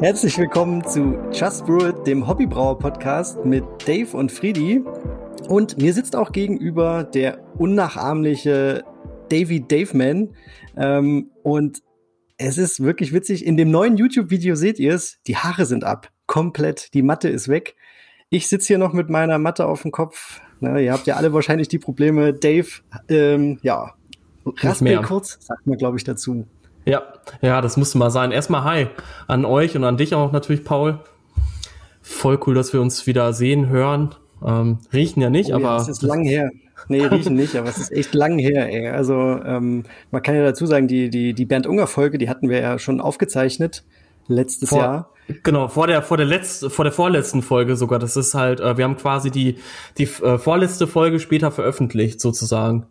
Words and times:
Herzlich 0.00 0.36
willkommen 0.36 0.86
zu 0.86 1.16
Just 1.32 1.64
Brew 1.64 1.88
It, 1.88 2.06
dem 2.06 2.28
Hobbybrauer-Podcast 2.28 3.46
mit 3.46 3.64
Dave 3.86 4.14
und 4.14 4.30
Friedi. 4.30 4.84
Und 5.48 5.78
mir 5.80 5.94
sitzt 5.94 6.14
auch 6.14 6.32
gegenüber 6.32 7.02
der 7.02 7.40
unnachahmliche 7.56 8.84
Davy 9.30 9.66
Daveman. 9.66 10.34
Ähm, 10.76 11.30
und 11.42 11.82
es 12.36 12.58
ist 12.58 12.82
wirklich 12.82 13.14
witzig. 13.14 13.46
In 13.46 13.56
dem 13.56 13.70
neuen 13.70 13.96
YouTube-Video 13.96 14.54
seht 14.54 14.78
ihr 14.78 14.94
es. 14.94 15.18
Die 15.26 15.38
Haare 15.38 15.64
sind 15.64 15.82
ab. 15.82 16.12
Komplett. 16.26 16.92
Die 16.92 17.02
Matte 17.02 17.30
ist 17.30 17.48
weg. 17.48 17.74
Ich 18.28 18.48
sitze 18.48 18.66
hier 18.66 18.78
noch 18.78 18.92
mit 18.92 19.08
meiner 19.08 19.38
Matte 19.38 19.64
auf 19.64 19.80
dem 19.80 19.92
Kopf. 19.92 20.42
Na, 20.60 20.78
ihr 20.78 20.92
habt 20.92 21.06
ja 21.06 21.16
alle 21.16 21.32
wahrscheinlich 21.32 21.68
die 21.68 21.78
Probleme. 21.78 22.34
Dave, 22.34 22.68
ähm, 23.08 23.58
ja, 23.62 23.94
raspel 24.44 25.00
kurz, 25.00 25.38
sagt 25.40 25.66
man, 25.66 25.78
glaube 25.78 25.96
ich, 25.96 26.04
dazu. 26.04 26.46
Ja, 26.86 27.02
ja, 27.42 27.60
das 27.60 27.76
musste 27.76 27.98
mal 27.98 28.10
sein. 28.10 28.30
Erstmal 28.30 28.64
hi 28.64 28.86
an 29.26 29.44
euch 29.44 29.76
und 29.76 29.84
an 29.84 29.96
dich 29.96 30.14
auch 30.14 30.32
natürlich, 30.32 30.64
Paul. 30.64 31.00
Voll 32.00 32.38
cool, 32.46 32.54
dass 32.54 32.72
wir 32.72 32.80
uns 32.80 33.06
wieder 33.08 33.32
sehen, 33.32 33.68
hören. 33.68 34.14
Ähm, 34.44 34.78
riechen 34.92 35.20
ja 35.20 35.28
nicht, 35.28 35.50
oh, 35.50 35.56
aber. 35.56 35.64
Ja, 35.64 35.78
das 35.78 35.88
ist 35.88 36.02
lang 36.02 36.22
her. 36.22 36.50
Nee, 36.88 37.04
riechen 37.06 37.34
nicht, 37.34 37.56
aber 37.56 37.68
es 37.68 37.78
ist 37.78 37.90
echt 37.90 38.14
lang 38.14 38.38
her, 38.38 38.72
ey. 38.72 38.88
Also, 38.88 39.14
ähm, 39.14 39.82
man 40.12 40.22
kann 40.22 40.36
ja 40.36 40.44
dazu 40.44 40.64
sagen, 40.64 40.86
die, 40.86 41.10
die, 41.10 41.34
die 41.34 41.44
Bernd 41.44 41.66
Unger 41.66 41.88
Folge, 41.88 42.18
die 42.18 42.28
hatten 42.28 42.48
wir 42.48 42.60
ja 42.60 42.78
schon 42.78 43.00
aufgezeichnet 43.00 43.84
letztes 44.28 44.68
vor, 44.68 44.78
Jahr. 44.78 45.10
Genau, 45.42 45.66
vor 45.66 45.88
der, 45.88 46.02
vor 46.02 46.16
der 46.16 46.26
letzten, 46.26 46.70
vor 46.70 46.84
der 46.84 46.92
vorletzten 46.92 47.42
Folge 47.42 47.74
sogar. 47.74 47.98
Das 47.98 48.16
ist 48.16 48.34
halt, 48.34 48.60
äh, 48.60 48.76
wir 48.76 48.84
haben 48.84 48.96
quasi 48.96 49.32
die, 49.32 49.56
die 49.98 50.04
äh, 50.04 50.38
vorletzte 50.38 50.86
Folge 50.86 51.18
später 51.18 51.50
veröffentlicht, 51.50 52.20
sozusagen. 52.20 52.86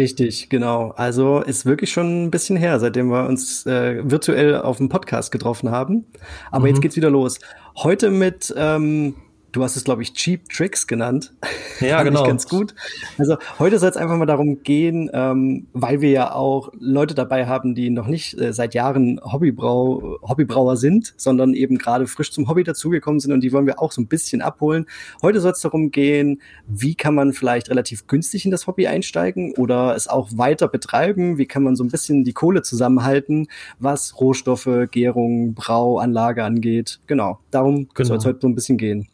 Richtig, 0.00 0.48
genau. 0.48 0.94
Also 0.96 1.40
ist 1.40 1.66
wirklich 1.66 1.92
schon 1.92 2.24
ein 2.24 2.30
bisschen 2.30 2.56
her, 2.56 2.80
seitdem 2.80 3.08
wir 3.08 3.28
uns 3.28 3.66
äh, 3.66 4.00
virtuell 4.02 4.56
auf 4.56 4.78
dem 4.78 4.88
Podcast 4.88 5.30
getroffen 5.30 5.70
haben. 5.70 6.06
Aber 6.50 6.62
mhm. 6.62 6.68
jetzt 6.68 6.80
geht's 6.80 6.96
wieder 6.96 7.10
los. 7.10 7.38
Heute 7.76 8.10
mit 8.10 8.52
ähm, 8.56 9.14
Du 9.52 9.64
hast 9.64 9.74
es, 9.76 9.82
glaube 9.82 10.02
ich, 10.02 10.12
Cheap 10.12 10.48
Tricks 10.48 10.86
genannt. 10.86 11.32
Ja, 11.80 12.02
genau. 12.04 12.24
ganz 12.24 12.48
gut. 12.48 12.74
Also 13.18 13.36
heute 13.58 13.78
soll 13.80 13.90
es 13.90 13.96
einfach 13.96 14.16
mal 14.16 14.26
darum 14.26 14.62
gehen, 14.62 15.10
ähm, 15.12 15.66
weil 15.72 16.00
wir 16.00 16.10
ja 16.10 16.34
auch 16.34 16.70
Leute 16.78 17.14
dabei 17.14 17.46
haben, 17.46 17.74
die 17.74 17.90
noch 17.90 18.06
nicht 18.06 18.38
äh, 18.40 18.52
seit 18.52 18.74
Jahren 18.74 19.20
Hobbybrau, 19.24 20.18
Hobbybrauer 20.22 20.76
sind, 20.76 21.14
sondern 21.16 21.54
eben 21.54 21.78
gerade 21.78 22.06
frisch 22.06 22.30
zum 22.30 22.48
Hobby 22.48 22.62
dazugekommen 22.62 23.18
sind 23.18 23.32
und 23.32 23.40
die 23.40 23.52
wollen 23.52 23.66
wir 23.66 23.80
auch 23.80 23.90
so 23.90 24.00
ein 24.00 24.06
bisschen 24.06 24.40
abholen. 24.40 24.86
Heute 25.20 25.40
soll 25.40 25.52
es 25.52 25.60
darum 25.60 25.90
gehen, 25.90 26.40
wie 26.68 26.94
kann 26.94 27.14
man 27.14 27.32
vielleicht 27.32 27.70
relativ 27.70 28.06
günstig 28.06 28.44
in 28.44 28.52
das 28.52 28.68
Hobby 28.68 28.86
einsteigen 28.86 29.54
oder 29.56 29.96
es 29.96 30.06
auch 30.06 30.28
weiter 30.32 30.68
betreiben? 30.68 31.38
Wie 31.38 31.46
kann 31.46 31.64
man 31.64 31.74
so 31.74 31.82
ein 31.82 31.90
bisschen 31.90 32.22
die 32.22 32.32
Kohle 32.32 32.62
zusammenhalten, 32.62 33.48
was 33.80 34.20
Rohstoffe, 34.20 34.68
Gärung, 34.92 35.54
Brauanlage 35.54 36.44
angeht? 36.44 37.00
Genau, 37.08 37.40
darum 37.50 37.88
genau. 37.94 38.06
soll 38.06 38.18
es 38.18 38.24
heute 38.24 38.38
so 38.42 38.48
ein 38.48 38.54
bisschen 38.54 38.78
gehen. 38.78 39.08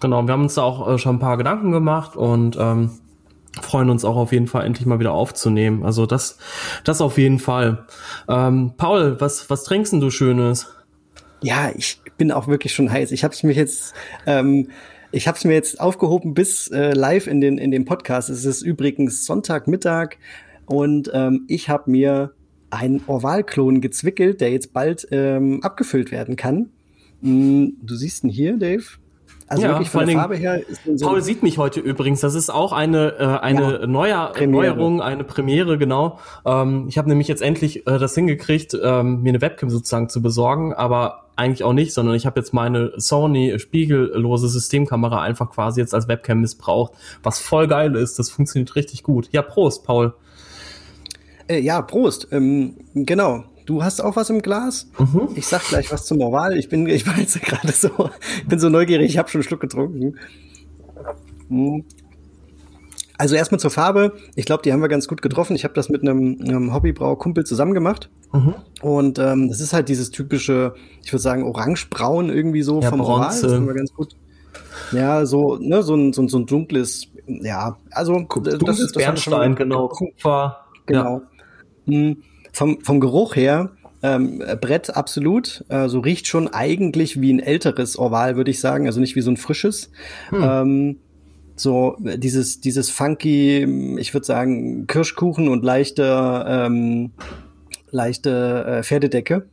Genau, 0.00 0.24
wir 0.26 0.32
haben 0.32 0.42
uns 0.42 0.54
da 0.54 0.62
auch 0.62 0.88
äh, 0.88 0.98
schon 0.98 1.16
ein 1.16 1.20
paar 1.20 1.36
Gedanken 1.36 1.72
gemacht 1.72 2.16
und 2.16 2.56
ähm, 2.58 2.90
freuen 3.60 3.90
uns 3.90 4.04
auch 4.04 4.16
auf 4.16 4.32
jeden 4.32 4.46
Fall 4.46 4.64
endlich 4.64 4.86
mal 4.86 5.00
wieder 5.00 5.12
aufzunehmen. 5.12 5.84
Also 5.84 6.06
das, 6.06 6.38
das 6.84 7.00
auf 7.00 7.18
jeden 7.18 7.38
Fall. 7.38 7.86
Ähm, 8.28 8.72
Paul, 8.76 9.20
was, 9.20 9.50
was 9.50 9.64
trinkst 9.64 9.92
denn 9.92 10.00
du 10.00 10.10
Schönes? 10.10 10.66
Ja, 11.42 11.70
ich 11.74 12.00
bin 12.16 12.32
auch 12.32 12.48
wirklich 12.48 12.74
schon 12.74 12.90
heiß. 12.90 13.12
Ich 13.12 13.24
habe 13.24 13.34
es 13.34 13.42
mir 13.42 13.52
jetzt, 13.52 13.94
ähm, 14.26 14.70
ich 15.12 15.28
habe 15.28 15.38
mir 15.46 15.54
jetzt 15.54 15.80
aufgehoben 15.80 16.34
bis 16.34 16.68
äh, 16.68 16.92
live 16.92 17.26
in 17.26 17.40
den 17.40 17.58
in 17.58 17.70
dem 17.70 17.84
Podcast. 17.84 18.28
Es 18.28 18.44
ist 18.44 18.62
übrigens 18.62 19.24
Sonntagmittag 19.24 20.16
und 20.66 21.10
ähm, 21.14 21.44
ich 21.48 21.68
habe 21.68 21.90
mir 21.90 22.32
einen 22.70 23.02
Orvalklon 23.06 23.80
gezwickelt, 23.80 24.40
der 24.40 24.50
jetzt 24.50 24.72
bald 24.72 25.08
ähm, 25.10 25.62
abgefüllt 25.62 26.10
werden 26.10 26.36
kann. 26.36 26.70
Mm, 27.20 27.68
du 27.82 27.94
siehst 27.94 28.24
ihn 28.24 28.30
hier, 28.30 28.58
Dave. 28.58 28.84
Also 29.48 29.62
ja, 29.62 29.70
wirklich 29.70 29.88
von 29.88 30.06
der 30.06 30.16
Farbe 30.16 30.36
her 30.36 30.60
so 30.94 31.06
Paul 31.06 31.22
sieht 31.22 31.42
mich 31.42 31.56
heute 31.56 31.80
übrigens. 31.80 32.20
Das 32.20 32.34
ist 32.34 32.50
auch 32.50 32.72
eine 32.72 33.14
äh, 33.18 33.24
eine 33.24 33.80
ja, 33.80 33.86
Neuer 33.86 34.32
Neuerung, 34.46 35.00
eine 35.00 35.24
Premiere 35.24 35.78
genau. 35.78 36.18
Ähm, 36.44 36.86
ich 36.88 36.98
habe 36.98 37.08
nämlich 37.08 37.28
jetzt 37.28 37.40
endlich 37.40 37.86
äh, 37.86 37.98
das 37.98 38.14
hingekriegt, 38.14 38.76
ähm, 38.82 39.22
mir 39.22 39.30
eine 39.30 39.40
Webcam 39.40 39.70
sozusagen 39.70 40.08
zu 40.10 40.20
besorgen, 40.20 40.74
aber 40.74 41.24
eigentlich 41.36 41.64
auch 41.64 41.72
nicht, 41.72 41.94
sondern 41.94 42.14
ich 42.14 42.26
habe 42.26 42.38
jetzt 42.40 42.52
meine 42.52 42.92
Sony 42.96 43.58
spiegellose 43.58 44.48
Systemkamera 44.48 45.22
einfach 45.22 45.50
quasi 45.50 45.80
jetzt 45.80 45.94
als 45.94 46.08
Webcam 46.08 46.40
missbraucht, 46.40 46.92
was 47.22 47.38
voll 47.38 47.68
geil 47.68 47.94
ist. 47.94 48.18
Das 48.18 48.28
funktioniert 48.28 48.74
richtig 48.76 49.02
gut. 49.02 49.28
Ja, 49.32 49.42
Prost, 49.42 49.84
Paul. 49.84 50.14
Äh, 51.48 51.60
ja, 51.60 51.80
Prost. 51.80 52.28
Ähm, 52.32 52.74
genau. 52.94 53.44
Du 53.68 53.82
hast 53.82 54.00
auch 54.00 54.16
was 54.16 54.30
im 54.30 54.40
Glas? 54.40 54.88
Mhm. 54.98 55.28
Ich 55.34 55.46
sag 55.46 55.62
gleich 55.62 55.92
was 55.92 56.06
zum 56.06 56.22
Oval. 56.22 56.56
Ich 56.56 56.70
bin, 56.70 56.86
ich 56.86 57.06
war 57.06 57.18
jetzt 57.18 57.38
gerade 57.42 57.70
so, 57.70 58.08
ich 58.40 58.48
bin 58.48 58.58
so 58.58 58.70
neugierig, 58.70 59.10
ich 59.10 59.18
habe 59.18 59.28
schon 59.28 59.40
einen 59.40 59.46
Schluck 59.46 59.60
getrunken. 59.60 60.16
Hm. 61.50 61.84
Also 63.18 63.34
erstmal 63.34 63.60
zur 63.60 63.70
Farbe. 63.70 64.14
Ich 64.36 64.46
glaube, 64.46 64.62
die 64.62 64.72
haben 64.72 64.80
wir 64.80 64.88
ganz 64.88 65.06
gut 65.06 65.20
getroffen. 65.20 65.54
Ich 65.54 65.64
habe 65.64 65.74
das 65.74 65.90
mit 65.90 66.00
einem, 66.00 66.38
einem 66.40 66.72
Hobbybrau-Kumpel 66.72 67.44
zusammen 67.44 67.74
gemacht. 67.74 68.08
Mhm. 68.32 68.54
Und 68.80 69.18
ähm, 69.18 69.50
das 69.50 69.60
ist 69.60 69.74
halt 69.74 69.90
dieses 69.90 70.10
typische, 70.10 70.72
ich 71.04 71.12
würde 71.12 71.22
sagen, 71.22 71.42
orangebraun 71.42 72.30
irgendwie 72.30 72.62
so 72.62 72.80
ja, 72.80 72.88
vom 72.88 73.00
Bronze. 73.00 73.40
Oval. 73.40 73.50
Das 73.50 73.52
haben 73.52 73.66
wir 73.66 73.74
ganz 73.74 73.92
gut. 73.92 74.16
Ja, 74.92 75.26
so, 75.26 75.56
ne, 75.56 75.82
so 75.82 75.94
ein, 75.94 76.14
so, 76.14 76.22
ein, 76.22 76.28
so 76.28 76.38
ein 76.38 76.46
dunkles, 76.46 77.08
ja, 77.26 77.76
also 77.90 78.14
dunkles 78.14 78.60
das 78.64 78.80
ist 78.80 78.96
das 78.96 79.02
Bernstein, 79.02 79.54
genau, 79.56 79.88
Kupfer. 79.88 80.64
Genau. 80.86 81.20
Ja. 81.84 81.92
Hm. 81.92 82.22
Vom, 82.58 82.80
vom 82.80 82.98
Geruch 82.98 83.36
her, 83.36 83.70
ähm, 84.02 84.42
Brett 84.60 84.96
absolut. 84.96 85.64
Äh, 85.68 85.88
so 85.88 86.00
riecht 86.00 86.26
schon 86.26 86.48
eigentlich 86.48 87.20
wie 87.20 87.32
ein 87.32 87.38
älteres 87.38 87.96
Oval, 87.96 88.34
würde 88.34 88.50
ich 88.50 88.58
sagen. 88.58 88.86
Also 88.88 88.98
nicht 88.98 89.14
wie 89.14 89.20
so 89.20 89.30
ein 89.30 89.36
frisches. 89.36 89.92
Hm. 90.30 90.42
Ähm, 90.42 90.96
so 91.54 91.96
dieses, 92.00 92.60
dieses 92.60 92.90
funky, 92.90 93.96
ich 94.00 94.12
würde 94.12 94.26
sagen, 94.26 94.88
Kirschkuchen 94.88 95.48
und 95.48 95.62
leichte, 95.64 96.44
ähm, 96.48 97.12
leichte 97.92 98.64
äh, 98.66 98.82
Pferdedecke. 98.82 99.46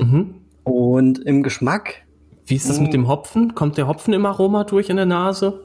Mhm. 0.00 0.34
Und 0.64 1.20
im 1.20 1.44
Geschmack. 1.44 2.02
Wie 2.44 2.56
ist 2.56 2.68
das 2.68 2.80
mit 2.80 2.92
dem 2.92 3.06
Hopfen? 3.06 3.54
Kommt 3.54 3.78
der 3.78 3.86
Hopfen 3.86 4.14
im 4.14 4.26
Aroma 4.26 4.64
durch 4.64 4.90
in 4.90 4.96
der 4.96 5.06
Nase? 5.06 5.60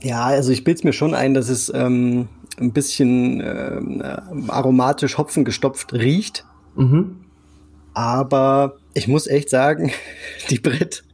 Ja, 0.00 0.24
also 0.24 0.50
ich 0.50 0.64
bilde 0.64 0.86
mir 0.86 0.92
schon 0.94 1.12
ein, 1.12 1.34
dass 1.34 1.50
es 1.50 1.70
ähm, 1.74 2.28
ein 2.60 2.72
bisschen 2.72 3.40
äh, 3.40 3.80
aromatisch 4.48 5.18
Hopfen 5.18 5.44
gestopft 5.44 5.92
riecht. 5.92 6.44
Mhm. 6.76 7.16
Aber 7.94 8.76
ich 8.94 9.08
muss 9.08 9.26
echt 9.26 9.50
sagen, 9.50 9.92
die 10.50 10.58
Brett, 10.58 11.04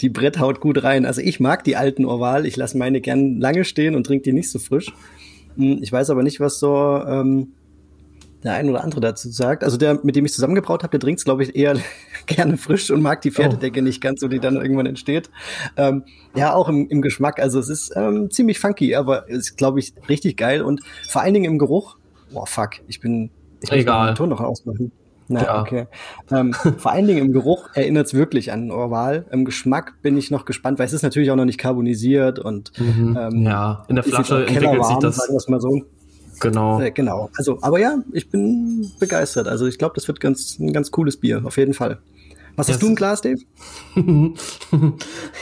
die 0.00 0.08
Brett 0.08 0.38
haut 0.38 0.60
gut 0.60 0.82
rein. 0.82 1.06
Also 1.06 1.20
ich 1.20 1.40
mag 1.40 1.64
die 1.64 1.76
alten 1.76 2.04
Orval. 2.04 2.46
Ich 2.46 2.56
lasse 2.56 2.76
meine 2.76 3.00
gern 3.00 3.38
lange 3.38 3.64
stehen 3.64 3.94
und 3.94 4.04
trinke 4.04 4.24
die 4.24 4.32
nicht 4.32 4.50
so 4.50 4.58
frisch. 4.58 4.92
Hm, 5.56 5.78
ich 5.82 5.92
weiß 5.92 6.10
aber 6.10 6.22
nicht, 6.22 6.40
was 6.40 6.58
so 6.58 7.02
ähm, 7.06 7.52
der 8.42 8.54
ein 8.54 8.68
oder 8.68 8.82
andere 8.82 9.00
dazu 9.00 9.30
sagt. 9.30 9.64
Also 9.64 9.76
der, 9.76 10.00
mit 10.02 10.16
dem 10.16 10.24
ich 10.24 10.32
zusammengebraut 10.32 10.82
habe, 10.82 10.90
der 10.90 11.00
trinkt 11.00 11.24
glaube 11.24 11.44
ich, 11.44 11.54
eher 11.54 11.76
gerne 12.26 12.56
frisch 12.56 12.90
und 12.90 13.02
mag 13.02 13.22
die 13.22 13.30
Pferdedecke 13.30 13.80
oh. 13.80 13.82
nicht 13.82 14.00
ganz 14.00 14.20
so, 14.20 14.28
die 14.28 14.40
dann 14.40 14.56
irgendwann 14.56 14.86
entsteht. 14.86 15.30
Ähm, 15.76 16.04
ja, 16.34 16.54
auch 16.54 16.68
im, 16.68 16.88
im 16.88 17.02
Geschmack. 17.02 17.40
Also 17.40 17.58
es 17.58 17.68
ist 17.68 17.92
ähm, 17.96 18.30
ziemlich 18.30 18.58
funky, 18.58 18.94
aber 18.94 19.28
ist, 19.28 19.56
glaube 19.56 19.80
ich, 19.80 19.94
richtig 20.08 20.36
geil. 20.36 20.62
Und 20.62 20.80
vor 21.08 21.22
allen 21.22 21.34
Dingen 21.34 21.52
im 21.52 21.58
Geruch. 21.58 21.96
Boah, 22.32 22.46
fuck, 22.46 22.70
ich 22.88 23.00
bin. 23.00 23.30
Ich 23.60 23.70
Egal. 23.70 24.08
den 24.08 24.16
Ton 24.16 24.28
noch 24.28 24.40
ausmachen. 24.40 24.90
Na, 25.28 25.44
ja. 25.44 25.60
okay. 25.60 25.86
Ähm, 26.30 26.52
vor 26.78 26.92
allen 26.92 27.06
Dingen 27.06 27.26
im 27.26 27.32
Geruch 27.32 27.68
erinnert 27.74 28.06
es 28.06 28.14
wirklich 28.14 28.52
an 28.52 28.70
Orval. 28.70 29.26
Im 29.30 29.44
Geschmack 29.44 29.94
bin 30.02 30.16
ich 30.16 30.30
noch 30.30 30.44
gespannt, 30.44 30.78
weil 30.78 30.86
es 30.86 30.92
ist 30.92 31.02
natürlich 31.02 31.30
auch 31.30 31.36
noch 31.36 31.44
nicht 31.44 31.58
carbonisiert 31.58 32.38
und 32.38 32.72
mhm. 32.78 33.16
ähm, 33.18 33.42
ja, 33.42 33.84
in 33.88 33.96
der 33.96 34.04
Flasche 34.04 34.46
entwickelt 34.46 34.84
sich 34.84 34.96
das. 34.98 35.16
Sagen 35.16 35.38
mal 35.48 35.60
so. 35.60 35.82
Genau. 36.40 36.80
Äh, 36.80 36.90
genau. 36.90 37.30
Also, 37.36 37.58
aber 37.62 37.78
ja, 37.78 37.98
ich 38.12 38.28
bin 38.28 38.90
begeistert. 38.98 39.46
Also 39.46 39.66
ich 39.66 39.78
glaube, 39.78 39.94
das 39.94 40.08
wird 40.08 40.20
ganz 40.20 40.58
ein 40.58 40.72
ganz 40.72 40.90
cooles 40.90 41.16
Bier, 41.16 41.42
auf 41.44 41.56
jeden 41.56 41.72
Fall. 41.72 41.98
Was 42.56 42.68
hast 42.68 42.82
du 42.82 42.88
im 42.88 42.94
Glas, 42.94 43.22
Dave? 43.22 43.40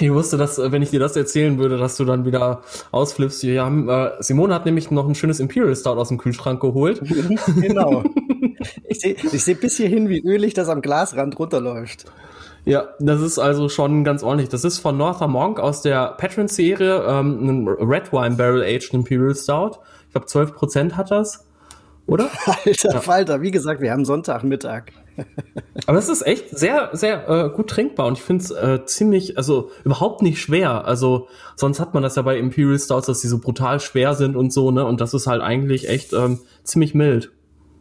ich 0.00 0.12
wusste, 0.12 0.36
dass, 0.36 0.58
wenn 0.58 0.82
ich 0.82 0.90
dir 0.90 1.00
das 1.00 1.16
erzählen 1.16 1.58
würde, 1.58 1.76
dass 1.76 1.96
du 1.96 2.04
dann 2.04 2.24
wieder 2.24 2.62
ausflippst. 2.92 3.42
Wir 3.42 3.64
haben, 3.64 3.88
äh, 3.88 4.10
Simone 4.20 4.54
hat 4.54 4.64
nämlich 4.64 4.90
noch 4.90 5.08
ein 5.08 5.14
schönes 5.14 5.40
Imperial 5.40 5.74
Stout 5.74 5.90
aus 5.90 6.08
dem 6.08 6.18
Kühlschrank 6.18 6.60
geholt. 6.60 7.00
genau. 7.60 8.04
Ich 8.88 9.00
sehe 9.00 9.14
ich 9.14 9.42
seh 9.42 9.54
bis 9.54 9.78
hierhin, 9.78 10.08
wie 10.10 10.20
ölig 10.20 10.52
das 10.52 10.68
am 10.68 10.82
Glasrand 10.82 11.38
runterläuft. 11.38 12.04
Ja, 12.64 12.90
das 12.98 13.22
ist 13.22 13.38
also 13.38 13.68
schon 13.68 14.04
ganz 14.04 14.22
ordentlich. 14.22 14.50
Das 14.50 14.64
ist 14.64 14.78
von 14.78 14.98
Norther 14.98 15.28
Monk 15.28 15.58
aus 15.58 15.80
der 15.80 16.14
Patron-Serie, 16.18 17.04
ähm, 17.06 17.48
ein 17.48 17.68
Red 17.68 18.12
Wine 18.12 18.36
Barrel 18.36 18.62
Aged 18.62 18.92
Imperial 18.92 19.34
Stout. 19.34 19.78
Ich 20.06 20.12
glaube, 20.12 20.26
12 20.26 20.54
Prozent 20.54 20.96
hat 20.96 21.10
das, 21.10 21.46
oder? 22.06 22.28
Alter 22.64 22.92
ja. 22.92 23.00
Falter, 23.00 23.40
wie 23.40 23.50
gesagt, 23.50 23.80
wir 23.80 23.92
haben 23.92 24.04
Sonntagmittag. 24.04 24.92
Aber 25.86 25.98
es 25.98 26.08
ist 26.08 26.26
echt 26.26 26.56
sehr, 26.56 26.90
sehr 26.92 27.28
äh, 27.28 27.50
gut 27.50 27.70
trinkbar 27.70 28.06
und 28.06 28.18
ich 28.18 28.22
finde 28.22 28.44
es 28.44 28.50
äh, 28.50 28.84
ziemlich, 28.84 29.36
also 29.36 29.70
überhaupt 29.84 30.22
nicht 30.22 30.40
schwer. 30.40 30.84
Also 30.84 31.28
sonst 31.56 31.80
hat 31.80 31.94
man 31.94 32.02
das 32.02 32.16
ja 32.16 32.22
bei 32.22 32.38
Imperial 32.38 32.78
Stouts, 32.78 33.06
dass 33.06 33.20
die 33.20 33.28
so 33.28 33.38
brutal 33.38 33.80
schwer 33.80 34.14
sind 34.14 34.36
und 34.36 34.52
so, 34.52 34.70
ne? 34.70 34.84
Und 34.84 35.00
das 35.00 35.14
ist 35.14 35.26
halt 35.26 35.42
eigentlich 35.42 35.88
echt 35.88 36.12
ähm, 36.12 36.40
ziemlich 36.64 36.94
mild. 36.94 37.32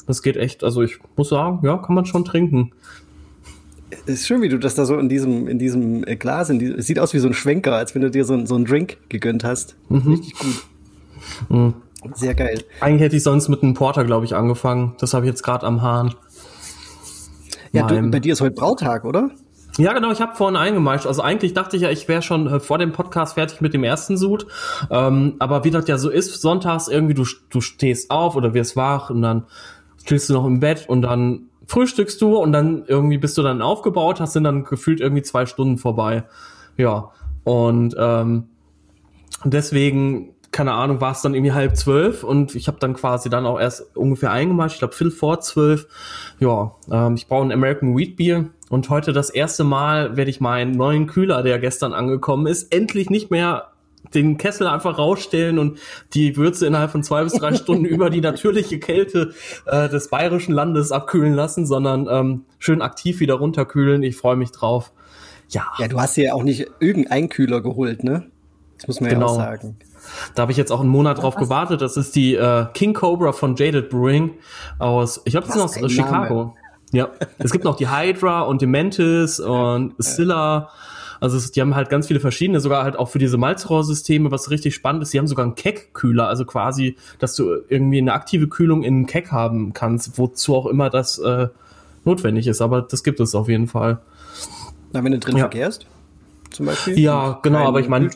Das 0.07 0.24
geht 0.24 0.38
echt, 0.38 0.63
also 0.63 0.81
ich 0.81 0.97
muss 1.15 1.30
sagen, 1.30 1.59
ja, 1.63 1.77
kann 1.77 1.94
man 1.94 2.06
schon 2.06 2.25
trinken. 2.25 2.71
ist 4.06 4.25
schön, 4.25 4.41
wie 4.41 4.50
du 4.50 4.57
das 4.57 4.75
da 4.75 4.86
so 4.86 4.97
in 4.97 5.07
diesem, 5.07 5.47
in 5.47 5.59
diesem 5.59 6.03
äh, 6.07 6.15
Glas, 6.15 6.50
in 6.50 6.59
die, 6.59 6.65
es 6.65 6.88
sieht 6.88 7.00
aus 7.00 7.13
wie 7.13 7.19
so 7.19 7.27
ein 7.27 7.33
Schwenker, 7.33 7.75
als 7.75 7.94
wenn 7.94 8.01
du 8.01 8.09
dir 8.09 8.25
so, 8.25 8.45
so 8.45 8.56
einen 8.56 8.65
Drink 8.65 8.97
gegönnt 9.09 9.44
hast. 9.44 9.75
Mhm. 9.89 10.13
Richtig 10.13 10.33
gut. 10.33 10.65
Mhm. 11.50 11.74
Sehr 12.15 12.33
geil. 12.33 12.63
Eigentlich 12.80 13.01
hätte 13.01 13.18
ich 13.18 13.24
sonst 13.24 13.50
mit 13.50 13.62
einem 13.62 13.74
Porter, 13.74 14.06
glaube 14.06 14.25
ich, 14.25 14.33
angefangen. 14.33 14.95
Das 15.00 15.13
habe 15.13 15.25
ich 15.25 15.30
jetzt 15.30 15.44
gerade 15.44 15.65
am 15.65 15.81
Hahn. 15.81 16.15
Ja, 17.71 17.88
du, 17.88 18.01
bei 18.10 18.19
dir 18.19 18.33
ist 18.33 18.42
heute 18.42 18.56
Brautag, 18.56 19.06
oder? 19.06 19.30
Ja, 19.77 19.94
genau, 19.94 20.12
ich 20.12 20.19
habe 20.19 20.36
vorhin 20.36 20.57
eingemeischt. 20.57 21.06
Also 21.06 21.21
eigentlich 21.21 21.54
dachte 21.54 21.77
ich 21.77 21.83
ja, 21.83 21.89
ich 21.89 22.07
wäre 22.07 22.21
schon 22.21 22.48
äh, 22.48 22.60
vor 22.60 22.77
dem 22.77 22.92
Podcast 22.92 23.36
fertig 23.36 23.62
mit 23.62 23.74
dem 23.74 23.83
ersten 23.83 24.18
Sud. 24.18 24.48
Ähm, 24.89 25.36
aber 25.39 25.63
wie 25.63 25.71
das 25.71 25.88
ja 25.88 25.98
so 25.98 26.10
ist, 26.10 26.42
sonntags 26.42 26.88
irgendwie, 26.88 27.13
du, 27.13 27.25
du 27.50 27.62
stehst 27.62 28.12
auf 28.12 28.36
oder 28.36 28.54
wirst 28.54 28.75
wach 28.75 29.10
und 29.10 29.21
dann 29.21 29.45
chillst 30.06 30.30
du 30.30 30.33
noch 30.33 30.45
im 30.45 30.60
Bett 30.60 30.89
und 30.89 31.04
dann 31.04 31.50
frühstückst 31.68 32.19
du 32.21 32.36
und 32.38 32.51
dann 32.51 32.83
irgendwie 32.88 33.19
bist 33.19 33.38
du 33.38 33.44
dann 33.44 33.62
aufgebaut, 33.62 34.19
hast 34.19 34.33
sind 34.33 34.44
dann 34.44 34.63
gefühlt 34.63 35.00
irgendwie 35.00 35.22
zwei 35.22 35.45
Stunden 35.45 35.77
vorbei. 35.77 36.24
Ja. 36.75 37.12
Und 37.44 37.95
ähm, 37.98 38.50
deswegen 39.45 40.36
keine 40.51 40.74
Ahnung, 40.74 41.00
war 41.01 41.12
es 41.12 41.22
dann 41.22 41.34
irgendwie 41.34 41.51
halb 41.51 41.75
zwölf 41.78 42.24
und 42.24 42.56
ich 42.56 42.68
habe 42.68 42.80
dann 42.80 42.94
quasi 42.94 43.30
dann 43.30 43.46
auch 43.46 43.60
erst 43.60 43.96
ungefähr 43.96 44.31
eingemacht, 44.31 44.74
ich 44.74 44.80
glaube 44.80 44.96
Viertel 44.96 45.16
vor 45.16 45.42
zwölf. 45.42 45.88
Ja, 46.40 46.75
ähm, 46.92 47.16
ich 47.16 47.28
brauche 47.28 47.44
ein 47.44 47.51
American 47.51 47.96
Wheat 47.96 48.16
Beer 48.16 48.46
und 48.69 48.90
heute 48.90 49.13
das 49.13 49.30
erste 49.30 49.63
Mal 49.63 50.18
werde 50.18 50.31
ich 50.31 50.42
meinen 50.42 50.72
neuen 50.72 51.07
Kühler, 51.07 51.44
der 51.44 51.60
gestern 51.60 51.94
angekommen 51.94 52.48
ist, 52.48 52.74
endlich 52.74 53.10
nicht 53.10 53.31
mehr 53.31 53.69
den 54.13 54.38
Kessel 54.38 54.66
einfach 54.68 54.98
rausstellen 54.98 55.60
und 55.60 55.78
die 56.13 56.36
Würze 56.38 56.66
innerhalb 56.66 56.92
von 56.92 57.04
zwei 57.04 57.24
bis 57.24 57.34
drei 57.34 57.54
Stunden 57.54 57.86
über 57.86 58.10
die 58.10 58.22
natürliche 58.22 58.80
Kälte 58.80 59.34
äh, 59.66 59.90
des 59.90 60.10
bayerischen 60.10 60.54
Landes 60.54 60.92
abkühlen 60.92 61.34
lassen, 61.34 61.66
sondern 61.66 62.07
ähm, 62.10 62.46
schön 62.57 62.81
aktiv 62.81 63.19
wieder 63.19 63.36
runterkühlen. 63.36 64.01
Ich 64.04 64.16
freue 64.16 64.36
mich 64.36 64.51
drauf. 64.51 64.92
Ja. 65.50 65.68
Ja, 65.78 65.88
du 65.88 66.00
hast 66.00 66.18
dir 66.18 66.25
ja 66.25 66.34
auch 66.34 66.44
nicht 66.44 66.68
irgendeinen 66.80 67.30
Kühler 67.30 67.62
geholt, 67.62 68.04
ne? 68.04 68.30
Das 68.78 68.88
muss 68.88 69.01
man 69.01 69.10
genau. 69.10 69.28
ja 69.28 69.31
auch 69.31 69.36
sagen. 69.36 69.78
Da 70.36 70.44
habe 70.44 70.52
ich 70.52 70.58
jetzt 70.58 70.72
auch 70.72 70.80
einen 70.80 70.90
Monat 70.90 71.22
drauf 71.22 71.36
gewartet. 71.36 71.82
Das 71.82 71.98
ist 71.98 72.16
die 72.16 72.36
äh, 72.36 72.66
King 72.74 72.94
Cobra 72.94 73.32
von 73.32 73.56
Jaded 73.56 73.90
Brewing 73.90 74.32
aus, 74.78 75.22
ich 75.26 75.32
glaube, 75.32 75.48
das 75.48 75.56
ist 75.56 75.84
aus 75.84 75.92
Chicago. 75.92 76.36
Name. 76.36 76.54
Ja, 76.92 77.10
es 77.38 77.52
gibt 77.52 77.66
noch 77.66 77.76
die 77.76 77.90
Hydra 77.90 78.42
und 78.42 78.62
die 78.62 78.66
Mantis 78.66 79.40
und 79.40 79.94
Scylla. 80.02 80.70
Also 81.20 81.38
es, 81.38 81.52
die 81.52 81.62
haben 81.62 81.76
halt 81.76 81.90
ganz 81.90 82.08
viele 82.08 82.20
verschiedene, 82.20 82.62
sogar 82.62 82.84
halt 82.84 82.98
auch 82.98 83.10
für 83.10 83.20
diese 83.20 83.38
Malzrohrsysteme, 83.38 84.32
was 84.32 84.50
richtig 84.50 84.74
spannend 84.74 85.04
ist. 85.04 85.14
Die 85.14 85.20
haben 85.20 85.28
sogar 85.28 85.46
einen 85.46 85.56
Keck-Kühler, 85.56 86.28
also 86.28 86.46
quasi, 86.46 86.96
dass 87.20 87.36
du 87.36 87.58
irgendwie 87.68 88.00
eine 88.00 88.14
aktive 88.14 88.48
Kühlung 88.48 88.84
in 88.84 88.96
einem 88.96 89.06
Keck 89.06 89.32
haben 89.32 89.74
kannst, 89.74 90.18
wozu 90.18 90.56
auch 90.56 90.66
immer 90.66 90.90
das 90.90 91.20
äh, 91.20 91.50
notwendig 92.06 92.48
ist. 92.48 92.62
Aber 92.62 92.82
das 92.82 93.04
gibt 93.04 93.20
es 93.20 93.36
auf 93.36 93.50
jeden 93.50 93.68
Fall. 93.68 94.00
Na, 94.94 95.04
wenn 95.04 95.12
du 95.12 95.20
drin 95.20 95.36
ja. 95.36 95.44
verkehrst, 95.44 95.86
zum 96.52 96.68
Beispiel? 96.68 96.98
Ja, 96.98 97.40
genau, 97.44 97.68
aber 97.68 97.82
ich 97.82 97.90
meine. 97.90 98.10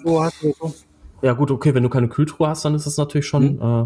Ja, 1.23 1.31
gut, 1.33 1.51
okay, 1.51 1.73
wenn 1.73 1.83
du 1.83 1.89
keine 1.89 2.09
Kühltruhe 2.09 2.49
hast, 2.49 2.65
dann 2.65 2.75
ist 2.75 2.85
das 2.85 2.97
natürlich 2.97 3.25
schon. 3.25 3.55
Mhm. 3.55 3.61
Äh, 3.61 3.85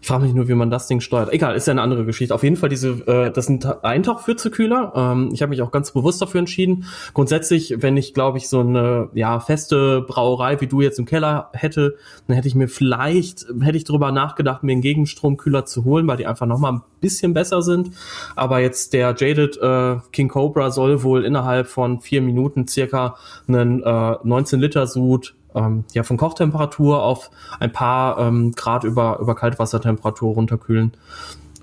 ich 0.00 0.06
frage 0.06 0.24
mich 0.24 0.32
nur, 0.32 0.48
wie 0.48 0.54
man 0.54 0.70
das 0.70 0.86
Ding 0.86 1.00
steuert. 1.00 1.32
Egal, 1.32 1.56
ist 1.56 1.66
ja 1.66 1.72
eine 1.72 1.82
andere 1.82 2.04
Geschichte. 2.04 2.34
Auf 2.34 2.44
jeden 2.44 2.56
Fall 2.56 2.68
diese, 2.68 2.90
äh, 3.06 3.32
das 3.32 3.46
sind 3.46 3.66
Eintauchpfürzekühler. 3.84 4.92
Ähm, 4.94 5.30
ich 5.32 5.42
habe 5.42 5.50
mich 5.50 5.60
auch 5.60 5.72
ganz 5.72 5.90
bewusst 5.90 6.22
dafür 6.22 6.38
entschieden. 6.38 6.84
Grundsätzlich, 7.14 7.74
wenn 7.78 7.96
ich, 7.96 8.14
glaube 8.14 8.38
ich, 8.38 8.48
so 8.48 8.60
eine 8.60 9.08
ja 9.12 9.40
feste 9.40 10.02
Brauerei 10.02 10.60
wie 10.60 10.68
du 10.68 10.80
jetzt 10.80 10.98
im 11.00 11.04
Keller 11.04 11.50
hätte, 11.52 11.96
dann 12.26 12.36
hätte 12.36 12.48
ich 12.48 12.54
mir 12.54 12.68
vielleicht 12.68 13.46
hätte 13.60 13.76
ich 13.76 13.84
darüber 13.84 14.12
nachgedacht, 14.12 14.62
mir 14.62 14.72
einen 14.72 14.82
Gegenstromkühler 14.82 15.66
zu 15.66 15.84
holen, 15.84 16.06
weil 16.06 16.16
die 16.16 16.26
einfach 16.26 16.46
noch 16.46 16.58
mal 16.58 16.72
ein 16.72 16.82
bisschen 17.00 17.34
besser 17.34 17.60
sind. 17.60 17.90
Aber 18.36 18.60
jetzt 18.60 18.92
der 18.92 19.14
Jaded 19.18 19.58
äh, 19.60 19.96
King 20.12 20.28
Cobra 20.28 20.70
soll 20.70 21.02
wohl 21.02 21.24
innerhalb 21.24 21.66
von 21.66 22.00
vier 22.00 22.22
Minuten 22.22 22.68
circa 22.68 23.16
einen 23.48 23.82
äh, 23.82 24.16
19 24.22 24.60
Liter 24.60 24.86
Sud 24.86 25.34
ähm, 25.54 25.84
ja, 25.92 26.02
von 26.02 26.16
Kochtemperatur 26.16 27.02
auf 27.02 27.30
ein 27.60 27.72
paar 27.72 28.18
ähm, 28.18 28.52
Grad 28.52 28.84
über, 28.84 29.18
über 29.20 29.34
Kaltwassertemperatur 29.34 30.34
runterkühlen. 30.34 30.92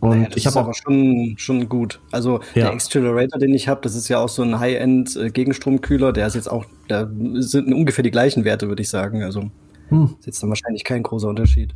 Und 0.01 0.19
naja, 0.19 0.29
ich 0.35 0.45
habe 0.45 0.59
auch 0.59 0.73
schon 0.73 1.35
schon 1.37 1.69
gut. 1.69 1.99
Also 2.11 2.39
ja. 2.53 2.65
der 2.65 2.71
Accelerator, 2.73 3.39
den 3.39 3.53
ich 3.53 3.67
habe, 3.67 3.81
das 3.81 3.95
ist 3.95 4.07
ja 4.07 4.19
auch 4.19 4.29
so 4.29 4.43
ein 4.43 4.59
High-End 4.59 5.15
äh, 5.15 5.29
Gegenstromkühler. 5.29 6.11
Der 6.13 6.27
ist 6.27 6.35
jetzt 6.35 6.51
auch, 6.51 6.65
da 6.87 7.09
sind 7.35 7.73
ungefähr 7.73 8.03
die 8.03 8.11
gleichen 8.11 8.43
Werte, 8.43 8.67
würde 8.67 8.81
ich 8.81 8.89
sagen. 8.89 9.23
Also 9.23 9.49
hm. 9.89 10.15
ist 10.19 10.25
jetzt 10.25 10.43
dann 10.43 10.49
wahrscheinlich 10.49 10.83
kein 10.83 11.01
großer 11.03 11.27
Unterschied. 11.27 11.73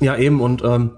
Ja 0.00 0.16
eben 0.16 0.40
und 0.40 0.62
ähm, 0.64 0.90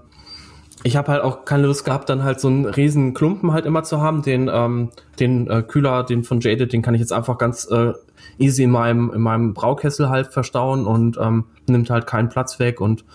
ich 0.83 0.95
habe 0.95 1.11
halt 1.11 1.23
auch 1.23 1.45
keine 1.45 1.67
Lust 1.67 1.85
gehabt, 1.85 2.09
dann 2.09 2.23
halt 2.23 2.39
so 2.39 2.47
einen 2.47 2.65
riesen 2.65 3.13
Klumpen 3.13 3.51
halt 3.51 3.65
immer 3.65 3.83
zu 3.83 3.99
haben. 3.99 4.21
Den, 4.21 4.49
ähm, 4.51 4.89
den 5.19 5.49
äh, 5.49 5.63
Kühler, 5.63 6.03
den 6.03 6.23
von 6.23 6.39
Jaded, 6.39 6.71
den 6.71 6.81
kann 6.81 6.93
ich 6.93 7.01
jetzt 7.01 7.13
einfach 7.13 7.37
ganz 7.37 7.69
äh, 7.69 7.93
easy 8.37 8.63
in 8.63 8.71
meinem, 8.71 9.11
in 9.13 9.21
meinem 9.21 9.53
Braukessel 9.53 10.09
halt 10.09 10.27
verstauen 10.27 10.85
und 10.85 11.17
ähm, 11.19 11.45
nimmt 11.67 11.89
halt 11.89 12.07
keinen 12.07 12.29
Platz 12.29 12.59
weg 12.59 12.81
und 12.81 13.05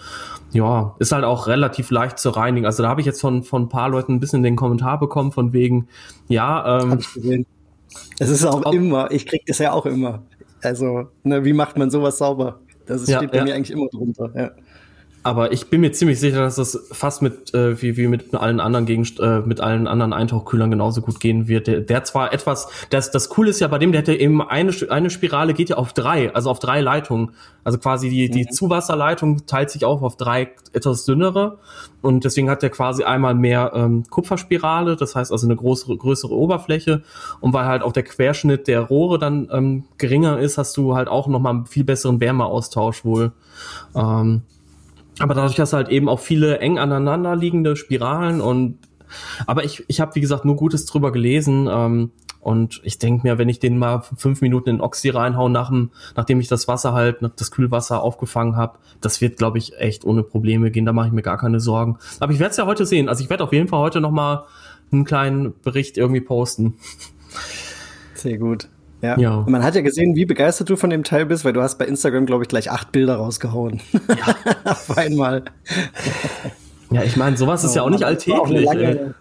ja, 0.52 0.94
ist 0.98 1.12
halt 1.12 1.24
auch 1.24 1.46
relativ 1.46 1.90
leicht 1.90 2.18
zu 2.18 2.30
reinigen. 2.30 2.66
Also 2.66 2.82
da 2.82 2.88
habe 2.88 3.00
ich 3.00 3.06
jetzt 3.06 3.20
von, 3.20 3.42
von 3.42 3.62
ein 3.62 3.68
paar 3.68 3.88
Leuten 3.88 4.14
ein 4.14 4.20
bisschen 4.20 4.42
den 4.42 4.56
Kommentar 4.56 4.98
bekommen 4.98 5.32
von 5.32 5.52
wegen, 5.52 5.88
ja, 6.28 6.82
ähm. 6.82 7.00
Es 8.18 8.28
ist 8.30 8.44
auch 8.44 8.64
ob, 8.64 8.74
immer, 8.74 9.10
ich 9.10 9.26
krieg 9.26 9.42
das 9.46 9.58
ja 9.58 9.72
auch 9.72 9.84
immer. 9.86 10.22
Also, 10.62 11.08
ne, 11.24 11.44
wie 11.44 11.52
macht 11.52 11.76
man 11.76 11.90
sowas 11.90 12.18
sauber? 12.18 12.60
Das 12.86 13.02
ist, 13.02 13.08
ja, 13.08 13.18
steht 13.18 13.32
bei 13.32 13.38
ja. 13.38 13.44
mir 13.44 13.54
eigentlich 13.54 13.70
immer 13.70 13.88
drunter. 13.88 14.30
Ja. 14.34 14.50
Aber 15.24 15.52
ich 15.52 15.68
bin 15.68 15.80
mir 15.80 15.92
ziemlich 15.92 16.18
sicher, 16.18 16.40
dass 16.40 16.56
das 16.56 16.88
fast 16.90 17.22
mit 17.22 17.54
äh, 17.54 17.80
wie, 17.80 17.96
wie 17.96 18.08
mit 18.08 18.34
allen 18.34 18.58
anderen 18.58 18.86
Gegend 18.86 19.20
äh, 19.20 19.40
mit 19.40 19.60
allen 19.60 19.86
anderen 19.86 20.12
Eintauchkühlern 20.12 20.70
genauso 20.70 21.00
gut 21.00 21.20
gehen 21.20 21.46
wird. 21.46 21.68
Der, 21.68 21.80
der 21.80 22.02
zwar 22.02 22.32
etwas, 22.32 22.68
das 22.90 23.12
das 23.12 23.28
Coole 23.28 23.50
ist 23.50 23.60
ja 23.60 23.68
bei 23.68 23.78
dem, 23.78 23.92
der 23.92 24.00
hat 24.00 24.08
ja 24.08 24.14
eben 24.14 24.42
eine 24.42 24.72
eine 24.88 25.10
Spirale 25.10 25.54
geht 25.54 25.68
ja 25.68 25.76
auf 25.76 25.92
drei, 25.92 26.34
also 26.34 26.50
auf 26.50 26.58
drei 26.58 26.80
Leitungen. 26.80 27.30
Also 27.62 27.78
quasi 27.78 28.10
die 28.10 28.30
die 28.30 28.44
mhm. 28.44 28.50
Zuwasserleitung 28.50 29.46
teilt 29.46 29.70
sich 29.70 29.84
auch 29.84 30.02
auf 30.02 30.16
drei 30.16 30.50
etwas 30.72 31.04
dünnere 31.04 31.58
und 32.00 32.24
deswegen 32.24 32.50
hat 32.50 32.62
der 32.62 32.70
quasi 32.70 33.04
einmal 33.04 33.36
mehr 33.36 33.70
ähm, 33.74 34.02
Kupferspirale, 34.10 34.96
das 34.96 35.14
heißt 35.14 35.30
also 35.30 35.46
eine 35.46 35.54
größere 35.54 35.96
größere 35.96 36.34
Oberfläche 36.34 37.02
und 37.40 37.52
weil 37.52 37.66
halt 37.66 37.82
auch 37.82 37.92
der 37.92 38.02
Querschnitt 38.02 38.66
der 38.66 38.80
Rohre 38.80 39.20
dann 39.20 39.48
ähm, 39.52 39.84
geringer 39.98 40.40
ist, 40.40 40.58
hast 40.58 40.76
du 40.76 40.96
halt 40.96 41.06
auch 41.06 41.28
noch 41.28 41.38
mal 41.38 41.50
einen 41.50 41.66
viel 41.66 41.84
besseren 41.84 42.20
Wärmeaustausch 42.20 43.04
wohl. 43.04 43.30
Ähm, 43.94 44.42
aber 45.22 45.34
dadurch 45.34 45.58
hast 45.60 45.72
du 45.72 45.76
halt 45.76 45.88
eben 45.88 46.08
auch 46.08 46.20
viele 46.20 46.58
eng 46.58 46.78
aneinander 46.78 47.36
liegende 47.36 47.76
Spiralen 47.76 48.40
und 48.40 48.78
aber 49.46 49.64
ich, 49.64 49.84
ich 49.88 50.00
habe, 50.00 50.14
wie 50.14 50.20
gesagt, 50.20 50.44
nur 50.44 50.56
Gutes 50.56 50.86
drüber 50.86 51.12
gelesen. 51.12 51.68
Ähm, 51.70 52.12
und 52.40 52.80
ich 52.82 52.98
denke 52.98 53.26
mir, 53.26 53.38
wenn 53.38 53.48
ich 53.48 53.60
den 53.60 53.78
mal 53.78 54.02
fünf 54.16 54.40
Minuten 54.40 54.70
in 54.70 54.80
Oxy 54.80 55.10
reinhau, 55.10 55.48
nach 55.48 55.68
dem, 55.68 55.90
nachdem 56.16 56.40
ich 56.40 56.48
das 56.48 56.66
Wasser 56.66 56.92
halt, 56.92 57.18
das 57.36 57.50
Kühlwasser 57.52 58.02
aufgefangen 58.02 58.56
habe, 58.56 58.78
das 59.00 59.20
wird, 59.20 59.36
glaube 59.36 59.58
ich, 59.58 59.78
echt 59.78 60.04
ohne 60.04 60.24
Probleme 60.24 60.70
gehen. 60.70 60.84
Da 60.84 60.92
mache 60.92 61.08
ich 61.08 61.12
mir 61.12 61.22
gar 61.22 61.38
keine 61.38 61.60
Sorgen. 61.60 61.98
Aber 62.18 62.32
ich 62.32 62.40
werde 62.40 62.50
es 62.50 62.56
ja 62.56 62.66
heute 62.66 62.84
sehen. 62.84 63.08
Also 63.08 63.22
ich 63.22 63.30
werde 63.30 63.44
auf 63.44 63.52
jeden 63.52 63.68
Fall 63.68 63.80
heute 63.80 64.00
noch 64.00 64.10
mal 64.10 64.46
einen 64.90 65.04
kleinen 65.04 65.54
Bericht 65.60 65.98
irgendwie 65.98 66.20
posten. 66.20 66.74
Sehr 68.14 68.38
gut. 68.38 68.68
Ja. 69.02 69.18
ja. 69.18 69.44
Man 69.48 69.62
hat 69.62 69.74
ja 69.74 69.82
gesehen, 69.82 70.14
wie 70.14 70.24
begeistert 70.24 70.70
du 70.70 70.76
von 70.76 70.90
dem 70.90 71.04
Teil 71.04 71.26
bist, 71.26 71.44
weil 71.44 71.52
du 71.52 71.60
hast 71.60 71.76
bei 71.76 71.86
Instagram, 71.86 72.24
glaube 72.24 72.44
ich, 72.44 72.48
gleich 72.48 72.70
acht 72.70 72.92
Bilder 72.92 73.16
rausgehauen. 73.16 73.80
Ja. 74.08 74.36
Auf 74.70 74.96
einmal. 74.96 75.44
Ja, 76.90 77.02
ich 77.02 77.16
meine, 77.16 77.36
sowas 77.36 77.64
ist 77.64 77.74
ja 77.74 77.82
auch 77.82 77.90
nicht 77.90 78.04
alltäglich. 78.04 78.40
Auch 78.40 78.48
lange, 78.48 79.14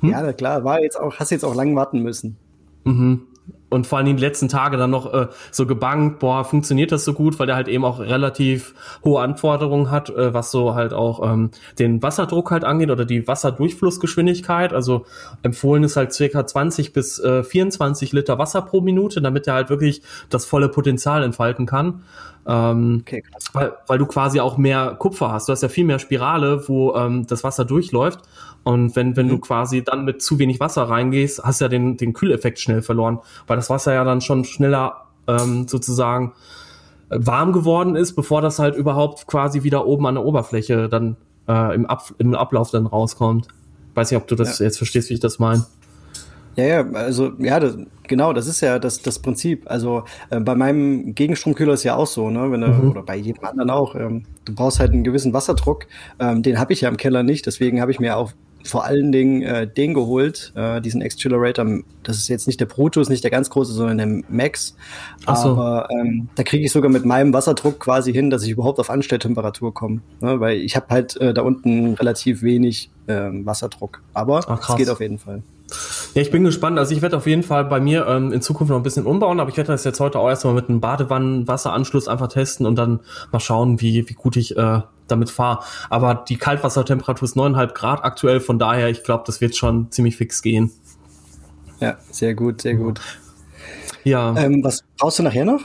hm? 0.00 0.10
Ja, 0.10 0.32
klar, 0.32 0.64
war 0.64 0.80
jetzt 0.80 0.98
auch, 0.98 1.16
hast 1.16 1.30
jetzt 1.30 1.44
auch 1.44 1.54
lang 1.54 1.74
warten 1.74 2.02
müssen. 2.02 2.36
Mhm 2.84 3.22
und 3.70 3.86
vor 3.86 3.98
allem 3.98 4.16
die 4.16 4.22
letzten 4.22 4.48
Tage 4.48 4.76
dann 4.76 4.90
noch 4.90 5.12
äh, 5.14 5.28
so 5.50 5.64
gebankt, 5.64 6.18
boah, 6.18 6.44
funktioniert 6.44 6.92
das 6.92 7.04
so 7.04 7.14
gut, 7.14 7.38
weil 7.38 7.46
der 7.46 7.56
halt 7.56 7.68
eben 7.68 7.84
auch 7.84 8.00
relativ 8.00 8.74
hohe 9.04 9.22
Anforderungen 9.22 9.90
hat, 9.90 10.10
äh, 10.10 10.34
was 10.34 10.50
so 10.50 10.74
halt 10.74 10.92
auch 10.92 11.32
ähm, 11.32 11.50
den 11.78 12.02
Wasserdruck 12.02 12.50
halt 12.50 12.64
angeht 12.64 12.90
oder 12.90 13.04
die 13.04 13.26
Wasserdurchflussgeschwindigkeit. 13.26 14.72
Also 14.72 15.06
empfohlen 15.42 15.84
ist 15.84 15.96
halt 15.96 16.12
circa 16.12 16.46
20 16.46 16.92
bis 16.92 17.20
äh, 17.20 17.44
24 17.44 18.12
Liter 18.12 18.38
Wasser 18.38 18.62
pro 18.62 18.80
Minute, 18.80 19.22
damit 19.22 19.46
er 19.46 19.54
halt 19.54 19.70
wirklich 19.70 20.02
das 20.28 20.44
volle 20.44 20.68
Potenzial 20.68 21.22
entfalten 21.22 21.64
kann. 21.64 22.02
Ähm, 22.46 23.02
okay. 23.02 23.22
Weil, 23.52 23.72
weil 23.86 23.98
du 23.98 24.06
quasi 24.06 24.40
auch 24.40 24.56
mehr 24.56 24.96
Kupfer 24.98 25.30
hast. 25.30 25.48
Du 25.48 25.52
hast 25.52 25.62
ja 25.62 25.68
viel 25.68 25.84
mehr 25.84 25.98
Spirale, 25.98 26.68
wo 26.68 26.94
ähm, 26.94 27.26
das 27.26 27.44
Wasser 27.44 27.64
durchläuft. 27.64 28.20
Und 28.62 28.94
wenn, 28.96 29.16
wenn 29.16 29.26
mhm. 29.26 29.30
du 29.30 29.38
quasi 29.38 29.82
dann 29.82 30.04
mit 30.04 30.22
zu 30.22 30.38
wenig 30.38 30.60
Wasser 30.60 30.82
reingehst, 30.82 31.42
hast 31.42 31.60
du 31.60 31.64
ja 31.64 31.68
den, 31.68 31.96
den 31.96 32.12
Kühleffekt 32.12 32.58
schnell 32.58 32.82
verloren, 32.82 33.20
weil 33.46 33.56
das 33.60 33.70
Wasser 33.70 33.94
ja 33.94 34.04
dann 34.04 34.20
schon 34.20 34.44
schneller 34.44 35.06
ähm, 35.26 35.68
sozusagen 35.68 36.32
äh, 37.10 37.18
warm 37.20 37.52
geworden 37.52 37.94
ist, 37.94 38.14
bevor 38.14 38.42
das 38.42 38.58
halt 38.58 38.74
überhaupt 38.74 39.26
quasi 39.26 39.62
wieder 39.62 39.86
oben 39.86 40.06
an 40.06 40.14
der 40.16 40.24
Oberfläche 40.24 40.88
dann 40.88 41.16
äh, 41.48 41.74
im, 41.74 41.86
Ab 41.86 42.12
im 42.18 42.34
Ablauf 42.34 42.70
dann 42.70 42.86
rauskommt. 42.86 43.48
Weiß 43.94 44.10
nicht, 44.10 44.20
ob 44.20 44.26
du 44.28 44.34
das 44.34 44.58
ja. 44.58 44.64
jetzt 44.64 44.78
verstehst, 44.78 45.10
wie 45.10 45.14
ich 45.14 45.20
das 45.20 45.38
meine. 45.38 45.66
Ja, 46.56 46.64
ja, 46.64 46.90
also 46.92 47.32
ja, 47.38 47.60
das, 47.60 47.76
genau, 48.08 48.32
das 48.32 48.46
ist 48.46 48.60
ja 48.60 48.78
das, 48.78 49.02
das 49.02 49.18
Prinzip. 49.20 49.70
Also 49.70 50.04
äh, 50.30 50.40
bei 50.40 50.54
meinem 50.54 51.14
Gegenstromkühler 51.14 51.74
ist 51.74 51.84
ja 51.84 51.96
auch 51.96 52.06
so, 52.06 52.30
ne, 52.30 52.50
wenn 52.50 52.60
du, 52.60 52.68
mhm. 52.68 52.90
oder 52.90 53.02
bei 53.02 53.16
jedem 53.16 53.44
anderen 53.44 53.70
auch. 53.70 53.94
Ähm, 53.94 54.24
du 54.44 54.54
brauchst 54.54 54.80
halt 54.80 54.92
einen 54.92 55.04
gewissen 55.04 55.32
Wasserdruck. 55.32 55.86
Ähm, 56.18 56.42
den 56.42 56.58
habe 56.58 56.72
ich 56.72 56.80
ja 56.80 56.88
im 56.88 56.96
Keller 56.96 57.22
nicht, 57.22 57.46
deswegen 57.46 57.80
habe 57.80 57.92
ich 57.92 58.00
mir 58.00 58.16
auch 58.16 58.32
vor 58.64 58.84
allen 58.84 59.12
Dingen 59.12 59.42
äh, 59.42 59.66
den 59.66 59.94
geholt, 59.94 60.52
äh, 60.54 60.80
diesen 60.80 61.02
Accelerator. 61.02 61.66
Das 62.02 62.16
ist 62.16 62.28
jetzt 62.28 62.46
nicht 62.46 62.60
der 62.60 62.66
Proto, 62.66 63.00
ist 63.00 63.08
nicht 63.08 63.24
der 63.24 63.30
ganz 63.30 63.50
große, 63.50 63.72
sondern 63.72 63.98
der 63.98 64.22
Max. 64.28 64.76
So. 65.26 65.32
Aber 65.32 65.88
ähm, 65.90 66.28
da 66.34 66.42
kriege 66.42 66.64
ich 66.64 66.72
sogar 66.72 66.90
mit 66.90 67.04
meinem 67.04 67.32
Wasserdruck 67.32 67.80
quasi 67.80 68.12
hin, 68.12 68.30
dass 68.30 68.42
ich 68.42 68.50
überhaupt 68.50 68.78
auf 68.78 68.90
Anstelltemperatur 68.90 69.72
komme. 69.72 70.00
Ne? 70.20 70.40
Weil 70.40 70.58
ich 70.58 70.76
habe 70.76 70.86
halt 70.90 71.16
äh, 71.20 71.34
da 71.34 71.42
unten 71.42 71.94
relativ 71.94 72.42
wenig 72.42 72.90
äh, 73.06 73.14
Wasserdruck. 73.14 74.02
Aber 74.14 74.38
es 74.38 74.76
geht 74.76 74.90
auf 74.90 75.00
jeden 75.00 75.18
Fall. 75.18 75.42
Ja, 76.14 76.22
ich 76.22 76.30
bin 76.30 76.44
gespannt. 76.44 76.78
Also 76.78 76.94
ich 76.94 77.02
werde 77.02 77.16
auf 77.16 77.26
jeden 77.26 77.42
Fall 77.42 77.64
bei 77.64 77.80
mir 77.80 78.06
ähm, 78.06 78.32
in 78.32 78.42
Zukunft 78.42 78.70
noch 78.70 78.76
ein 78.76 78.82
bisschen 78.82 79.06
umbauen, 79.06 79.40
aber 79.40 79.50
ich 79.50 79.56
werde 79.56 79.72
das 79.72 79.84
jetzt 79.84 80.00
heute 80.00 80.18
auch 80.18 80.28
erstmal 80.28 80.54
mit 80.54 80.68
einem 80.68 80.80
Badewannenwasseranschluss 80.80 82.08
einfach 82.08 82.28
testen 82.28 82.66
und 82.66 82.76
dann 82.76 83.00
mal 83.32 83.40
schauen, 83.40 83.80
wie, 83.80 84.08
wie 84.08 84.14
gut 84.14 84.36
ich 84.36 84.56
äh, 84.56 84.80
damit 85.08 85.30
fahre. 85.30 85.64
Aber 85.88 86.24
die 86.28 86.36
Kaltwassertemperatur 86.36 87.26
ist 87.26 87.36
neuneinhalb 87.36 87.74
Grad 87.74 88.04
aktuell, 88.04 88.40
von 88.40 88.58
daher, 88.58 88.88
ich 88.88 89.02
glaube, 89.02 89.24
das 89.26 89.40
wird 89.40 89.56
schon 89.56 89.90
ziemlich 89.90 90.16
fix 90.16 90.42
gehen. 90.42 90.70
Ja, 91.80 91.96
sehr 92.10 92.34
gut, 92.34 92.60
sehr 92.62 92.74
gut. 92.74 93.00
Ja. 94.04 94.34
Ähm, 94.36 94.62
was 94.62 94.84
brauchst 94.98 95.18
du 95.18 95.22
nachher 95.22 95.44
noch? 95.44 95.62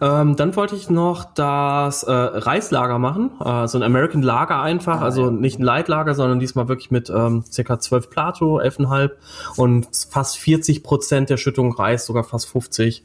Ähm, 0.00 0.36
dann 0.36 0.56
wollte 0.56 0.76
ich 0.76 0.90
noch 0.90 1.24
das 1.34 2.02
äh, 2.02 2.12
Reislager 2.12 2.98
machen, 2.98 3.30
äh, 3.44 3.66
so 3.68 3.78
ein 3.78 3.82
American 3.82 4.22
Lager 4.22 4.60
einfach, 4.60 5.00
ah, 5.00 5.04
also 5.04 5.26
ja. 5.26 5.30
nicht 5.30 5.58
ein 5.58 5.62
Leitlager, 5.62 6.14
sondern 6.14 6.40
diesmal 6.40 6.68
wirklich 6.68 6.90
mit 6.90 7.10
ähm, 7.10 7.44
circa 7.50 7.78
12 7.78 8.10
Plato, 8.10 8.58
11,5 8.60 9.10
und 9.56 9.88
fast 10.10 10.38
40 10.38 10.82
Prozent 10.82 11.30
der 11.30 11.36
Schüttung 11.36 11.72
Reis, 11.72 12.06
sogar 12.06 12.24
fast 12.24 12.48
50. 12.48 13.04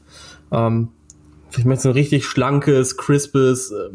Ähm, 0.52 0.88
ich 1.56 1.64
möchte 1.64 1.84
so 1.84 1.88
ein 1.90 1.94
richtig 1.94 2.26
schlankes, 2.26 2.96
crispes, 2.96 3.70
äh, 3.70 3.88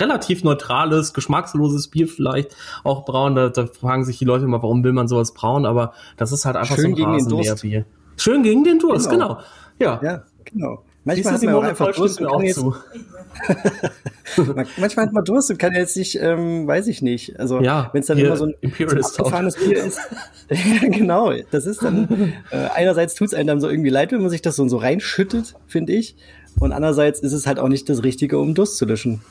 relativ 0.00 0.44
neutrales, 0.44 1.12
geschmacksloses 1.14 1.88
Bier 1.88 2.06
vielleicht 2.08 2.54
auch 2.84 3.04
braun. 3.04 3.34
Da, 3.34 3.48
da 3.48 3.66
fragen 3.66 4.04
sich 4.04 4.18
die 4.18 4.24
Leute 4.24 4.44
immer, 4.44 4.62
warum 4.62 4.84
will 4.84 4.92
man 4.92 5.08
sowas 5.08 5.32
braun? 5.34 5.66
Aber 5.66 5.92
das 6.16 6.32
ist 6.32 6.44
halt 6.44 6.56
einfach 6.56 6.76
Schön 6.76 6.94
so 6.94 7.04
ein 7.04 7.10
Rasenmäherbier. 7.10 7.86
Schön 8.16 8.42
gegen 8.42 8.64
den 8.64 8.78
Durst, 8.78 9.10
genau. 9.10 9.36
genau. 9.36 9.40
Ja. 9.78 10.00
ja, 10.02 10.22
genau. 10.44 10.82
Manchmal 11.08 11.32
hat 11.32 11.42
man 11.42 11.54
auch 11.54 11.62
einfach 11.62 11.94
Durst 11.94 12.20
und 12.20 12.30
kann 12.30 12.42
jetzt, 12.42 12.62
Manchmal 14.76 15.06
hat 15.06 15.12
man 15.14 15.24
Durst 15.24 15.50
und 15.50 15.58
kann 15.58 15.74
jetzt 15.74 15.96
nicht, 15.96 16.20
ähm, 16.20 16.66
weiß 16.66 16.86
ich 16.86 17.00
nicht. 17.00 17.40
Also 17.40 17.62
ja, 17.62 17.88
wenn 17.94 18.02
es 18.02 18.08
dann 18.08 18.18
immer 18.18 18.36
so 18.36 18.44
ein, 18.44 18.54
so 18.62 18.84
abgefahrenes 18.84 19.56
Bier 19.56 19.84
ist. 19.84 19.98
ja, 20.50 20.86
genau. 20.90 21.32
Das 21.50 21.64
ist 21.64 21.82
dann, 21.82 22.34
äh, 22.50 22.68
einerseits 22.74 23.14
tut 23.14 23.28
es 23.28 23.34
einem 23.34 23.46
dann 23.46 23.60
so 23.62 23.70
irgendwie 23.70 23.88
leid, 23.88 24.12
wenn 24.12 24.20
man 24.20 24.28
sich 24.28 24.42
das 24.42 24.56
so, 24.56 24.68
so 24.68 24.76
reinschüttet, 24.76 25.54
finde 25.66 25.94
ich. 25.94 26.14
Und 26.60 26.72
andererseits 26.72 27.20
ist 27.20 27.32
es 27.32 27.46
halt 27.46 27.58
auch 27.58 27.68
nicht 27.68 27.88
das 27.88 28.02
Richtige, 28.02 28.38
um 28.38 28.54
Durst 28.54 28.76
zu 28.76 28.84
löschen. 28.84 29.22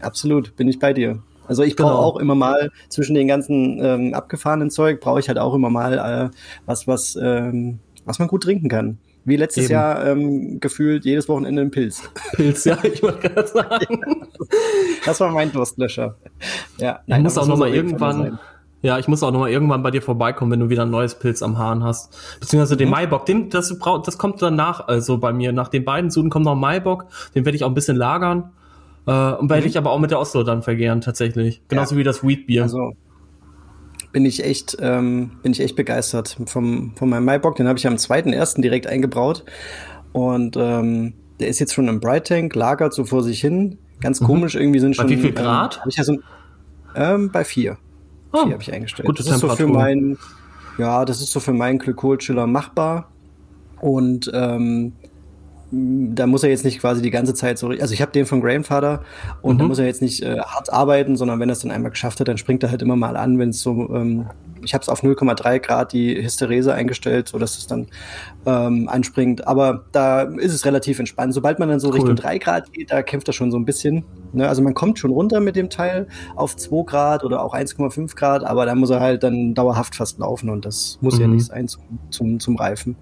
Absolut, 0.00 0.56
bin 0.56 0.66
ich 0.66 0.78
bei 0.78 0.94
dir. 0.94 1.18
Also 1.46 1.62
ich 1.62 1.76
brauche 1.76 1.90
genau. 1.90 2.04
auch 2.04 2.16
immer 2.16 2.34
mal 2.34 2.70
zwischen 2.88 3.14
den 3.14 3.28
ganzen 3.28 3.84
ähm, 3.84 4.14
abgefahrenen 4.14 4.70
Zeug, 4.70 5.00
brauche 5.00 5.20
ich 5.20 5.28
halt 5.28 5.38
auch 5.38 5.54
immer 5.54 5.68
mal 5.68 6.30
äh, 6.32 6.36
was, 6.64 6.86
was, 6.86 7.18
ähm, 7.20 7.80
was 8.06 8.18
man 8.18 8.28
gut 8.28 8.44
trinken 8.44 8.70
kann. 8.70 8.96
Wie 9.28 9.36
letztes 9.36 9.64
Eben. 9.64 9.74
Jahr 9.74 10.06
ähm, 10.06 10.58
gefühlt 10.58 11.04
jedes 11.04 11.28
Wochenende 11.28 11.62
ein 11.62 11.70
Pilz. 11.70 12.02
Pilz, 12.32 12.64
ja, 12.64 12.78
ich 12.82 13.02
wollte 13.02 13.28
gerade 13.28 13.46
sagen. 13.46 14.00
das 15.04 15.20
war 15.20 15.30
mein 15.30 15.52
Durstlöscher. 15.52 16.16
Ja, 16.78 17.00
nein, 17.06 17.20
ich 17.20 17.24
muss 17.24 17.38
auch 17.38 17.46
noch 17.46 17.58
mal 17.58 17.72
irgendwann. 17.72 18.38
Ja, 18.80 18.98
ich 18.98 19.08
muss 19.08 19.22
auch 19.22 19.32
noch 19.32 19.40
mal 19.40 19.50
irgendwann 19.50 19.82
bei 19.82 19.90
dir 19.90 20.00
vorbeikommen, 20.00 20.52
wenn 20.52 20.60
du 20.60 20.70
wieder 20.70 20.82
ein 20.82 20.90
neues 20.90 21.16
Pilz 21.16 21.42
am 21.42 21.58
Hahn 21.58 21.82
hast. 21.82 22.16
Beziehungsweise 22.40 22.76
den 22.76 22.88
mhm. 22.88 22.92
Maibock, 22.92 23.26
den, 23.26 23.50
das, 23.50 23.76
das 24.04 24.18
kommt 24.18 24.40
danach, 24.40 24.86
also 24.86 25.18
bei 25.18 25.32
mir. 25.32 25.52
Nach 25.52 25.68
den 25.68 25.84
beiden 25.84 26.10
Suden 26.10 26.30
kommt 26.30 26.44
noch 26.44 26.52
ein 26.52 26.60
Maibock, 26.60 27.06
den 27.34 27.44
werde 27.44 27.56
ich 27.56 27.64
auch 27.64 27.68
ein 27.68 27.74
bisschen 27.74 27.96
lagern. 27.96 28.52
Äh, 29.06 29.10
und 29.10 29.50
werde 29.50 29.62
mhm. 29.62 29.68
ich 29.68 29.78
aber 29.78 29.90
auch 29.90 29.98
mit 29.98 30.12
der 30.12 30.20
Oslo 30.20 30.44
dann 30.44 30.62
vergehren, 30.62 31.00
tatsächlich. 31.00 31.60
Genauso 31.68 31.96
ja. 31.96 31.98
wie 31.98 32.04
das 32.04 32.22
Wheatbier. 32.22 32.62
Also 32.62 32.92
bin 34.12 34.24
ich 34.24 34.44
echt, 34.44 34.76
ähm, 34.80 35.32
bin 35.42 35.52
ich 35.52 35.60
echt 35.60 35.76
begeistert 35.76 36.36
vom, 36.46 36.92
von 36.96 37.08
meinem 37.08 37.24
Maibock. 37.24 37.56
Den 37.56 37.68
habe 37.68 37.78
ich 37.78 37.86
am 37.86 37.98
zweiten 37.98 38.32
ersten 38.32 38.62
direkt 38.62 38.86
eingebraut. 38.86 39.44
Und 40.12 40.56
ähm, 40.56 41.14
der 41.40 41.48
ist 41.48 41.58
jetzt 41.58 41.74
schon 41.74 41.88
im 41.88 42.00
Bright 42.00 42.26
Tank, 42.26 42.54
lagert 42.54 42.94
so 42.94 43.04
vor 43.04 43.22
sich 43.22 43.40
hin. 43.40 43.78
Ganz 44.00 44.20
mhm. 44.20 44.26
komisch, 44.26 44.54
irgendwie 44.54 44.80
sind 44.80 44.96
schon. 44.96 45.06
Bei 45.06 45.10
wie 45.10 45.16
viel 45.16 45.32
Grad? 45.32 45.80
Ähm, 45.82 45.88
ich 45.88 45.96
ja 45.96 46.04
so, 46.04 46.18
ähm, 46.94 47.30
bei 47.30 47.44
vier. 47.44 47.78
Oh, 48.32 48.42
vier 48.44 48.52
habe 48.52 48.62
ich 48.62 48.72
eingestellt. 48.72 49.06
Gute 49.06 49.22
das 49.22 49.32
Temperatur. 49.32 49.52
ist 49.52 49.58
so 49.58 49.66
für 49.66 49.72
mein, 49.72 50.18
ja, 50.78 51.04
das 51.04 51.20
ist 51.20 51.32
so 51.32 51.40
für 51.40 51.52
meinen 51.52 51.78
Glykolchiller 51.78 52.46
machbar. 52.46 53.10
Und 53.80 54.30
ähm, 54.34 54.94
da 55.70 56.26
muss 56.26 56.42
er 56.42 56.50
jetzt 56.50 56.64
nicht 56.64 56.80
quasi 56.80 57.02
die 57.02 57.10
ganze 57.10 57.34
Zeit 57.34 57.58
so, 57.58 57.68
also 57.68 57.92
ich 57.92 58.00
habe 58.00 58.12
den 58.12 58.24
von 58.24 58.40
Grandfather 58.40 59.02
und 59.42 59.56
mhm. 59.56 59.58
da 59.58 59.64
muss 59.66 59.78
er 59.78 59.86
jetzt 59.86 60.00
nicht 60.00 60.22
äh, 60.22 60.38
hart 60.38 60.72
arbeiten, 60.72 61.16
sondern 61.16 61.40
wenn 61.40 61.50
er 61.50 61.52
es 61.52 61.60
dann 61.60 61.70
einmal 61.70 61.90
geschafft 61.90 62.20
hat, 62.20 62.28
dann 62.28 62.38
springt 62.38 62.62
er 62.62 62.70
halt 62.70 62.80
immer 62.80 62.96
mal 62.96 63.16
an, 63.16 63.38
wenn 63.38 63.50
es 63.50 63.60
so 63.60 63.94
ähm, 63.94 64.26
ich 64.68 64.74
habe 64.74 64.82
es 64.82 64.90
auf 64.90 65.02
0,3 65.02 65.60
Grad 65.60 65.94
die 65.94 66.22
Hysterese 66.22 66.74
eingestellt, 66.74 67.28
so 67.28 67.38
dass 67.38 67.56
es 67.56 67.66
dann 67.66 67.86
ähm, 68.44 68.86
anspringt. 68.86 69.48
Aber 69.48 69.86
da 69.92 70.22
ist 70.22 70.52
es 70.52 70.66
relativ 70.66 70.98
entspannt. 70.98 71.32
Sobald 71.32 71.58
man 71.58 71.70
dann 71.70 71.80
so 71.80 71.88
cool. 71.88 71.94
Richtung 71.94 72.16
3 72.16 72.36
Grad 72.36 72.72
geht, 72.74 72.92
da 72.92 73.02
kämpft 73.02 73.28
er 73.28 73.32
schon 73.32 73.50
so 73.50 73.56
ein 73.56 73.64
bisschen. 73.64 74.04
Ne? 74.34 74.46
Also 74.46 74.60
man 74.60 74.74
kommt 74.74 74.98
schon 74.98 75.10
runter 75.10 75.40
mit 75.40 75.56
dem 75.56 75.70
Teil 75.70 76.06
auf 76.36 76.54
2 76.54 76.84
Grad 76.84 77.24
oder 77.24 77.42
auch 77.42 77.54
1,5 77.54 78.14
Grad, 78.14 78.44
aber 78.44 78.66
da 78.66 78.74
muss 78.74 78.90
er 78.90 79.00
halt 79.00 79.22
dann 79.22 79.54
dauerhaft 79.54 79.94
fast 79.94 80.18
laufen 80.18 80.50
und 80.50 80.66
das 80.66 80.98
muss 81.00 81.14
mhm. 81.14 81.20
ja 81.20 81.26
nicht 81.28 81.46
sein 81.46 81.66
zum, 81.66 81.82
zum, 82.10 82.38
zum 82.38 82.56
Reifen. 82.56 82.96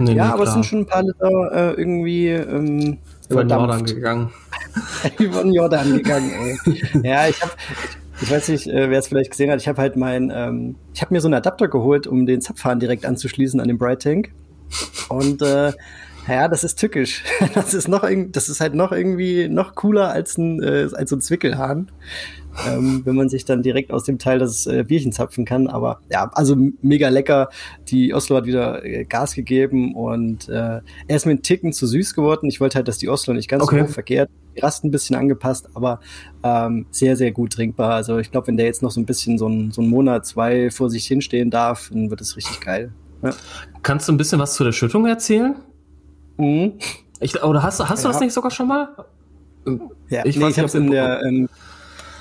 Nee, 0.00 0.14
ja, 0.14 0.26
nee, 0.26 0.32
aber 0.32 0.42
es 0.42 0.52
sind 0.52 0.66
schon 0.66 0.80
ein 0.80 0.86
paar 0.86 1.04
Liter 1.04 1.52
äh, 1.52 1.80
irgendwie 1.80 2.30
ähm, 2.30 2.98
über 3.28 3.44
den 3.44 3.50
Jordan 3.50 3.84
gegangen. 3.84 4.30
über 5.20 5.42
den 5.44 5.52
Jordan 5.52 5.92
gegangen, 5.92 6.32
ey. 6.64 6.82
ja, 7.04 7.28
ich 7.28 7.40
habe 7.40 7.52
ich 8.22 8.30
weiß 8.30 8.48
nicht, 8.48 8.68
äh, 8.68 8.88
wer 8.88 8.98
es 8.98 9.08
vielleicht 9.08 9.30
gesehen 9.30 9.50
hat. 9.50 9.60
Ich 9.60 9.68
habe 9.68 9.80
halt 9.80 9.96
mein, 9.96 10.32
ähm, 10.34 10.76
ich 10.94 11.02
habe 11.02 11.12
mir 11.12 11.20
so 11.20 11.26
einen 11.26 11.34
Adapter 11.34 11.68
geholt, 11.68 12.06
um 12.06 12.24
den 12.24 12.40
Zapfhahn 12.40 12.78
direkt 12.78 13.04
anzuschließen 13.04 13.60
an 13.60 13.68
den 13.68 13.78
Bright 13.78 14.02
Tank. 14.02 14.32
Und 15.08 15.42
äh, 15.42 15.72
ja, 16.28 16.48
das 16.48 16.64
ist 16.64 16.78
tückisch. 16.78 17.22
Das 17.54 17.74
ist 17.74 17.88
noch, 17.88 18.08
das 18.30 18.48
ist 18.48 18.60
halt 18.60 18.74
noch 18.74 18.92
irgendwie 18.92 19.48
noch 19.48 19.74
cooler 19.74 20.10
als 20.10 20.38
ein 20.38 20.62
äh, 20.62 20.88
als 20.92 21.10
so 21.10 21.16
ein 21.16 21.20
Zwickelhahn 21.20 21.90
ähm, 22.66 23.02
wenn 23.04 23.16
man 23.16 23.28
sich 23.28 23.44
dann 23.44 23.62
direkt 23.62 23.92
aus 23.92 24.04
dem 24.04 24.18
Teil 24.18 24.38
das 24.38 24.66
äh, 24.66 24.84
Bierchen 24.86 25.12
zapfen 25.12 25.44
kann. 25.44 25.68
Aber 25.68 26.00
ja, 26.10 26.30
also 26.34 26.56
mega 26.82 27.08
lecker. 27.08 27.48
Die 27.88 28.14
Oslo 28.14 28.36
hat 28.36 28.46
wieder 28.46 28.84
äh, 28.84 29.04
Gas 29.04 29.34
gegeben 29.34 29.94
und 29.94 30.48
äh, 30.48 30.80
er 30.80 30.82
ist 31.08 31.26
mir 31.26 31.32
einen 31.32 31.42
Ticken 31.42 31.72
zu 31.72 31.86
süß 31.86 32.14
geworden. 32.14 32.48
Ich 32.48 32.60
wollte 32.60 32.76
halt, 32.76 32.88
dass 32.88 32.98
die 32.98 33.08
Oslo 33.08 33.34
nicht 33.34 33.48
ganz 33.48 33.62
okay. 33.62 33.80
so 33.80 33.86
hoch 33.86 33.90
verkehrt. 33.90 34.30
Die 34.56 34.60
Rast 34.60 34.84
ein 34.84 34.90
bisschen 34.90 35.16
angepasst, 35.16 35.68
aber 35.74 36.00
ähm, 36.42 36.86
sehr, 36.90 37.16
sehr 37.16 37.32
gut 37.32 37.54
trinkbar. 37.54 37.94
Also 37.94 38.18
ich 38.18 38.30
glaube, 38.30 38.48
wenn 38.48 38.56
der 38.56 38.66
jetzt 38.66 38.82
noch 38.82 38.90
so 38.90 39.00
ein 39.00 39.06
bisschen 39.06 39.38
so 39.38 39.48
ein, 39.48 39.70
so 39.70 39.80
ein 39.80 39.88
Monat, 39.88 40.26
zwei 40.26 40.70
vor 40.70 40.90
sich 40.90 41.06
hinstehen 41.06 41.50
darf, 41.50 41.88
dann 41.90 42.10
wird 42.10 42.20
es 42.20 42.36
richtig 42.36 42.60
geil. 42.60 42.92
Ja. 43.22 43.30
Kannst 43.82 44.08
du 44.08 44.12
ein 44.12 44.18
bisschen 44.18 44.38
was 44.40 44.54
zu 44.54 44.64
der 44.64 44.72
Schüttung 44.72 45.06
erzählen? 45.06 45.56
Mhm. 46.36 46.74
Ich, 47.20 47.42
oder 47.42 47.62
hast, 47.62 47.80
hast 47.80 48.04
du 48.04 48.08
ja. 48.08 48.12
das 48.12 48.20
nicht 48.20 48.32
sogar 48.32 48.50
schon 48.50 48.68
mal? 48.68 48.88
Ja, 50.08 50.24
ich, 50.24 50.36
nee, 50.36 50.48
ich 50.48 50.58
habe 50.58 50.66
es 50.66 50.74
in 50.74 50.90
der 50.90 51.22
ähm, 51.22 51.48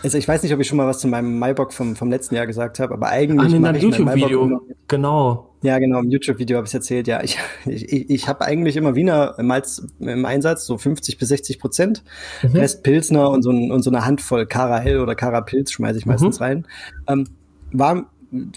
also 0.04 0.18
ich 0.18 0.28
weiß 0.28 0.42
nicht, 0.44 0.54
ob 0.54 0.60
ich 0.60 0.68
schon 0.68 0.78
mal 0.78 0.88
was 0.88 1.00
zu 1.00 1.08
meinem 1.08 1.38
Maibock 1.38 1.74
vom, 1.74 1.96
vom 1.96 2.10
letzten 2.10 2.36
Jahr 2.36 2.48
gesagt 2.48 2.80
habe, 2.80 2.94
aber 2.94 3.10
eigentlich. 3.10 3.54
Ah, 3.54 3.56
in 3.56 3.64
deinem 3.64 3.82
YouTube-Video. 3.82 4.62
Genau. 4.88 5.50
Ja, 5.62 5.78
genau, 5.78 6.00
im 6.00 6.10
YouTube-Video 6.10 6.58
habe 6.58 6.68
ich 6.68 6.74
erzählt, 6.74 7.08
ja. 7.08 7.22
Ich, 7.24 7.38
ich, 7.66 8.10
ich 8.10 8.28
habe 8.28 8.44
eigentlich 8.44 8.78
immer 8.78 8.96
Wiener 8.96 9.36
Malz 9.40 9.86
im 10.00 10.26
Einsatz, 10.26 10.66
so 10.66 10.78
50 10.78 11.18
bis 11.18 11.30
60 11.30 11.60
Prozent. 11.60 12.04
Mhm. 12.42 12.52
Rest 12.54 12.84
Pilsner 12.84 13.30
und 13.30 13.44
so, 13.44 13.52
ein, 13.52 13.72
und 13.72 13.84
so 13.84 13.92
eine 13.92 14.04
Handvoll 14.06 14.48
Kara 14.48 14.80
Hell 14.80 15.00
oder 15.00 15.14
Kara 15.14 15.42
Pilz 15.42 15.72
schmeiße 15.72 16.00
ich 16.00 16.06
meistens 16.06 16.40
mhm. 16.40 16.44
rein. 16.46 16.68
Ähm, 17.08 17.28
war 17.72 18.10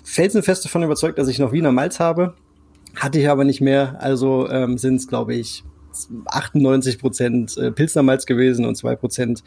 felsenfest 0.02 0.64
davon 0.64 0.82
überzeugt, 0.82 1.18
dass 1.18 1.28
ich 1.28 1.38
noch 1.38 1.52
Wiener 1.52 1.73
Malz 1.73 2.00
habe. 2.00 2.34
Hatte 2.96 3.18
ich 3.18 3.28
aber 3.28 3.44
nicht 3.44 3.60
mehr. 3.60 3.96
Also 4.00 4.48
ähm, 4.48 4.78
sind 4.78 4.96
es, 4.96 5.08
glaube 5.08 5.34
ich, 5.34 5.64
98 6.26 6.98
Prozent 6.98 7.56
äh, 7.56 7.70
Pilsner 7.70 8.02
Malz 8.02 8.26
gewesen 8.26 8.64
und 8.64 8.76
zwei 8.76 8.96
Prozent 8.96 9.42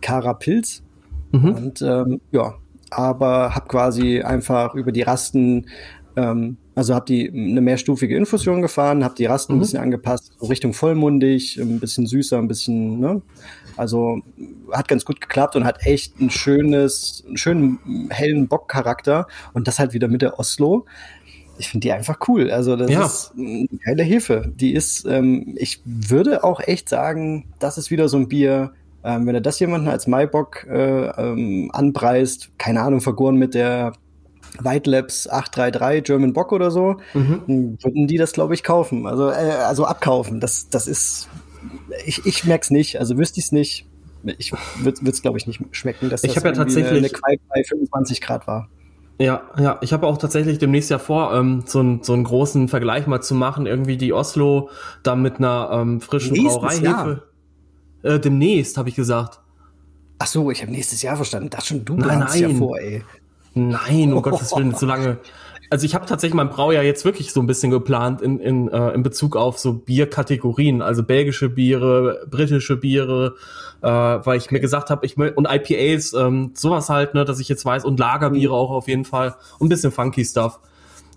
Kara 0.00 0.34
Pilz. 0.34 0.82
Mhm. 1.32 1.48
Und 1.50 1.82
ähm, 1.82 2.20
ja, 2.30 2.54
aber 2.90 3.54
habe 3.54 3.66
quasi 3.68 4.20
einfach 4.20 4.74
über 4.74 4.92
die 4.92 5.02
Rasten, 5.02 5.66
ähm, 6.16 6.56
also 6.74 6.94
habe 6.94 7.06
die 7.06 7.28
eine 7.28 7.60
mehrstufige 7.60 8.16
Infusion 8.16 8.62
gefahren, 8.62 9.04
habe 9.04 9.14
die 9.14 9.26
Rasten 9.26 9.54
mhm. 9.54 9.58
ein 9.58 9.62
bisschen 9.62 9.80
angepasst, 9.80 10.32
so 10.38 10.46
Richtung 10.46 10.72
vollmundig, 10.72 11.58
ein 11.58 11.80
bisschen 11.80 12.06
süßer, 12.06 12.38
ein 12.38 12.48
bisschen, 12.48 13.00
ne? 13.00 13.22
Also 13.76 14.20
hat 14.70 14.86
ganz 14.86 15.04
gut 15.04 15.20
geklappt 15.20 15.56
und 15.56 15.64
hat 15.64 15.84
echt 15.84 16.20
ein 16.20 16.30
schönes, 16.30 17.24
einen 17.26 17.36
schönen 17.36 18.08
hellen 18.10 18.46
Bockcharakter 18.46 19.26
und 19.52 19.66
das 19.66 19.80
halt 19.80 19.92
wieder 19.92 20.06
mit 20.06 20.22
der 20.22 20.38
Oslo. 20.38 20.86
Ich 21.58 21.68
finde 21.68 21.84
die 21.84 21.92
einfach 21.92 22.18
cool. 22.28 22.50
Also 22.50 22.76
das 22.76 22.90
ja. 22.90 23.04
ist 23.04 23.32
eine 23.36 23.68
geile 23.84 24.02
Hefe. 24.02 24.52
Die 24.54 24.74
ist, 24.74 25.04
ähm, 25.06 25.54
ich 25.56 25.80
würde 25.84 26.44
auch 26.44 26.60
echt 26.60 26.88
sagen, 26.88 27.46
das 27.58 27.78
ist 27.78 27.90
wieder 27.90 28.08
so 28.08 28.16
ein 28.16 28.28
Bier, 28.28 28.72
ähm, 29.04 29.26
wenn 29.26 29.34
er 29.34 29.40
das 29.40 29.60
jemanden 29.60 29.88
als 29.88 30.06
Maibock 30.06 30.66
äh, 30.68 31.06
ähm, 31.08 31.70
anpreist, 31.72 32.50
keine 32.58 32.82
Ahnung, 32.82 33.00
vergoren 33.00 33.36
mit 33.36 33.54
der 33.54 33.92
White 34.60 34.88
Labs 34.88 35.28
833 35.28 36.04
German 36.04 36.32
Bock 36.32 36.52
oder 36.52 36.70
so, 36.70 36.96
mhm. 37.12 37.76
würden 37.82 38.06
die 38.06 38.16
das, 38.16 38.32
glaube 38.32 38.54
ich, 38.54 38.62
kaufen. 38.62 39.06
Also, 39.06 39.30
äh, 39.30 39.34
also 39.66 39.84
abkaufen. 39.84 40.40
Das, 40.40 40.68
das 40.70 40.86
ist, 40.86 41.28
ich, 42.06 42.24
ich 42.24 42.44
merke 42.44 42.62
es 42.62 42.70
nicht, 42.70 42.98
also 42.98 43.18
wüsste 43.18 43.40
ich 43.40 43.46
es 43.46 43.52
nicht. 43.52 43.86
Ich 44.38 44.52
würde 44.78 45.10
es, 45.10 45.20
glaube 45.20 45.36
ich, 45.36 45.46
nicht 45.46 45.60
schmecken, 45.72 46.08
dass 46.08 46.24
ich 46.24 46.32
das 46.32 46.42
ja 46.42 46.52
tatsächlich 46.52 46.96
eine 46.96 47.10
Quai 47.10 47.38
bei 47.50 47.62
25 47.62 48.22
Grad 48.22 48.46
war. 48.46 48.70
Ja, 49.18 49.42
ja, 49.58 49.78
ich 49.80 49.92
habe 49.92 50.06
auch 50.06 50.18
tatsächlich 50.18 50.58
demnächst 50.58 50.90
ja 50.90 50.98
vor, 50.98 51.34
ähm, 51.34 51.62
so, 51.66 51.80
ein, 51.80 52.02
so 52.02 52.12
einen 52.12 52.24
großen 52.24 52.68
Vergleich 52.68 53.06
mal 53.06 53.20
zu 53.20 53.34
machen, 53.34 53.66
irgendwie 53.66 53.96
die 53.96 54.12
Oslo 54.12 54.70
da 55.04 55.14
mit 55.14 55.38
einer 55.38 55.70
ähm, 55.72 56.00
frischen 56.00 56.36
Brauereihefe. 56.36 57.22
Äh, 58.02 58.18
demnächst, 58.18 58.76
habe 58.76 58.88
ich 58.88 58.96
gesagt. 58.96 59.40
Ach 60.18 60.26
so, 60.26 60.50
ich 60.50 60.62
habe 60.62 60.72
nächstes 60.72 61.02
Jahr 61.02 61.16
verstanden. 61.16 61.50
Das 61.50 61.66
schon 61.66 61.84
du 61.84 61.96
nein, 61.96 62.20
nein. 62.20 62.40
ja 62.40 62.48
vor, 62.50 62.78
ey. 62.78 63.04
Nein, 63.54 64.12
um 64.12 64.18
oh. 64.18 64.22
Gottes 64.22 64.54
Willen, 64.54 64.74
so 64.74 64.86
lange. 64.86 65.18
Also 65.70 65.86
ich 65.86 65.94
habe 65.94 66.06
tatsächlich 66.06 66.34
mein 66.34 66.50
Braujahr 66.50 66.84
jetzt 66.84 67.04
wirklich 67.04 67.32
so 67.32 67.40
ein 67.40 67.46
bisschen 67.46 67.70
geplant 67.70 68.20
in, 68.22 68.38
in, 68.38 68.68
äh, 68.68 68.90
in 68.90 69.02
Bezug 69.02 69.36
auf 69.36 69.58
so 69.58 69.72
Bierkategorien, 69.72 70.82
also 70.82 71.02
belgische 71.02 71.48
Biere, 71.48 72.26
britische 72.30 72.76
Biere, 72.76 73.34
äh, 73.82 73.88
weil 73.88 74.36
ich 74.36 74.44
okay. 74.44 74.54
mir 74.54 74.60
gesagt 74.60 74.90
habe, 74.90 75.04
ich 75.06 75.16
und 75.16 75.48
IPAs, 75.50 76.12
ähm, 76.12 76.50
sowas 76.54 76.90
halt, 76.90 77.14
ne, 77.14 77.24
dass 77.24 77.40
ich 77.40 77.48
jetzt 77.48 77.64
weiß 77.64 77.84
und 77.84 77.98
Lagerbiere 77.98 78.52
mhm. 78.52 78.58
auch 78.58 78.70
auf 78.70 78.88
jeden 78.88 79.04
Fall 79.04 79.34
und 79.58 79.66
ein 79.66 79.68
bisschen 79.70 79.90
funky 79.90 80.24
Stuff 80.24 80.60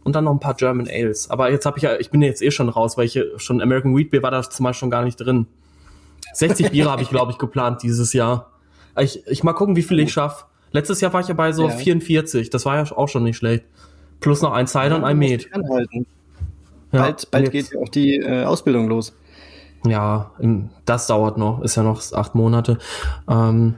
und 0.03 0.15
dann 0.15 0.23
noch 0.23 0.31
ein 0.31 0.39
paar 0.39 0.53
German 0.53 0.87
Ales. 0.89 1.29
Aber 1.29 1.51
jetzt 1.51 1.65
habe 1.65 1.77
ich 1.77 1.83
ja, 1.83 1.97
ich 1.99 2.09
bin 2.09 2.21
jetzt 2.21 2.41
eh 2.41 2.51
schon 2.51 2.69
raus, 2.69 2.97
weil 2.97 3.05
ich 3.05 3.19
schon 3.37 3.61
American 3.61 3.95
Wheat 3.95 4.09
Beer 4.09 4.23
war 4.23 4.31
da 4.31 4.41
zum 4.41 4.63
Beispiel 4.63 4.79
schon 4.79 4.89
gar 4.89 5.03
nicht 5.03 5.17
drin. 5.17 5.47
60 6.33 6.71
Biere 6.71 6.89
habe 6.89 7.01
ich 7.01 7.09
glaube 7.09 7.31
ich 7.31 7.37
geplant 7.37 7.83
dieses 7.83 8.13
Jahr. 8.13 8.51
Ich, 8.97 9.27
ich 9.27 9.43
mal 9.43 9.53
gucken, 9.53 9.75
wie 9.75 9.83
viel 9.83 9.99
ich 9.99 10.13
schaffe. 10.13 10.45
Letztes 10.71 11.01
Jahr 11.01 11.13
war 11.13 11.21
ich 11.21 11.27
ja 11.27 11.33
bei 11.33 11.51
so 11.51 11.67
ja. 11.67 11.75
44. 11.75 12.49
Das 12.49 12.65
war 12.65 12.77
ja 12.77 12.91
auch 12.95 13.07
schon 13.07 13.23
nicht 13.23 13.37
schlecht. 13.37 13.65
Plus 14.19 14.41
noch 14.41 14.53
ein 14.53 14.67
Cider 14.67 14.89
ja, 14.89 14.95
und 14.95 15.03
ein 15.03 15.17
Met. 15.17 15.49
Ja, 16.91 17.01
bald 17.01 17.29
bald 17.31 17.51
geht 17.51 17.71
ja 17.73 17.79
auch 17.79 17.89
die 17.89 18.15
äh, 18.17 18.45
Ausbildung 18.45 18.87
los. 18.87 19.13
Ja, 19.85 20.31
das 20.85 21.07
dauert 21.07 21.37
noch. 21.37 21.61
Ist 21.61 21.75
ja 21.75 21.83
noch 21.83 22.01
acht 22.13 22.35
Monate. 22.35 22.77
Ähm, 23.29 23.75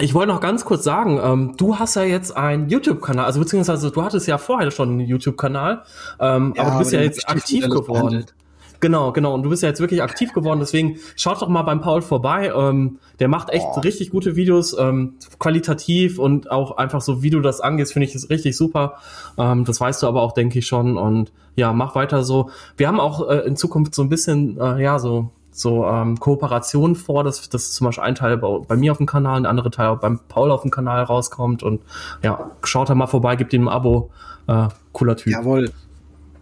ich 0.00 0.14
wollte 0.14 0.32
noch 0.32 0.40
ganz 0.40 0.64
kurz 0.64 0.84
sagen, 0.84 1.20
ähm, 1.22 1.54
du 1.56 1.78
hast 1.78 1.96
ja 1.96 2.04
jetzt 2.04 2.36
einen 2.36 2.68
YouTube-Kanal, 2.68 3.24
also 3.24 3.40
beziehungsweise 3.40 3.90
du 3.90 4.02
hattest 4.02 4.28
ja 4.28 4.38
vorher 4.38 4.70
schon 4.70 4.90
einen 4.90 5.00
YouTube-Kanal, 5.00 5.82
ähm, 6.20 6.54
ja, 6.56 6.62
aber 6.62 6.72
du 6.72 6.78
bist 6.78 6.92
ja 6.92 7.00
jetzt 7.00 7.28
aktiv 7.28 7.64
geworden. 7.64 7.86
Behandelt. 7.86 8.34
Genau, 8.80 9.12
genau. 9.12 9.34
Und 9.34 9.42
du 9.42 9.50
bist 9.50 9.62
ja 9.62 9.68
jetzt 9.68 9.80
wirklich 9.80 10.02
aktiv 10.02 10.32
geworden, 10.32 10.60
deswegen 10.60 10.98
schaut 11.16 11.42
doch 11.42 11.48
mal 11.48 11.62
beim 11.62 11.80
Paul 11.80 12.00
vorbei. 12.00 12.52
Ähm, 12.54 12.98
der 13.18 13.28
macht 13.28 13.50
echt 13.50 13.66
oh. 13.74 13.80
richtig 13.80 14.10
gute 14.10 14.36
Videos, 14.36 14.76
ähm, 14.78 15.14
qualitativ 15.38 16.18
und 16.18 16.50
auch 16.50 16.76
einfach 16.76 17.00
so, 17.00 17.22
wie 17.22 17.30
du 17.30 17.40
das 17.40 17.60
angehst, 17.60 17.92
finde 17.92 18.06
ich 18.06 18.14
ist 18.14 18.30
richtig 18.30 18.56
super. 18.56 18.98
Ähm, 19.36 19.64
das 19.64 19.80
weißt 19.80 20.02
du 20.02 20.06
aber 20.06 20.22
auch, 20.22 20.32
denke 20.32 20.60
ich 20.60 20.66
schon. 20.66 20.96
Und 20.96 21.32
ja, 21.56 21.72
mach 21.72 21.96
weiter 21.96 22.22
so. 22.22 22.50
Wir 22.76 22.86
haben 22.86 23.00
auch 23.00 23.28
äh, 23.28 23.38
in 23.38 23.56
Zukunft 23.56 23.94
so 23.94 24.02
ein 24.02 24.08
bisschen, 24.08 24.58
äh, 24.60 24.80
ja, 24.82 24.98
so 24.98 25.30
so 25.50 25.84
ähm, 25.86 26.20
Kooperationen 26.20 26.94
vor, 26.94 27.24
dass, 27.24 27.48
dass 27.48 27.72
zum 27.72 27.86
Beispiel 27.86 28.04
ein 28.04 28.14
Teil 28.14 28.36
bei, 28.36 28.58
bei 28.68 28.76
mir 28.76 28.92
auf 28.92 28.98
dem 28.98 29.06
Kanal, 29.06 29.38
ein 29.38 29.46
anderer 29.46 29.72
Teil 29.72 29.88
auch 29.88 29.98
beim 29.98 30.20
Paul 30.28 30.52
auf 30.52 30.62
dem 30.62 30.70
Kanal 30.70 31.02
rauskommt 31.02 31.64
und 31.64 31.82
ja, 32.22 32.52
schaut 32.62 32.88
da 32.90 32.94
mal 32.94 33.08
vorbei, 33.08 33.34
gebt 33.34 33.52
ihm 33.52 33.66
ein 33.66 33.74
Abo. 33.74 34.10
Äh, 34.46 34.68
cooler 34.92 35.16
Typ. 35.16 35.32
Jawohl, 35.32 35.72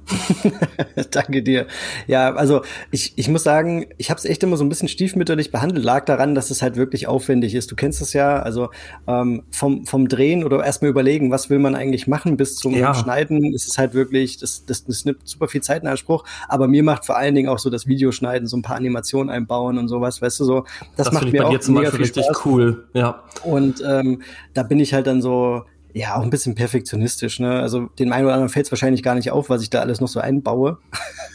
Danke 1.11 1.43
dir. 1.43 1.67
Ja, 2.07 2.35
also 2.35 2.63
ich, 2.91 3.13
ich 3.17 3.29
muss 3.29 3.43
sagen, 3.43 3.87
ich 3.99 4.11
habe 4.11 4.19
es 4.19 4.25
echt 4.25 4.43
immer 4.43 4.57
so 4.57 4.65
ein 4.65 4.69
bisschen 4.69 4.89
stiefmütterlich 4.89 5.51
behandelt. 5.51 5.85
Lag 5.85 6.05
daran, 6.05 6.35
dass 6.35 6.51
es 6.51 6.63
halt 6.63 6.77
wirklich 6.77 7.07
aufwendig 7.07 7.55
ist. 7.55 7.71
Du 7.71 7.77
kennst 7.77 8.01
es 8.01 8.13
ja, 8.13 8.39
also 8.39 8.71
ähm, 9.07 9.43
vom, 9.51 9.87
vom 9.87 10.09
Drehen 10.09 10.45
oder 10.45 10.65
erstmal 10.65 10.91
überlegen, 10.91 11.31
was 11.31 11.51
will 11.51 11.59
man 11.59 11.75
eigentlich 11.75 12.07
machen 12.07 12.37
bis 12.37 12.57
zum 12.57 12.75
ja. 12.75 12.95
Schneiden, 12.95 13.53
ist 13.53 13.67
es 13.67 13.79
halt 13.79 13.95
wirklich, 13.95 14.39
das, 14.39 14.65
das, 14.65 14.85
das 14.85 15.05
nimmt 15.05 15.27
super 15.27 15.49
viel 15.49 15.63
Zeit 15.63 15.83
in 15.83 15.89
Anspruch. 15.89 16.25
Aber 16.49 16.69
mir 16.69 16.83
macht 16.83 17.05
vor 17.05 17.17
allen 17.17 17.35
Dingen 17.35 17.49
auch 17.49 17.59
so 17.59 17.71
das 17.71 17.87
Videoschneiden, 17.87 18.47
so 18.47 18.57
ein 18.57 18.63
paar 18.63 18.77
Animationen 18.77 19.31
einbauen 19.31 19.79
und 19.79 19.89
sowas, 19.89 20.23
weißt 20.23 20.41
du 20.41 20.45
so. 20.45 20.65
Das, 20.97 21.07
das 21.07 21.13
macht 21.13 21.33
mir 21.33 21.47
auch 21.47 21.69
mega 21.69 21.91
viel 21.91 22.01
richtig 22.01 22.25
Spaß. 22.25 22.47
cool. 22.47 22.89
Ja. 22.95 23.25
Und 23.45 23.83
ähm, 23.87 24.23
da 24.55 24.63
bin 24.63 24.79
ich 24.81 24.95
halt 24.95 25.07
dann 25.07 25.21
so 25.21 25.65
ja, 25.97 26.15
auch 26.17 26.23
ein 26.23 26.29
bisschen 26.29 26.55
perfektionistisch. 26.55 27.41
Ne? 27.41 27.59
Also 27.59 27.87
den 27.99 28.13
einen 28.13 28.27
oder 28.27 28.35
anderen 28.35 28.51
fällt 28.51 28.67
es 28.67 28.73
wahrscheinlich 28.73 29.03
gar 29.03 29.15
nicht 29.15 29.31
auf, 29.31 29.49
was 29.49 29.63
ich 29.63 29.71
da 29.71 29.81
alles 29.81 29.99
noch 29.99 30.09
so 30.09 30.21
einbaue. 30.21 30.77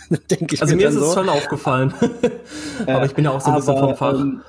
Denke 0.30 0.54
ich. 0.54 0.62
Also 0.62 0.76
mir, 0.76 0.84
mir 0.84 0.90
ist 0.90 0.96
so. 0.96 1.08
es 1.08 1.14
schon 1.16 1.30
aufgefallen. 1.30 1.96
aber 2.86 3.06
ich 3.06 3.16
bin 3.16 3.26
ja 3.26 3.32
auch 3.32 3.42
so 3.42 3.50
ein 3.50 3.56
bisschen 3.56 3.78
vom 3.78 3.96
Fach. 3.96 4.14
Ähm, 4.14 4.42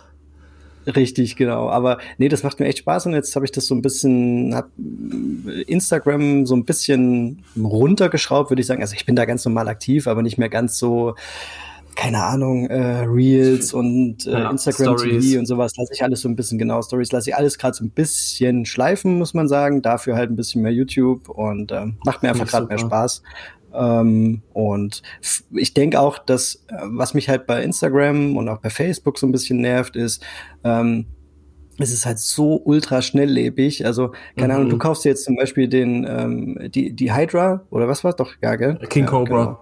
Richtig, 0.84 1.36
genau. 1.36 1.70
Aber 1.70 1.96
nee, 2.18 2.28
das 2.28 2.42
macht 2.42 2.60
mir 2.60 2.66
echt 2.66 2.78
Spaß 2.78 3.06
und 3.06 3.14
jetzt 3.14 3.34
habe 3.36 3.46
ich 3.46 3.52
das 3.52 3.66
so 3.66 3.74
ein 3.74 3.80
bisschen, 3.80 4.54
hab 4.54 4.68
Instagram 5.66 6.44
so 6.44 6.56
ein 6.56 6.66
bisschen 6.66 7.44
runtergeschraubt, 7.56 8.50
würde 8.50 8.60
ich 8.60 8.66
sagen. 8.66 8.82
Also 8.82 8.94
ich 8.94 9.06
bin 9.06 9.16
da 9.16 9.24
ganz 9.24 9.46
normal 9.46 9.68
aktiv, 9.68 10.08
aber 10.08 10.20
nicht 10.22 10.36
mehr 10.36 10.50
ganz 10.50 10.76
so 10.76 11.14
keine 11.96 12.22
Ahnung, 12.22 12.66
äh, 12.66 13.04
Reels 13.04 13.72
und 13.74 14.26
äh, 14.26 14.32
ja, 14.32 14.50
Instagram 14.50 14.98
Stories. 14.98 15.24
TV 15.24 15.38
und 15.38 15.46
sowas 15.46 15.72
lasse 15.76 15.92
ich 15.92 16.02
alles 16.02 16.20
so 16.20 16.28
ein 16.28 16.36
bisschen 16.36 16.58
genau, 16.58 16.82
Stories 16.82 17.12
lasse 17.12 17.30
ich 17.30 17.36
alles 17.36 17.58
gerade 17.58 17.74
so 17.74 17.84
ein 17.84 17.90
bisschen 17.90 18.64
schleifen, 18.66 19.18
muss 19.18 19.34
man 19.34 19.48
sagen. 19.48 19.82
Dafür 19.82 20.16
halt 20.16 20.30
ein 20.30 20.36
bisschen 20.36 20.62
mehr 20.62 20.72
YouTube 20.72 21.28
und 21.28 21.72
ähm, 21.72 21.98
macht 22.04 22.22
mir 22.22 22.30
einfach 22.30 22.46
gerade 22.46 22.66
mehr 22.66 22.78
Spaß. 22.78 23.22
Ähm, 23.74 24.42
und 24.52 25.02
ich 25.52 25.74
denke 25.74 26.00
auch, 26.00 26.18
dass 26.18 26.64
äh, 26.68 26.76
was 26.82 27.14
mich 27.14 27.28
halt 27.28 27.46
bei 27.46 27.62
Instagram 27.62 28.36
und 28.36 28.48
auch 28.48 28.58
bei 28.58 28.70
Facebook 28.70 29.18
so 29.18 29.26
ein 29.26 29.32
bisschen 29.32 29.60
nervt, 29.60 29.96
ist, 29.96 30.22
ähm, 30.64 31.06
es 31.78 31.90
ist 31.90 32.04
halt 32.04 32.18
so 32.18 32.60
ultra 32.64 33.02
schnelllebig. 33.02 33.86
Also, 33.86 34.12
keine 34.36 34.52
mhm. 34.52 34.58
Ahnung, 34.58 34.70
du 34.70 34.78
kaufst 34.78 35.04
dir 35.04 35.10
jetzt 35.10 35.24
zum 35.24 35.36
Beispiel 35.36 35.68
den, 35.68 36.06
ähm, 36.08 36.70
die, 36.70 36.92
die 36.92 37.14
Hydra 37.14 37.64
oder 37.70 37.88
was 37.88 38.04
war 38.04 38.12
doch, 38.12 38.32
ja, 38.42 38.56
gell? 38.56 38.78
King 38.88 39.06
Cobra. 39.06 39.44
Genau. 39.44 39.60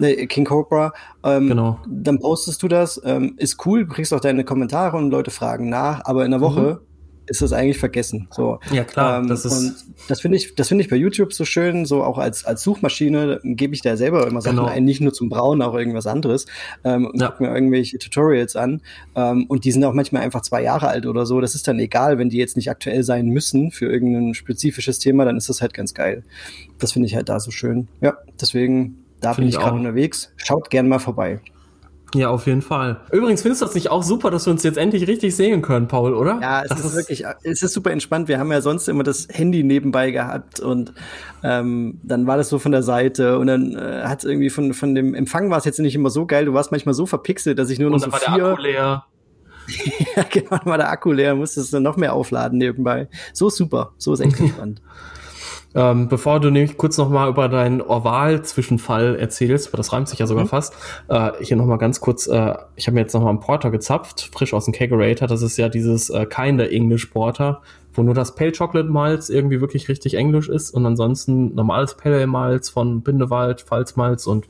King 0.00 0.44
Cobra. 0.44 0.92
Ähm, 1.24 1.48
genau. 1.48 1.78
Dann 1.86 2.18
postest 2.18 2.62
du 2.62 2.68
das, 2.68 3.00
ähm, 3.04 3.34
ist 3.36 3.64
cool, 3.66 3.86
kriegst 3.86 4.12
auch 4.12 4.20
deine 4.20 4.44
Kommentare 4.44 4.96
und 4.96 5.10
Leute 5.10 5.30
fragen 5.30 5.68
nach, 5.68 6.04
aber 6.04 6.24
in 6.24 6.30
der 6.30 6.40
Woche 6.40 6.80
mhm. 6.80 7.26
ist 7.26 7.42
das 7.42 7.52
eigentlich 7.52 7.78
vergessen. 7.78 8.28
So. 8.30 8.58
Ja 8.72 8.84
klar, 8.84 9.20
ähm, 9.20 9.28
das 9.28 9.44
ist. 9.44 9.86
das 10.08 10.20
finde 10.20 10.38
ich, 10.38 10.54
das 10.54 10.68
finde 10.68 10.82
ich 10.82 10.90
bei 10.90 10.96
YouTube 10.96 11.32
so 11.32 11.44
schön, 11.44 11.84
so 11.86 12.02
auch 12.02 12.18
als 12.18 12.44
als 12.44 12.62
Suchmaschine 12.62 13.40
gebe 13.44 13.74
ich 13.74 13.82
da 13.82 13.96
selber 13.96 14.26
immer 14.26 14.40
Sachen 14.40 14.56
genau. 14.56 14.68
ein, 14.68 14.84
nicht 14.84 15.00
nur 15.00 15.12
zum 15.12 15.28
Brauen, 15.28 15.62
auch 15.62 15.74
irgendwas 15.74 16.06
anderes. 16.06 16.46
Ähm, 16.84 17.06
und 17.06 17.20
ja. 17.20 17.28
guck 17.28 17.40
mir 17.40 17.54
irgendwelche 17.54 17.98
Tutorials 17.98 18.56
an 18.56 18.80
ähm, 19.14 19.46
und 19.48 19.64
die 19.64 19.72
sind 19.72 19.84
auch 19.84 19.94
manchmal 19.94 20.22
einfach 20.22 20.42
zwei 20.42 20.62
Jahre 20.62 20.88
alt 20.88 21.06
oder 21.06 21.26
so. 21.26 21.40
Das 21.40 21.54
ist 21.54 21.68
dann 21.68 21.78
egal, 21.78 22.18
wenn 22.18 22.30
die 22.30 22.38
jetzt 22.38 22.56
nicht 22.56 22.70
aktuell 22.70 23.02
sein 23.02 23.28
müssen 23.28 23.70
für 23.70 23.86
irgendein 23.86 24.34
spezifisches 24.34 24.98
Thema, 24.98 25.24
dann 25.24 25.36
ist 25.36 25.48
das 25.48 25.60
halt 25.60 25.74
ganz 25.74 25.94
geil. 25.94 26.24
Das 26.78 26.92
finde 26.92 27.06
ich 27.06 27.14
halt 27.14 27.28
da 27.28 27.38
so 27.38 27.50
schön. 27.50 27.88
Ja, 28.00 28.16
deswegen 28.40 29.01
da 29.22 29.34
Find 29.34 29.36
bin 29.36 29.48
ich 29.48 29.58
gerade 29.58 29.76
unterwegs. 29.76 30.32
Schaut 30.36 30.70
gerne 30.70 30.88
mal 30.88 30.98
vorbei. 30.98 31.40
Ja, 32.14 32.28
auf 32.28 32.46
jeden 32.46 32.60
Fall. 32.60 33.00
Übrigens 33.10 33.40
findest 33.40 33.62
du 33.62 33.66
das 33.66 33.74
nicht 33.74 33.90
auch 33.90 34.02
super, 34.02 34.30
dass 34.30 34.46
wir 34.46 34.50
uns 34.50 34.62
jetzt 34.62 34.76
endlich 34.76 35.06
richtig 35.08 35.34
sehen 35.34 35.62
können, 35.62 35.88
Paul, 35.88 36.12
oder? 36.12 36.38
Ja, 36.42 36.62
es 36.62 36.68
das 36.68 36.80
ist, 36.80 36.84
ist 36.84 36.96
wirklich, 36.96 37.24
es 37.42 37.62
ist 37.62 37.72
super 37.72 37.90
entspannt. 37.90 38.28
Wir 38.28 38.38
haben 38.38 38.52
ja 38.52 38.60
sonst 38.60 38.86
immer 38.88 39.02
das 39.02 39.28
Handy 39.30 39.62
nebenbei 39.62 40.10
gehabt 40.10 40.60
und 40.60 40.92
ähm, 41.42 42.00
dann 42.02 42.26
war 42.26 42.36
das 42.36 42.50
so 42.50 42.58
von 42.58 42.70
der 42.70 42.82
Seite 42.82 43.38
und 43.38 43.46
dann 43.46 43.74
äh, 43.76 44.02
hat 44.04 44.24
irgendwie 44.24 44.50
von 44.50 44.74
von 44.74 44.94
dem 44.94 45.14
Empfang 45.14 45.48
war 45.48 45.56
es 45.56 45.64
jetzt 45.64 45.78
nicht 45.78 45.94
immer 45.94 46.10
so 46.10 46.26
geil. 46.26 46.44
Du 46.44 46.52
warst 46.52 46.70
manchmal 46.70 46.94
so 46.94 47.06
verpixelt, 47.06 47.58
dass 47.58 47.70
ich 47.70 47.78
nur 47.78 47.88
noch 47.88 47.98
so 47.98 48.10
vier. 48.10 48.36
Der 48.36 48.46
Akku 48.46 48.62
leer. 48.62 49.04
ja, 50.16 50.24
genau, 50.30 50.50
dann 50.50 50.66
war 50.66 50.76
der 50.76 50.90
Akku 50.90 51.12
leer, 51.12 51.34
musstest 51.34 51.72
dann 51.72 51.82
noch 51.82 51.96
mehr 51.96 52.12
aufladen 52.12 52.58
nebenbei. 52.58 53.08
So 53.32 53.48
super, 53.48 53.92
so 53.96 54.12
ist 54.12 54.20
echt 54.20 54.38
entspannt. 54.40 54.82
Ähm, 55.74 56.08
bevor 56.08 56.40
du 56.40 56.50
nämlich 56.50 56.76
kurz 56.76 56.98
noch 56.98 57.08
mal 57.08 57.28
über 57.28 57.48
deinen 57.48 57.80
Orval-Zwischenfall 57.80 59.16
erzählst, 59.16 59.70
das 59.76 59.92
reimt 59.92 60.08
sich 60.08 60.18
ja 60.18 60.26
sogar 60.26 60.44
mhm. 60.44 60.48
fast, 60.48 60.74
äh, 61.08 61.30
hier 61.40 61.56
noch 61.56 61.66
mal 61.66 61.78
ganz 61.78 62.00
kurz, 62.00 62.26
äh, 62.26 62.54
ich 62.76 62.86
habe 62.86 62.94
mir 62.94 63.00
jetzt 63.00 63.14
noch 63.14 63.22
mal 63.22 63.30
einen 63.30 63.40
Porter 63.40 63.70
gezapft, 63.70 64.30
frisch 64.32 64.52
aus 64.52 64.66
dem 64.66 64.74
Kegerator, 64.74 65.26
das 65.28 65.42
ist 65.42 65.56
ja 65.56 65.68
dieses 65.68 66.10
äh, 66.10 66.26
Kinder 66.26 66.70
English 66.70 67.06
Porter, 67.06 67.62
wo 67.94 68.02
nur 68.02 68.14
das 68.14 68.34
Pale 68.34 68.52
Chocolate 68.52 68.88
Malz 68.88 69.28
irgendwie 69.28 69.60
wirklich 69.60 69.88
richtig 69.88 70.14
englisch 70.14 70.48
ist 70.48 70.72
und 70.72 70.84
ansonsten 70.84 71.54
normales 71.54 71.94
Pale 71.94 72.26
Malz 72.26 72.68
von 72.68 73.02
Bindewald, 73.02 73.62
Pfalzmalz 73.62 74.26
und 74.26 74.46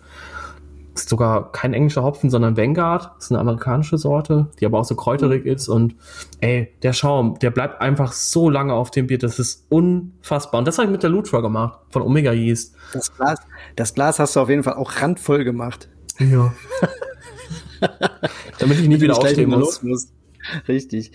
ist 0.95 1.09
sogar 1.09 1.53
kein 1.53 1.73
englischer 1.73 2.03
Hopfen, 2.03 2.31
sondern 2.31 2.57
Vanguard. 2.57 3.11
ist 3.19 3.31
eine 3.31 3.41
amerikanische 3.41 3.99
Sorte, 3.99 4.49
die 4.61 4.67
aber 4.67 4.79
auch 4.79 4.85
so 4.85 4.95
kräuterig 4.95 5.47
ist. 5.47 5.69
Und 5.69 5.95
ey, 6.41 6.73
der 6.83 6.93
Schaum, 6.93 7.39
der 7.39 7.51
bleibt 7.51 7.81
einfach 7.81 8.13
so 8.13 8.51
lange 8.51 8.75
auf 8.75 8.91
dem 8.91 9.07
Bier. 9.07 9.19
Das 9.19 9.39
ist 9.39 9.67
unfassbar. 9.71 10.59
Und 10.59 10.69
das 10.69 10.79
habe 10.79 10.87
ich 10.87 10.93
mit 10.93 11.03
der 11.03 11.11
Lutra 11.11 11.41
gemacht, 11.41 11.79
von 11.91 12.03
Omega 12.03 12.33
Yeast. 12.33 12.75
Das 12.93 13.15
Glas, 13.17 13.41
das 13.77 13.95
Glas 13.95 14.19
hast 14.19 14.37
du 14.37 14.41
auf 14.41 14.49
jeden 14.49 14.63
Fall 14.63 14.75
auch 14.75 15.01
randvoll 15.01 15.45
gemacht. 15.45 15.89
Ja. 16.19 16.53
Damit 18.59 18.79
ich 18.79 18.89
nie 18.89 19.01
wieder 19.01 19.17
aufstehen 19.17 19.51
muss. 19.51 19.83
muss. 19.83 20.13
Richtig. 20.69 21.13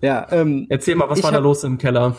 Ja, 0.00 0.26
ähm, 0.30 0.66
Erzähl 0.68 0.94
mal, 0.96 1.08
was 1.08 1.22
war 1.22 1.32
da 1.32 1.38
los 1.38 1.64
im 1.64 1.78
Keller? 1.78 2.16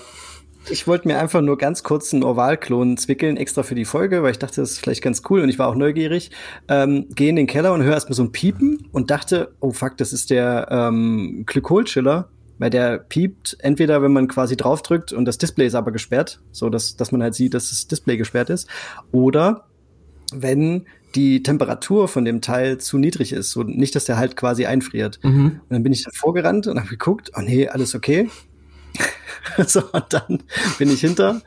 Ich 0.69 0.88
wollte 0.88 1.08
mir 1.08 1.17
einfach 1.19 1.41
nur 1.41 1.58
ganz 1.58 1.84
kurz 1.84 2.13
einen 2.13 2.24
Ovalklon 2.24 2.97
zwickeln, 2.97 3.36
extra 3.36 3.63
für 3.63 3.76
die 3.76 3.86
Folge, 3.86 4.24
weil 4.24 4.32
ich 4.32 4.39
dachte, 4.39 4.62
das 4.62 4.71
ist 4.71 4.80
vielleicht 4.80 5.02
ganz 5.02 5.24
cool 5.30 5.41
und 5.41 5.50
ich 5.50 5.58
war 5.60 5.67
auch 5.67 5.76
neugierig. 5.76 6.32
Ähm, 6.67 7.08
Gehe 7.15 7.30
in 7.30 7.36
den 7.36 7.47
Keller 7.47 7.74
und 7.74 7.84
höre 7.84 7.93
erstmal 7.93 8.15
so 8.15 8.24
ein 8.24 8.32
Piepen 8.32 8.88
und 8.91 9.10
dachte, 9.10 9.54
oh 9.60 9.71
fuck, 9.71 9.97
das 9.97 10.13
ist 10.13 10.30
der 10.30 10.67
ähm, 10.69 11.43
Glykolchiller, 11.47 12.30
weil 12.60 12.69
der 12.69 13.00
piept 13.00 13.58
entweder, 13.60 14.02
wenn 14.04 14.13
man 14.13 14.28
quasi 14.28 14.56
draufdrückt 14.56 15.13
und 15.13 15.26
das 15.26 15.39
Display 15.39 15.65
ist 15.65 15.76
aber 15.76 15.91
gesperrt, 15.91 16.41
so 16.52 16.69
dass, 16.69 16.95
dass 16.95 17.12
man 17.12 17.24
halt 17.24 17.34
sieht, 17.34 17.54
dass 17.54 17.69
das 17.69 17.88
Display 17.88 18.17
gesperrt 18.17 18.50
ist, 18.50 18.67
oder 19.12 19.65
wenn 20.32 20.86
die 21.15 21.43
Temperatur 21.43 22.08
von 22.08 22.24
dem 22.24 22.41
Teil 22.41 22.78
zu 22.78 22.97
niedrig 22.97 23.34
ist, 23.34 23.52
so 23.52 23.63
nicht, 23.63 23.95
dass 23.95 24.06
der 24.06 24.17
halt 24.17 24.38
quasi 24.38 24.65
einfriert. 24.65 25.19
Mhm. 25.24 25.60
Und 25.63 25.69
dann 25.69 25.84
bin 25.84 25.91
ich 25.91 26.04
dann 26.04 26.13
vorgerannt 26.13 26.67
und 26.67 26.78
habe 26.80 26.88
geguckt, 26.88 27.32
oh 27.36 27.41
nee, 27.41 27.67
alles 27.67 27.95
okay. 27.95 28.30
so, 29.68 29.82
und 29.92 30.06
dann 30.10 30.44
bin 30.78 30.92
ich 30.92 31.02
hinter, 31.02 31.42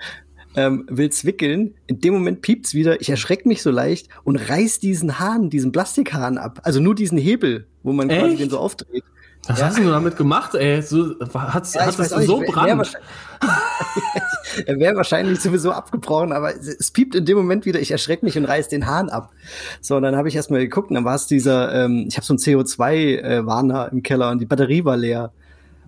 ähm, 0.57 0.87
will 0.89 1.11
zwickeln. 1.11 1.75
In 1.87 2.01
dem 2.01 2.15
Moment 2.15 2.43
piept's 2.43 2.75
wieder. 2.75 3.01
Ich 3.01 3.11
erschrecke 3.11 3.49
mich 3.49 3.63
so 3.63 3.71
leicht 3.71 4.09
und 4.25 4.37
reiß 4.37 4.79
diesen 4.79 5.19
Hahn, 5.19 5.51
diesen 5.51 5.73
Plastikhahn 5.73 6.39
ab. 6.39 6.61
Also 6.63 6.81
nur 6.81 6.95
diesen 6.95 7.19
Hebel, 7.19 7.67
wo 7.83 7.93
man 7.93 8.11
Echt? 8.11 8.21
quasi 8.21 8.37
den 8.37 8.51
so 8.51 8.59
aufdreht. 8.59 9.05
Was 9.47 9.61
ja. 9.61 9.67
hast 9.67 9.79
du 9.79 9.85
damit 9.85 10.17
gemacht, 10.17 10.55
ey? 10.55 10.81
So, 10.81 11.17
hat's, 11.35 11.75
ja, 11.75 11.85
hat 11.85 11.99
es 11.99 12.09
so 12.09 12.41
nicht, 12.41 12.51
Brand? 12.51 12.93
er 14.67 14.79
wäre 14.79 14.97
wahrscheinlich 14.97 15.41
sowieso 15.41 15.71
abgebrochen, 15.71 16.33
aber 16.33 16.55
es 16.57 16.91
piept 16.91 17.15
in 17.15 17.27
dem 17.27 17.37
Moment 17.37 17.67
wieder, 17.67 17.79
ich 17.79 17.91
erschrecke 17.91 18.25
mich 18.25 18.39
und 18.39 18.47
reiß 18.47 18.69
den 18.69 18.87
Hahn 18.87 19.11
ab. 19.11 19.33
So, 19.83 19.97
und 19.97 20.03
dann 20.03 20.17
habe 20.17 20.29
ich 20.29 20.37
erstmal 20.37 20.61
geguckt 20.61 20.89
und 20.89 20.95
dann 20.95 21.05
war 21.05 21.17
es 21.17 21.27
dieser, 21.27 21.75
ähm, 21.85 22.07
ich 22.09 22.17
habe 22.17 22.25
so 22.25 22.33
einen 22.33 22.39
CO2-Warner 22.39 23.89
äh, 23.89 23.91
im 23.91 24.03
Keller 24.03 24.31
und 24.31 24.39
die 24.39 24.47
Batterie 24.47 24.85
war 24.87 24.97
leer. 24.97 25.33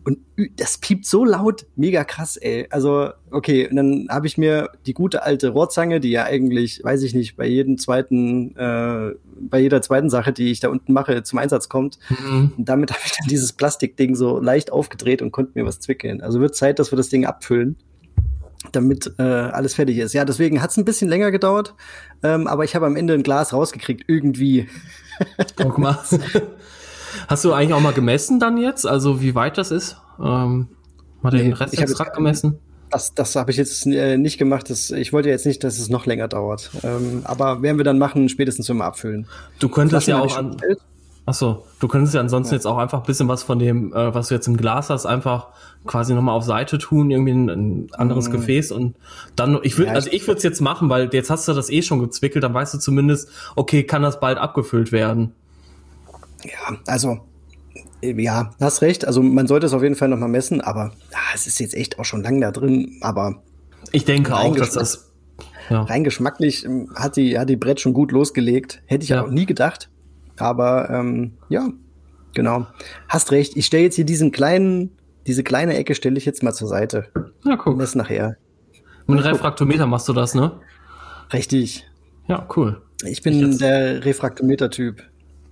Und 0.06 0.18
das 0.54 0.78
piept 0.78 1.04
so 1.04 1.24
laut, 1.24 1.66
mega 1.74 2.04
krass, 2.04 2.36
ey. 2.36 2.68
Also, 2.70 3.10
okay, 3.32 3.68
und 3.68 3.74
dann 3.74 4.06
habe 4.08 4.28
ich 4.28 4.38
mir 4.38 4.70
die 4.86 4.94
gute 4.94 5.24
alte 5.24 5.48
Rohrzange, 5.48 5.98
die 5.98 6.10
ja 6.10 6.22
eigentlich, 6.22 6.84
weiß 6.84 7.02
ich 7.02 7.12
nicht, 7.12 7.36
bei 7.36 7.44
jedem 7.44 7.76
zweiten, 7.76 8.56
äh, 8.56 9.16
bei 9.40 9.58
jeder 9.58 9.82
zweiten 9.82 10.08
Sache, 10.08 10.32
die 10.32 10.52
ich 10.52 10.60
da 10.60 10.68
unten 10.68 10.92
mache, 10.92 11.24
zum 11.24 11.40
Einsatz 11.40 11.68
kommt. 11.68 11.98
Mhm. 12.08 12.52
Und 12.56 12.68
damit 12.68 12.90
habe 12.92 13.00
ich 13.04 13.14
dann 13.18 13.26
dieses 13.26 13.52
Plastikding 13.52 14.14
so 14.14 14.38
leicht 14.38 14.70
aufgedreht 14.70 15.22
und 15.22 15.32
konnte 15.32 15.58
mir 15.58 15.66
was 15.66 15.80
zwickeln. 15.80 16.20
Also 16.20 16.38
wird 16.40 16.54
Zeit, 16.54 16.78
dass 16.78 16.92
wir 16.92 16.96
das 16.96 17.08
Ding 17.08 17.26
abfüllen 17.26 17.74
damit 18.72 19.12
äh, 19.18 19.22
alles 19.22 19.74
fertig 19.74 19.98
ist. 19.98 20.12
Ja, 20.12 20.24
deswegen 20.24 20.60
hat 20.60 20.70
es 20.70 20.76
ein 20.76 20.84
bisschen 20.84 21.08
länger 21.08 21.30
gedauert, 21.30 21.74
ähm, 22.24 22.48
aber 22.48 22.64
ich 22.64 22.74
habe 22.74 22.86
am 22.86 22.96
Ende 22.96 23.14
ein 23.14 23.22
Glas 23.22 23.52
rausgekriegt, 23.52 24.04
irgendwie. 24.08 24.68
Guck 25.56 25.78
mal. 25.78 25.98
Hast 27.28 27.44
du 27.44 27.52
eigentlich 27.52 27.74
auch 27.74 27.80
mal 27.80 27.92
gemessen 27.92 28.40
dann 28.40 28.56
jetzt? 28.56 28.86
Also 28.86 29.20
wie 29.20 29.34
weit 29.34 29.58
das 29.58 29.70
ist? 29.70 29.96
Ähm, 30.18 30.68
mal 31.22 31.30
den 31.30 31.48
nee, 31.48 31.52
Restextrakt 31.52 32.14
gemessen? 32.14 32.58
Das, 32.90 33.14
das 33.14 33.34
habe 33.34 33.50
ich 33.50 33.56
jetzt 33.56 33.86
äh, 33.86 34.16
nicht 34.16 34.38
gemacht. 34.38 34.70
Das, 34.70 34.90
ich 34.90 35.12
wollte 35.12 35.28
jetzt 35.28 35.46
nicht, 35.46 35.64
dass 35.64 35.78
es 35.78 35.88
noch 35.88 36.06
länger 36.06 36.28
dauert. 36.28 36.70
Ähm, 36.82 37.22
aber 37.24 37.62
werden 37.62 37.78
wir 37.78 37.84
dann 37.84 37.98
machen, 37.98 38.28
spätestens 38.28 38.66
zum 38.66 38.80
Abfüllen. 38.80 39.26
Du 39.58 39.68
könntest 39.68 40.06
ja 40.06 40.20
auch 40.20 40.36
an. 40.36 40.56
Achso, 41.28 41.66
du 41.80 41.88
könntest 41.88 42.14
ja 42.14 42.20
ansonsten 42.20 42.54
ja. 42.54 42.58
jetzt 42.58 42.66
auch 42.66 42.78
einfach 42.78 43.00
ein 43.00 43.04
bisschen 43.04 43.26
was 43.26 43.42
von 43.42 43.58
dem, 43.58 43.92
äh, 43.92 44.14
was 44.14 44.28
du 44.28 44.34
jetzt 44.34 44.46
im 44.46 44.56
Glas 44.56 44.90
hast, 44.90 45.06
einfach 45.06 45.48
quasi 45.84 46.14
nochmal 46.14 46.36
auf 46.36 46.44
Seite 46.44 46.78
tun, 46.78 47.10
irgendwie 47.10 47.32
ein, 47.32 47.50
ein 47.50 47.88
anderes 47.94 48.28
mm. 48.28 48.32
Gefäß 48.32 48.70
und 48.70 48.94
dann, 49.34 49.58
ich 49.64 49.76
würde, 49.76 49.90
ja, 49.90 49.94
also 49.94 50.08
ich 50.12 50.24
würde 50.28 50.38
es 50.38 50.44
jetzt 50.44 50.60
machen, 50.60 50.88
weil 50.88 51.12
jetzt 51.12 51.28
hast 51.28 51.48
du 51.48 51.52
das 51.52 51.68
eh 51.68 51.82
schon 51.82 51.98
gezwickelt, 51.98 52.44
dann 52.44 52.54
weißt 52.54 52.74
du 52.74 52.78
zumindest, 52.78 53.28
okay, 53.56 53.82
kann 53.82 54.02
das 54.02 54.20
bald 54.20 54.38
abgefüllt 54.38 54.92
werden. 54.92 55.32
Ja, 56.44 56.76
also 56.86 57.20
ja, 58.02 58.50
hast 58.60 58.82
recht. 58.82 59.06
Also 59.06 59.22
man 59.22 59.46
sollte 59.46 59.66
es 59.66 59.72
auf 59.72 59.82
jeden 59.82 59.94
Fall 59.94 60.08
noch 60.08 60.18
mal 60.18 60.28
messen, 60.28 60.60
aber 60.60 60.92
ja, 61.12 61.18
es 61.34 61.46
ist 61.46 61.58
jetzt 61.58 61.74
echt 61.74 61.98
auch 61.98 62.04
schon 62.04 62.22
lang 62.22 62.40
da 62.40 62.50
drin. 62.50 62.98
Aber 63.00 63.42
ich 63.92 64.04
denke 64.04 64.36
auch, 64.36 64.54
dass 64.56 64.72
das 64.72 65.12
ja. 65.70 65.82
rein 65.82 66.04
geschmacklich 66.04 66.64
ähm, 66.64 66.90
hat 66.94 67.16
die 67.16 67.38
hat 67.38 67.48
die 67.48 67.56
Brett 67.56 67.80
schon 67.80 67.92
gut 67.92 68.12
losgelegt. 68.12 68.82
Hätte 68.86 69.04
ich 69.04 69.10
ja. 69.10 69.24
auch 69.24 69.30
nie 69.30 69.46
gedacht. 69.46 69.88
Aber 70.38 70.90
ähm, 70.90 71.32
ja, 71.48 71.68
genau. 72.34 72.66
Hast 73.08 73.32
recht. 73.32 73.56
Ich 73.56 73.66
stelle 73.66 73.84
jetzt 73.84 73.96
hier 73.96 74.04
diesen 74.04 74.32
kleinen, 74.32 74.90
diese 75.26 75.42
kleine 75.42 75.76
Ecke 75.76 75.94
stelle 75.94 76.18
ich 76.18 76.26
jetzt 76.26 76.42
mal 76.42 76.52
zur 76.52 76.68
Seite. 76.68 77.08
Ja, 77.44 77.56
guck. 77.56 77.78
Das 77.78 77.94
nachher. 77.94 78.36
Mit 79.06 79.18
einem 79.20 79.34
Refraktometer 79.34 79.86
machst 79.86 80.08
du 80.08 80.12
das, 80.12 80.34
ne? 80.34 80.52
Richtig. 81.32 81.86
Ja, 82.28 82.46
cool. 82.56 82.82
Ich 83.04 83.22
bin 83.22 83.52
ich 83.52 83.58
der 83.58 84.04
Refraktometer-Typ. 84.04 85.02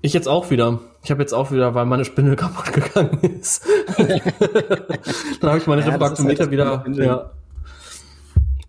Ich 0.05 0.13
jetzt 0.13 0.29
auch 0.29 0.51
wieder. 0.51 0.81
Ich 1.03 1.11
habe 1.11 1.23
jetzt 1.23 1.33
auch 1.33 1.51
wieder, 1.51 1.75
weil 1.75 1.87
meine 1.87 2.05
Spindel 2.05 2.37
kaputt 2.37 2.75
gegangen 2.75 3.21
ist. 3.23 3.67
Dann 3.97 5.49
habe 5.49 5.57
ich 5.57 5.67
meine 5.67 5.81
ja, 5.81 5.93
Refraktometer 5.93 6.43
halt 6.43 6.51
wieder. 6.51 6.85
Ja. 7.03 7.31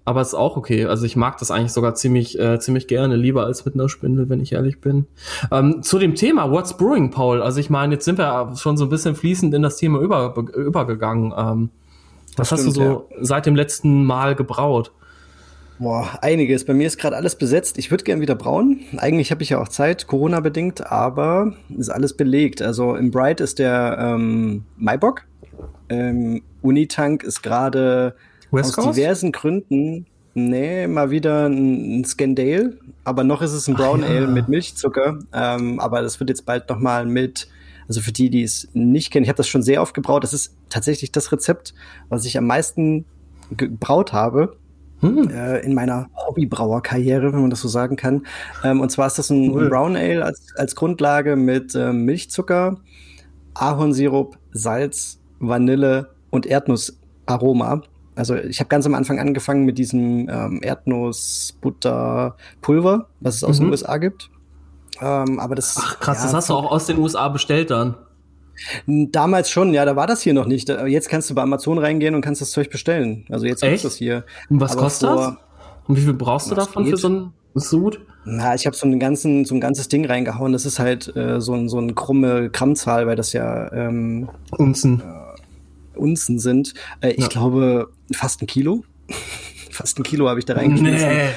Aber 0.06 0.22
es 0.22 0.30
ist 0.30 0.36
auch 0.36 0.56
okay. 0.56 0.86
Also 0.86 1.06
ich 1.06 1.18
mag 1.18 1.38
das 1.40 1.52
eigentlich 1.52 1.74
sogar 1.74 1.94
ziemlich, 1.94 2.40
äh, 2.40 2.58
ziemlich 2.62 2.88
gerne, 2.88 3.18
lieber 3.18 3.44
als 3.46 3.66
mit 3.66 3.74
einer 3.74 3.90
Spindel, 3.90 4.30
wenn 4.30 4.40
ich 4.40 4.54
ehrlich 4.54 4.80
bin. 4.80 5.08
Ähm, 5.52 5.84
zu 5.84 6.00
dem 6.00 6.16
Thema 6.16 6.50
What's 6.52 6.78
Brewing, 6.78 7.12
Paul. 7.12 7.42
Also 7.42 7.60
ich 7.60 7.70
meine, 7.70 7.96
jetzt 7.96 8.06
sind 8.06 8.18
wir 8.18 8.54
schon 8.56 8.78
so 8.78 8.86
ein 8.86 8.90
bisschen 8.90 9.16
fließend 9.16 9.54
in 9.54 9.62
das 9.62 9.76
Thema 9.76 10.00
über, 10.00 10.34
übergegangen. 10.56 11.34
Ähm, 11.36 11.70
was 12.38 12.48
stimmt, 12.48 12.60
hast 12.60 12.66
du 12.66 12.72
so 12.72 12.82
ja. 12.82 13.18
seit 13.20 13.46
dem 13.46 13.58
letzten 13.58 14.06
Mal 14.06 14.36
gebraut? 14.36 14.94
Boah, 15.78 16.18
einiges. 16.22 16.64
Bei 16.64 16.74
mir 16.74 16.88
ist 16.88 16.98
gerade 16.98 17.18
alles 17.18 17.36
besetzt. 17.36 17.78
Ich 17.78 17.92
würde 17.92 18.06
gern 18.06 18.22
wieder 18.22 18.36
brauen. 18.36 18.80
Eigentlich 18.98 19.32
habe 19.32 19.44
ich 19.44 19.50
ja 19.50 19.62
auch 19.62 19.68
Zeit, 19.68 20.08
Corona-bedingt, 20.08 20.90
aber 20.90 21.54
ist 21.78 21.90
alles 21.90 22.16
belegt. 22.16 22.62
Also 22.62 22.96
im 22.96 23.12
Bright 23.12 23.42
ist 23.42 23.60
der 23.60 23.98
ähm, 24.00 24.64
Maibock. 24.78 25.24
Ähm, 25.90 26.44
Unitank 26.62 27.24
ist 27.24 27.44
gerade 27.44 28.16
aus 28.52 28.74
diversen 28.74 29.34
Gründen, 29.34 30.06
nee, 30.34 30.88
mal 30.88 31.12
wieder 31.12 31.48
ein, 31.48 32.00
ein 32.00 32.06
Scandale. 32.06 32.78
Aber 33.04 33.26
noch 33.26 33.42
ist 33.42 33.52
es 33.52 33.68
ein 33.68 33.76
Brown 33.76 34.04
Ach, 34.04 34.10
ja. 34.10 34.16
Ale 34.16 34.28
mit 34.28 34.48
Milchzucker. 34.48 35.20
Ähm, 35.34 35.82
aber 35.82 36.02
das 36.02 36.20
wird 36.22 36.30
jetzt 36.30 36.46
bald 36.46 36.70
noch 36.70 36.80
mal 36.80 37.06
mit 37.06 37.50
also 37.88 38.02
für 38.02 38.12
die, 38.12 38.32
die 38.32 38.42
es 38.42 38.68
nicht 38.74 39.12
kennen, 39.12 39.26
ich 39.26 39.30
habe 39.30 39.38
das 39.38 39.48
schon 39.48 39.62
sehr 39.62 39.80
oft 39.80 39.94
gebraut. 39.94 40.24
Das 40.24 40.34
ist 40.34 40.56
tatsächlich 40.70 41.12
das 41.12 41.32
Rezept, 41.32 41.76
was 42.10 42.26
ich 42.26 42.36
am 42.36 42.48
meisten 42.48 43.06
gebraut 43.52 44.12
habe 44.12 44.58
hm. 45.06 45.30
äh, 45.30 45.60
in 45.60 45.74
meiner 45.74 46.10
Hobbybrauerkarriere, 46.16 47.34
wenn 47.34 47.42
man 47.42 47.50
das 47.50 47.62
so 47.62 47.68
sagen 47.68 47.96
kann. 47.96 48.26
Ähm, 48.64 48.82
und 48.82 48.92
zwar 48.92 49.08
ist 49.08 49.18
das 49.18 49.30
ein 49.30 49.52
cool. 49.52 49.70
Brown 49.70 49.96
Ale 49.96 50.24
als, 50.24 50.54
als 50.56 50.76
Grundlage 50.76 51.36
mit 51.36 51.76
äh, 51.76 51.94
Milchzucker, 51.94 52.78
Ahornsirup, 53.54 54.38
Salz, 54.52 55.20
Vanille 55.40 56.10
und 56.30 56.46
Erdnussaroma. 56.46 57.82
Also 58.16 58.36
ich 58.36 58.60
habe 58.60 58.68
ganz 58.70 58.86
am 58.86 58.96
Anfang 58.96 59.20
angefangen 59.20 59.66
mit 59.66 59.78
diesem 59.78 60.30
ähm, 60.30 60.62
Erdnussbutterpulver, 60.62 63.10
was 63.20 63.36
es 63.36 63.44
aus 63.44 63.60
mhm. 63.60 63.66
den 63.66 63.72
USA 63.72 63.98
gibt. 63.98 64.30
Ähm, 65.02 65.40
aber 65.40 65.56
das 65.56 65.76
Ach 65.78 66.00
krass, 66.00 66.20
ja, 66.20 66.24
das 66.24 66.34
hast 66.34 66.50
du 66.50 66.54
auch 66.54 66.72
aus 66.72 66.86
den 66.86 66.98
USA 66.98 67.28
bestellt 67.28 67.72
dann. 67.72 67.96
Damals 68.88 69.50
schon, 69.50 69.74
ja, 69.74 69.86
da 69.86 69.96
war 69.96 70.08
das 70.08 70.22
hier 70.22 70.34
noch 70.34 70.46
nicht. 70.46 70.70
Jetzt 70.70 71.10
kannst 71.10 71.30
du 71.30 71.36
bei 71.36 71.42
Amazon 71.42 71.78
reingehen 71.78 72.16
und 72.16 72.22
kannst 72.22 72.42
das 72.42 72.52
Zeug 72.52 72.70
bestellen. 72.70 73.26
Also 73.30 73.46
jetzt 73.46 73.64
ist 73.64 73.86
das 73.86 73.96
hier. 73.98 74.24
Und 74.50 74.62
was 74.62 74.74
Aber 74.74 74.82
kostet 74.82 75.10
vor, 75.10 75.18
das? 75.18 75.36
Und 75.88 75.98
wie 75.98 76.02
viel 76.02 76.14
brauchst 76.14 76.52
du 76.52 76.56
davon 76.56 76.84
geht? 76.84 76.94
für 76.94 76.98
so 76.98 77.10
ein 77.10 77.34
Sud? 77.54 78.02
Na, 78.26 78.56
ich 78.56 78.66
habe 78.66 78.76
so 78.76 78.86
einen 78.86 79.00
ganzen, 79.00 79.46
so 79.46 79.54
ein 79.54 79.62
ganzes 79.62 79.88
Ding 79.88 80.06
reingehauen. 80.06 80.52
Das 80.52 80.66
ist 80.66 80.80
halt 80.80 81.16
äh, 81.16 81.40
so, 81.40 81.54
ein, 81.54 81.70
so 81.70 81.78
eine 81.78 81.94
krumme 81.94 82.50
Grammzahl, 82.50 83.06
weil 83.08 83.16
das 83.16 83.34
ja 83.34 83.72
ähm, 83.72 84.30
Unzen. 84.52 85.02
Äh, 85.02 85.98
Unzen 85.98 86.40
sind. 86.40 86.74
Äh, 87.02 87.12
ich 87.12 87.24
ja. 87.24 87.28
glaube 87.28 87.90
fast 88.14 88.42
ein 88.42 88.48
Kilo. 88.48 88.84
fast 89.72 90.00
ein 90.00 90.04
Kilo 90.04 90.28
habe 90.28 90.40
ich 90.40 90.46
da 90.46 90.56
reingeschmissen. 90.56 91.08
Nee. 91.08 91.30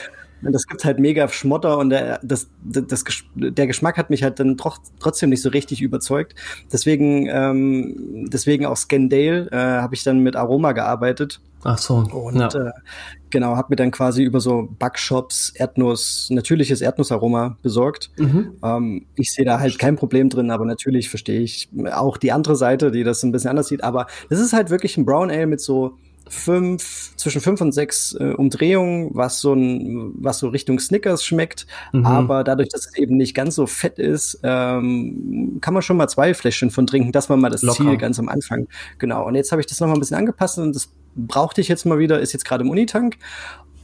Das 0.42 0.66
gibt 0.66 0.84
halt 0.84 0.98
mega 0.98 1.28
Schmotter 1.28 1.78
und 1.78 1.90
der, 1.90 2.20
das, 2.22 2.48
das, 2.62 3.04
der 3.34 3.66
Geschmack 3.66 3.96
hat 3.96 4.10
mich 4.10 4.22
halt 4.22 4.38
dann 4.40 4.56
trotzdem 4.56 5.30
nicht 5.30 5.42
so 5.42 5.48
richtig 5.48 5.82
überzeugt. 5.82 6.34
Deswegen, 6.72 7.26
ähm, 7.26 8.26
deswegen 8.30 8.66
auch 8.66 8.76
Scandale 8.76 9.48
äh, 9.50 9.56
habe 9.56 9.94
ich 9.94 10.04
dann 10.04 10.20
mit 10.20 10.36
Aroma 10.36 10.72
gearbeitet. 10.72 11.40
Ach 11.64 11.78
so. 11.78 11.96
Und 11.96 12.36
ja. 12.36 12.48
äh, 12.48 12.70
genau, 13.30 13.56
habe 13.56 13.68
mir 13.70 13.76
dann 13.76 13.90
quasi 13.90 14.22
über 14.22 14.40
so 14.40 14.68
Backshops 14.78 15.50
Erdnuss, 15.56 16.28
natürliches 16.30 16.80
Erdnussaroma 16.80 17.56
besorgt. 17.62 18.10
Mhm. 18.16 18.52
Ähm, 18.62 19.06
ich 19.16 19.32
sehe 19.32 19.44
da 19.44 19.58
halt 19.58 19.78
kein 19.78 19.96
Problem 19.96 20.28
drin, 20.28 20.50
aber 20.50 20.64
natürlich 20.64 21.10
verstehe 21.10 21.40
ich 21.40 21.68
auch 21.92 22.16
die 22.16 22.32
andere 22.32 22.56
Seite, 22.56 22.90
die 22.90 23.02
das 23.02 23.22
ein 23.22 23.32
bisschen 23.32 23.50
anders 23.50 23.68
sieht. 23.68 23.82
Aber 23.82 24.06
das 24.30 24.38
ist 24.38 24.52
halt 24.52 24.70
wirklich 24.70 24.96
ein 24.96 25.04
Brown 25.04 25.30
Ale 25.30 25.46
mit 25.46 25.60
so 25.60 25.96
fünf, 26.28 27.12
zwischen 27.16 27.40
fünf 27.40 27.60
und 27.60 27.72
sechs 27.72 28.14
äh, 28.18 28.32
Umdrehungen, 28.32 29.10
was 29.14 29.40
so 29.40 29.54
ein, 29.54 30.12
was 30.14 30.38
so 30.38 30.48
Richtung 30.48 30.78
Snickers 30.78 31.24
schmeckt. 31.24 31.66
Mhm. 31.92 32.06
Aber 32.06 32.44
dadurch, 32.44 32.68
dass 32.68 32.86
es 32.86 32.96
eben 32.96 33.16
nicht 33.16 33.34
ganz 33.34 33.54
so 33.54 33.66
fett 33.66 33.98
ist, 33.98 34.40
ähm, 34.42 35.58
kann 35.60 35.74
man 35.74 35.82
schon 35.82 35.96
mal 35.96 36.08
zwei 36.08 36.34
Fläschchen 36.34 36.70
von 36.70 36.86
trinken. 36.86 37.12
Das 37.12 37.28
war 37.30 37.36
mal 37.36 37.50
das 37.50 37.62
Locker. 37.62 37.84
Ziel 37.84 37.96
ganz 37.96 38.18
am 38.18 38.28
Anfang. 38.28 38.68
Genau. 38.98 39.26
Und 39.26 39.34
jetzt 39.34 39.52
habe 39.52 39.60
ich 39.60 39.66
das 39.66 39.80
noch 39.80 39.88
mal 39.88 39.94
ein 39.94 40.00
bisschen 40.00 40.16
angepasst 40.16 40.58
und 40.58 40.74
das 40.74 40.90
brauchte 41.14 41.60
ich 41.60 41.68
jetzt 41.68 41.84
mal 41.84 41.98
wieder, 41.98 42.20
ist 42.20 42.32
jetzt 42.32 42.44
gerade 42.44 42.64
im 42.64 42.70
Unitank. 42.70 43.16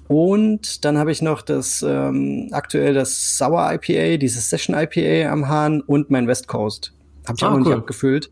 Und 0.06 0.84
dann 0.84 0.98
habe 0.98 1.12
ich 1.12 1.22
noch 1.22 1.42
das 1.42 1.82
ähm, 1.86 2.48
aktuell 2.52 2.92
das 2.92 3.38
Sour 3.38 3.72
IPA, 3.72 4.18
dieses 4.18 4.50
Session 4.50 4.76
IPA 4.76 5.32
am 5.32 5.48
Hahn 5.48 5.80
und 5.80 6.10
mein 6.10 6.28
West 6.28 6.46
Coast. 6.46 6.92
Habe 7.26 7.36
ich 7.38 7.42
ah, 7.42 7.48
auch 7.48 7.50
noch 7.52 7.58
cool. 7.60 7.72
nicht 7.72 7.78
abgefüllt. 7.78 8.30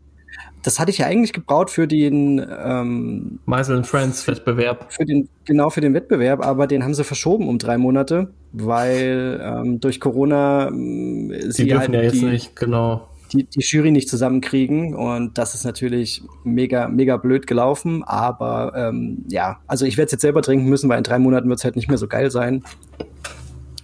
Das 0.63 0.79
hatte 0.79 0.91
ich 0.91 0.99
ja 0.99 1.07
eigentlich 1.07 1.33
gebraut 1.33 1.69
für 1.69 1.87
den 1.87 2.43
ähm, 2.63 3.39
Meisel 3.45 3.83
Friends 3.83 4.25
Wettbewerb. 4.27 4.91
Für 4.91 5.05
den, 5.05 5.27
genau 5.45 5.69
für 5.69 5.81
den 5.81 5.93
Wettbewerb, 5.93 6.43
aber 6.43 6.67
den 6.67 6.83
haben 6.83 6.93
sie 6.93 7.03
verschoben 7.03 7.49
um 7.49 7.57
drei 7.57 7.77
Monate, 7.77 8.29
weil 8.53 9.41
ähm, 9.43 9.79
durch 9.81 9.99
Corona 9.99 10.69
ähm, 10.69 11.33
sie 11.49 11.67
dürfen 11.67 11.79
halt 11.79 11.93
ja 11.93 12.01
jetzt 12.01 12.21
die, 12.21 12.25
nicht, 12.25 12.55
genau. 12.55 13.09
Die, 13.33 13.43
die 13.43 13.59
Jury 13.59 13.91
nicht 13.91 14.07
zusammenkriegen 14.07 14.95
und 14.95 15.37
das 15.37 15.53
ist 15.53 15.65
natürlich 15.65 16.23
mega, 16.43 16.87
mega 16.87 17.17
blöd 17.17 17.45
gelaufen, 17.45 18.03
aber 18.03 18.73
ähm, 18.75 19.25
ja, 19.27 19.59
also 19.67 19.85
ich 19.85 19.97
werde 19.97 20.05
es 20.07 20.11
jetzt 20.13 20.21
selber 20.21 20.41
trinken 20.41 20.69
müssen, 20.69 20.89
weil 20.89 20.99
in 20.99 21.03
drei 21.03 21.19
Monaten 21.19 21.49
wird 21.49 21.59
es 21.59 21.65
halt 21.65 21.75
nicht 21.75 21.89
mehr 21.89 21.97
so 21.97 22.07
geil 22.07 22.31
sein. 22.31 22.63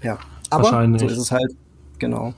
Ja, 0.02 0.18
aber 0.50 0.88
so 0.98 1.08
ist 1.08 1.18
es 1.18 1.32
halt. 1.32 1.52
Genau. 2.00 2.34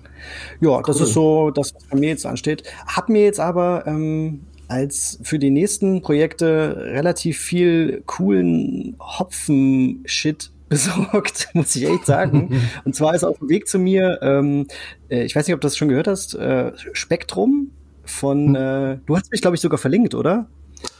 Ja, 0.60 0.78
cool. 0.78 0.84
das 0.86 1.00
ist 1.00 1.14
so 1.14 1.52
das, 1.52 1.74
was 1.74 1.84
bei 1.86 1.98
mir 1.98 2.10
jetzt 2.10 2.26
ansteht. 2.26 2.64
Hab 2.86 3.10
mir 3.10 3.24
jetzt 3.24 3.40
aber 3.40 3.84
ähm, 3.88 4.42
als 4.68 5.20
für 5.22 5.38
die 5.38 5.50
nächsten 5.50 6.02
Projekte 6.02 6.76
relativ 6.78 7.38
viel 7.38 8.04
coolen 8.06 8.96
Hopfen-Shit 9.00 10.52
besorgt, 10.70 11.50
muss 11.54 11.76
ich 11.76 11.84
echt 11.86 12.06
sagen. 12.06 12.62
Und 12.86 12.96
zwar 12.96 13.14
ist 13.14 13.26
auf 13.26 13.40
dem 13.40 13.50
Weg 13.50 13.68
zu 13.68 13.78
mir, 13.78 14.20
ähm, 14.22 14.68
äh, 15.10 15.24
ich 15.24 15.36
weiß 15.36 15.46
nicht, 15.46 15.54
ob 15.54 15.60
du 15.60 15.66
das 15.66 15.76
schon 15.76 15.90
gehört 15.90 16.08
hast, 16.08 16.34
äh, 16.36 16.72
Spektrum 16.94 17.72
von, 18.06 18.48
hm. 18.48 18.56
äh, 18.56 18.98
du 19.06 19.18
hast 19.18 19.32
mich, 19.32 19.42
glaube 19.42 19.56
ich, 19.56 19.62
sogar 19.62 19.78
verlinkt, 19.78 20.16
oder? 20.16 20.48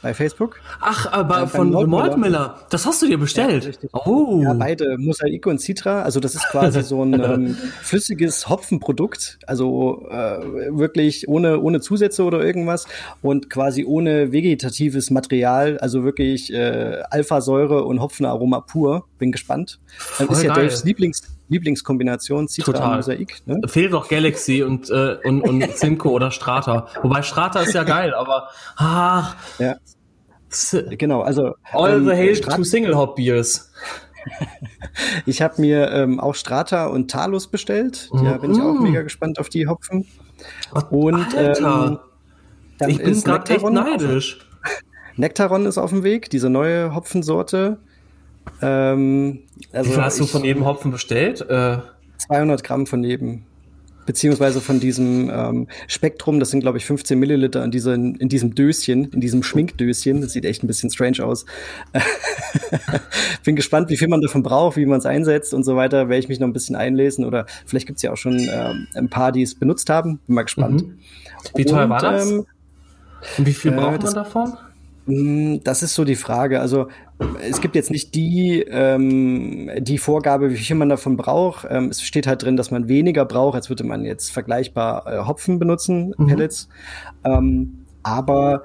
Bei 0.02 0.14
Facebook? 0.14 0.60
Ach, 0.80 1.12
aber 1.12 1.42
äh, 1.42 1.46
von 1.46 1.70
Malt 1.88 2.16
Miller. 2.16 2.60
Das 2.70 2.86
hast 2.86 3.02
du 3.02 3.06
dir 3.06 3.18
bestellt. 3.18 3.78
Ja, 3.82 3.88
oh. 4.04 4.42
Ja, 4.42 4.52
beide, 4.52 4.98
Mosaiko 4.98 5.50
und 5.50 5.60
Citra. 5.60 6.02
Also 6.02 6.18
das 6.18 6.34
ist 6.34 6.48
quasi 6.50 6.82
so 6.82 7.04
ein 7.04 7.14
ähm, 7.22 7.56
flüssiges 7.82 8.48
Hopfenprodukt. 8.48 9.38
Also 9.46 10.06
äh, 10.10 10.76
wirklich 10.76 11.28
ohne, 11.28 11.60
ohne 11.60 11.80
Zusätze 11.80 12.24
oder 12.24 12.44
irgendwas 12.44 12.86
und 13.22 13.48
quasi 13.48 13.84
ohne 13.84 14.32
vegetatives 14.32 15.10
Material. 15.10 15.78
Also 15.78 16.02
wirklich 16.02 16.52
äh, 16.52 17.02
Alphasäure 17.10 17.84
und 17.84 18.00
Hopfenaroma 18.00 18.60
pur. 18.60 19.06
Bin 19.18 19.30
gespannt. 19.30 19.78
Dann 20.18 20.28
ist 20.28 20.42
ja 20.42 20.54
geil. 20.54 20.64
Daves 20.64 20.84
Lieblings 20.84 21.22
Lieblingskombination 21.52 22.48
Citra 22.48 22.72
Total. 22.72 22.96
Mosaik. 22.96 23.42
Ne? 23.46 23.60
Fehlt 23.66 23.92
doch 23.92 24.08
Galaxy 24.08 24.62
und, 24.62 24.90
äh, 24.90 25.18
und, 25.24 25.42
und 25.42 25.70
Simco 25.76 26.10
oder 26.10 26.30
Strata. 26.30 26.88
Wobei 27.02 27.22
Strata 27.22 27.60
ist 27.60 27.74
ja 27.74 27.84
geil, 27.84 28.14
aber 28.14 28.48
ach. 28.76 29.36
Ja. 29.58 29.76
Genau, 30.90 31.22
also. 31.22 31.54
All 31.72 31.94
ähm, 31.94 32.04
the 32.04 32.12
hail 32.12 32.36
Strat 32.36 32.56
to 32.56 32.64
Single 32.64 32.96
Hop 32.96 33.16
Beers. 33.16 33.72
ich 35.26 35.40
habe 35.40 35.60
mir 35.60 35.90
ähm, 35.90 36.20
auch 36.20 36.34
Strata 36.34 36.86
und 36.86 37.10
Talus 37.10 37.48
bestellt. 37.48 38.10
Da 38.12 38.36
mm. 38.36 38.40
bin 38.40 38.52
ich 38.52 38.60
auch 38.60 38.74
mm. 38.74 38.82
mega 38.82 39.02
gespannt 39.02 39.38
auf 39.38 39.48
die 39.48 39.66
Hopfen. 39.66 40.06
Und 40.90 41.26
ähm, 41.34 41.98
ich 42.86 42.98
bin 42.98 43.20
gerade 43.22 43.54
echt 43.54 43.64
neidisch. 43.64 44.46
Nektaron 45.16 45.66
ist 45.66 45.78
auf 45.78 45.90
dem 45.90 46.04
Weg, 46.04 46.30
diese 46.30 46.50
neue 46.50 46.94
Hopfensorte. 46.94 47.78
Ähm, 48.60 49.40
also 49.72 49.90
Wie 49.90 49.94
viel 49.94 50.02
hast 50.02 50.20
du 50.20 50.26
von 50.26 50.44
jedem 50.44 50.64
Hopfen 50.64 50.90
bestellt? 50.90 51.40
Äh 51.42 51.78
200 52.28 52.62
Gramm 52.62 52.86
von 52.86 53.02
jedem. 53.02 53.44
Beziehungsweise 54.04 54.60
von 54.60 54.80
diesem 54.80 55.30
ähm, 55.30 55.68
Spektrum, 55.86 56.40
das 56.40 56.50
sind, 56.50 56.60
glaube 56.60 56.76
ich, 56.76 56.84
15 56.84 57.16
Milliliter 57.16 57.62
in, 57.62 57.70
dieser, 57.70 57.94
in 57.94 58.28
diesem 58.28 58.52
Döschen, 58.52 59.04
in 59.12 59.20
diesem 59.20 59.44
Schminkdöschen. 59.44 60.20
Das 60.20 60.32
sieht 60.32 60.44
echt 60.44 60.64
ein 60.64 60.66
bisschen 60.66 60.90
strange 60.90 61.24
aus. 61.24 61.44
Bin 63.44 63.54
gespannt, 63.54 63.90
wie 63.90 63.96
viel 63.96 64.08
man 64.08 64.20
davon 64.20 64.42
braucht, 64.42 64.76
wie 64.76 64.86
man 64.86 64.98
es 64.98 65.06
einsetzt 65.06 65.54
und 65.54 65.62
so 65.62 65.76
weiter. 65.76 66.08
Werde 66.08 66.18
ich 66.18 66.28
mich 66.28 66.40
noch 66.40 66.48
ein 66.48 66.52
bisschen 66.52 66.74
einlesen. 66.74 67.24
Oder 67.24 67.46
vielleicht 67.64 67.86
gibt 67.86 67.98
es 67.98 68.02
ja 68.02 68.12
auch 68.12 68.16
schon 68.16 68.40
ähm, 68.40 68.88
ein 68.96 69.08
paar, 69.08 69.30
die 69.30 69.42
es 69.42 69.54
benutzt 69.54 69.88
haben. 69.88 70.18
Bin 70.26 70.34
mal 70.34 70.42
gespannt. 70.42 70.82
Mhm. 70.82 70.98
Wie 71.54 71.64
teuer 71.64 71.84
und, 71.84 71.90
war 71.90 72.00
das? 72.00 72.28
Ähm, 72.28 72.46
und 73.38 73.46
wie 73.46 73.52
viel 73.52 73.70
braucht 73.70 74.00
äh, 74.00 74.04
man 74.06 74.14
davon? 74.14 74.52
Hm, 75.06 75.62
das 75.64 75.82
ist 75.82 75.94
so 75.94 76.04
die 76.04 76.16
Frage. 76.16 76.60
Also 76.60 76.88
es 77.42 77.60
gibt 77.60 77.74
jetzt 77.74 77.90
nicht 77.90 78.14
die, 78.14 78.64
ähm, 78.68 79.70
die 79.78 79.98
Vorgabe, 79.98 80.50
wie 80.50 80.56
viel 80.56 80.76
man 80.76 80.88
davon 80.88 81.16
braucht. 81.16 81.66
Ähm, 81.68 81.88
es 81.88 82.02
steht 82.02 82.26
halt 82.26 82.42
drin, 82.42 82.56
dass 82.56 82.70
man 82.70 82.88
weniger 82.88 83.24
braucht, 83.24 83.56
als 83.56 83.68
würde 83.68 83.84
man 83.84 84.04
jetzt 84.04 84.30
vergleichbar 84.30 85.06
äh, 85.06 85.26
Hopfen 85.26 85.58
benutzen, 85.58 86.14
mhm. 86.16 86.26
Pellets. 86.26 86.68
Ähm, 87.24 87.84
aber 88.02 88.64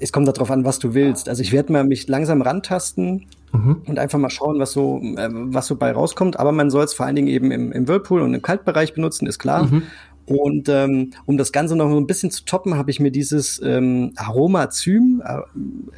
es 0.00 0.12
kommt 0.12 0.28
darauf 0.28 0.50
an, 0.50 0.64
was 0.64 0.78
du 0.78 0.94
willst. 0.94 1.28
Also 1.28 1.42
ich 1.42 1.52
werde 1.52 1.72
mal 1.72 1.84
mich 1.84 2.08
langsam 2.08 2.42
rantasten 2.42 3.26
mhm. 3.52 3.82
und 3.86 3.98
einfach 3.98 4.18
mal 4.18 4.30
schauen, 4.30 4.58
was 4.58 4.72
so, 4.72 5.00
äh, 5.00 5.28
was 5.30 5.66
so 5.66 5.76
bei 5.76 5.92
rauskommt. 5.92 6.38
Aber 6.38 6.52
man 6.52 6.70
soll 6.70 6.84
es 6.84 6.94
vor 6.94 7.06
allen 7.06 7.16
Dingen 7.16 7.28
eben 7.28 7.50
im, 7.50 7.72
im 7.72 7.88
Whirlpool 7.88 8.22
und 8.22 8.34
im 8.34 8.42
Kaltbereich 8.42 8.94
benutzen, 8.94 9.26
ist 9.26 9.38
klar. 9.38 9.64
Mhm. 9.64 9.82
Und 10.26 10.68
ähm, 10.68 11.12
um 11.26 11.36
das 11.36 11.52
Ganze 11.52 11.76
noch 11.76 11.88
ein 11.90 12.06
bisschen 12.06 12.30
zu 12.30 12.44
toppen, 12.44 12.76
habe 12.76 12.90
ich 12.90 13.00
mir 13.00 13.10
dieses 13.10 13.60
ähm, 13.62 14.12
Aromazym 14.16 15.22
äh, 15.24 15.38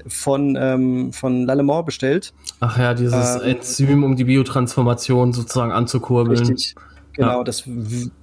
von, 0.08 0.56
ähm, 0.58 1.12
von 1.12 1.46
L'Allemant 1.46 1.84
bestellt. 1.84 2.32
Ach 2.60 2.78
ja, 2.78 2.94
dieses 2.94 3.36
ähm, 3.36 3.42
Enzym, 3.42 4.04
um 4.04 4.16
die 4.16 4.24
Biotransformation 4.24 5.32
sozusagen 5.32 5.72
anzukurbeln. 5.72 6.38
Richtig. 6.38 6.74
Genau, 7.14 7.38
ja. 7.38 7.44
das, 7.44 7.62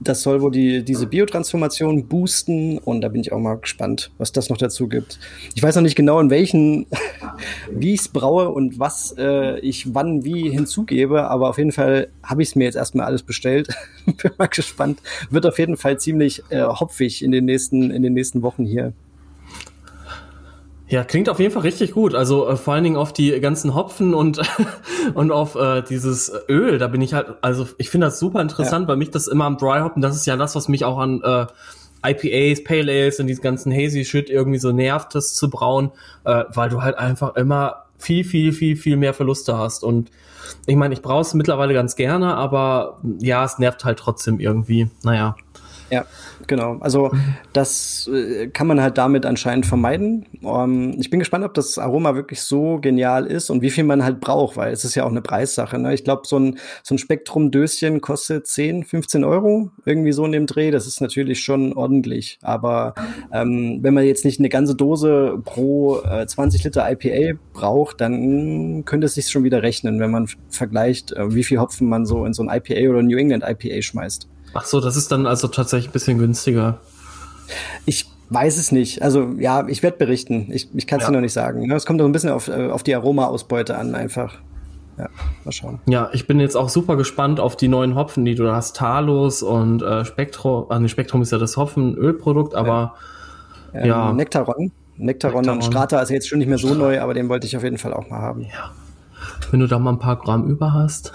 das 0.02 0.22
soll 0.22 0.42
wohl 0.42 0.52
die, 0.52 0.84
diese 0.84 1.08
Biotransformation 1.08 2.08
boosten 2.08 2.78
und 2.78 3.02
da 3.02 3.08
bin 3.08 3.22
ich 3.22 3.32
auch 3.32 3.40
mal 3.40 3.56
gespannt, 3.56 4.12
was 4.18 4.34
das 4.34 4.50
noch 4.50 4.58
dazu 4.58 4.90
gibt. 4.90 5.18
Ich 5.56 5.64
weiß 5.64 5.76
noch 5.76 5.82
nicht 5.82 5.96
genau, 5.96 6.20
in 6.20 6.30
welchen, 6.30 6.88
wie 7.72 7.94
ich 7.94 8.02
es 8.02 8.08
braue 8.10 8.50
und 8.50 8.80
was 8.80 9.16
äh, 9.18 9.60
ich 9.60 9.94
wann 9.94 10.26
wie 10.26 10.50
hinzugebe, 10.50 11.30
aber 11.30 11.50
auf 11.50 11.58
jeden 11.58 11.72
Fall 11.72 12.10
habe 12.22 12.42
ich 12.42 12.50
es 12.50 12.56
mir 12.56 12.66
jetzt 12.66 12.76
erstmal 12.76 13.06
alles 13.06 13.24
bestellt. 13.24 13.70
bin 14.06 14.32
mal 14.38 14.48
gespannt. 14.48 15.00
Wird 15.30 15.46
auf 15.46 15.58
jeden 15.58 15.78
Fall 15.78 15.98
ziemlich 15.98 16.44
äh, 16.50 16.64
hopfig 16.64 17.24
in 17.24 17.32
den 17.32 17.46
nächsten, 17.46 17.92
in 17.92 18.02
den 18.02 18.14
nächsten 18.14 18.42
Wochen 18.42 18.66
hier. 18.66 18.94
Ja, 20.92 21.06
klingt 21.06 21.30
auf 21.30 21.40
jeden 21.40 21.54
Fall 21.54 21.62
richtig 21.62 21.94
gut. 21.94 22.14
Also 22.14 22.50
äh, 22.50 22.58
vor 22.58 22.74
allen 22.74 22.84
Dingen 22.84 22.98
auf 22.98 23.14
die 23.14 23.40
ganzen 23.40 23.76
Hopfen 23.76 24.14
und 24.14 24.42
und 25.14 25.32
auf 25.32 25.56
äh, 25.56 25.82
dieses 25.84 26.34
Öl. 26.50 26.80
Da 26.80 26.88
bin 26.90 27.00
ich 27.00 27.14
halt, 27.14 27.28
also 27.40 27.66
ich 27.78 27.90
finde 27.90 28.08
das 28.08 28.20
super 28.20 28.42
interessant, 28.42 28.84
ja. 28.84 28.88
weil 28.90 28.98
mich 28.98 29.10
das 29.10 29.28
immer 29.28 29.46
am 29.46 29.56
Dry 29.56 29.80
Hoppen, 29.80 30.02
das 30.02 30.18
ist 30.18 30.26
ja 30.26 30.36
das, 30.36 30.54
was 30.54 30.68
mich 30.68 30.84
auch 30.84 30.98
an 30.98 31.22
äh, 31.24 31.46
IPAs, 32.12 32.66
Pale 32.66 32.92
Ales 32.92 33.22
und 33.22 33.28
diesen 33.28 33.42
ganzen 33.42 33.72
hazy 33.72 34.04
Shit 34.04 34.30
irgendwie 34.30 34.60
so 34.60 34.74
nervt, 34.74 35.16
das 35.16 35.34
zu 35.34 35.50
brauen, 35.50 35.92
äh, 36.26 36.44
weil 36.54 36.68
du 36.68 36.82
halt 36.82 36.98
einfach 36.98 37.38
immer 37.38 37.86
viel, 37.98 38.26
viel, 38.26 38.52
viel, 38.52 38.76
viel 38.76 38.98
mehr 38.98 39.14
Verluste 39.14 39.58
hast. 39.58 39.86
Und 39.86 40.12
ich 40.66 40.76
meine, 40.76 40.94
ich 40.94 41.02
brauche 41.02 41.22
es 41.22 41.34
mittlerweile 41.34 41.74
ganz 41.74 41.96
gerne, 41.96 42.36
aber 42.36 43.00
ja, 43.20 43.46
es 43.46 43.60
nervt 43.60 43.86
halt 43.86 43.98
trotzdem 43.98 44.42
irgendwie. 44.42 44.90
Naja. 45.04 45.38
Ja, 45.92 46.06
genau. 46.48 46.78
Also 46.80 47.12
das 47.52 48.10
äh, 48.12 48.48
kann 48.48 48.66
man 48.66 48.82
halt 48.82 48.98
damit 48.98 49.26
anscheinend 49.26 49.66
vermeiden. 49.66 50.26
Um, 50.42 50.92
ähm, 50.92 50.96
ich 50.98 51.10
bin 51.10 51.20
gespannt, 51.20 51.44
ob 51.44 51.54
das 51.54 51.78
Aroma 51.78 52.16
wirklich 52.16 52.42
so 52.42 52.80
genial 52.80 53.26
ist 53.26 53.50
und 53.50 53.62
wie 53.62 53.70
viel 53.70 53.84
man 53.84 54.02
halt 54.04 54.22
braucht, 54.22 54.56
weil 54.56 54.72
es 54.72 54.86
ist 54.86 54.96
ja 54.96 55.04
auch 55.04 55.10
eine 55.10 55.22
Preissache. 55.22 55.78
Ne? 55.78 55.94
Ich 55.94 56.06
glaube, 56.06 56.22
so 56.26 56.40
ein, 56.40 56.58
so 56.82 56.96
ein 56.96 56.98
Spektrum-Döschen 56.98 58.00
kostet 58.00 58.48
10, 58.48 58.86
15 58.86 59.26
Euro, 59.26 59.72
irgendwie 59.84 60.14
so 60.14 60.24
in 60.24 60.32
dem 60.32 60.46
Dreh. 60.46 60.72
Das 60.72 60.88
ist 60.88 61.02
natürlich 61.02 61.42
schon 61.42 61.74
ordentlich. 61.74 62.40
Aber 62.42 62.96
ähm, 63.34 63.80
wenn 63.82 63.94
man 63.94 64.06
jetzt 64.06 64.24
nicht 64.24 64.40
eine 64.40 64.50
ganze 64.50 64.76
Dose 64.76 65.40
pro 65.44 66.00
äh, 66.04 66.26
20 66.26 66.64
Liter 66.64 66.90
IPA 66.90 67.38
braucht, 67.52 68.00
dann 68.00 68.86
könnte 68.86 69.08
es 69.08 69.16
sich 69.16 69.30
schon 69.30 69.44
wieder 69.44 69.62
rechnen, 69.62 70.00
wenn 70.00 70.12
man 70.12 70.28
vergleicht, 70.50 71.12
äh, 71.12 71.36
wie 71.36 71.44
viel 71.44 71.60
Hopfen 71.60 71.90
man 71.90 72.06
so 72.06 72.26
in 72.26 72.34
so 72.34 72.44
ein 72.44 72.50
IPA 72.50 72.90
oder 72.92 73.04
New 73.04 73.18
England 73.18 73.44
IPA 73.46 73.82
schmeißt. 73.82 74.31
Ach 74.54 74.66
so, 74.66 74.80
das 74.80 74.96
ist 74.96 75.12
dann 75.12 75.26
also 75.26 75.48
tatsächlich 75.48 75.90
ein 75.90 75.94
bisschen 75.94 76.18
günstiger. 76.18 76.80
Ich 77.86 78.06
weiß 78.30 78.58
es 78.58 78.72
nicht. 78.72 79.02
Also 79.02 79.34
ja, 79.38 79.68
ich 79.68 79.84
werde 79.84 79.98
berichten. 79.98 80.48
Ich, 80.52 80.70
ich 80.74 80.88
kann 80.88 81.00
es 81.00 81.04
ja. 81.06 81.10
dir 81.10 81.16
noch 81.16 81.22
nicht 81.22 81.34
sagen. 81.34 81.68
Ne? 81.68 81.76
Es 81.76 81.86
kommt 81.86 82.00
doch 82.00 82.06
ein 82.06 82.12
bisschen 82.12 82.30
auf, 82.30 82.48
äh, 82.48 82.70
auf 82.70 82.84
die 82.84 82.96
Aroma-Ausbeute 82.96 83.78
an, 83.78 83.96
einfach. 83.96 84.36
Ja, 84.98 85.08
mal 85.46 85.52
schauen. 85.52 85.80
Ja, 85.86 86.10
ich 86.14 86.28
bin 86.28 86.40
jetzt 86.40 86.56
auch 86.56 86.70
super 86.70 86.96
gespannt 86.96 87.40
auf 87.40 87.56
die 87.56 87.68
neuen 87.68 87.96
Hopfen, 87.96 88.26
die 88.26 88.36
du 88.36 88.52
hast. 88.52 88.76
Talos 88.76 89.42
und 89.42 89.82
äh, 89.82 90.06
Spektrum. 90.06 90.66
Ah, 90.70 90.80
nee, 90.80 90.90
Spektrum 90.90 91.22
ist 91.22 91.32
ja 91.32 91.38
das 91.38 91.58
Hopfen-Ölprodukt, 91.58 92.56
aber 92.56 92.96
ja. 93.74 93.80
Ähm, 93.82 93.88
ja. 93.88 94.14
Nektaron. 94.14 94.72
Nektaron. 94.98 95.42
Nektaron 95.42 95.50
und 95.50 95.64
Strata 95.64 96.00
ist 96.02 96.10
jetzt 96.10 96.28
schon 96.28 96.40
nicht 96.40 96.48
mehr 96.48 96.58
so 96.58 96.74
neu, 96.74 97.02
aber 97.02 97.14
den 97.14 97.30
wollte 97.30 97.48
ich 97.48 97.58
auf 97.58 97.64
jeden 97.64 97.78
Fall 97.78 97.94
auch 97.94 98.10
mal 98.10 98.20
haben. 98.20 98.42
Ja. 98.42 98.72
Wenn 99.50 99.60
du 99.60 99.68
da 99.68 99.80
mal 99.80 99.92
ein 99.92 100.00
paar 100.00 100.18
Gramm 100.18 100.48
über 100.48 100.74
hast. 100.74 101.12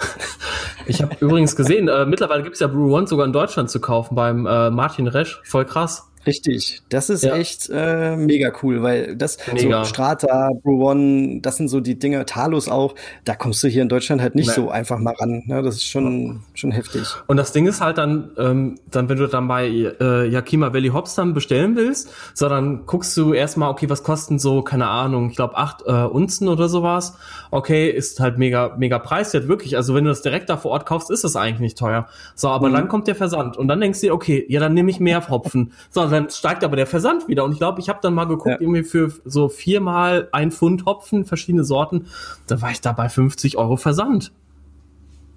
Ich 0.85 1.01
habe 1.01 1.15
übrigens 1.19 1.55
gesehen, 1.55 1.89
äh, 1.89 2.05
mittlerweile 2.05 2.43
gibt 2.43 2.53
es 2.53 2.61
ja 2.61 2.67
Brew 2.67 2.95
One 2.95 3.07
sogar 3.07 3.25
in 3.25 3.33
Deutschland 3.33 3.69
zu 3.69 3.81
kaufen 3.81 4.15
beim 4.15 4.45
äh, 4.45 4.69
Martin 4.69 5.07
Resch. 5.07 5.41
Voll 5.43 5.65
krass. 5.65 6.09
Richtig, 6.25 6.81
das 6.89 7.09
ist 7.09 7.23
ja. 7.23 7.35
echt 7.35 7.69
äh, 7.73 8.15
mega 8.17 8.51
cool, 8.61 8.83
weil 8.83 9.15
das 9.15 9.37
mega. 9.51 9.83
so 9.83 9.89
Strata, 9.89 10.51
Brew 10.61 10.89
One, 10.89 11.39
das 11.41 11.57
sind 11.57 11.69
so 11.69 11.79
die 11.79 11.97
Dinge, 11.97 12.25
Talos 12.25 12.67
auch, 12.67 12.95
da 13.23 13.35
kommst 13.35 13.63
du 13.63 13.67
hier 13.67 13.81
in 13.81 13.89
Deutschland 13.89 14.21
halt 14.21 14.35
nicht 14.35 14.47
nee. 14.47 14.53
so 14.53 14.69
einfach 14.69 14.99
mal 14.99 15.13
ran. 15.13 15.43
Ne? 15.45 15.61
Das 15.61 15.75
ist 15.75 15.85
schon, 15.85 16.41
schon 16.53 16.71
heftig. 16.71 17.03
Und 17.27 17.37
das 17.37 17.53
Ding 17.53 17.65
ist 17.65 17.79
halt 17.79 17.97
dann, 17.97 18.31
ähm, 18.37 18.79
dann 18.91 19.07
wenn 19.07 19.17
du 19.17 19.27
dann 19.27 19.47
bei 19.47 19.67
äh, 19.67 20.27
Yakima 20.27 20.73
Valley 20.73 20.89
Hops 20.89 21.15
dann 21.15 21.33
bestellen 21.33 21.75
willst, 21.75 22.09
so 22.33 22.49
dann 22.49 22.85
guckst 22.85 23.15
du 23.15 23.33
erstmal, 23.33 23.69
okay, 23.69 23.89
was 23.89 24.03
kosten 24.03 24.39
so, 24.39 24.61
keine 24.61 24.87
Ahnung, 24.87 25.29
ich 25.29 25.35
glaube 25.35 25.55
acht 25.55 25.83
äh, 25.85 25.91
Unzen 25.91 26.47
oder 26.47 26.67
sowas. 26.67 27.17
Okay, 27.51 27.89
ist 27.89 28.19
halt 28.19 28.37
mega, 28.37 28.75
mega 28.77 28.99
preiswert, 28.99 29.47
wirklich. 29.47 29.77
Also 29.77 29.95
wenn 29.95 30.03
du 30.03 30.09
das 30.09 30.21
direkt 30.21 30.49
da 30.49 30.57
vor 30.57 30.71
Ort 30.71 30.85
kaufst, 30.85 31.09
ist 31.09 31.23
das 31.23 31.35
eigentlich 31.35 31.59
nicht 31.59 31.77
teuer. 31.77 32.07
So, 32.35 32.49
aber 32.49 32.69
mhm. 32.69 32.73
dann 32.73 32.87
kommt 32.89 33.07
der 33.07 33.15
Versand 33.15 33.55
und 33.55 33.67
dann 33.67 33.79
denkst 33.79 34.01
du 34.01 34.07
dir, 34.07 34.13
okay, 34.13 34.45
ja, 34.49 34.59
dann 34.59 34.73
nehme 34.73 34.91
ich 34.91 34.99
mehr 34.99 35.27
Hopfen. 35.29 35.73
So, 35.89 36.06
dann 36.11 36.27
dann 36.27 36.29
steigt 36.29 36.63
aber 36.63 36.75
der 36.75 36.87
Versand 36.87 37.27
wieder. 37.27 37.43
Und 37.43 37.53
ich 37.53 37.57
glaube, 37.57 37.79
ich 37.79 37.89
habe 37.89 37.99
dann 38.01 38.13
mal 38.13 38.25
geguckt, 38.25 38.47
ja. 38.47 38.57
irgendwie 38.59 38.83
für 38.83 39.11
so 39.25 39.49
viermal 39.49 40.29
ein 40.31 40.51
Pfund 40.51 40.85
Hopfen, 40.85 41.25
verschiedene 41.25 41.63
Sorten, 41.63 42.07
da 42.47 42.61
war 42.61 42.71
ich 42.71 42.81
da 42.81 42.91
bei 42.91 43.09
50 43.09 43.57
Euro 43.57 43.77
Versand. 43.77 44.31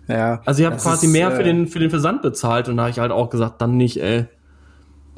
Ja. 0.08 0.40
Also 0.44 0.62
ich 0.62 0.66
habe 0.66 0.76
quasi 0.76 1.06
ist, 1.06 1.12
mehr 1.12 1.30
für, 1.30 1.42
äh, 1.42 1.44
den, 1.44 1.68
für 1.68 1.78
den 1.78 1.90
Versand 1.90 2.22
bezahlt 2.22 2.68
und 2.68 2.76
da 2.76 2.84
habe 2.84 2.90
ich 2.90 2.98
halt 2.98 3.12
auch 3.12 3.30
gesagt, 3.30 3.60
dann 3.60 3.76
nicht, 3.76 4.02
ey. 4.02 4.26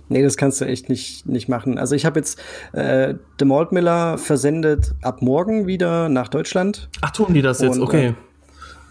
Nee, 0.08 0.22
das 0.22 0.36
kannst 0.36 0.60
du 0.60 0.66
echt 0.66 0.90
nicht, 0.90 1.26
nicht 1.26 1.48
machen. 1.48 1.78
Also 1.78 1.94
ich 1.94 2.04
habe 2.04 2.20
jetzt 2.20 2.38
äh, 2.72 3.14
The 3.38 3.46
Malt 3.46 3.72
Miller 3.72 4.18
versendet 4.18 4.92
ab 5.00 5.22
morgen 5.22 5.66
wieder 5.66 6.10
nach 6.10 6.28
Deutschland. 6.28 6.90
Ach, 7.00 7.10
tun 7.10 7.32
die 7.32 7.40
das 7.40 7.62
jetzt? 7.62 7.76
Und, 7.76 7.82
okay. 7.82 8.08
Äh, 8.08 8.14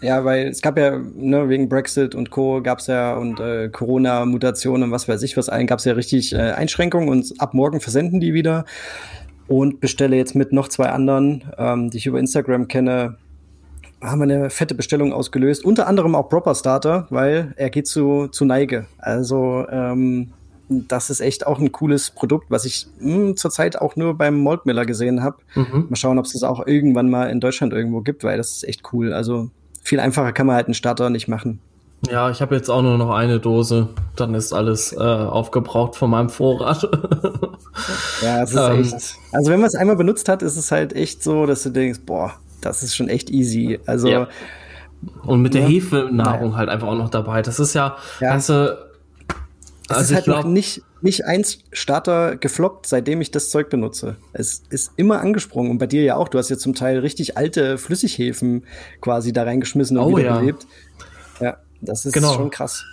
ja, 0.02 0.24
weil 0.24 0.48
es 0.48 0.60
gab 0.60 0.76
ja, 0.76 0.98
ne, 0.98 1.48
wegen 1.48 1.68
Brexit 1.68 2.14
und 2.14 2.30
Co. 2.30 2.60
gab's 2.60 2.88
ja 2.88 3.14
und 3.14 3.40
äh, 3.40 3.68
Corona-Mutationen 3.68 4.84
und 4.84 4.90
was 4.90 5.08
weiß 5.08 5.22
ich 5.22 5.36
was 5.36 5.48
allen, 5.48 5.66
gab's 5.66 5.84
ja 5.84 5.94
richtig 5.94 6.34
äh, 6.34 6.52
Einschränkungen 6.52 7.08
und 7.08 7.32
ab 7.38 7.54
morgen 7.54 7.80
versenden 7.80 8.20
die 8.20 8.34
wieder. 8.34 8.64
Und 9.48 9.80
bestelle 9.80 10.16
jetzt 10.16 10.34
mit 10.34 10.52
noch 10.52 10.68
zwei 10.68 10.86
anderen, 10.86 11.44
ähm, 11.58 11.90
die 11.90 11.98
ich 11.98 12.06
über 12.06 12.18
Instagram 12.18 12.68
kenne, 12.68 13.16
haben 14.00 14.18
wir 14.18 14.24
eine 14.24 14.50
fette 14.50 14.74
Bestellung 14.74 15.12
ausgelöst. 15.12 15.64
Unter 15.64 15.86
anderem 15.86 16.14
auch 16.14 16.28
Proper 16.28 16.54
Starter, 16.54 17.06
weil 17.10 17.52
er 17.56 17.70
geht 17.70 17.86
zu, 17.86 18.28
zu 18.28 18.44
Neige. 18.44 18.86
Also 18.98 19.66
ähm, 19.70 20.32
das 20.68 21.10
ist 21.10 21.20
echt 21.20 21.46
auch 21.46 21.58
ein 21.58 21.70
cooles 21.70 22.10
Produkt, 22.10 22.46
was 22.50 22.64
ich 22.64 22.86
mh, 22.98 23.14
hm, 23.14 23.36
zurzeit 23.36 23.80
auch 23.80 23.96
nur 23.96 24.16
beim 24.16 24.42
Malt 24.42 24.62
gesehen 24.86 25.22
habe. 25.22 25.36
Mhm. 25.54 25.86
Mal 25.90 25.96
schauen, 25.96 26.18
ob 26.18 26.24
es 26.24 26.32
das 26.32 26.42
auch 26.42 26.66
irgendwann 26.66 27.10
mal 27.10 27.30
in 27.30 27.40
Deutschland 27.40 27.72
irgendwo 27.72 28.00
gibt, 28.00 28.24
weil 28.24 28.38
das 28.38 28.52
ist 28.52 28.64
echt 28.68 28.92
cool. 28.92 29.12
Also 29.12 29.50
viel 29.82 30.00
einfacher 30.00 30.32
kann 30.32 30.46
man 30.46 30.56
halt 30.56 30.66
einen 30.66 30.74
Starter 30.74 31.10
nicht 31.10 31.28
machen. 31.28 31.60
Ja, 32.10 32.30
ich 32.30 32.42
habe 32.42 32.56
jetzt 32.56 32.68
auch 32.68 32.82
nur 32.82 32.98
noch 32.98 33.10
eine 33.10 33.38
Dose. 33.38 33.88
Dann 34.16 34.34
ist 34.34 34.52
alles 34.52 34.92
äh, 34.92 34.98
aufgebraucht 34.98 35.94
von 35.94 36.10
meinem 36.10 36.30
Vorrat. 36.30 36.88
ja, 38.22 38.42
es 38.42 38.50
ist 38.50 38.56
ähm, 38.56 38.80
echt. 38.80 39.14
Also 39.32 39.50
wenn 39.50 39.60
man 39.60 39.68
es 39.68 39.76
einmal 39.76 39.96
benutzt 39.96 40.28
hat, 40.28 40.42
ist 40.42 40.56
es 40.56 40.72
halt 40.72 40.94
echt 40.94 41.22
so, 41.22 41.46
dass 41.46 41.62
du 41.62 41.70
denkst, 41.70 42.00
boah, 42.04 42.32
das 42.60 42.82
ist 42.82 42.96
schon 42.96 43.08
echt 43.08 43.30
easy. 43.30 43.78
Also 43.86 44.08
ja. 44.08 44.28
und 45.22 45.42
mit 45.42 45.54
der 45.54 45.62
ja, 45.62 45.68
Hefenahrung 45.68 46.48
naja. 46.48 46.56
halt 46.56 46.68
einfach 46.70 46.88
auch 46.88 46.96
noch 46.96 47.10
dabei. 47.10 47.42
Das 47.42 47.60
ist 47.60 47.74
ja, 47.74 47.96
ja. 48.18 48.30
ganze 48.30 48.91
es 49.92 49.98
also 49.98 50.12
ist 50.12 50.16
halt 50.16 50.24
glaub, 50.24 50.44
noch 50.44 50.50
nicht, 50.50 50.82
nicht 51.00 51.24
eins 51.24 51.58
Starter 51.72 52.36
gefloppt, 52.36 52.86
seitdem 52.86 53.20
ich 53.20 53.30
das 53.30 53.50
Zeug 53.50 53.70
benutze. 53.70 54.16
Es 54.32 54.62
ist 54.70 54.92
immer 54.96 55.20
angesprungen 55.20 55.70
und 55.70 55.78
bei 55.78 55.86
dir 55.86 56.02
ja 56.02 56.16
auch. 56.16 56.28
Du 56.28 56.38
hast 56.38 56.48
ja 56.48 56.58
zum 56.58 56.74
Teil 56.74 56.98
richtig 56.98 57.36
alte 57.36 57.78
Flüssighäfen 57.78 58.64
quasi 59.00 59.32
da 59.32 59.44
reingeschmissen 59.44 59.98
und 59.98 60.12
oh, 60.12 60.16
wiederbelebt. 60.16 60.66
Ja. 61.40 61.46
ja, 61.46 61.56
das 61.80 62.06
ist 62.06 62.12
genau. 62.12 62.34
schon 62.34 62.50
krass. 62.50 62.84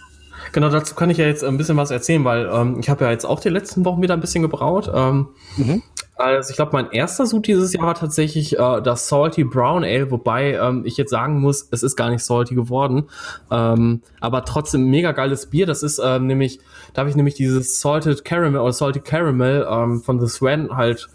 Genau, 0.51 0.69
dazu 0.69 0.95
kann 0.95 1.09
ich 1.09 1.17
ja 1.17 1.25
jetzt 1.25 1.43
ein 1.43 1.57
bisschen 1.57 1.77
was 1.77 1.91
erzählen, 1.91 2.23
weil 2.23 2.49
ähm, 2.51 2.77
ich 2.79 2.89
habe 2.89 3.05
ja 3.05 3.11
jetzt 3.11 3.25
auch 3.25 3.39
die 3.39 3.49
letzten 3.49 3.85
Wochen 3.85 4.01
wieder 4.01 4.13
ein 4.13 4.21
bisschen 4.21 4.41
gebraut. 4.41 4.91
Ähm, 4.93 5.27
mhm. 5.57 5.83
Also 6.19 6.49
ich 6.49 6.57
glaube, 6.57 6.71
mein 6.73 6.91
erster 6.91 7.25
Sud 7.25 7.47
dieses 7.47 7.71
Jahr 7.71 7.85
war 7.85 7.95
tatsächlich 7.95 8.59
äh, 8.59 8.81
das 8.81 9.07
Salty 9.07 9.45
Brown 9.45 9.85
Ale, 9.85 10.11
wobei 10.11 10.55
ähm, 10.55 10.83
ich 10.85 10.97
jetzt 10.97 11.11
sagen 11.11 11.39
muss, 11.39 11.69
es 11.71 11.81
ist 11.81 11.95
gar 11.95 12.09
nicht 12.09 12.25
salty 12.25 12.55
geworden. 12.55 13.05
Ähm, 13.49 14.01
aber 14.19 14.43
trotzdem 14.43 14.89
mega 14.89 15.13
geiles 15.13 15.45
Bier. 15.45 15.65
Das 15.65 15.81
ist 15.81 15.97
äh, 15.97 16.19
nämlich, 16.19 16.59
da 16.93 17.01
habe 17.01 17.09
ich 17.09 17.15
nämlich 17.15 17.35
dieses 17.35 17.79
Salted 17.79 18.25
Caramel 18.25 18.59
oder 18.59 18.73
Salty 18.73 18.99
Caramel 18.99 19.65
ähm, 19.69 20.01
von 20.01 20.19
The 20.19 20.27
Swan 20.27 20.75
halt 20.75 21.07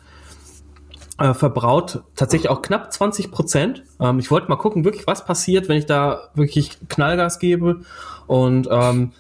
äh, 1.19 1.35
verbraut. 1.35 2.03
Tatsächlich 2.17 2.51
auch 2.51 2.63
knapp 2.63 2.93
20 2.93 3.31
Prozent. 3.31 3.85
Ähm, 4.01 4.19
ich 4.19 4.31
wollte 4.31 4.49
mal 4.49 4.57
gucken, 4.57 4.85
wirklich, 4.85 5.07
was 5.07 5.25
passiert, 5.25 5.69
wenn 5.69 5.79
ich 5.79 5.87
da 5.87 6.29
wirklich 6.35 6.79
Knallgas 6.89 7.39
gebe. 7.39 7.81
Und 8.27 8.69
ähm, 8.71 9.13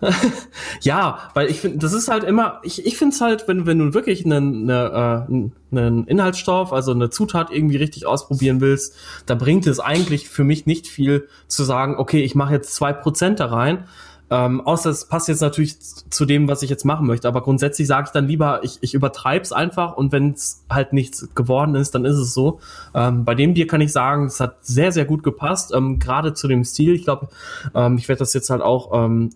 ja, 0.82 1.30
weil 1.34 1.48
ich 1.50 1.60
finde, 1.60 1.78
das 1.78 1.92
ist 1.92 2.08
halt 2.08 2.24
immer, 2.24 2.60
ich, 2.62 2.84
ich 2.84 2.96
finde 2.96 3.14
es 3.14 3.20
halt, 3.20 3.48
wenn, 3.48 3.66
wenn 3.66 3.78
du 3.78 3.94
wirklich 3.94 4.24
einen, 4.24 4.68
eine, 4.70 5.26
äh, 5.72 5.76
einen 5.76 6.06
Inhaltsstoff, 6.06 6.72
also 6.72 6.92
eine 6.92 7.10
Zutat 7.10 7.50
irgendwie 7.50 7.76
richtig 7.76 8.06
ausprobieren 8.06 8.60
willst, 8.60 8.96
da 9.26 9.34
bringt 9.34 9.66
es 9.66 9.80
eigentlich 9.80 10.28
für 10.28 10.44
mich 10.44 10.66
nicht 10.66 10.86
viel 10.86 11.28
zu 11.48 11.64
sagen, 11.64 11.96
okay, 11.96 12.22
ich 12.22 12.34
mache 12.34 12.54
jetzt 12.54 12.74
zwei 12.74 12.92
Prozent 12.92 13.40
da 13.40 13.46
rein, 13.46 13.86
ähm, 14.28 14.60
außer 14.60 14.90
es 14.90 15.04
passt 15.04 15.28
jetzt 15.28 15.40
natürlich 15.40 15.78
zu 15.78 16.24
dem, 16.24 16.48
was 16.48 16.62
ich 16.62 16.70
jetzt 16.70 16.84
machen 16.84 17.06
möchte. 17.06 17.28
Aber 17.28 17.42
grundsätzlich 17.42 17.86
sage 17.86 18.06
ich 18.08 18.12
dann 18.12 18.26
lieber, 18.26 18.60
ich, 18.64 18.78
ich 18.80 18.94
übertreibe 18.94 19.42
es 19.42 19.52
einfach 19.52 19.96
und 19.96 20.10
wenn 20.10 20.32
es 20.32 20.64
halt 20.68 20.92
nichts 20.92 21.28
geworden 21.34 21.74
ist, 21.76 21.94
dann 21.94 22.04
ist 22.04 22.16
es 22.16 22.34
so. 22.34 22.58
Ähm, 22.94 23.24
bei 23.24 23.34
dem 23.34 23.54
Bier 23.54 23.66
kann 23.66 23.80
ich 23.80 23.92
sagen, 23.92 24.26
es 24.26 24.40
hat 24.40 24.64
sehr, 24.64 24.90
sehr 24.90 25.04
gut 25.04 25.22
gepasst, 25.22 25.72
ähm, 25.74 25.98
gerade 26.00 26.34
zu 26.34 26.48
dem 26.48 26.64
Stil. 26.64 26.94
Ich 26.94 27.04
glaube, 27.04 27.28
ähm, 27.74 27.98
ich 27.98 28.08
werde 28.08 28.18
das 28.18 28.34
jetzt 28.34 28.50
halt 28.50 28.62
auch 28.62 28.90
ähm, 28.92 29.30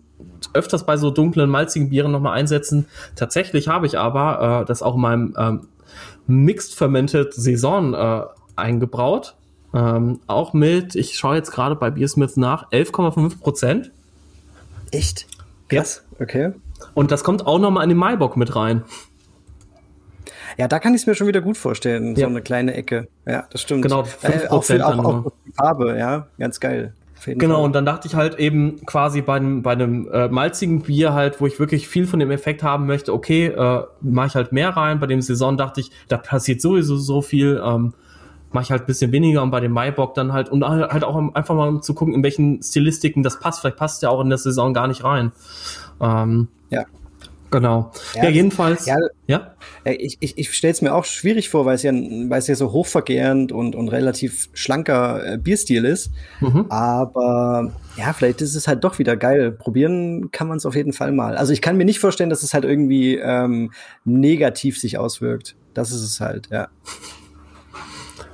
öfters 0.53 0.85
bei 0.85 0.97
so 0.97 1.09
dunklen, 1.09 1.49
malzigen 1.49 1.89
Bieren 1.89 2.11
nochmal 2.11 2.37
einsetzen. 2.37 2.85
Tatsächlich 3.15 3.69
habe 3.69 3.85
ich 3.85 3.97
aber 3.97 4.61
äh, 4.61 4.65
das 4.65 4.83
auch 4.83 4.95
in 4.95 5.01
meinem 5.01 5.33
ähm, 5.37 5.61
Mixed 6.27 6.75
Fermented 6.75 7.33
Saison 7.33 7.93
äh, 7.93 8.23
eingebraut. 8.57 9.35
Ähm, 9.73 10.19
auch 10.27 10.51
mit, 10.51 10.95
ich 10.95 11.17
schaue 11.17 11.35
jetzt 11.35 11.51
gerade 11.51 11.75
bei 11.75 11.91
Beersmith 11.91 12.35
nach, 12.35 12.69
11,5 12.71 13.39
Prozent. 13.39 13.91
Echt? 14.91 15.27
Krass, 15.69 16.03
ja. 16.11 16.23
okay. 16.23 16.51
Und 16.93 17.11
das 17.11 17.23
kommt 17.23 17.47
auch 17.47 17.59
nochmal 17.59 17.83
in 17.83 17.89
den 17.89 17.97
Maibock 17.97 18.37
mit 18.37 18.55
rein. 18.55 18.83
Ja, 20.57 20.67
da 20.67 20.79
kann 20.79 20.93
ich 20.93 21.01
es 21.01 21.07
mir 21.07 21.15
schon 21.15 21.27
wieder 21.27 21.41
gut 21.41 21.57
vorstellen, 21.57 22.15
so 22.15 22.25
eine 22.25 22.41
kleine 22.41 22.73
Ecke. 22.73 23.07
Ja, 23.25 23.47
das 23.49 23.61
stimmt. 23.61 23.83
Genau, 23.83 24.01
5% 24.01 24.27
äh, 24.27 24.47
auch, 24.49 24.63
für, 24.63 24.85
auch, 24.85 24.97
auch 25.05 25.31
die 25.45 25.51
Farbe, 25.53 25.97
ja, 25.97 26.27
ganz 26.37 26.59
geil. 26.59 26.93
Genau, 27.25 27.55
Fall. 27.55 27.65
und 27.65 27.73
dann 27.73 27.85
dachte 27.85 28.07
ich 28.07 28.15
halt 28.15 28.39
eben 28.39 28.83
quasi 28.85 29.21
bei 29.21 29.35
einem, 29.35 29.61
bei 29.61 29.73
einem 29.73 30.09
äh, 30.11 30.27
malzigen 30.27 30.81
Bier 30.81 31.13
halt, 31.13 31.39
wo 31.39 31.45
ich 31.45 31.59
wirklich 31.59 31.87
viel 31.87 32.07
von 32.07 32.19
dem 32.19 32.31
Effekt 32.31 32.63
haben 32.63 32.87
möchte, 32.87 33.13
okay, 33.13 33.47
äh, 33.47 33.83
mache 34.01 34.27
ich 34.27 34.35
halt 34.35 34.51
mehr 34.51 34.69
rein. 34.69 34.99
Bei 34.99 35.05
dem 35.07 35.21
Saison 35.21 35.55
dachte 35.55 35.81
ich, 35.81 35.91
da 36.07 36.17
passiert 36.17 36.61
sowieso 36.61 36.97
so 36.97 37.21
viel, 37.21 37.61
ähm, 37.63 37.93
mache 38.51 38.63
ich 38.63 38.71
halt 38.71 38.83
ein 38.83 38.85
bisschen 38.87 39.11
weniger 39.11 39.41
und 39.43 39.51
bei 39.51 39.59
dem 39.59 39.71
Maibock 39.71 40.13
dann 40.13 40.33
halt 40.33 40.49
und 40.49 40.63
halt 40.65 41.03
auch 41.03 41.15
einfach 41.33 41.55
mal 41.55 41.81
zu 41.81 41.93
gucken, 41.93 42.13
in 42.13 42.23
welchen 42.23 42.61
Stilistiken 42.61 43.23
das 43.23 43.39
passt. 43.39 43.61
Vielleicht 43.61 43.77
passt 43.77 44.01
ja 44.03 44.09
auch 44.09 44.21
in 44.21 44.29
der 44.29 44.37
Saison 44.37 44.73
gar 44.73 44.87
nicht 44.87 45.03
rein. 45.03 45.31
Ähm, 45.99 46.47
ja. 46.69 46.85
Genau. 47.51 47.91
Ja, 48.15 48.23
ja 48.23 48.29
jedenfalls. 48.29 48.85
Ja, 48.85 48.95
ja? 49.27 49.55
Äh, 49.83 49.93
ich, 49.95 50.17
ich, 50.21 50.37
ich 50.37 50.53
stelle 50.53 50.71
es 50.71 50.81
mir 50.81 50.95
auch 50.95 51.03
schwierig 51.03 51.49
vor, 51.49 51.65
weil 51.65 51.75
es 51.75 51.83
ja, 51.83 51.91
weil 51.91 52.39
es 52.39 52.47
ja 52.47 52.55
so 52.55 52.71
hochvergärend 52.71 53.51
und, 53.51 53.75
und 53.75 53.89
relativ 53.89 54.49
schlanker 54.53 55.33
äh, 55.33 55.37
Bierstil 55.37 55.83
ist. 55.83 56.11
Mhm. 56.39 56.67
Aber 56.69 57.73
ja, 57.97 58.13
vielleicht 58.13 58.41
ist 58.41 58.55
es 58.55 58.69
halt 58.69 58.85
doch 58.85 58.99
wieder 58.99 59.17
geil. 59.17 59.51
Probieren 59.51 60.31
kann 60.31 60.47
man 60.47 60.57
es 60.57 60.65
auf 60.65 60.75
jeden 60.75 60.93
Fall 60.93 61.11
mal. 61.11 61.35
Also 61.35 61.51
ich 61.51 61.61
kann 61.61 61.75
mir 61.75 61.85
nicht 61.85 61.99
vorstellen, 61.99 62.29
dass 62.29 62.41
es 62.41 62.53
halt 62.53 62.63
irgendwie 62.63 63.17
ähm, 63.17 63.71
negativ 64.05 64.79
sich 64.79 64.97
auswirkt. 64.97 65.57
Das 65.73 65.91
ist 65.91 66.03
es 66.03 66.21
halt, 66.21 66.47
ja. 66.51 66.69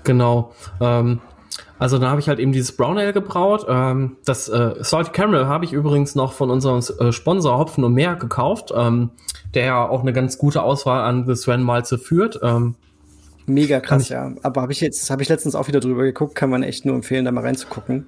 Genau. 0.08 0.54
Ähm, 0.80 1.20
also 1.80 2.00
da 2.00 2.10
habe 2.10 2.20
ich 2.20 2.30
halt 2.30 2.40
eben 2.40 2.54
dieses 2.54 2.72
Brown 2.72 2.98
Ale 2.98 3.14
gebraut. 3.14 3.66
Ähm, 3.70 4.18
das 4.26 4.50
äh, 4.50 4.76
Salty 4.80 5.12
Caramel 5.12 5.48
habe 5.48 5.66
ich 5.66 5.74
übrigens 5.74 6.16
noch 6.16 6.34
von 6.34 6.50
unserem 6.50 6.82
äh, 7.00 7.12
Sponsor 7.12 7.58
Hopfen 7.58 7.84
und 7.84 7.94
Meer 7.94 8.16
gekauft, 8.16 8.74
ähm, 8.76 9.12
der 9.54 9.66
ja 9.66 9.88
auch 9.88 10.02
eine 10.02 10.14
ganz 10.14 10.38
gute 10.38 10.64
Auswahl 10.64 11.04
an 11.04 11.28
The 11.28 11.36
Sven 11.36 11.62
Malze 11.62 11.98
führt. 11.98 12.40
Ähm, 12.42 12.76
Mega 13.46 13.80
krass, 13.80 14.10
ja. 14.10 14.34
Aber 14.44 14.62
habe 14.62 14.72
ich 14.72 14.82
jetzt, 14.82 15.10
habe 15.10 15.22
ich 15.22 15.30
letztens 15.30 15.56
auch 15.56 15.68
wieder 15.68 15.80
drüber 15.80 16.04
geguckt, 16.04 16.36
kann 16.36 16.50
man 16.50 16.64
echt 16.64 16.86
nur 16.86 16.96
empfehlen, 16.96 17.26
da 17.26 17.32
mal 17.32 17.44
reinzugucken. 17.44 18.08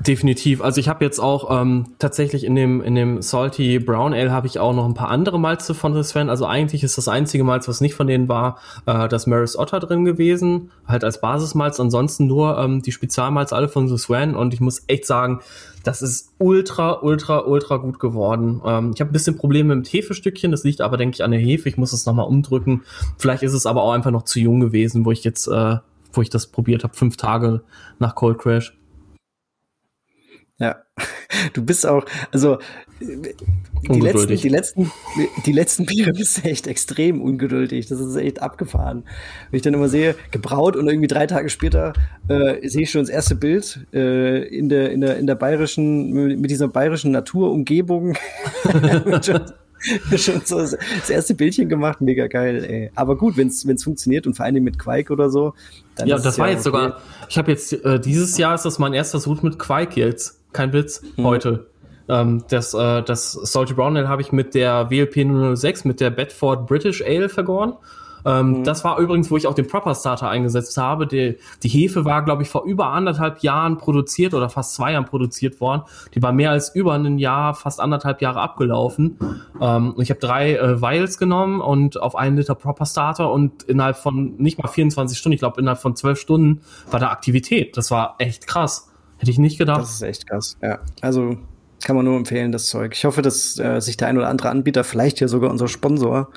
Definitiv. 0.00 0.60
Also 0.60 0.80
ich 0.80 0.88
habe 0.88 1.04
jetzt 1.04 1.20
auch 1.20 1.62
ähm, 1.62 1.86
tatsächlich 1.98 2.44
in 2.44 2.56
dem 2.56 2.82
in 2.82 2.96
dem 2.96 3.22
Salty 3.22 3.78
Brown 3.78 4.12
Ale 4.12 4.32
habe 4.32 4.48
ich 4.48 4.58
auch 4.58 4.74
noch 4.74 4.86
ein 4.86 4.94
paar 4.94 5.08
andere 5.08 5.38
Malze 5.38 5.72
von 5.72 5.94
The 5.94 6.02
Sven. 6.02 6.28
Also 6.28 6.46
eigentlich 6.46 6.82
ist 6.82 6.98
das 6.98 7.06
einzige 7.06 7.44
Malz, 7.44 7.68
was 7.68 7.80
nicht 7.80 7.94
von 7.94 8.08
denen 8.08 8.28
war, 8.28 8.58
äh, 8.86 9.08
das 9.08 9.26
Maris 9.26 9.56
Otter 9.56 9.78
drin 9.78 10.04
gewesen, 10.04 10.70
halt 10.86 11.04
als 11.04 11.20
Basismalz. 11.20 11.78
Ansonsten 11.78 12.26
nur 12.26 12.58
ähm, 12.58 12.82
die 12.82 12.90
Spezialmalz 12.90 13.52
alle 13.52 13.68
von 13.68 13.88
The 13.88 13.96
Sven. 13.96 14.34
Und 14.34 14.52
ich 14.52 14.60
muss 14.60 14.82
echt 14.88 15.06
sagen, 15.06 15.40
das 15.84 16.02
ist 16.02 16.32
ultra, 16.38 17.00
ultra, 17.00 17.38
ultra 17.46 17.76
gut 17.76 18.00
geworden. 18.00 18.60
Ähm, 18.64 18.90
ich 18.94 19.00
habe 19.00 19.10
ein 19.10 19.12
bisschen 19.12 19.36
Probleme 19.36 19.76
mit 19.76 19.92
Hefestückchen. 19.92 20.50
Das 20.50 20.64
liegt 20.64 20.80
aber, 20.80 20.96
denke 20.96 21.14
ich, 21.14 21.24
an 21.24 21.30
der 21.30 21.40
Hefe. 21.40 21.68
Ich 21.68 21.76
muss 21.76 21.92
es 21.92 22.04
nochmal 22.04 22.26
umdrücken. 22.26 22.82
Vielleicht 23.16 23.44
ist 23.44 23.54
es 23.54 23.64
aber 23.64 23.82
auch 23.82 23.92
einfach 23.92 24.10
noch 24.10 24.24
zu 24.24 24.40
jung 24.40 24.58
gewesen, 24.58 25.04
wo 25.04 25.12
ich 25.12 25.22
jetzt, 25.22 25.46
äh, 25.46 25.76
wo 26.12 26.20
ich 26.20 26.30
das 26.30 26.48
probiert 26.48 26.82
habe, 26.82 26.94
fünf 26.94 27.16
Tage 27.16 27.62
nach 28.00 28.16
Cold 28.16 28.38
Crash. 28.38 28.76
Ja, 30.58 30.76
du 31.52 31.64
bist 31.64 31.86
auch, 31.86 32.04
also 32.32 32.58
die 33.00 34.00
letzten, 34.00 34.36
die 34.36 34.48
letzten, 34.48 34.92
die 35.44 35.52
letzten 35.52 35.84
Biere 35.84 36.12
bist 36.16 36.44
echt 36.44 36.66
extrem 36.66 37.20
ungeduldig. 37.20 37.86
Das 37.86 38.00
ist 38.00 38.16
echt 38.16 38.40
abgefahren. 38.40 39.04
Wenn 39.50 39.56
ich 39.56 39.62
dann 39.62 39.74
immer 39.74 39.88
sehe, 39.88 40.14
gebraut 40.30 40.76
und 40.76 40.86
irgendwie 40.86 41.08
drei 41.08 41.26
Tage 41.26 41.48
später 41.48 41.92
äh, 42.28 42.66
sehe 42.68 42.82
ich 42.82 42.90
schon 42.90 43.02
das 43.02 43.10
erste 43.10 43.34
Bild 43.34 43.86
äh, 43.92 44.46
in 44.46 44.68
der 44.68 44.90
in 44.90 45.00
der 45.00 45.18
in 45.18 45.26
der 45.26 45.34
bayerischen 45.34 46.10
mit 46.12 46.50
dieser 46.50 46.68
bayerischen 46.68 47.10
Naturumgebung. 47.10 48.16
schon 50.16 50.40
so 50.44 50.58
das 50.60 51.10
erste 51.10 51.34
Bildchen 51.34 51.68
gemacht, 51.68 52.00
mega 52.00 52.26
geil, 52.26 52.64
ey. 52.64 52.90
Aber 52.94 53.16
gut, 53.18 53.36
wenn 53.36 53.48
es 53.48 53.84
funktioniert 53.84 54.26
und 54.26 54.34
vor 54.34 54.46
allem 54.46 54.64
mit 54.64 54.78
Quake 54.78 55.12
oder 55.12 55.28
so. 55.28 55.52
Dann 55.96 56.08
ja, 56.08 56.18
das 56.18 56.38
war 56.38 56.46
ja 56.46 56.54
jetzt 56.54 56.66
okay. 56.66 56.76
sogar, 56.76 57.00
ich 57.28 57.36
habe 57.36 57.50
jetzt, 57.50 57.72
äh, 57.72 58.00
dieses 58.00 58.38
Jahr 58.38 58.54
ist 58.54 58.64
das 58.64 58.78
mein 58.78 58.94
erster 58.94 59.20
Such 59.20 59.42
mit 59.42 59.58
Quake 59.58 60.00
jetzt. 60.00 60.40
Kein 60.54 60.72
Witz, 60.72 61.02
hm. 61.16 61.24
heute. 61.24 61.66
Ähm, 62.08 62.44
das, 62.48 62.72
äh, 62.74 63.02
das 63.02 63.32
Salty 63.32 63.74
Brown 63.74 63.96
Ale 63.96 64.08
habe 64.08 64.22
ich 64.22 64.32
mit 64.32 64.54
der 64.54 64.90
WLP 64.90 65.56
006, 65.56 65.84
mit 65.84 66.00
der 66.00 66.10
Bedford 66.10 66.66
British 66.66 67.02
Ale 67.02 67.28
vergoren. 67.28 67.74
Ähm, 68.26 68.60
mhm. 68.60 68.64
Das 68.64 68.84
war 68.84 68.98
übrigens, 68.98 69.30
wo 69.30 69.36
ich 69.36 69.46
auch 69.46 69.54
den 69.54 69.66
Proper 69.66 69.94
Starter 69.94 70.28
eingesetzt 70.28 70.76
habe. 70.76 71.06
Die, 71.06 71.36
die 71.62 71.68
Hefe 71.68 72.04
war, 72.04 72.24
glaube 72.24 72.42
ich, 72.42 72.48
vor 72.48 72.64
über 72.64 72.86
anderthalb 72.86 73.40
Jahren 73.40 73.76
produziert 73.76 74.34
oder 74.34 74.48
fast 74.48 74.74
zwei 74.74 74.92
Jahren 74.92 75.04
produziert 75.04 75.60
worden. 75.60 75.82
Die 76.14 76.22
war 76.22 76.32
mehr 76.32 76.50
als 76.50 76.74
über 76.74 76.94
ein 76.94 77.18
Jahr, 77.18 77.54
fast 77.54 77.80
anderthalb 77.80 78.22
Jahre 78.22 78.40
abgelaufen. 78.40 79.18
Ähm, 79.60 79.94
ich 79.98 80.10
habe 80.10 80.20
drei 80.20 80.54
äh, 80.54 80.80
Vials 80.80 81.18
genommen 81.18 81.60
und 81.60 82.00
auf 82.00 82.16
einen 82.16 82.36
Liter 82.36 82.54
Proper 82.54 82.86
Starter 82.86 83.30
und 83.30 83.64
innerhalb 83.64 83.96
von 83.96 84.36
nicht 84.36 84.62
mal 84.62 84.68
24 84.68 85.18
Stunden, 85.18 85.34
ich 85.34 85.40
glaube 85.40 85.60
innerhalb 85.60 85.80
von 85.80 85.96
zwölf 85.96 86.18
Stunden 86.18 86.62
war 86.90 87.00
da 87.00 87.10
Aktivität. 87.10 87.76
Das 87.76 87.90
war 87.90 88.14
echt 88.18 88.46
krass. 88.46 88.90
Hätte 89.24 89.30
ich 89.30 89.38
nicht 89.38 89.56
gedacht. 89.56 89.80
Das 89.80 89.94
ist 89.94 90.02
echt 90.02 90.26
krass, 90.26 90.58
ja. 90.60 90.80
Also 91.00 91.38
kann 91.82 91.96
man 91.96 92.04
nur 92.04 92.14
empfehlen, 92.16 92.52
das 92.52 92.66
Zeug. 92.66 92.92
Ich 92.94 93.06
hoffe, 93.06 93.22
dass 93.22 93.58
äh, 93.58 93.80
sich 93.80 93.96
der 93.96 94.08
ein 94.08 94.18
oder 94.18 94.28
andere 94.28 94.50
Anbieter, 94.50 94.84
vielleicht 94.84 95.16
hier 95.18 95.28
sogar 95.28 95.50
unser 95.50 95.66
Sponsor, 95.66 96.28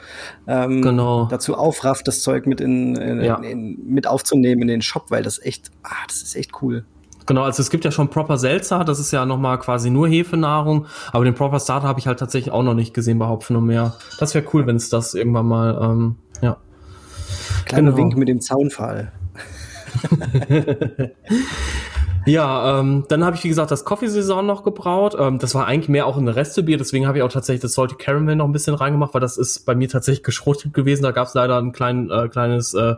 ähm, 0.48 0.82
genau. 0.82 1.26
dazu 1.26 1.56
aufrafft, 1.56 2.08
das 2.08 2.22
Zeug 2.22 2.46
mit 2.46 2.62
in, 2.62 2.96
in, 2.96 3.22
ja. 3.22 3.36
in, 3.36 3.78
mit 3.86 4.08
aufzunehmen 4.08 4.62
in 4.62 4.70
den 4.70 4.82
Shop, 4.82 5.10
weil 5.10 5.24
das 5.24 5.40
echt, 5.44 5.70
ah, 5.84 5.90
das 6.08 6.22
ist 6.22 6.38
echt 6.38 6.62
cool. 6.62 6.86
Genau, 7.26 7.44
also 7.44 7.62
es 7.62 7.70
gibt 7.70 7.84
ja 7.84 7.92
schon 7.92 8.10
Proper 8.10 8.38
Seltzer, 8.38 8.86
das 8.86 9.00
ist 9.00 9.12
ja 9.12 9.26
nochmal 9.26 9.60
quasi 9.60 9.90
nur 9.90 10.08
Hefenahrung, 10.08 10.86
aber 11.12 11.26
den 11.26 11.34
Proper 11.34 11.60
Starter 11.60 11.88
habe 11.88 12.00
ich 12.00 12.08
halt 12.08 12.20
tatsächlich 12.20 12.54
auch 12.54 12.64
noch 12.64 12.74
nicht 12.74 12.94
gesehen 12.94 13.20
bei 13.20 13.28
Hopfen 13.28 13.58
und 13.58 13.66
mehr. 13.66 13.96
Das 14.18 14.34
wäre 14.34 14.46
cool, 14.54 14.66
wenn 14.66 14.78
es 14.78 14.88
das 14.88 15.14
irgendwann 15.14 15.46
mal, 15.46 15.78
ähm, 15.82 16.16
ja. 16.42 16.56
Kleiner 17.66 17.92
genau. 17.92 18.04
Wink 18.04 18.16
mit 18.18 18.30
dem 18.30 18.40
Zaunfall. 18.40 19.12
Ja, 22.28 22.80
ähm, 22.80 23.06
dann 23.08 23.24
habe 23.24 23.36
ich, 23.36 23.44
wie 23.44 23.48
gesagt, 23.48 23.72
das 23.72 23.86
Coffee-Saison 23.86 24.46
noch 24.46 24.64
gebraut. 24.64 25.16
Ähm, 25.20 25.40
das 25.40 25.56
war 25.56 25.66
eigentlich 25.66 25.90
mehr 25.90 26.06
auch 26.06 26.18
ein 26.18 26.28
Restebier, 26.28 26.78
deswegen 26.78 27.08
habe 27.08 27.18
ich 27.18 27.24
auch 27.24 27.32
tatsächlich 27.32 27.62
das 27.62 27.74
Salty 27.74 27.96
Caramel 27.96 28.36
noch 28.36 28.46
ein 28.46 28.52
bisschen 28.52 28.76
reingemacht, 28.76 29.14
weil 29.14 29.22
das 29.22 29.38
ist 29.38 29.66
bei 29.66 29.76
mir 29.76 29.90
tatsächlich 29.90 30.24
geschrotet 30.24 30.74
gewesen. 30.74 31.04
Da 31.04 31.12
gab 31.12 31.28
es 31.28 31.34
leider 31.34 31.58
ein 31.58 31.72
klein, 31.72 32.10
äh, 32.10 32.28
kleines 32.28 32.74
äh, 32.74 32.96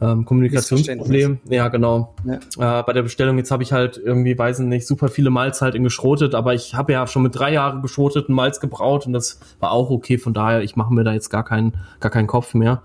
ähm, 0.00 0.24
Kommunikationsproblem. 0.24 1.38
Ja, 1.48 1.68
genau. 1.68 2.14
Ja. 2.24 2.80
Äh, 2.80 2.82
bei 2.82 2.92
der 2.92 3.02
Bestellung 3.02 3.38
jetzt 3.38 3.50
habe 3.50 3.62
ich 3.62 3.72
halt 3.72 3.96
irgendwie, 3.96 4.36
weiß 4.36 4.58
nicht, 4.60 4.86
super 4.86 5.08
viele 5.08 5.30
Malz 5.30 5.62
halt 5.62 5.74
in 5.74 5.84
geschrotet, 5.84 6.34
aber 6.34 6.54
ich 6.54 6.74
habe 6.74 6.92
ja 6.92 7.06
schon 7.06 7.22
mit 7.22 7.36
drei 7.36 7.52
Jahren 7.52 7.82
geschroteten 7.82 8.34
Malz 8.34 8.58
gebraut 8.60 9.06
und 9.06 9.12
das 9.12 9.38
war 9.60 9.70
auch 9.70 9.90
okay. 9.90 10.18
Von 10.18 10.34
daher, 10.34 10.62
ich 10.62 10.76
mache 10.76 10.92
mir 10.92 11.04
da 11.04 11.12
jetzt 11.12 11.30
gar 11.30 11.44
keinen, 11.44 11.74
gar 12.00 12.10
keinen 12.10 12.26
Kopf 12.26 12.54
mehr. 12.54 12.82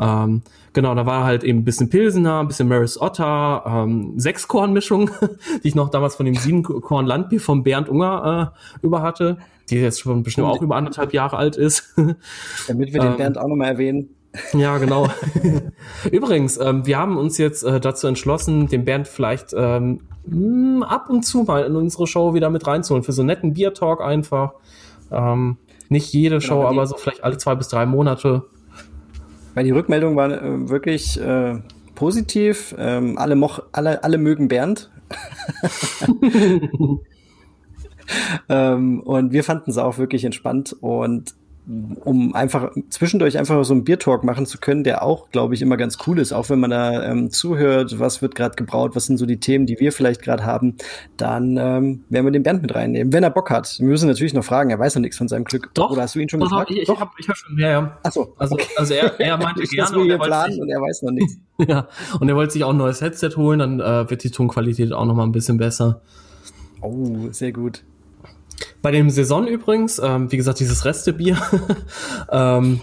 Ähm, 0.00 0.42
Genau, 0.72 0.94
da 0.94 1.06
war 1.06 1.24
halt 1.24 1.44
eben 1.44 1.60
ein 1.60 1.64
bisschen 1.64 1.88
Pilsener, 1.88 2.40
ein 2.40 2.48
bisschen 2.48 2.68
Maris 2.68 3.00
Otter, 3.00 3.64
ähm, 3.66 4.14
Sechskorn-Mischung, 4.18 5.10
die 5.62 5.68
ich 5.68 5.74
noch 5.74 5.90
damals 5.90 6.16
von 6.16 6.26
dem 6.26 6.34
Siebenkorn-Landbier 6.34 7.40
von 7.40 7.62
Bernd 7.62 7.88
Unger 7.88 8.52
äh, 8.54 8.86
über 8.86 9.02
hatte, 9.02 9.38
die 9.70 9.76
jetzt 9.76 10.00
schon 10.00 10.22
bestimmt 10.22 10.46
auch 10.46 10.62
über 10.62 10.76
anderthalb 10.76 11.12
Jahre 11.12 11.36
alt 11.36 11.56
ist. 11.56 11.94
Damit 12.68 12.92
wir 12.92 13.00
den 13.00 13.12
ähm, 13.12 13.16
Bernd 13.16 13.38
auch 13.38 13.48
nochmal 13.48 13.68
erwähnen. 13.72 14.10
Ja, 14.52 14.78
genau. 14.78 15.08
Übrigens, 16.12 16.58
ähm, 16.58 16.86
wir 16.86 16.98
haben 16.98 17.16
uns 17.16 17.38
jetzt 17.38 17.62
äh, 17.64 17.80
dazu 17.80 18.06
entschlossen, 18.06 18.68
den 18.68 18.84
Bernd 18.84 19.08
vielleicht 19.08 19.54
ähm, 19.56 20.00
hm, 20.28 20.82
ab 20.82 21.08
und 21.08 21.24
zu 21.24 21.44
mal 21.44 21.64
in 21.64 21.76
unsere 21.76 22.06
Show 22.06 22.34
wieder 22.34 22.50
mit 22.50 22.66
reinzuholen, 22.66 23.02
für 23.02 23.12
so 23.12 23.22
einen 23.22 23.28
netten 23.28 23.54
Bier-Talk 23.54 24.02
einfach. 24.02 24.52
Ähm, 25.10 25.56
nicht 25.88 26.12
jede 26.12 26.38
genau, 26.38 26.46
Show, 26.46 26.64
aber 26.64 26.86
so 26.86 26.96
vielleicht 26.96 27.24
alle 27.24 27.38
zwei 27.38 27.54
bis 27.54 27.68
drei 27.68 27.86
Monate. 27.86 28.44
Weil 29.54 29.64
die 29.64 29.70
Rückmeldung 29.70 30.16
war 30.16 30.30
äh, 30.30 30.68
wirklich 30.68 31.20
äh, 31.20 31.58
positiv. 31.94 32.74
Ähm, 32.78 33.18
alle, 33.18 33.36
moch, 33.36 33.62
alle, 33.72 34.04
alle 34.04 34.18
mögen 34.18 34.48
Bernd. 34.48 34.90
ähm, 38.48 39.00
und 39.00 39.32
wir 39.32 39.44
fanden 39.44 39.70
es 39.70 39.78
auch 39.78 39.98
wirklich 39.98 40.24
entspannt 40.24 40.76
und 40.80 41.34
um 42.04 42.34
einfach 42.34 42.72
zwischendurch 42.88 43.36
einfach 43.36 43.62
so 43.62 43.74
einen 43.74 43.84
Biertalk 43.84 44.24
machen 44.24 44.46
zu 44.46 44.58
können, 44.58 44.84
der 44.84 45.02
auch, 45.02 45.30
glaube 45.30 45.54
ich, 45.54 45.60
immer 45.60 45.76
ganz 45.76 45.98
cool 46.06 46.18
ist, 46.18 46.32
auch 46.32 46.48
wenn 46.48 46.60
man 46.60 46.70
da 46.70 47.04
ähm, 47.04 47.30
zuhört, 47.30 47.98
was 47.98 48.22
wird 48.22 48.34
gerade 48.34 48.56
gebraut, 48.56 48.96
was 48.96 49.04
sind 49.04 49.18
so 49.18 49.26
die 49.26 49.38
Themen, 49.38 49.66
die 49.66 49.78
wir 49.78 49.92
vielleicht 49.92 50.22
gerade 50.22 50.46
haben, 50.46 50.76
dann 51.18 51.58
ähm, 51.58 52.04
werden 52.08 52.26
wir 52.26 52.30
den 52.30 52.42
Bernd 52.42 52.62
mit 52.62 52.74
reinnehmen, 52.74 53.12
wenn 53.12 53.22
er 53.22 53.30
Bock 53.30 53.50
hat. 53.50 53.78
Wir 53.78 53.86
müssen 53.86 54.08
natürlich 54.08 54.32
noch 54.32 54.44
fragen, 54.44 54.70
er 54.70 54.78
weiß 54.78 54.94
noch 54.94 55.02
nichts 55.02 55.18
von 55.18 55.28
seinem 55.28 55.44
Glück. 55.44 55.70
Doch. 55.74 55.90
Oder 55.90 56.02
hast 56.02 56.14
du 56.14 56.20
ihn 56.20 56.28
schon 56.30 56.40
doch, 56.40 56.48
gefragt? 56.48 56.70
Ich, 56.70 56.78
ich 56.78 56.88
habe 56.88 57.00
hab 57.00 57.36
schon, 57.36 57.58
ja, 57.58 57.70
ja. 57.70 57.98
Ach 58.02 58.12
so, 58.12 58.34
also, 58.38 58.54
okay. 58.54 58.68
also 58.76 58.94
er, 58.94 59.20
er 59.20 59.36
meinte 59.42 59.62
ich 59.62 59.70
gerne. 59.70 59.98
Und 59.98 60.10
er, 60.10 60.18
planen 60.18 60.60
und 60.60 60.70
er 60.70 60.80
weiß 60.80 61.02
noch 61.02 61.12
nichts. 61.12 61.36
ja, 61.58 61.86
und 62.18 62.28
er 62.28 62.36
wollte 62.36 62.54
sich 62.54 62.64
auch 62.64 62.70
ein 62.70 62.78
neues 62.78 63.02
Headset 63.02 63.30
holen, 63.36 63.58
dann 63.58 63.80
äh, 63.80 64.08
wird 64.08 64.24
die 64.24 64.30
Tonqualität 64.30 64.92
auch 64.92 65.04
noch 65.04 65.14
mal 65.14 65.24
ein 65.24 65.32
bisschen 65.32 65.58
besser. 65.58 66.00
Oh, 66.80 67.28
sehr 67.30 67.52
gut. 67.52 67.82
Bei 68.80 68.90
dem 68.90 69.10
Saison 69.10 69.46
übrigens, 69.46 69.98
ähm, 69.98 70.30
wie 70.30 70.36
gesagt, 70.36 70.60
dieses 70.60 70.84
Restebier, 70.84 71.38
ähm, 72.30 72.80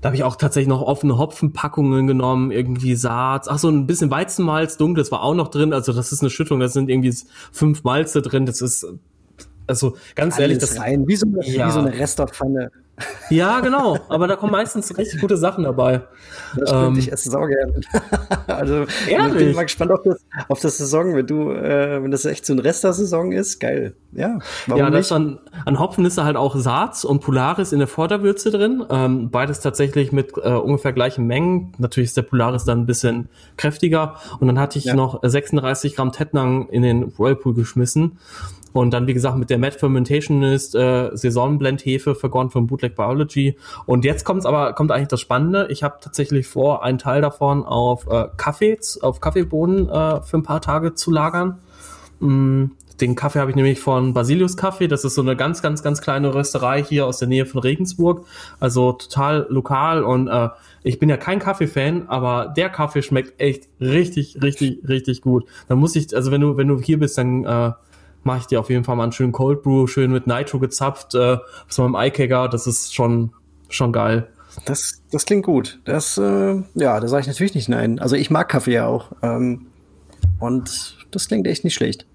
da 0.00 0.08
habe 0.08 0.16
ich 0.16 0.24
auch 0.24 0.36
tatsächlich 0.36 0.68
noch 0.68 0.82
offene 0.82 1.16
Hopfenpackungen 1.16 2.06
genommen, 2.06 2.50
irgendwie 2.50 2.94
Saat, 2.94 3.48
ach 3.48 3.58
so 3.58 3.70
ein 3.70 3.86
bisschen 3.86 4.10
Weizenmalz, 4.10 4.76
dunkles 4.76 5.10
war 5.10 5.22
auch 5.22 5.34
noch 5.34 5.48
drin, 5.48 5.72
also 5.72 5.92
das 5.92 6.12
ist 6.12 6.20
eine 6.20 6.30
Schüttung, 6.30 6.60
da 6.60 6.68
sind 6.68 6.90
irgendwie 6.90 7.14
fünf 7.52 7.84
Malze 7.84 8.20
drin, 8.20 8.44
das 8.44 8.60
ist 8.60 8.86
also 9.66 9.96
ganz 10.14 10.34
Alles 10.34 10.42
ehrlich, 10.42 10.58
das 10.58 10.78
rein, 10.78 11.06
wie 11.06 11.16
so, 11.16 11.26
eine, 11.26 11.46
ja. 11.46 11.68
wie 11.68 11.72
so 11.72 11.78
eine 11.80 11.92
Restopfanne. 11.92 12.70
Ja, 13.28 13.60
genau. 13.60 13.98
Aber 14.08 14.28
da 14.28 14.36
kommen 14.36 14.52
meistens 14.52 14.96
richtig 14.96 15.20
gute 15.20 15.36
Sachen 15.36 15.64
dabei. 15.64 16.02
Das 16.56 16.68
stimmt, 16.68 16.86
ähm, 16.86 16.98
ich 16.98 17.10
esse 17.10 17.28
es 17.28 17.34
auch 17.34 17.46
gerne. 17.46 17.80
also 18.46 18.86
ehrlich? 19.08 19.32
ich 19.32 19.46
bin 19.46 19.54
mal 19.54 19.62
gespannt 19.64 19.90
auf 19.90 20.02
das, 20.04 20.24
auf 20.48 20.60
das 20.60 20.78
Saison, 20.78 21.16
wenn 21.16 21.26
du, 21.26 21.50
äh, 21.50 22.02
wenn 22.02 22.12
das 22.12 22.24
echt 22.24 22.46
so 22.46 22.52
ein 22.52 22.60
Rest 22.60 22.84
der 22.84 22.92
Saison 22.92 23.32
ist, 23.32 23.58
geil. 23.58 23.94
Ja, 24.12 24.38
warum 24.66 24.80
ja, 24.80 24.90
da 24.90 24.98
ist 24.98 25.10
dann 25.10 25.40
an 25.64 25.80
Hopfen 25.80 26.04
ist 26.04 26.18
da 26.18 26.24
halt 26.24 26.36
auch 26.36 26.54
Saaz 26.54 27.02
und 27.02 27.20
Polaris 27.20 27.72
in 27.72 27.80
der 27.80 27.88
Vorderwürze 27.88 28.52
drin. 28.52 28.84
Ähm, 28.88 29.30
beides 29.30 29.58
tatsächlich 29.58 30.12
mit 30.12 30.32
äh, 30.36 30.50
ungefähr 30.50 30.92
gleichen 30.92 31.26
Mengen. 31.26 31.72
Natürlich 31.78 32.10
ist 32.10 32.16
der 32.16 32.22
Polaris 32.22 32.64
dann 32.64 32.80
ein 32.80 32.86
bisschen 32.86 33.28
kräftiger. 33.56 34.16
Und 34.38 34.46
dann 34.46 34.60
hatte 34.60 34.78
ich 34.78 34.84
ja. 34.84 34.94
noch 34.94 35.18
36 35.22 35.96
Gramm 35.96 36.12
Tettnang 36.12 36.68
in 36.68 36.82
den 36.82 37.18
Whirlpool 37.18 37.54
geschmissen. 37.54 38.18
Und 38.74 38.92
dann, 38.92 39.06
wie 39.06 39.14
gesagt, 39.14 39.38
mit 39.38 39.50
der 39.50 39.58
Mad 39.58 39.78
Fermentation 39.78 40.42
ist 40.42 40.74
äh, 40.74 41.10
Saisonblendhefe 41.14 42.16
vergoren 42.16 42.50
von 42.50 42.66
Bootleg 42.66 42.96
Biology. 42.96 43.56
Und 43.86 44.04
jetzt 44.04 44.24
kommt's 44.24 44.44
aber, 44.44 44.72
kommt 44.72 44.90
eigentlich 44.90 45.08
das 45.08 45.20
Spannende. 45.20 45.68
Ich 45.70 45.84
habe 45.84 45.98
tatsächlich 46.00 46.48
vor, 46.48 46.82
einen 46.82 46.98
Teil 46.98 47.22
davon 47.22 47.64
auf 47.64 48.08
äh, 48.08 48.26
Kaffee, 48.36 48.76
auf 49.00 49.20
Kaffeebohnen 49.20 49.88
äh, 49.88 50.20
für 50.22 50.38
ein 50.38 50.42
paar 50.42 50.60
Tage 50.60 50.94
zu 50.94 51.12
lagern. 51.12 51.60
Mm, 52.18 52.64
den 53.00 53.14
Kaffee 53.14 53.38
habe 53.38 53.50
ich 53.50 53.56
nämlich 53.56 53.78
von 53.78 54.12
Basilius 54.12 54.56
Kaffee. 54.56 54.88
Das 54.88 55.04
ist 55.04 55.14
so 55.14 55.22
eine 55.22 55.36
ganz, 55.36 55.62
ganz, 55.62 55.84
ganz 55.84 56.00
kleine 56.00 56.34
Rösterei 56.34 56.82
hier 56.82 57.06
aus 57.06 57.18
der 57.18 57.28
Nähe 57.28 57.46
von 57.46 57.60
Regensburg. 57.60 58.26
Also 58.58 58.90
total 58.90 59.46
lokal 59.50 60.02
und 60.02 60.26
äh, 60.26 60.48
ich 60.82 60.98
bin 60.98 61.08
ja 61.08 61.16
kein 61.16 61.38
Kaffee-Fan, 61.38 62.08
aber 62.08 62.52
der 62.56 62.70
Kaffee 62.70 63.02
schmeckt 63.02 63.40
echt 63.40 63.68
richtig, 63.80 64.42
richtig, 64.42 64.80
richtig 64.88 65.22
gut. 65.22 65.44
Dann 65.68 65.78
muss 65.78 65.94
ich, 65.94 66.14
also 66.14 66.32
wenn 66.32 66.40
du, 66.40 66.56
wenn 66.56 66.66
du 66.66 66.80
hier 66.80 66.98
bist, 66.98 67.16
dann 67.18 67.44
äh, 67.44 67.72
mache 68.24 68.38
ich 68.38 68.46
dir 68.46 68.60
auf 68.60 68.70
jeden 68.70 68.84
Fall 68.84 68.96
mal 68.96 69.04
einen 69.04 69.12
schönen 69.12 69.32
Cold 69.32 69.62
Brew, 69.62 69.86
schön 69.86 70.10
mit 70.10 70.26
Nitro 70.26 70.58
gezapft, 70.58 71.14
äh, 71.14 71.38
aus 71.68 71.78
meinem 71.78 71.96
Eikegger. 71.96 72.48
Das 72.48 72.66
ist 72.66 72.94
schon, 72.94 73.32
schon 73.68 73.92
geil. 73.92 74.28
Das, 74.66 75.02
das 75.10 75.24
klingt 75.24 75.44
gut. 75.44 75.80
Das, 75.84 76.16
äh, 76.18 76.62
ja, 76.74 77.00
da 77.00 77.08
sage 77.08 77.22
ich 77.22 77.26
natürlich 77.26 77.54
nicht 77.54 77.68
nein. 77.68 77.98
Also 77.98 78.16
ich 78.16 78.30
mag 78.30 78.48
Kaffee 78.48 78.74
ja 78.74 78.86
auch. 78.86 79.12
Ähm, 79.22 79.66
und 80.38 80.96
das 81.10 81.28
klingt 81.28 81.46
echt 81.46 81.64
nicht 81.64 81.74
schlecht. 81.74 82.06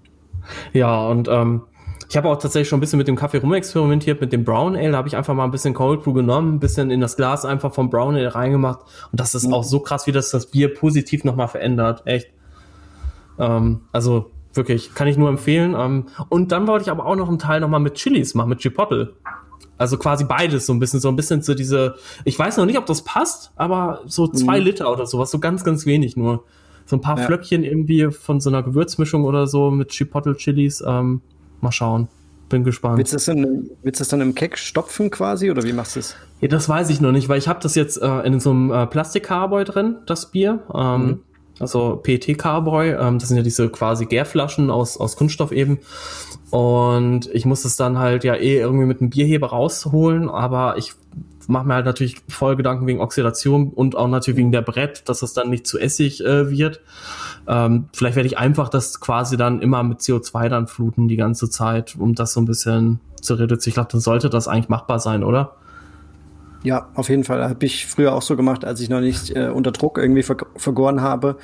Ja, 0.72 1.06
und 1.06 1.28
ähm, 1.28 1.62
ich 2.08 2.16
habe 2.16 2.28
auch 2.28 2.38
tatsächlich 2.38 2.68
schon 2.68 2.78
ein 2.78 2.80
bisschen 2.80 2.98
mit 2.98 3.06
dem 3.06 3.14
Kaffee 3.14 3.38
rumexperimentiert, 3.38 4.20
mit 4.20 4.32
dem 4.32 4.44
Brown 4.44 4.74
Ale. 4.74 4.90
Da 4.90 4.96
habe 4.96 5.06
ich 5.06 5.16
einfach 5.16 5.34
mal 5.34 5.44
ein 5.44 5.52
bisschen 5.52 5.74
Cold 5.74 6.02
Brew 6.02 6.12
genommen, 6.12 6.54
ein 6.54 6.60
bisschen 6.60 6.90
in 6.90 7.00
das 7.00 7.16
Glas 7.16 7.44
einfach 7.44 7.72
vom 7.72 7.88
Brown 7.88 8.16
Ale 8.16 8.34
reingemacht. 8.34 8.80
Und 9.12 9.20
das 9.20 9.34
ist 9.34 9.46
mhm. 9.46 9.54
auch 9.54 9.64
so 9.64 9.80
krass, 9.80 10.06
wie 10.06 10.12
das 10.12 10.30
das 10.30 10.46
Bier 10.46 10.74
positiv 10.74 11.22
nochmal 11.24 11.48
verändert. 11.48 12.02
Echt. 12.06 12.28
Ähm, 13.38 13.82
also 13.92 14.32
Wirklich, 14.52 14.94
kann 14.94 15.06
ich 15.06 15.16
nur 15.16 15.28
empfehlen. 15.28 15.74
Ähm, 15.78 16.06
und 16.28 16.50
dann 16.52 16.66
wollte 16.66 16.84
ich 16.84 16.90
aber 16.90 17.06
auch 17.06 17.16
noch 17.16 17.28
einen 17.28 17.38
Teil 17.38 17.60
nochmal 17.60 17.80
mit 17.80 17.94
Chilis 17.94 18.34
machen, 18.34 18.48
mit 18.48 18.60
Chipotle. 18.60 19.14
Also 19.78 19.96
quasi 19.96 20.24
beides 20.24 20.66
so 20.66 20.74
ein 20.74 20.78
bisschen, 20.78 21.00
so 21.00 21.08
ein 21.08 21.16
bisschen 21.16 21.40
so 21.40 21.54
diese, 21.54 21.94
ich 22.24 22.38
weiß 22.38 22.56
noch 22.58 22.66
nicht, 22.66 22.76
ob 22.76 22.84
das 22.86 23.02
passt, 23.02 23.52
aber 23.56 24.02
so 24.06 24.26
zwei 24.26 24.58
mhm. 24.58 24.66
Liter 24.66 24.92
oder 24.92 25.06
sowas, 25.06 25.30
so 25.30 25.38
ganz, 25.38 25.64
ganz 25.64 25.86
wenig 25.86 26.16
nur. 26.16 26.44
So 26.84 26.96
ein 26.96 27.00
paar 27.00 27.18
ja. 27.18 27.26
Flöckchen 27.26 27.62
irgendwie 27.62 28.10
von 28.10 28.40
so 28.40 28.50
einer 28.50 28.62
Gewürzmischung 28.62 29.24
oder 29.24 29.46
so 29.46 29.70
mit 29.70 29.90
Chipotle 29.90 30.36
Chilis. 30.36 30.82
Ähm, 30.86 31.22
mal 31.60 31.70
schauen. 31.70 32.08
Bin 32.48 32.64
gespannt. 32.64 32.98
Willst 32.98 33.12
du, 33.12 33.16
das 33.16 33.26
dann, 33.26 33.70
willst 33.82 34.00
das 34.00 34.08
dann 34.08 34.20
im 34.20 34.34
Keck 34.34 34.58
stopfen 34.58 35.10
quasi 35.10 35.52
oder 35.52 35.62
wie 35.62 35.72
machst 35.72 35.94
du 35.94 36.00
es? 36.00 36.16
Ja, 36.40 36.48
das 36.48 36.68
weiß 36.68 36.90
ich 36.90 37.00
noch 37.00 37.12
nicht, 37.12 37.28
weil 37.28 37.38
ich 37.38 37.46
habe 37.46 37.60
das 37.62 37.76
jetzt 37.76 38.02
äh, 38.02 38.20
in 38.22 38.40
so 38.40 38.50
einem 38.50 38.72
äh, 38.72 38.86
Plastikcarboy 38.88 39.64
drin, 39.64 39.98
das 40.06 40.32
Bier. 40.32 40.64
Ähm, 40.74 41.06
mhm 41.06 41.20
also 41.60 42.00
PET 42.02 42.36
Carboy. 42.36 42.90
Ähm, 42.90 43.18
das 43.18 43.28
sind 43.28 43.36
ja 43.36 43.42
diese 43.42 43.68
quasi 43.68 44.06
Gärflaschen 44.06 44.70
aus, 44.70 44.96
aus 44.96 45.16
Kunststoff 45.16 45.52
eben. 45.52 45.78
Und 46.50 47.30
ich 47.32 47.44
muss 47.44 47.64
es 47.64 47.76
dann 47.76 47.98
halt 47.98 48.24
ja 48.24 48.34
eh 48.34 48.58
irgendwie 48.58 48.86
mit 48.86 49.00
einem 49.00 49.10
Bierheber 49.10 49.48
rausholen, 49.48 50.28
aber 50.28 50.76
ich 50.78 50.94
mache 51.46 51.66
mir 51.66 51.74
halt 51.74 51.86
natürlich 51.86 52.16
voll 52.28 52.56
Gedanken 52.56 52.86
wegen 52.86 53.00
Oxidation 53.00 53.70
und 53.70 53.96
auch 53.96 54.08
natürlich 54.08 54.38
wegen 54.38 54.52
der 54.52 54.62
Brett, 54.62 55.08
dass 55.08 55.22
es 55.22 55.32
dann 55.32 55.50
nicht 55.50 55.66
zu 55.66 55.78
Essig 55.78 56.24
äh, 56.24 56.50
wird. 56.50 56.80
Ähm, 57.46 57.88
vielleicht 57.92 58.16
werde 58.16 58.26
ich 58.26 58.38
einfach 58.38 58.68
das 58.68 59.00
quasi 59.00 59.36
dann 59.36 59.60
immer 59.60 59.82
mit 59.82 60.00
CO2 60.00 60.48
dann 60.48 60.66
fluten 60.66 61.08
die 61.08 61.16
ganze 61.16 61.50
Zeit, 61.50 61.96
um 61.98 62.14
das 62.14 62.32
so 62.32 62.40
ein 62.40 62.46
bisschen 62.46 63.00
zu 63.20 63.34
reduzieren. 63.34 63.70
Ich 63.70 63.74
glaube, 63.74 63.88
dann 63.92 64.00
sollte 64.00 64.30
das 64.30 64.48
eigentlich 64.48 64.68
machbar 64.68 64.98
sein, 64.98 65.24
oder? 65.24 65.56
Ja, 66.62 66.88
auf 66.94 67.08
jeden 67.08 67.24
Fall. 67.24 67.42
Habe 67.42 67.64
ich 67.64 67.86
früher 67.86 68.14
auch 68.14 68.22
so 68.22 68.36
gemacht, 68.36 68.64
als 68.64 68.80
ich 68.80 68.88
noch 68.88 69.00
nicht 69.00 69.34
äh, 69.34 69.48
unter 69.48 69.72
Druck 69.72 69.98
irgendwie 69.98 70.22
ver 70.22 70.36
vergoren 70.56 71.00
habe. 71.00 71.38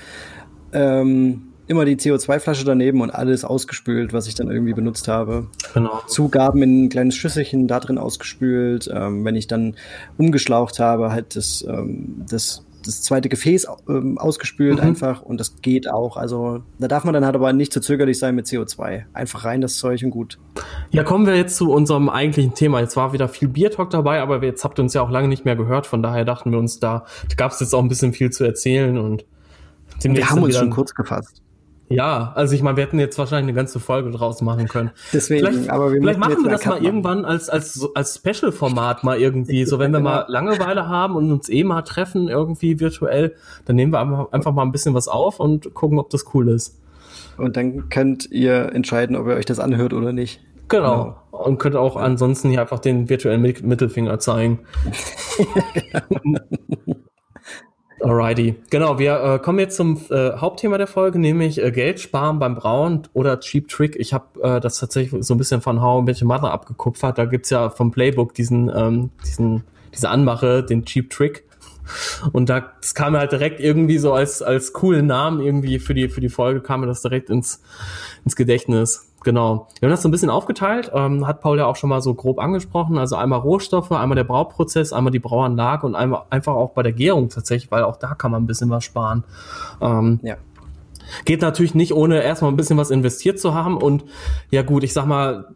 Ähm, 0.72 1.52
immer 1.68 1.84
die 1.84 1.96
CO2-Flasche 1.96 2.64
daneben 2.64 3.00
und 3.00 3.10
alles 3.10 3.44
ausgespült, 3.44 4.12
was 4.12 4.28
ich 4.28 4.34
dann 4.34 4.50
irgendwie 4.50 4.74
benutzt 4.74 5.08
habe. 5.08 5.48
Genau. 5.74 6.00
Zugaben 6.06 6.62
in 6.62 6.84
ein 6.84 6.88
kleines 6.88 7.16
Schüsselchen 7.16 7.66
da 7.66 7.80
drin 7.80 7.98
ausgespült. 7.98 8.88
Ähm, 8.92 9.24
wenn 9.24 9.34
ich 9.34 9.46
dann 9.46 9.74
umgeschlaucht 10.18 10.78
habe, 10.78 11.10
halt 11.10 11.34
das, 11.34 11.64
ähm, 11.66 12.24
das 12.28 12.65
das 12.86 13.02
zweite 13.02 13.28
Gefäß 13.28 13.66
ähm, 13.88 14.18
ausgespült 14.18 14.78
mhm. 14.78 14.88
einfach 14.88 15.22
und 15.22 15.38
das 15.38 15.60
geht 15.62 15.90
auch. 15.90 16.16
Also 16.16 16.62
da 16.78 16.88
darf 16.88 17.04
man 17.04 17.14
dann 17.14 17.24
halt 17.24 17.34
aber 17.34 17.52
nicht 17.52 17.72
zu 17.72 17.80
zögerlich 17.80 18.18
sein 18.18 18.34
mit 18.34 18.46
CO2. 18.46 19.04
Einfach 19.12 19.44
rein 19.44 19.60
das 19.60 19.76
Zeug 19.76 20.02
und 20.04 20.10
gut. 20.10 20.38
Ja, 20.90 21.04
kommen 21.04 21.26
wir 21.26 21.36
jetzt 21.36 21.56
zu 21.56 21.72
unserem 21.72 22.08
eigentlichen 22.08 22.54
Thema. 22.54 22.80
Jetzt 22.80 22.96
war 22.96 23.12
wieder 23.12 23.28
viel 23.28 23.48
Biertalk 23.48 23.90
dabei, 23.90 24.20
aber 24.20 24.42
jetzt 24.42 24.64
habt 24.64 24.78
ihr 24.78 24.82
uns 24.82 24.94
ja 24.94 25.02
auch 25.02 25.10
lange 25.10 25.28
nicht 25.28 25.44
mehr 25.44 25.56
gehört. 25.56 25.86
Von 25.86 26.02
daher 26.02 26.24
dachten 26.24 26.50
wir 26.50 26.58
uns, 26.58 26.78
da 26.78 27.04
gab 27.36 27.52
es 27.52 27.60
jetzt 27.60 27.74
auch 27.74 27.82
ein 27.82 27.88
bisschen 27.88 28.12
viel 28.12 28.30
zu 28.30 28.44
erzählen 28.44 28.98
und 28.98 29.24
wir 30.02 30.30
haben 30.30 30.42
uns 30.42 30.56
schon 30.56 30.70
kurz 30.70 30.94
gefasst. 30.94 31.42
Ja, 31.88 32.32
also 32.34 32.54
ich 32.54 32.62
meine, 32.62 32.76
wir 32.76 32.84
hätten 32.84 32.98
jetzt 32.98 33.16
wahrscheinlich 33.16 33.52
eine 33.52 33.56
ganze 33.56 33.78
Folge 33.78 34.10
draus 34.10 34.42
machen 34.42 34.66
können. 34.66 34.90
Deswegen, 35.12 35.46
vielleicht, 35.46 35.70
aber 35.70 35.92
wir 35.92 36.00
vielleicht 36.00 36.18
machen 36.18 36.42
wir 36.42 36.50
das 36.50 36.66
mal 36.66 36.82
irgendwann 36.82 37.24
als 37.24 37.48
als 37.48 37.88
als 37.94 38.16
Special-Format 38.16 39.04
mal 39.04 39.20
irgendwie. 39.20 39.64
So 39.64 39.78
wenn 39.78 39.92
wir 39.92 39.98
genau. 39.98 40.10
mal 40.10 40.24
Langeweile 40.28 40.88
haben 40.88 41.14
und 41.14 41.30
uns 41.30 41.48
eh 41.48 41.62
mal 41.62 41.82
treffen 41.82 42.28
irgendwie 42.28 42.80
virtuell, 42.80 43.36
dann 43.66 43.76
nehmen 43.76 43.92
wir 43.92 44.00
einfach, 44.00 44.32
einfach 44.32 44.52
mal 44.52 44.62
ein 44.62 44.72
bisschen 44.72 44.94
was 44.94 45.06
auf 45.06 45.38
und 45.38 45.74
gucken, 45.74 45.98
ob 45.98 46.10
das 46.10 46.24
cool 46.34 46.48
ist. 46.48 46.76
Und 47.38 47.56
dann 47.56 47.88
könnt 47.88 48.30
ihr 48.32 48.72
entscheiden, 48.72 49.14
ob 49.14 49.28
ihr 49.28 49.34
euch 49.34 49.46
das 49.46 49.60
anhört 49.60 49.92
oder 49.92 50.12
nicht. 50.12 50.40
Genau. 50.68 51.16
genau. 51.30 51.44
Und 51.44 51.58
könnt 51.58 51.76
auch 51.76 51.96
ansonsten 51.96 52.50
hier 52.50 52.62
einfach 52.62 52.80
den 52.80 53.08
virtuellen 53.08 53.42
Mittelfinger 53.42 54.18
zeigen. 54.18 54.60
Alrighty. 58.06 58.54
Genau, 58.70 59.00
wir 59.00 59.20
äh, 59.20 59.38
kommen 59.40 59.58
jetzt 59.58 59.76
zum 59.76 60.00
äh, 60.10 60.30
Hauptthema 60.36 60.78
der 60.78 60.86
Folge, 60.86 61.18
nämlich 61.18 61.60
äh, 61.60 61.72
Geld 61.72 61.98
sparen 61.98 62.38
beim 62.38 62.54
Brauen 62.54 63.02
oder 63.14 63.40
Cheap 63.40 63.66
Trick. 63.66 63.96
Ich 63.96 64.12
habe 64.12 64.40
äh, 64.42 64.60
das 64.60 64.78
tatsächlich 64.78 65.24
so 65.24 65.34
ein 65.34 65.38
bisschen 65.38 65.60
von 65.60 65.82
How 65.82 66.04
Met 66.04 66.22
Mother 66.22 66.52
abgekupfert. 66.52 67.18
Da 67.18 67.24
gibt's 67.24 67.50
ja 67.50 67.68
vom 67.68 67.90
Playbook 67.90 68.32
diesen, 68.32 68.70
ähm, 68.72 69.10
diesen, 69.24 69.64
diese 69.92 70.08
Anmache, 70.08 70.62
den 70.62 70.84
Cheap 70.84 71.10
Trick. 71.10 71.42
Und 72.32 72.48
da, 72.48 72.72
das 72.80 72.94
kam 72.94 73.12
mir 73.12 73.18
halt 73.20 73.32
direkt 73.32 73.60
irgendwie 73.60 73.98
so 73.98 74.12
als, 74.12 74.42
als 74.42 74.72
coolen 74.72 75.06
Namen 75.06 75.40
irgendwie 75.40 75.78
für 75.78 75.94
die, 75.94 76.08
für 76.08 76.20
die 76.20 76.28
Folge 76.28 76.60
kam 76.60 76.80
mir 76.80 76.86
das 76.86 77.02
direkt 77.02 77.30
ins, 77.30 77.62
ins 78.24 78.36
Gedächtnis. 78.36 79.12
Genau. 79.24 79.66
Wir 79.80 79.88
haben 79.88 79.90
das 79.90 80.02
so 80.02 80.08
ein 80.08 80.12
bisschen 80.12 80.30
aufgeteilt, 80.30 80.92
ähm, 80.94 81.26
hat 81.26 81.40
Paul 81.40 81.58
ja 81.58 81.66
auch 81.66 81.74
schon 81.74 81.90
mal 81.90 82.00
so 82.00 82.14
grob 82.14 82.38
angesprochen. 82.38 82.96
Also 82.96 83.16
einmal 83.16 83.40
Rohstoffe, 83.40 83.90
einmal 83.90 84.14
der 84.14 84.22
Brauprozess, 84.22 84.92
einmal 84.92 85.10
die 85.10 85.18
Brauanlage 85.18 85.84
und 85.84 85.96
einmal 85.96 86.22
einfach 86.30 86.54
auch 86.54 86.70
bei 86.70 86.84
der 86.84 86.92
Gärung 86.92 87.28
tatsächlich, 87.28 87.72
weil 87.72 87.82
auch 87.82 87.96
da 87.96 88.14
kann 88.14 88.30
man 88.30 88.44
ein 88.44 88.46
bisschen 88.46 88.70
was 88.70 88.84
sparen. 88.84 89.24
Ähm, 89.80 90.20
ja. 90.22 90.36
Geht 91.24 91.42
natürlich 91.42 91.74
nicht, 91.74 91.92
ohne 91.92 92.22
erstmal 92.22 92.52
ein 92.52 92.56
bisschen 92.56 92.76
was 92.76 92.90
investiert 92.90 93.40
zu 93.40 93.52
haben. 93.52 93.76
Und 93.76 94.04
ja 94.50 94.62
gut, 94.62 94.84
ich 94.84 94.92
sag 94.92 95.06
mal, 95.06 95.48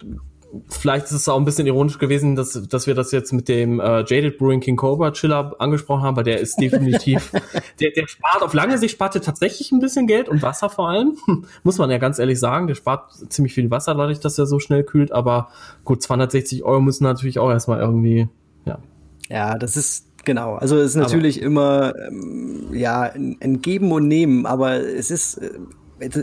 vielleicht 0.69 1.07
ist 1.07 1.13
es 1.13 1.29
auch 1.29 1.39
ein 1.39 1.45
bisschen 1.45 1.67
ironisch 1.67 1.99
gewesen, 1.99 2.35
dass, 2.35 2.53
dass 2.69 2.87
wir 2.87 2.95
das 2.95 3.13
jetzt 3.13 3.33
mit 3.33 3.49
dem 3.49 3.81
äh, 3.81 4.01
Jaded 4.01 4.39
Brewing 4.39 4.61
King 4.61 4.77
Cobra 4.77 5.13
Chiller 5.13 5.55
angesprochen 5.59 6.03
haben, 6.03 6.17
weil 6.17 6.25
der 6.25 6.41
ist 6.41 6.61
definitiv, 6.61 7.31
der, 7.81 7.91
der 7.91 8.09
spart 8.09 8.43
auf 8.43 8.53
lange 8.55 8.79
Sicht 8.79 8.93
spart 8.93 9.15
er 9.15 9.23
tatsächlich 9.23 9.73
ein 9.73 9.81
bisschen 9.81 10.07
Geld 10.07 10.29
und 10.29 10.43
Wasser 10.43 10.69
vor 10.69 10.89
allem, 10.89 11.17
muss 11.63 11.79
man 11.79 11.91
ja 11.91 11.99
ganz 11.99 12.19
ehrlich 12.19 12.41
sagen, 12.41 12.67
der 12.67 12.75
spart 12.75 13.13
ziemlich 13.29 13.55
viel 13.55 13.71
Wasser 13.71 13.95
dadurch, 13.95 14.21
dass 14.21 14.39
er 14.39 14.47
so 14.47 14.59
schnell 14.59 14.83
kühlt, 14.83 15.13
aber 15.13 15.49
gut, 15.85 16.03
260 16.03 16.65
Euro 16.65 16.81
müssen 16.81 17.05
natürlich 17.05 17.39
auch 17.39 17.51
erstmal 17.51 17.81
irgendwie, 17.81 18.29
ja. 18.65 18.79
Ja, 19.29 19.59
das 19.59 19.77
ist 19.77 20.07
Genau, 20.27 20.57
also 20.57 20.77
es 20.77 20.91
ist 20.91 20.97
natürlich 20.97 21.39
aber. 21.39 21.47
immer 21.47 21.95
ähm, 22.09 22.75
ja 22.75 23.05
ein 23.05 23.63
Geben 23.63 23.91
und 23.91 24.07
Nehmen, 24.07 24.45
aber 24.45 24.75
es 24.75 25.11
ist 25.11 25.39
äh, 25.39 25.51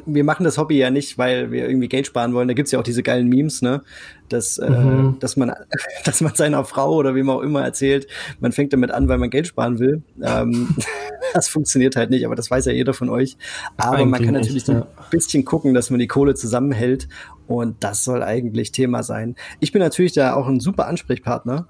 wir 0.05 0.23
machen 0.23 0.43
das 0.43 0.57
Hobby 0.57 0.77
ja 0.77 0.89
nicht, 0.89 1.17
weil 1.17 1.51
wir 1.51 1.67
irgendwie 1.67 1.87
Geld 1.87 2.07
sparen 2.07 2.33
wollen. 2.33 2.47
Da 2.47 2.53
gibt's 2.53 2.71
ja 2.71 2.79
auch 2.79 2.83
diese 2.83 3.03
geilen 3.03 3.27
Memes, 3.27 3.61
ne? 3.61 3.83
Dass, 4.29 4.57
äh, 4.57 4.69
mhm. 4.69 5.15
äh, 5.15 5.19
dass 5.19 5.37
man, 5.37 5.53
dass 6.05 6.21
man 6.21 6.35
seiner 6.35 6.63
Frau 6.65 6.95
oder 6.95 7.15
wem 7.15 7.29
auch 7.29 7.41
immer 7.41 7.63
erzählt, 7.63 8.07
man 8.39 8.51
fängt 8.51 8.73
damit 8.73 8.91
an, 8.91 9.07
weil 9.07 9.17
man 9.17 9.29
Geld 9.29 9.47
sparen 9.47 9.79
will. 9.79 10.01
Ähm, 10.21 10.75
das 11.33 11.47
funktioniert 11.47 11.95
halt 11.95 12.09
nicht, 12.09 12.25
aber 12.25 12.35
das 12.35 12.49
weiß 12.49 12.65
ja 12.65 12.71
jeder 12.71 12.93
von 12.93 13.09
euch. 13.09 13.37
Aber 13.77 13.97
Eigentlich 13.97 14.11
man 14.11 14.25
kann 14.25 14.33
natürlich 14.33 14.67
nicht, 14.67 14.67
ja. 14.67 14.81
ein 14.81 15.09
bisschen 15.09 15.45
gucken, 15.45 15.73
dass 15.73 15.89
man 15.89 15.99
die 15.99 16.07
Kohle 16.07 16.35
zusammenhält. 16.35 17.07
Und 17.47 17.81
das 17.81 18.03
soll 18.03 18.23
eigentlich 18.23 18.73
Thema 18.73 19.03
sein. 19.03 19.35
Ich 19.61 19.71
bin 19.71 19.81
natürlich 19.81 20.11
da 20.11 20.33
auch 20.33 20.47
ein 20.47 20.59
super 20.59 20.87
Ansprechpartner. 20.87 21.67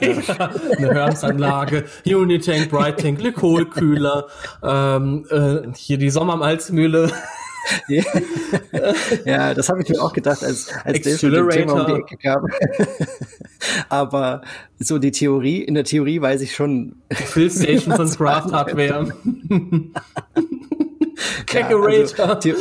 ja, 0.00 0.50
eine 0.76 0.94
Hörnsanlage, 0.94 1.84
Unitank, 2.04 2.68
Bright 2.68 3.00
Tank, 3.00 3.18
Glykolkühler, 3.20 4.26
ähm, 4.62 5.24
äh, 5.30 5.68
hier 5.74 5.96
die 5.96 6.10
Sommermalzmühle. 6.10 7.10
ja, 9.24 9.54
das 9.54 9.68
habe 9.68 9.82
ich 9.82 9.88
mir 9.88 10.00
auch 10.00 10.12
gedacht, 10.12 10.42
als, 10.44 10.72
als 10.84 11.00
Dave 11.00 11.42
mit 11.42 11.54
Thema 11.54 11.72
um 11.72 11.86
die 11.86 12.00
Ecke 12.00 12.16
kam. 12.16 12.46
Aber 13.88 14.42
so 14.78 14.98
die 14.98 15.10
Theorie, 15.10 15.62
in 15.62 15.74
der 15.74 15.84
Theorie 15.84 16.20
weiß 16.20 16.40
ich 16.42 16.54
schon. 16.54 16.96
Fillstation 17.10 17.94
von 17.94 18.10
Craft 18.16 18.52
Hardware. 18.52 19.08
Kegerator. 21.46 22.16
Ja, 22.18 22.24
also, 22.26 22.54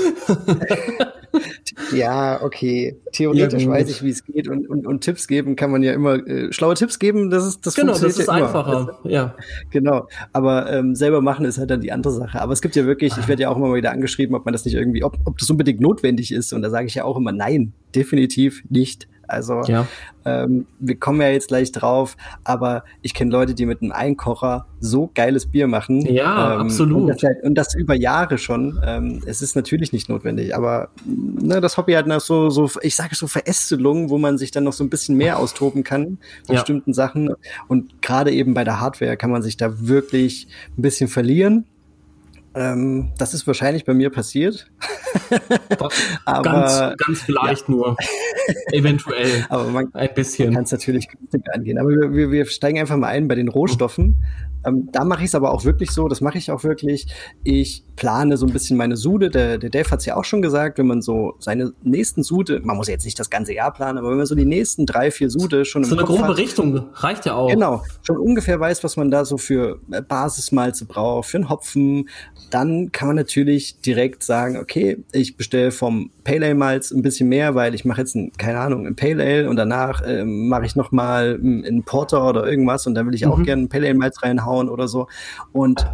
ja, 1.92 2.42
okay. 2.42 2.98
Theoretisch 3.12 3.64
ja, 3.64 3.70
weiß 3.70 3.90
ich, 3.90 4.04
wie 4.04 4.10
es 4.10 4.24
geht 4.26 4.48
und, 4.48 4.70
und, 4.70 4.86
und 4.86 5.02
Tipps 5.02 5.28
geben 5.28 5.56
kann 5.56 5.72
man 5.72 5.84
ja 5.84 5.94
immer. 5.94 6.16
Äh, 6.28 6.52
schlaue 6.52 6.76
Tipps 6.76 7.00
geben, 7.00 7.30
das 7.30 7.46
ist 7.46 7.66
das 7.66 7.76
Genau, 7.76 7.94
das 7.94 8.04
ist 8.04 8.28
ja 8.28 8.34
einfacher. 8.34 8.98
Immer. 9.04 9.12
Ja. 9.12 9.36
Genau. 9.72 10.08
Aber 10.32 10.72
ähm, 10.72 10.96
selber 10.96 11.22
machen 11.22 11.46
ist 11.46 11.58
halt 11.58 11.70
dann 11.70 11.82
die 11.82 11.92
andere 11.92 12.14
Sache. 12.14 12.42
Aber 12.42 12.54
es 12.54 12.62
gibt 12.62 12.76
ja 12.76 12.86
wirklich, 12.86 13.18
ich 13.18 13.28
werde 13.28 13.44
ja 13.44 13.50
auch 13.50 13.58
immer 13.58 13.68
mal 13.68 13.76
wieder 13.76 13.92
angeschrieben, 13.92 14.36
ob 14.36 14.46
man 14.46 14.54
das 14.54 14.66
nicht 14.66 14.76
irgendwie, 14.76 15.04
ob, 15.04 15.18
ob 15.26 15.38
das 15.38 15.50
unbedingt 15.50 15.80
notwendig 15.80 16.32
ist. 16.32 16.54
Und 16.54 16.62
da 16.62 16.70
sage 16.70 16.88
ich 16.88 16.96
ja 16.96 17.04
auch 17.04 17.18
immer, 17.18 17.32
nein, 17.32 17.74
definitiv 17.96 18.64
nicht. 18.70 19.08
Also 19.34 19.62
ja. 19.64 19.88
ähm, 20.26 20.66
wir 20.80 20.96
kommen 21.00 21.22
ja 21.22 21.30
jetzt 21.30 21.50
gleich 21.50 21.72
drauf, 21.72 22.16
aber 22.44 22.84
ich 23.02 23.14
kenne 23.14 23.32
Leute, 23.32 23.54
die 23.54 23.66
mit 23.66 23.82
einem 23.82 23.92
Einkocher 23.92 24.66
so 24.80 25.10
geiles 25.14 25.48
Bier 25.48 25.68
machen. 25.68 26.02
Ja, 26.02 26.56
ähm, 26.56 26.62
absolut. 26.62 27.02
Und 27.02 27.08
das, 27.08 27.24
halt, 27.24 27.44
und 27.44 27.56
das, 27.56 27.76
über 27.76 27.96
Jahre 27.96 28.38
schon. 28.38 28.80
Ähm, 28.86 29.22
es 29.26 29.42
ist 29.42 29.56
natürlich 29.56 29.92
nicht 29.92 30.10
notwendig, 30.10 30.56
aber 30.56 30.90
ne, 31.06 31.60
das 31.62 31.78
Hobby 31.78 31.94
hat 31.94 32.08
noch 32.08 32.22
so, 32.22 32.50
so, 32.50 32.70
ich 32.82 32.96
sage 32.96 33.16
so 33.16 33.28
Verästelungen, 33.28 34.10
wo 34.10 34.18
man 34.18 34.38
sich 34.38 34.52
dann 34.52 34.64
noch 34.64 34.74
so 34.74 34.84
ein 34.84 34.90
bisschen 34.90 35.18
mehr 35.18 35.40
austoben 35.40 35.84
kann 35.84 36.18
bei 36.48 36.54
ja. 36.54 36.60
bestimmten 36.60 36.94
Sachen. 36.94 37.34
Und 37.68 38.02
gerade 38.02 38.32
eben 38.32 38.54
bei 38.54 38.64
der 38.64 38.80
Hardware 38.80 39.18
kann 39.18 39.32
man 39.32 39.42
sich 39.42 39.58
da 39.58 39.88
wirklich 39.88 40.48
ein 40.78 40.82
bisschen 40.82 41.10
verlieren. 41.10 41.66
Ähm, 42.56 43.14
das 43.18 43.34
ist 43.34 43.48
wahrscheinlich 43.48 43.86
bei 43.86 43.94
mir 43.94 44.10
passiert. 44.10 44.72
aber, 46.26 46.44
ganz, 46.44 46.98
ganz 47.06 47.22
vielleicht 47.22 47.68
ja. 47.68 47.76
nur. 47.76 47.98
Eventuell. 48.72 49.46
Aber 49.50 49.66
man, 49.66 49.94
ein 49.94 50.14
bisschen. 50.14 50.54
kann 50.54 50.64
es 50.64 50.72
natürlich 50.72 51.08
günstiger 51.10 51.54
angehen. 51.54 51.78
Aber 51.80 51.90
wir, 51.90 52.14
wir, 52.14 52.32
wir 52.32 52.46
steigen 52.46 52.80
einfach 52.80 52.98
mal 52.98 53.08
ein 53.08 53.28
bei 53.28 53.36
den 53.36 53.48
Rohstoffen. 53.48 54.24
Ähm, 54.66 54.90
da 54.92 55.04
mache 55.04 55.22
ich 55.22 55.28
es 55.28 55.36
aber 55.36 55.52
auch 55.52 55.66
wirklich 55.66 55.92
so, 55.92 56.08
das 56.08 56.22
mache 56.22 56.38
ich 56.38 56.52
auch 56.52 56.64
wirklich. 56.64 57.08
Ich 57.44 57.84
plane 57.96 58.38
so 58.38 58.46
ein 58.46 58.54
bisschen 58.54 58.78
meine 58.78 58.98
Sude. 58.98 59.30
Der, 59.30 59.58
der 59.58 59.70
Dave 59.70 59.90
hat 59.92 60.00
es 60.00 60.06
ja 60.06 60.16
auch 60.16 60.24
schon 60.24 60.42
gesagt, 60.42 60.78
wenn 60.78 60.88
man 60.88 61.02
so 61.02 61.36
seine 61.40 61.74
nächsten 61.84 62.24
Sude, 62.24 62.62
man 62.64 62.78
muss 62.78 62.88
jetzt 62.88 63.06
nicht 63.06 63.20
das 63.20 63.30
ganze 63.30 63.54
Jahr 63.54 63.74
planen, 63.74 63.98
aber 63.98 64.10
wenn 64.10 64.18
man 64.18 64.26
so 64.26 64.36
die 64.36 64.46
nächsten 64.46 64.86
drei, 64.86 65.12
vier 65.12 65.30
Sude 65.30 65.66
schon 65.66 65.84
so 65.84 65.96
eine 65.96 66.06
Kopf 66.06 66.18
grobe 66.18 66.30
hat, 66.30 66.38
Richtung 66.38 66.86
reicht 66.94 67.26
ja 67.26 67.36
auch. 67.36 67.50
Genau, 67.50 67.84
schon 68.02 68.18
ungefähr 68.18 68.60
weiß, 68.60 68.84
was 68.84 68.98
man 68.98 69.12
da 69.12 69.26
so 69.26 69.38
für 69.38 69.80
äh, 69.92 70.02
Basismalze 70.02 70.86
braucht, 70.86 71.30
für 71.30 71.38
einen 71.38 71.50
Hopfen. 71.50 72.10
Dann 72.50 72.92
kann 72.92 73.08
man 73.08 73.16
natürlich 73.16 73.82
direkt 73.82 74.24
sagen, 74.24 74.58
okay, 74.58 75.04
ich 75.12 75.38
bestelle 75.38 75.72
vom 75.72 76.12
Pale 76.24 76.46
Ale 76.46 76.56
Malz 76.56 76.92
ein 76.92 77.02
bisschen 77.02 77.30
mehr, 77.30 77.56
weil 77.56 77.76
ich 77.76 77.86
mache 77.86 78.02
jetzt, 78.02 78.16
ein, 78.16 78.32
keine 78.38 78.60
Ahnung, 78.60 78.88
ein 78.88 78.96
Pale 78.96 79.24
Ale 79.24 79.50
und 79.50 79.56
danach 79.56 80.02
äh, 80.02 80.24
mache 80.24 80.66
ich 80.66 80.76
noch 80.76 80.92
mal 80.92 81.40
einen 81.42 81.84
Porter 81.84 82.28
oder 82.28 82.48
irgendwas 82.48 82.88
und 82.88 82.96
dann 82.96 83.06
will 83.08 83.16
ich 83.16 83.26
auch 83.26 83.38
mhm. 83.38 83.44
gerne 83.44 83.62
ein 83.64 83.70
Pale 83.70 83.88
Ale 83.88 83.98
Malz 83.98 84.24
reinhauen 84.24 84.70
oder 84.70 84.88
so. 84.88 85.08
Und 85.52 85.86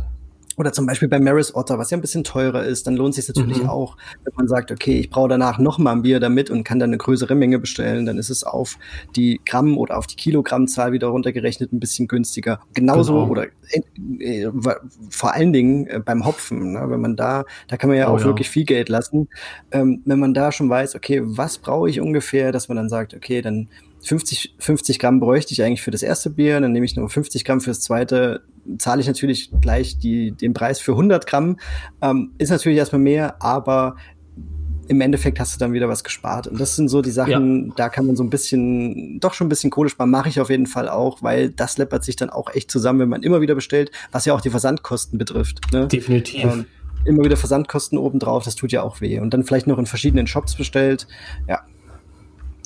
oder 0.60 0.74
zum 0.74 0.86
Beispiel 0.86 1.08
bei 1.08 1.22
Maris 1.22 1.56
Otter, 1.56 1.80
was 1.80 1.90
ja 1.90 1.98
ein 1.98 2.02
bisschen 2.02 2.26
teurer 2.26 2.66
ist, 2.66 2.86
dann 2.86 2.98
lohnt 2.98 3.18
es 3.18 3.26
sich 3.26 3.34
natürlich 3.34 3.64
mhm. 3.64 3.70
auch, 3.70 3.96
wenn 4.26 4.34
man 4.36 4.50
sagt, 4.50 4.72
okay, 4.72 5.00
ich 5.00 5.10
brauche 5.10 5.30
danach 5.30 5.58
noch 5.58 5.78
mal 5.78 5.94
ein 5.94 6.02
Bier 6.02 6.20
damit 6.20 6.50
und 6.50 6.66
kann 6.66 6.80
dann 6.80 6.90
eine 6.90 6.98
größere 6.98 7.34
Menge 7.34 7.60
bestellen, 7.60 8.06
dann 8.06 8.18
ist 8.18 8.30
es 8.30 8.44
auf 8.44 8.78
die 9.16 9.40
Gramm 9.46 9.78
oder 9.78 9.98
auf 9.98 10.06
die 10.06 10.18
Kilogrammzahl 10.18 10.92
wieder 10.92 11.08
runtergerechnet 11.08 11.72
ein 11.72 11.80
bisschen 11.80 12.10
günstiger. 12.10 12.60
Genauso 12.74 13.14
genau. 13.14 13.30
oder 13.30 13.46
äh, 13.70 14.44
äh, 14.44 14.52
vor 15.10 15.34
allen 15.34 15.54
Dingen 15.54 15.88
äh, 15.88 16.02
beim 16.04 16.26
Hopfen, 16.26 16.74
ne? 16.74 16.84
wenn 16.90 17.00
man 17.00 17.16
da, 17.16 17.46
da 17.70 17.78
kann 17.78 17.90
man 17.90 17.98
ja 17.98 18.10
oh, 18.10 18.16
auch 18.16 18.20
ja. 18.20 18.26
wirklich 18.26 18.50
viel 18.50 18.66
Geld 18.66 18.90
lassen, 18.90 19.30
ähm, 19.72 20.02
wenn 20.04 20.20
man 20.20 20.34
da 20.34 20.52
schon 20.52 20.70
weiß, 20.70 20.94
okay, 20.96 21.22
was 21.24 21.58
brauche 21.58 21.90
ich 21.90 22.02
ungefähr, 22.02 22.52
dass 22.52 22.68
man 22.68 22.76
dann 22.76 22.90
sagt, 22.90 23.14
okay, 23.14 23.42
dann 23.42 23.70
50, 24.02 24.56
50 24.60 25.00
Gramm 25.00 25.20
bräuchte 25.20 25.54
ich 25.54 25.64
eigentlich 25.64 25.82
für 25.82 25.92
das 25.92 26.04
erste 26.04 26.30
Bier, 26.30 26.60
dann 26.60 26.72
nehme 26.72 26.86
ich 26.86 26.96
nur 26.96 27.10
50 27.10 27.44
Gramm 27.44 27.62
fürs 27.62 27.82
zweite, 27.82 28.44
zahle 28.78 29.02
ich 29.02 29.08
natürlich 29.08 29.52
gleich 29.62 29.98
die, 29.98 30.32
den 30.32 30.54
Preis 30.54 30.80
für 30.80 30.92
100 30.94 31.28
Gramm. 31.28 31.58
Ähm, 32.02 32.32
ist 32.38 32.50
natürlich 32.50 32.78
erstmal 32.78 33.02
mehr, 33.02 33.42
aber 33.42 33.96
im 34.88 35.02
Endeffekt 35.02 35.40
hast 35.40 35.54
du 35.54 35.60
dann 35.60 35.72
wieder 35.72 35.88
was 35.88 36.04
gespart. 36.04 36.48
Und 36.48 36.60
das 36.60 36.76
sind 36.76 36.90
so 36.90 37.04
die 37.04 37.12
Sachen, 37.12 37.68
ja. 37.68 37.74
da 37.76 37.90
kann 37.90 38.08
man 38.08 38.16
so 38.16 38.24
ein 38.24 38.32
bisschen, 38.32 39.20
doch 39.20 39.36
schon 39.36 39.46
ein 39.46 39.50
bisschen 39.50 39.70
Kohle 39.70 39.90
sparen, 39.90 40.10
mache 40.10 40.30
ich 40.30 40.40
auf 40.40 40.50
jeden 40.50 40.66
Fall 40.66 40.90
auch, 40.90 41.22
weil 41.22 41.50
das 41.52 41.78
läppert 41.78 42.04
sich 42.04 42.16
dann 42.16 42.32
auch 42.32 42.54
echt 42.54 42.72
zusammen, 42.72 43.00
wenn 43.00 43.10
man 43.10 43.22
immer 43.22 43.40
wieder 43.40 43.54
bestellt, 43.54 43.92
was 44.12 44.26
ja 44.26 44.34
auch 44.34 44.42
die 44.42 44.50
Versandkosten 44.50 45.20
betrifft. 45.20 45.72
Ne? 45.72 45.88
Definitiv. 45.88 46.44
Ähm, 46.44 46.66
immer 47.06 47.24
wieder 47.24 47.38
Versandkosten 47.38 48.00
obendrauf, 48.00 48.46
das 48.46 48.56
tut 48.56 48.72
ja 48.72 48.82
auch 48.82 49.00
weh. 49.00 49.20
Und 49.20 49.34
dann 49.34 49.44
vielleicht 49.44 49.68
noch 49.68 49.78
in 49.78 49.86
verschiedenen 49.86 50.26
Shops 50.26 50.56
bestellt. 50.56 51.08
Ja, 51.48 51.62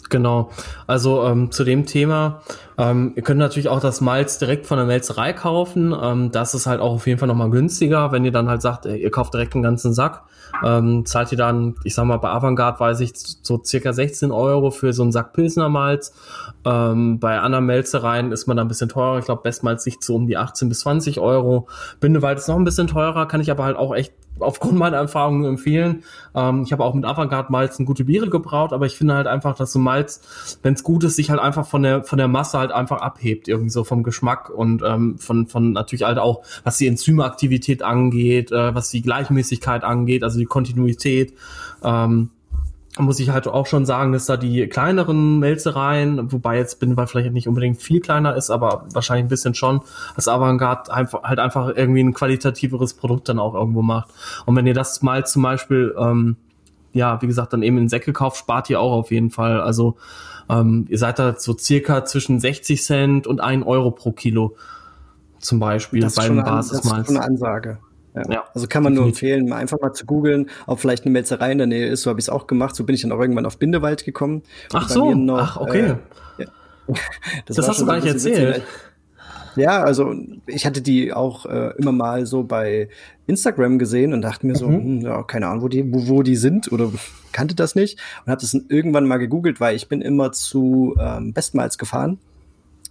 Genau. 0.09 0.49
Also 0.87 1.23
ähm, 1.23 1.51
zu 1.51 1.63
dem 1.63 1.85
Thema 1.85 2.41
Ähm, 2.77 3.13
ihr 3.15 3.21
könnt 3.21 3.39
natürlich 3.39 3.69
auch 3.69 3.79
das 3.79 4.01
Malz 4.01 4.39
direkt 4.39 4.65
von 4.65 4.77
der 4.77 4.87
Melzerei 4.87 5.33
kaufen. 5.33 5.95
Ähm, 5.99 6.31
das 6.31 6.53
ist 6.53 6.65
halt 6.65 6.81
auch 6.81 6.93
auf 6.93 7.07
jeden 7.07 7.19
Fall 7.19 7.27
nochmal 7.27 7.49
günstiger, 7.49 8.11
wenn 8.11 8.25
ihr 8.25 8.31
dann 8.31 8.49
halt 8.49 8.61
sagt, 8.61 8.85
ihr 8.85 9.11
kauft 9.11 9.33
direkt 9.33 9.53
einen 9.53 9.63
ganzen 9.63 9.93
Sack. 9.93 10.23
Ähm, 10.63 11.05
zahlt 11.05 11.31
ihr 11.31 11.37
dann, 11.37 11.75
ich 11.83 11.95
sag 11.95 12.05
mal, 12.05 12.17
bei 12.17 12.29
Avantgarde 12.29 12.79
weiß 12.79 12.99
ich, 12.99 13.13
so 13.15 13.61
circa 13.63 13.93
16 13.93 14.31
Euro 14.31 14.71
für 14.71 14.93
so 14.93 15.03
einen 15.03 15.11
Sack 15.11 15.33
Pilsner 15.33 15.69
Malz. 15.69 16.13
Ähm, 16.65 17.19
bei 17.19 17.39
anderen 17.39 17.65
Melzereien 17.65 18.31
ist 18.31 18.47
man 18.47 18.57
da 18.57 18.63
ein 18.63 18.67
bisschen 18.67 18.89
teurer. 18.89 19.19
Ich 19.19 19.25
glaube, 19.25 19.41
Bestmalz 19.41 19.85
liegt 19.85 20.03
so 20.03 20.15
um 20.15 20.27
die 20.27 20.37
18 20.37 20.69
bis 20.69 20.81
20 20.81 21.19
Euro. 21.19 21.67
Bindewald 21.99 22.37
ist 22.37 22.47
noch 22.47 22.55
ein 22.55 22.63
bisschen 22.63 22.87
teurer, 22.87 23.27
kann 23.27 23.41
ich 23.41 23.51
aber 23.51 23.63
halt 23.63 23.77
auch 23.77 23.93
echt 23.95 24.13
aufgrund 24.39 24.77
meiner 24.77 24.97
Erfahrungen 24.97 25.45
empfehlen. 25.45 26.03
Ähm, 26.35 26.63
ich 26.63 26.71
habe 26.71 26.83
auch 26.83 26.93
mit 26.93 27.05
Avantgarde 27.05 27.51
Malzen 27.51 27.85
gute 27.85 28.05
Biere 28.05 28.29
gebraut, 28.29 28.73
aber 28.73 28.85
ich 28.85 28.97
finde 28.97 29.15
halt 29.15 29.27
einfach, 29.27 29.55
dass 29.55 29.71
so 29.71 29.79
Malz, 29.79 30.57
wenn 30.63 30.73
es 30.73 30.83
gut 30.83 31.03
ist, 31.03 31.15
sich 31.15 31.29
halt 31.29 31.39
einfach 31.39 31.65
von 31.65 31.83
der 31.83 32.03
von 32.03 32.17
der 32.17 32.27
Masse 32.27 32.57
halt 32.57 32.71
einfach 32.71 33.01
abhebt, 33.01 33.47
irgendwie 33.47 33.69
so 33.69 33.83
vom 33.83 34.03
Geschmack 34.03 34.49
und 34.49 34.81
ähm, 34.85 35.17
von 35.17 35.47
von 35.47 35.73
natürlich 35.73 36.03
halt 36.03 36.17
auch, 36.17 36.43
was 36.63 36.77
die 36.77 36.87
Enzymaktivität 36.87 37.83
angeht, 37.83 38.51
äh, 38.51 38.73
was 38.73 38.89
die 38.89 39.01
Gleichmäßigkeit 39.01 39.83
angeht, 39.83 40.23
also 40.23 40.39
die 40.43 40.47
Kontinuität. 40.47 41.33
Ähm, 41.83 42.29
muss 42.99 43.19
ich 43.19 43.29
halt 43.29 43.47
auch 43.47 43.65
schon 43.65 43.87
sagen, 43.87 44.11
dass 44.11 44.27
da 44.27 44.37
die 44.37 44.67
kleineren 44.67 45.39
Melzereien, 45.39 46.31
wobei 46.31 46.57
jetzt 46.57 46.79
bin 46.79 46.95
weil 46.95 47.07
vielleicht 47.07 47.33
nicht 47.33 47.47
unbedingt 47.47 47.81
viel 47.81 47.99
kleiner 48.01 48.35
ist, 48.35 48.51
aber 48.51 48.85
wahrscheinlich 48.93 49.25
ein 49.25 49.29
bisschen 49.29 49.55
schon, 49.55 49.81
dass 50.15 50.27
Avantgarde 50.27 50.93
einfach, 50.93 51.23
halt 51.23 51.39
einfach 51.39 51.69
irgendwie 51.75 52.01
ein 52.01 52.13
qualitativeres 52.13 52.93
Produkt 52.93 53.29
dann 53.29 53.39
auch 53.39 53.55
irgendwo 53.55 53.81
macht. 53.81 54.09
Und 54.45 54.55
wenn 54.55 54.67
ihr 54.67 54.75
das 54.75 55.01
mal 55.01 55.25
zum 55.25 55.41
Beispiel, 55.41 55.95
ähm, 55.97 56.35
ja, 56.93 57.19
wie 57.23 57.27
gesagt, 57.27 57.53
dann 57.53 57.63
eben 57.63 57.79
in 57.79 57.89
Säcke 57.89 58.13
kauft, 58.13 58.37
spart 58.37 58.69
ihr 58.69 58.79
auch 58.79 58.91
auf 58.91 59.09
jeden 59.09 59.31
Fall. 59.31 59.59
Also 59.59 59.95
ähm, 60.47 60.85
ihr 60.89 60.99
seid 60.99 61.17
da 61.17 61.33
so 61.35 61.57
circa 61.57 62.05
zwischen 62.05 62.39
60 62.39 62.83
Cent 62.83 63.25
und 63.25 63.41
1 63.41 63.65
Euro 63.65 63.89
pro 63.89 64.11
Kilo 64.11 64.55
zum 65.39 65.59
Beispiel 65.59 66.01
das 66.01 66.15
beim 66.15 66.37
Basismalz. 66.37 66.83
Das 66.83 66.99
ist 66.99 67.07
schon 67.07 67.17
eine 67.17 67.25
Ansage. 67.25 67.79
Ja. 68.29 68.43
Also 68.53 68.67
kann 68.67 68.83
man 68.83 68.93
nur 68.93 69.05
empfehlen, 69.05 69.47
mal 69.47 69.57
einfach 69.57 69.79
mal 69.81 69.93
zu 69.93 70.05
googeln, 70.05 70.49
ob 70.67 70.79
vielleicht 70.79 71.05
eine 71.05 71.11
Melzerei 71.11 71.51
in 71.51 71.57
der 71.57 71.67
Nähe 71.67 71.87
ist. 71.87 72.03
So 72.03 72.09
habe 72.09 72.19
ich 72.19 72.25
es 72.25 72.29
auch 72.29 72.47
gemacht. 72.47 72.75
So 72.75 72.83
bin 72.83 72.95
ich 72.95 73.01
dann 73.01 73.11
auch 73.11 73.19
irgendwann 73.19 73.45
auf 73.45 73.57
Bindewald 73.57 74.05
gekommen. 74.05 74.43
Ach 74.71 74.87
so, 74.89 75.13
noch, 75.13 75.39
ach 75.39 75.57
okay. 75.57 75.95
Äh, 76.37 76.43
ja. 76.43 76.45
Das, 77.45 77.57
das 77.57 77.69
hast 77.69 77.81
du 77.81 77.85
gar 77.85 77.95
nicht 77.95 78.07
erzählt. 78.07 78.57
Witzig. 78.57 78.63
Ja, 79.55 79.83
also 79.83 80.15
ich 80.47 80.65
hatte 80.65 80.81
die 80.81 81.13
auch 81.13 81.45
äh, 81.45 81.73
immer 81.77 81.91
mal 81.91 82.25
so 82.25 82.43
bei 82.43 82.89
Instagram 83.27 83.77
gesehen 83.79 84.13
und 84.13 84.21
dachte 84.21 84.47
mir 84.47 84.55
so, 84.55 84.67
mhm. 84.67 84.83
hm, 84.83 85.01
ja, 85.01 85.23
keine 85.23 85.47
Ahnung, 85.47 85.63
wo 85.63 85.67
die, 85.67 85.93
wo, 85.93 86.07
wo 86.07 86.23
die 86.23 86.35
sind 86.35 86.71
oder 86.71 86.91
kannte 87.31 87.55
das 87.55 87.75
nicht 87.75 87.99
und 88.25 88.31
habe 88.31 88.41
das 88.41 88.53
irgendwann 88.53 89.07
mal 89.07 89.17
gegoogelt, 89.17 89.59
weil 89.59 89.75
ich 89.75 89.87
bin 89.87 90.01
immer 90.01 90.31
zu 90.31 90.95
ähm, 90.99 91.33
Bestmals 91.33 91.77
gefahren. 91.77 92.17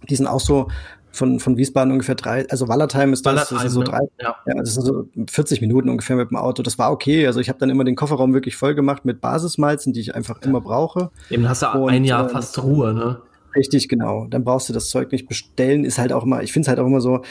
Die 0.09 0.15
sind 0.15 0.27
auch 0.27 0.39
so 0.39 0.69
von, 1.13 1.39
von 1.39 1.57
Wiesbaden 1.57 1.93
ungefähr 1.93 2.15
drei, 2.15 2.49
also 2.49 2.67
Wallertheim 2.67 3.13
ist 3.13 3.25
das, 3.25 3.33
Wallertheim, 3.33 3.57
das 3.57 3.65
ist 3.67 3.73
so 3.73 3.79
ne? 3.81 3.85
drei, 3.85 3.99
ja. 4.19 4.35
ja, 4.45 4.53
das 4.55 4.73
sind 4.73 4.83
so 4.83 5.07
40 5.29 5.61
Minuten 5.61 5.89
ungefähr 5.89 6.15
mit 6.15 6.31
dem 6.31 6.37
Auto. 6.37 6.63
Das 6.63 6.79
war 6.79 6.91
okay. 6.91 7.27
Also 7.27 7.39
ich 7.39 7.49
habe 7.49 7.59
dann 7.59 7.69
immer 7.69 7.83
den 7.83 7.95
Kofferraum 7.95 8.33
wirklich 8.33 8.55
voll 8.55 8.73
gemacht 8.73 9.05
mit 9.05 9.21
Basismalzen, 9.21 9.93
die 9.93 10.01
ich 10.01 10.15
einfach 10.15 10.41
ja. 10.41 10.49
immer 10.49 10.59
brauche. 10.59 11.11
Eben 11.29 11.47
hast 11.47 11.61
du 11.61 11.67
Und, 11.67 11.89
ein 11.89 12.03
Jahr 12.03 12.25
äh, 12.25 12.29
fast 12.29 12.61
Ruhe, 12.61 12.93
ne? 12.93 13.21
Richtig, 13.55 13.87
genau. 13.87 14.25
Dann 14.29 14.43
brauchst 14.43 14.69
du 14.69 14.73
das 14.73 14.89
Zeug 14.89 15.11
nicht 15.11 15.27
bestellen. 15.27 15.85
Ist 15.85 15.99
halt 15.99 16.11
auch 16.11 16.23
immer, 16.23 16.41
ich 16.41 16.51
finde 16.51 16.65
es 16.65 16.67
halt 16.69 16.79
auch 16.79 16.87
immer 16.87 17.01
so, 17.01 17.21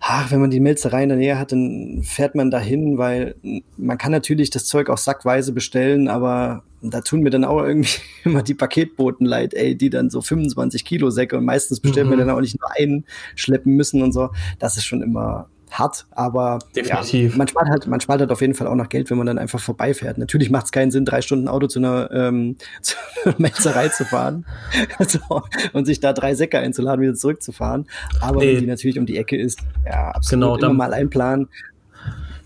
ach, 0.00 0.30
wenn 0.30 0.40
man 0.40 0.50
die 0.50 0.60
Melzerei 0.60 1.02
in 1.02 1.10
der 1.10 1.18
Nähe 1.18 1.38
hat, 1.38 1.52
dann 1.52 2.02
fährt 2.02 2.34
man 2.34 2.50
dahin, 2.50 2.98
weil 2.98 3.34
man 3.76 3.98
kann 3.98 4.12
natürlich 4.12 4.50
das 4.50 4.64
Zeug 4.64 4.88
auch 4.88 4.98
sackweise 4.98 5.52
bestellen, 5.52 6.08
aber 6.08 6.64
da 6.82 7.02
tun 7.02 7.20
mir 7.20 7.30
dann 7.30 7.44
auch 7.44 7.62
irgendwie 7.62 8.00
immer 8.24 8.42
die 8.42 8.54
Paketboten 8.54 9.26
leid, 9.26 9.54
ey, 9.54 9.76
die 9.76 9.90
dann 9.90 10.10
so 10.10 10.22
25 10.22 10.84
Kilo 10.84 11.10
Säcke 11.10 11.36
und 11.36 11.44
meistens 11.44 11.80
bestellen 11.80 12.06
mhm. 12.06 12.12
wir 12.12 12.18
dann 12.18 12.30
auch 12.30 12.40
nicht 12.40 12.58
nur 12.58 12.70
einen 12.76 13.04
schleppen 13.36 13.76
müssen 13.76 14.02
und 14.02 14.12
so. 14.12 14.30
Das 14.58 14.76
ist 14.76 14.86
schon 14.86 15.02
immer, 15.02 15.48
hat, 15.70 16.06
aber 16.10 16.58
Definitiv. 16.74 17.32
Ja, 17.32 17.38
man 17.38 17.48
spart 17.48 17.68
halt, 17.68 17.86
man 17.86 18.00
spart 18.00 18.20
halt 18.20 18.30
auf 18.30 18.40
jeden 18.40 18.54
Fall 18.54 18.66
auch 18.66 18.74
noch 18.74 18.88
Geld, 18.88 19.10
wenn 19.10 19.18
man 19.18 19.26
dann 19.26 19.38
einfach 19.38 19.60
vorbeifährt. 19.60 20.18
Natürlich 20.18 20.50
macht 20.50 20.66
es 20.66 20.72
keinen 20.72 20.90
Sinn, 20.90 21.04
drei 21.04 21.22
Stunden 21.22 21.48
Auto 21.48 21.66
zu 21.66 21.78
einer, 21.78 22.10
ähm, 22.12 22.56
zu 22.82 22.96
einer 23.24 23.34
Metzerei 23.38 23.88
zu 23.88 24.04
fahren 24.04 24.44
so, 25.06 25.42
und 25.72 25.86
sich 25.86 26.00
da 26.00 26.12
drei 26.12 26.34
Säcke 26.34 26.58
einzuladen, 26.58 27.02
wieder 27.02 27.14
zurückzufahren. 27.14 27.86
Aber 28.20 28.40
nee. 28.40 28.54
wenn 28.54 28.60
die 28.60 28.66
natürlich 28.66 28.98
um 28.98 29.06
die 29.06 29.16
Ecke 29.16 29.36
ist, 29.36 29.60
ja, 29.86 30.10
absolut 30.10 30.56
genau, 30.56 30.70
immer 30.70 30.74
mal 30.74 30.94
einplanen. 30.94 31.48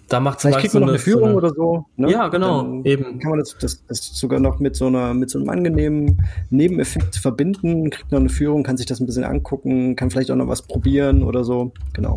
Da 0.09 0.20
macht 0.20 0.43
Vielleicht 0.43 0.59
kriegt 0.59 0.75
man 0.75 0.83
noch 0.83 0.91
eine 0.91 0.99
Führung 0.99 1.22
so 1.22 1.27
eine, 1.29 1.37
oder 1.37 1.55
so. 1.55 1.87
Ne? 1.97 2.11
Ja, 2.11 2.29
genau, 2.29 2.62
Dann 2.62 2.85
eben. 2.85 3.18
Kann 3.20 3.31
man 3.31 3.39
das, 3.41 3.57
das, 3.59 3.85
das 3.87 4.14
sogar 4.14 4.39
noch 4.39 4.61
mit 4.61 4.77
so 4.77 4.87
einer, 4.87 5.14
mit 5.14 5.31
so 5.31 5.39
einem 5.39 5.49
angenehmen 5.49 6.22
Nebeneffekt 6.51 7.16
verbinden, 7.16 7.91
kriegt 7.91 8.12
noch 8.12 8.20
eine 8.20 8.29
Führung, 8.29 8.62
kann 8.64 8.77
sich 8.77 8.87
das 8.87 9.01
ein 9.01 9.07
bisschen 9.07 9.25
angucken, 9.25 9.97
kann 9.97 10.11
vielleicht 10.11 10.31
auch 10.31 10.37
noch 10.37 10.49
was 10.49 10.62
probieren 10.62 11.22
oder 11.22 11.43
so. 11.43 11.72
Genau. 11.95 12.14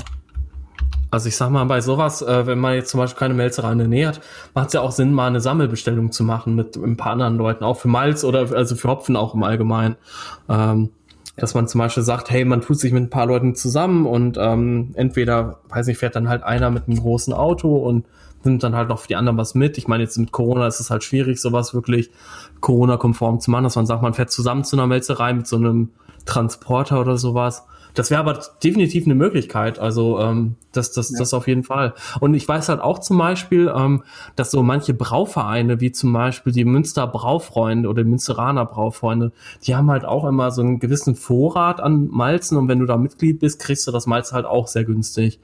Also 1.10 1.30
ich 1.30 1.38
sag 1.38 1.50
mal, 1.50 1.64
bei 1.66 1.82
sowas, 1.82 2.22
äh, 2.22 2.46
wenn 2.46 2.60
man 2.60 2.74
jetzt 2.74 2.90
zum 2.90 3.00
Beispiel 3.00 3.20
keine 3.20 3.34
Melzerei 3.34 3.72
in 3.72 3.78
der 3.78 3.88
Nähe 3.88 4.08
hat, 4.08 4.22
macht 4.54 4.68
es 4.68 4.74
ja 4.74 4.82
auch 4.82 4.92
Sinn, 4.92 5.14
mal 5.14 5.28
eine 5.28 5.40
Sammelbestellung 5.40 6.12
zu 6.12 6.24
machen 6.24 6.56
mit 6.56 6.76
ein 6.76 6.98
paar 6.98 7.14
anderen 7.14 7.38
Leuten, 7.38 7.64
auch 7.64 7.78
für 7.78 7.88
Malz 7.88 8.24
oder 8.24 8.52
also 8.52 8.76
für 8.76 8.90
Hopfen 8.90 9.16
auch 9.16 9.34
im 9.34 9.44
Allgemeinen. 9.44 9.96
Ähm, 10.50 10.90
dass 11.38 11.54
man 11.54 11.68
zum 11.68 11.80
Beispiel 11.80 12.04
sagt, 12.04 12.32
hey, 12.32 12.44
man 12.46 12.62
tut 12.62 12.80
sich 12.80 12.92
mit 12.92 13.04
ein 13.04 13.10
paar 13.12 13.28
Leuten 13.28 13.54
zusammen 13.54 14.08
und 14.08 14.38
ähm, 14.40 14.92
entweder, 14.96 15.60
weiß 15.70 15.86
nicht, 15.86 16.00
fährt 16.00 16.16
dann 16.16 16.30
halt 16.30 16.44
einer 16.44 16.72
mit 16.72 16.88
einem 16.88 17.00
großen 17.00 17.32
Auto 17.32 17.76
und 17.78 18.06
nimmt 18.44 18.64
dann 18.64 18.76
halt 18.76 18.90
noch 18.90 19.00
für 19.00 19.08
die 19.08 19.16
anderen 19.16 19.38
was 19.38 19.54
mit. 19.54 19.78
Ich 19.78 19.88
meine, 19.88 20.04
jetzt 20.04 20.18
mit 20.18 20.32
Corona 20.32 20.66
ist 20.66 20.80
es 20.80 20.90
halt 20.90 21.04
schwierig, 21.04 21.40
sowas 21.40 21.76
wirklich 21.76 22.10
Corona-konform 22.60 23.40
zu 23.40 23.52
machen, 23.52 23.66
dass 23.66 23.76
man 23.76 23.86
sagt, 23.86 24.02
man 24.02 24.16
fährt 24.16 24.32
zusammen 24.32 24.64
zu 24.64 24.76
einer 24.76 24.88
Melzerei 24.88 25.34
mit 25.34 25.48
so 25.48 25.58
einem 25.58 25.90
Transporter 26.26 27.00
oder 27.00 27.18
sowas. 27.18 27.66
Das 27.98 28.12
wäre 28.12 28.20
aber 28.20 28.40
definitiv 28.64 29.06
eine 29.06 29.16
Möglichkeit. 29.16 29.80
Also 29.80 30.20
ähm, 30.20 30.56
das, 30.72 30.92
das, 30.92 31.10
ja. 31.10 31.18
das 31.18 31.34
auf 31.34 31.48
jeden 31.48 31.64
Fall. 31.64 31.96
Und 32.20 32.36
ich 32.36 32.48
weiß 32.48 32.70
halt 32.70 32.80
auch 32.80 33.00
zum 33.00 33.18
Beispiel, 33.18 33.74
ähm, 33.76 34.04
dass 34.36 34.52
so 34.52 34.62
manche 34.62 34.94
Brauvereine, 34.94 35.82
wie 35.82 35.92
zum 35.92 36.14
Beispiel 36.14 36.54
die 36.54 36.64
Münster 36.64 37.08
Braufreunde 37.08 37.90
oder 37.90 38.04
die 38.04 38.10
Münsteraner 38.10 38.66
Braufreunde, 38.66 39.32
die 39.66 39.76
haben 39.76 39.90
halt 39.90 40.06
auch 40.06 40.26
immer 40.26 40.52
so 40.52 40.62
einen 40.62 40.78
gewissen 40.78 41.16
Vorrat 41.16 41.80
an 41.80 42.08
Malzen 42.12 42.56
und 42.60 42.68
wenn 42.68 42.78
du 42.78 42.86
da 42.86 42.98
Mitglied 42.98 43.40
bist, 43.40 43.60
kriegst 43.60 43.88
du 43.88 43.92
das 43.92 44.06
Malz 44.06 44.32
halt 44.32 44.46
auch 44.46 44.68
sehr 44.68 44.84
günstig. 44.84 45.40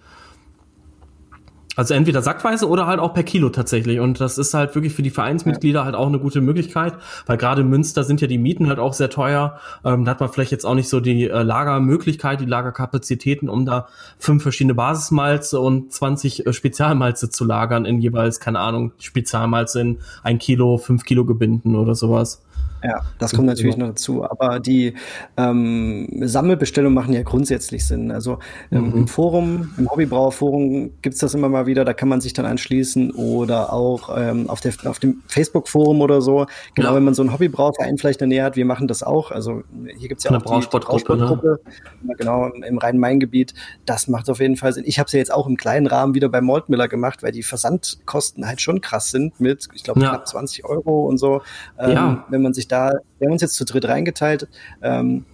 Also 1.75 1.95
entweder 1.95 2.21
sackweise 2.21 2.67
oder 2.69 2.85
halt 2.85 2.99
auch 2.99 3.13
per 3.13 3.23
Kilo 3.23 3.49
tatsächlich. 3.49 3.99
Und 3.99 4.21
das 4.21 4.37
ist 4.37 4.53
halt 4.53 4.75
wirklich 4.75 4.93
für 4.93 5.01
die 5.01 5.09
Vereinsmitglieder 5.09 5.85
halt 5.85 5.95
auch 5.95 6.07
eine 6.07 6.19
gute 6.19 6.39
Möglichkeit, 6.39 6.93
weil 7.25 7.37
gerade 7.37 7.61
in 7.61 7.69
Münster 7.69 8.03
sind 8.03 8.21
ja 8.21 8.27
die 8.27 8.37
Mieten 8.37 8.67
halt 8.67 8.79
auch 8.79 8.93
sehr 8.93 9.09
teuer. 9.09 9.59
Ähm, 9.83 10.05
da 10.05 10.11
hat 10.11 10.19
man 10.19 10.29
vielleicht 10.29 10.51
jetzt 10.51 10.65
auch 10.65 10.75
nicht 10.75 10.89
so 10.89 10.99
die 10.99 11.29
äh, 11.29 11.41
Lagermöglichkeit, 11.41 12.41
die 12.41 12.45
Lagerkapazitäten, 12.45 13.49
um 13.49 13.65
da 13.65 13.87
fünf 14.19 14.43
verschiedene 14.43 14.75
Basismalze 14.75 15.59
und 15.59 15.91
20 15.91 16.45
äh, 16.45 16.53
Spezialmalze 16.53 17.29
zu 17.29 17.43
lagern 17.43 17.85
in 17.85 17.99
jeweils, 17.99 18.39
keine 18.39 18.59
Ahnung, 18.59 18.91
Spezialmalze 18.99 19.81
in 19.81 19.97
ein 20.21 20.37
Kilo, 20.37 20.77
fünf 20.77 21.05
Kilo 21.05 21.25
Gebinden 21.25 21.75
oder 21.75 21.95
sowas. 21.95 22.43
Ja, 22.83 23.01
das 23.17 23.33
kommt 23.33 23.47
natürlich 23.47 23.77
noch 23.77 23.87
dazu. 23.87 24.29
Aber 24.29 24.59
die 24.59 24.93
ähm, 25.37 26.07
Sammelbestellungen 26.21 26.93
machen 26.93 27.13
ja 27.13 27.23
grundsätzlich 27.23 27.87
Sinn. 27.87 28.11
Also 28.11 28.39
ähm, 28.71 28.89
mhm. 28.89 28.93
im 28.93 29.07
Forum, 29.07 29.73
im 29.77 29.89
Hobbybrauerforum 29.89 30.91
gibt's 31.01 31.19
das 31.19 31.33
immer 31.33 31.47
mal 31.47 31.65
wieder, 31.65 31.85
da 31.85 31.93
kann 31.93 32.09
man 32.09 32.19
sich 32.19 32.33
dann 32.33 32.45
anschließen 32.45 33.11
oder 33.11 33.71
auch 33.71 34.15
ähm, 34.17 34.49
auf, 34.49 34.59
der, 34.59 34.73
auf 34.85 34.99
dem 34.99 35.23
Facebook-Forum 35.27 36.01
oder 36.01 36.21
so. 36.21 36.45
Genau, 36.75 36.89
ja. 36.89 36.95
wenn 36.95 37.05
man 37.05 37.13
so 37.13 37.21
einen 37.21 37.31
Hobbybrauerverein 37.31 37.97
vielleicht 37.97 38.21
in 38.21 38.29
der 38.29 38.37
Nähe 38.37 38.45
hat, 38.45 38.57
wir 38.57 38.65
machen 38.65 38.89
das 38.89 39.01
auch. 39.01 39.31
Also 39.31 39.63
hier 39.97 40.09
gibt's 40.09 40.25
ja 40.25 40.31
Eine 40.31 40.39
auch 40.39 40.43
die 40.43 40.49
Brausportgruppe. 40.49 41.59
Ne? 42.03 42.15
Genau, 42.17 42.49
im 42.49 42.77
Rhein-Main-Gebiet. 42.77 43.53
Das 43.85 44.09
macht 44.09 44.29
auf 44.29 44.41
jeden 44.41 44.57
Fall 44.57 44.73
Sinn. 44.73 44.83
Ich 44.85 44.99
habe 44.99 45.07
es 45.07 45.13
ja 45.13 45.19
jetzt 45.19 45.33
auch 45.33 45.47
im 45.47 45.55
kleinen 45.55 45.87
Rahmen 45.87 46.15
wieder 46.15 46.27
bei 46.27 46.41
Maltmiller 46.41 46.89
gemacht, 46.89 47.23
weil 47.23 47.31
die 47.31 47.43
Versandkosten 47.43 48.45
halt 48.45 48.59
schon 48.59 48.81
krass 48.81 49.09
sind 49.09 49.39
mit, 49.39 49.69
ich 49.73 49.83
glaube, 49.83 50.01
ja. 50.01 50.09
knapp 50.09 50.27
20 50.27 50.65
Euro 50.65 51.07
und 51.07 51.17
so. 51.17 51.41
Ähm, 51.79 51.91
ja. 51.91 52.25
Man 52.43 52.53
sich 52.53 52.67
da, 52.67 52.93
wir 53.19 53.27
haben 53.27 53.33
uns 53.33 53.41
jetzt 53.41 53.55
zu 53.55 53.65
dritt 53.65 53.85
reingeteilt, 53.85 54.47
ähm, 54.81 55.25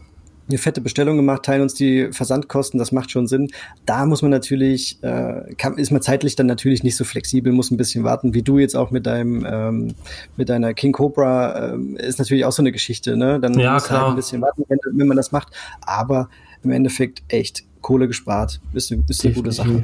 eine 0.50 0.58
fette 0.58 0.82
Bestellung 0.82 1.16
gemacht, 1.16 1.44
teilen 1.44 1.62
uns 1.62 1.76
die 1.76 2.12
Versandkosten, 2.12 2.80
das 2.80 2.92
macht 2.92 3.12
schon 3.12 3.28
Sinn. 3.28 3.52
Da 3.86 4.06
muss 4.06 4.24
man 4.24 4.32
natürlich, 4.32 4.98
äh, 5.04 5.54
kann, 5.58 5.78
ist 5.78 5.92
man 5.92 6.02
zeitlich 6.02 6.36
dann 6.36 6.48
natürlich 6.48 6.84
nicht 6.84 6.96
so 6.96 7.04
flexibel, 7.04 7.54
muss 7.54 7.70
ein 7.70 7.78
bisschen 7.78 8.04
warten, 8.04 8.34
wie 8.34 8.42
du 8.42 8.58
jetzt 8.58 8.76
auch 8.76 8.90
mit 8.90 9.06
deinem, 9.06 9.46
ähm, 9.48 9.94
mit 10.38 10.50
deiner 10.50 10.74
King 10.74 10.92
Cobra, 10.92 11.74
ähm, 11.74 11.96
ist 11.98 12.18
natürlich 12.18 12.46
auch 12.46 12.52
so 12.52 12.64
eine 12.64 12.72
Geschichte, 12.72 13.16
ne? 13.16 13.40
Dann 13.40 13.60
ja, 13.60 13.74
muss 13.74 13.84
klar. 13.84 14.02
halt 14.02 14.10
ein 14.10 14.16
bisschen 14.16 14.42
warten, 14.42 14.64
wenn, 14.68 14.80
wenn, 14.92 15.08
man 15.08 15.18
das 15.18 15.32
macht. 15.32 15.50
Aber 15.82 16.30
im 16.64 16.72
Endeffekt 16.72 17.22
echt 17.28 17.64
Kohle 17.82 18.08
gespart, 18.08 18.60
ist, 18.74 18.92
ist 18.92 19.26
eine 19.26 19.34
gute 19.36 19.52
Sache. 19.52 19.84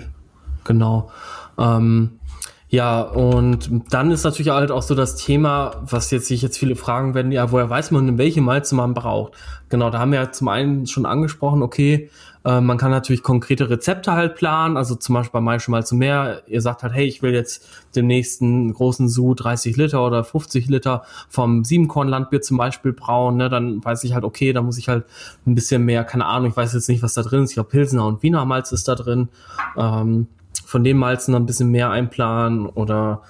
Genau. 0.63 1.11
Ähm, 1.59 2.19
Ja, 2.67 3.01
und 3.01 3.69
dann 3.91 4.11
ist 4.11 4.23
natürlich 4.23 4.51
halt 4.51 4.71
auch 4.71 4.81
so 4.81 4.95
das 4.95 5.15
Thema, 5.15 5.83
was 5.83 6.09
jetzt 6.11 6.27
sich 6.27 6.41
jetzt 6.41 6.57
viele 6.57 6.75
fragen 6.75 7.13
werden, 7.13 7.31
ja, 7.31 7.51
woher 7.51 7.69
weiß 7.69 7.91
man, 7.91 8.17
welche 8.17 8.41
Malze 8.41 8.75
man 8.75 8.93
braucht? 8.93 9.33
Genau, 9.69 9.91
da 9.91 9.99
haben 9.99 10.11
wir 10.11 10.19
ja 10.19 10.31
zum 10.31 10.47
einen 10.47 10.87
schon 10.87 11.05
angesprochen, 11.05 11.61
okay, 11.61 12.09
äh, 12.45 12.61
man 12.61 12.77
kann 12.77 12.91
natürlich 12.91 13.23
konkrete 13.23 13.69
Rezepte 13.69 14.13
halt 14.13 14.35
planen, 14.35 14.77
also 14.77 14.95
zum 14.95 15.15
Beispiel 15.15 15.33
bei 15.33 15.41
Maische 15.41 15.71
mal 15.71 15.85
zu 15.85 15.95
mehr. 15.95 16.43
Ihr 16.47 16.61
sagt 16.61 16.83
halt, 16.83 16.93
hey, 16.93 17.05
ich 17.05 17.21
will 17.21 17.33
jetzt 17.33 17.67
den 17.95 18.07
nächsten 18.07 18.71
großen 18.73 19.09
Su 19.09 19.33
30 19.33 19.75
Liter 19.77 20.05
oder 20.05 20.23
50 20.23 20.67
Liter 20.67 21.03
vom 21.29 21.63
Siebenkorn-Landbier 21.63 22.41
zum 22.41 22.57
Beispiel 22.57 22.93
brauen, 22.93 23.37
ne? 23.37 23.49
dann 23.49 23.83
weiß 23.83 24.03
ich 24.03 24.13
halt, 24.13 24.23
okay, 24.23 24.53
da 24.53 24.61
muss 24.61 24.77
ich 24.77 24.87
halt 24.87 25.05
ein 25.47 25.55
bisschen 25.55 25.83
mehr, 25.83 26.03
keine 26.03 26.25
Ahnung, 26.25 26.51
ich 26.51 26.57
weiß 26.57 26.73
jetzt 26.73 26.89
nicht, 26.89 27.01
was 27.01 27.15
da 27.15 27.23
drin 27.23 27.43
ist. 27.43 27.51
Ich 27.51 27.55
glaube, 27.55 27.69
Pilsener 27.69 28.05
und 28.05 28.21
Wiener 28.21 28.45
Malz 28.45 28.71
ist 28.71 28.87
da 28.87 28.95
drin. 28.95 29.29
Ähm, 29.75 30.27
von 30.65 30.83
dem 30.83 30.97
Malzen 30.97 31.33
dann 31.33 31.43
ein 31.43 31.45
bisschen 31.45 31.69
mehr 31.69 31.89
einplanen 31.89 32.67
oder 32.67 33.21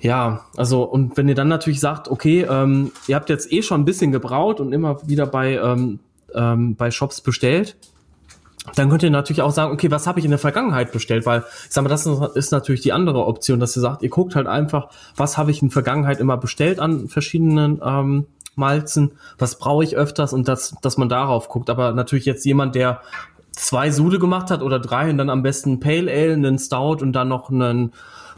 ja, 0.00 0.46
also 0.56 0.82
und 0.82 1.16
wenn 1.16 1.28
ihr 1.28 1.36
dann 1.36 1.48
natürlich 1.48 1.78
sagt, 1.78 2.08
okay, 2.08 2.44
ähm, 2.48 2.90
ihr 3.06 3.14
habt 3.14 3.28
jetzt 3.28 3.52
eh 3.52 3.62
schon 3.62 3.82
ein 3.82 3.84
bisschen 3.84 4.10
gebraut 4.10 4.60
und 4.60 4.72
immer 4.72 5.06
wieder 5.08 5.26
bei, 5.26 5.54
ähm, 5.54 6.00
ähm, 6.34 6.74
bei 6.74 6.90
Shops 6.90 7.20
bestellt, 7.20 7.76
dann 8.74 8.90
könnt 8.90 9.02
ihr 9.02 9.10
natürlich 9.10 9.42
auch 9.42 9.50
sagen, 9.50 9.72
okay, 9.72 9.90
was 9.90 10.06
habe 10.06 10.18
ich 10.18 10.24
in 10.24 10.30
der 10.30 10.38
Vergangenheit 10.38 10.92
bestellt? 10.92 11.26
Weil, 11.26 11.40
ich 11.40 11.70
sag 11.70 11.82
mal, 11.82 11.88
das 11.88 12.06
ist 12.06 12.52
natürlich 12.52 12.80
die 12.80 12.92
andere 12.92 13.26
Option, 13.26 13.58
dass 13.60 13.76
ihr 13.76 13.80
sagt, 13.80 14.02
ihr 14.02 14.08
guckt 14.08 14.36
halt 14.36 14.46
einfach, 14.46 14.88
was 15.16 15.36
habe 15.36 15.50
ich 15.50 15.62
in 15.62 15.68
der 15.68 15.72
Vergangenheit 15.72 16.20
immer 16.20 16.36
bestellt 16.36 16.78
an 16.78 17.08
verschiedenen 17.08 17.80
ähm, 17.84 18.26
Malzen, 18.54 19.12
was 19.38 19.58
brauche 19.58 19.82
ich 19.82 19.96
öfters 19.96 20.32
und 20.32 20.46
das, 20.46 20.74
dass 20.82 20.96
man 20.96 21.08
darauf 21.08 21.48
guckt. 21.48 21.70
Aber 21.70 21.92
natürlich 21.92 22.24
jetzt 22.24 22.44
jemand, 22.44 22.74
der 22.74 23.00
zwei 23.62 23.90
Sude 23.90 24.18
gemacht 24.18 24.50
hat 24.50 24.62
oder 24.62 24.78
drei 24.78 25.10
und 25.10 25.18
dann 25.18 25.30
am 25.30 25.42
besten 25.42 25.80
Pale 25.80 26.10
Ale, 26.10 26.34
einen 26.34 26.58
Stout 26.58 26.98
und 27.00 27.12
dann 27.12 27.28
noch 27.28 27.50
einen 27.50 27.92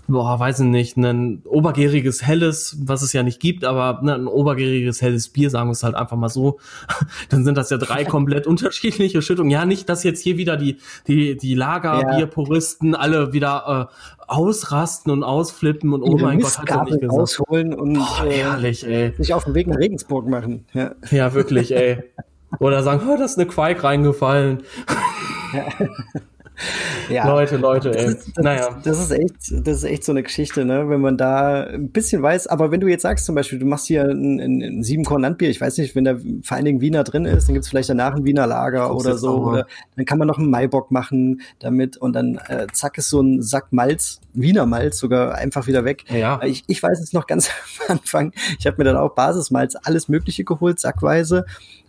boah, 0.07 0.39
weiß 0.39 0.61
ich 0.61 0.67
nicht, 0.67 0.97
ein 0.97 1.43
obergäriges 1.47 2.23
helles, 2.23 2.77
was 2.85 3.03
es 3.03 3.13
ja 3.13 3.23
nicht 3.23 3.41
gibt, 3.41 3.65
aber 3.65 4.01
ne, 4.03 4.15
ein 4.15 4.27
obergäriges 4.27 5.01
helles 5.03 5.29
Bier, 5.29 5.51
sagen 5.51 5.69
wir 5.69 5.73
es 5.73 5.83
halt 5.83 5.95
einfach 5.95 6.17
mal 6.17 6.29
so, 6.29 6.59
dann 7.31 7.45
sind 7.45 7.57
das 7.57 7.71
ja 7.71 7.79
drei 7.79 8.05
komplett 8.05 8.47
unterschiedliche 8.47 9.23
Schüttungen. 9.23 9.51
Ja, 9.51 9.65
nicht, 9.65 9.89
dass 9.89 10.05
jetzt 10.05 10.23
hier 10.23 10.37
wieder 10.37 10.57
die, 10.57 10.79
die, 11.07 11.37
die 11.37 11.55
Lagerbierpuristen 11.55 12.93
ja. 12.93 12.99
alle 12.99 13.33
wieder 13.33 13.89
äh, 13.91 14.25
ausrasten 14.27 15.13
und 15.13 15.23
ausflippen 15.23 15.93
und 15.93 16.03
oh 16.03 16.19
mein 16.19 16.41
Gott, 16.41 16.59
hat 16.59 16.71
er 16.71 16.85
nicht 16.85 17.01
gesagt. 17.01 17.13
rausholen 17.13 17.75
und 17.75 17.95
Boah, 17.95 18.27
äh, 18.27 18.39
herrlich, 18.39 18.87
ey. 18.87 19.15
sich 19.17 19.33
auf 19.35 19.45
den 19.45 19.55
Weg 19.55 19.67
nach 19.67 19.79
Regensburg 19.79 20.29
machen. 20.29 20.67
Ja, 20.73 20.95
ja 21.11 21.33
wirklich, 21.35 21.75
ey. 21.75 22.03
Oder 22.59 22.83
sagen, 22.83 23.03
oh, 23.09 23.17
da 23.17 23.25
ist 23.25 23.39
eine 23.39 23.47
Quake 23.47 23.83
reingefallen. 23.83 24.63
Ja. 25.53 25.65
ja. 27.11 27.27
Leute, 27.35 27.57
Leute, 27.57 27.97
ey. 27.97 28.05
Das 28.07 28.15
ist, 28.15 28.37
das 28.37 28.45
naja. 28.45 28.81
Das 28.85 29.01
ist 29.01 29.11
echt, 29.11 29.67
das 29.67 29.79
ist 29.79 29.85
echt 29.85 30.05
so 30.05 30.13
eine 30.13 30.23
Geschichte, 30.23 30.65
ne? 30.65 30.89
Wenn 30.89 31.01
man 31.01 31.17
da 31.17 31.65
ein 31.65 31.91
bisschen 31.91 32.23
weiß, 32.23 32.47
aber 32.47 32.71
wenn 32.71 32.81
du 32.81 32.87
jetzt 32.87 33.03
sagst 33.03 33.27
zum 33.27 33.35
Beispiel, 33.35 33.59
du 33.59 33.67
machst 33.67 33.87
hier 33.87 34.05
ein, 34.05 34.41
ein, 34.41 34.63
ein 34.63 34.83
Siebenkorn-Landbier, 34.83 35.51
ich 35.51 35.61
weiß 35.61 35.79
nicht, 35.79 35.95
wenn 35.97 36.05
da 36.05 36.17
vor 36.43 36.57
allen 36.57 36.65
Dingen 36.65 36.81
Wiener 36.81 37.05
drin 37.05 37.25
ist, 37.25 37.49
dann 37.49 37.55
gibt's 37.55 37.69
vielleicht 37.69 37.89
danach 37.89 38.15
ein 38.15 38.25
Wiener 38.25 38.47
Lager 38.47 38.95
oder 38.95 39.17
so. 39.17 39.37
Oder 39.39 39.67
dann 39.97 40.05
kann 40.05 40.19
man 40.19 40.29
noch 40.29 40.39
einen 40.39 40.51
Maibock 40.51 40.91
machen 40.91 41.41
damit 41.59 41.97
und 41.97 42.15
dann 42.15 42.41
äh, 42.49 42.67
zack 42.73 42.99
ist 42.99 43.11
so 43.11 43.21
ein 43.21 43.43
Sack 43.43 43.73
Malz, 43.73 44.21
Wiener 44.33 44.67
Malz 44.67 44.99
sogar 44.99 45.35
einfach 45.35 45.67
wieder 45.67 45.85
weg. 45.85 46.05
Ja. 46.11 46.41
Ich, 46.45 46.65
ich 46.67 46.83
weiß 46.83 47.01
es 47.01 47.13
noch 47.13 47.27
ganz 47.27 47.51
am 47.89 47.99
Anfang. 47.99 48.33
Ich 48.59 48.67
habe 48.67 48.77
mir 48.79 48.85
dann 48.85 48.97
auch 48.97 49.15
Basismalz, 49.15 49.77
alles 49.83 50.09
Mögliche 50.09 50.45
geholt, 50.45 50.79
sackweise 50.79 51.45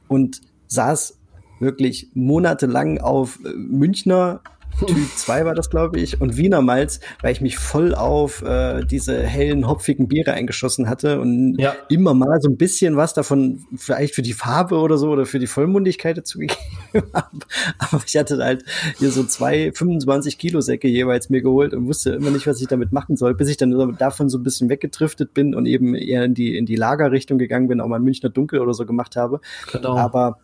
und 0.07 0.41
saß 0.76 1.17
wirklich 1.59 2.09
monatelang 2.13 2.99
auf 2.99 3.39
äh, 3.43 3.49
Münchner 3.53 4.41
Typ 4.80 4.89
2 5.15 5.45
war 5.45 5.55
das, 5.55 5.69
glaube 5.69 5.99
ich, 5.99 6.19
und 6.21 6.38
Wiener 6.38 6.61
Malz, 6.61 6.99
weil 7.21 7.32
ich 7.32 7.41
mich 7.41 7.57
voll 7.57 7.95
auf 7.95 8.41
äh, 8.41 8.84
diese 8.84 9.21
hellen, 9.23 9.67
hopfigen 9.67 10.07
Biere 10.07 10.34
eingeschossen 10.34 10.89
hatte 10.89 11.21
und 11.21 11.57
ja. 11.57 11.76
immer 11.89 12.13
mal 12.13 12.41
so 12.41 12.49
ein 12.49 12.57
bisschen 12.57 12.97
was 12.97 13.13
davon 13.13 13.65
vielleicht 13.78 14.15
für 14.15 14.21
die 14.21 14.34
Farbe 14.34 14.76
oder 14.78 14.97
so 14.97 15.09
oder 15.09 15.26
für 15.26 15.39
die 15.39 15.47
Vollmundigkeit 15.47 16.17
dazu 16.17 16.39
gegeben 16.39 17.07
habe. 17.13 17.39
Aber 17.78 18.01
ich 18.05 18.17
hatte 18.17 18.38
halt 18.38 18.65
hier 18.97 19.11
so 19.11 19.23
zwei 19.23 19.71
25 19.73 20.38
Kilo 20.38 20.61
Säcke 20.61 20.88
jeweils 20.88 21.30
mir 21.30 21.41
geholt 21.41 21.73
und 21.73 21.88
wusste 21.88 22.11
immer 22.11 22.32
nicht, 22.32 22.47
was 22.47 22.61
ich 22.61 22.67
damit 22.67 22.91
machen 22.91 23.15
soll, 23.15 23.34
bis 23.34 23.49
ich 23.49 23.57
dann 23.57 23.95
davon 23.97 24.30
so 24.30 24.38
ein 24.38 24.43
bisschen 24.43 24.69
weggedriftet 24.69 25.34
bin 25.34 25.55
und 25.55 25.65
eben 25.65 25.95
eher 25.95 26.26
in 26.26 26.34
die, 26.34 26.57
in 26.57 26.65
die 26.65 26.76
Lagerrichtung 26.76 27.38
gegangen 27.38 27.67
bin, 27.67 27.80
auch 27.80 27.88
mal 27.88 27.99
Münchner 27.99 28.30
Dunkel 28.30 28.59
oder 28.59 28.73
so 28.73 28.86
gemacht 28.86 29.15
habe. 29.15 29.39
Genau. 29.71 29.95
Aber 29.97 30.38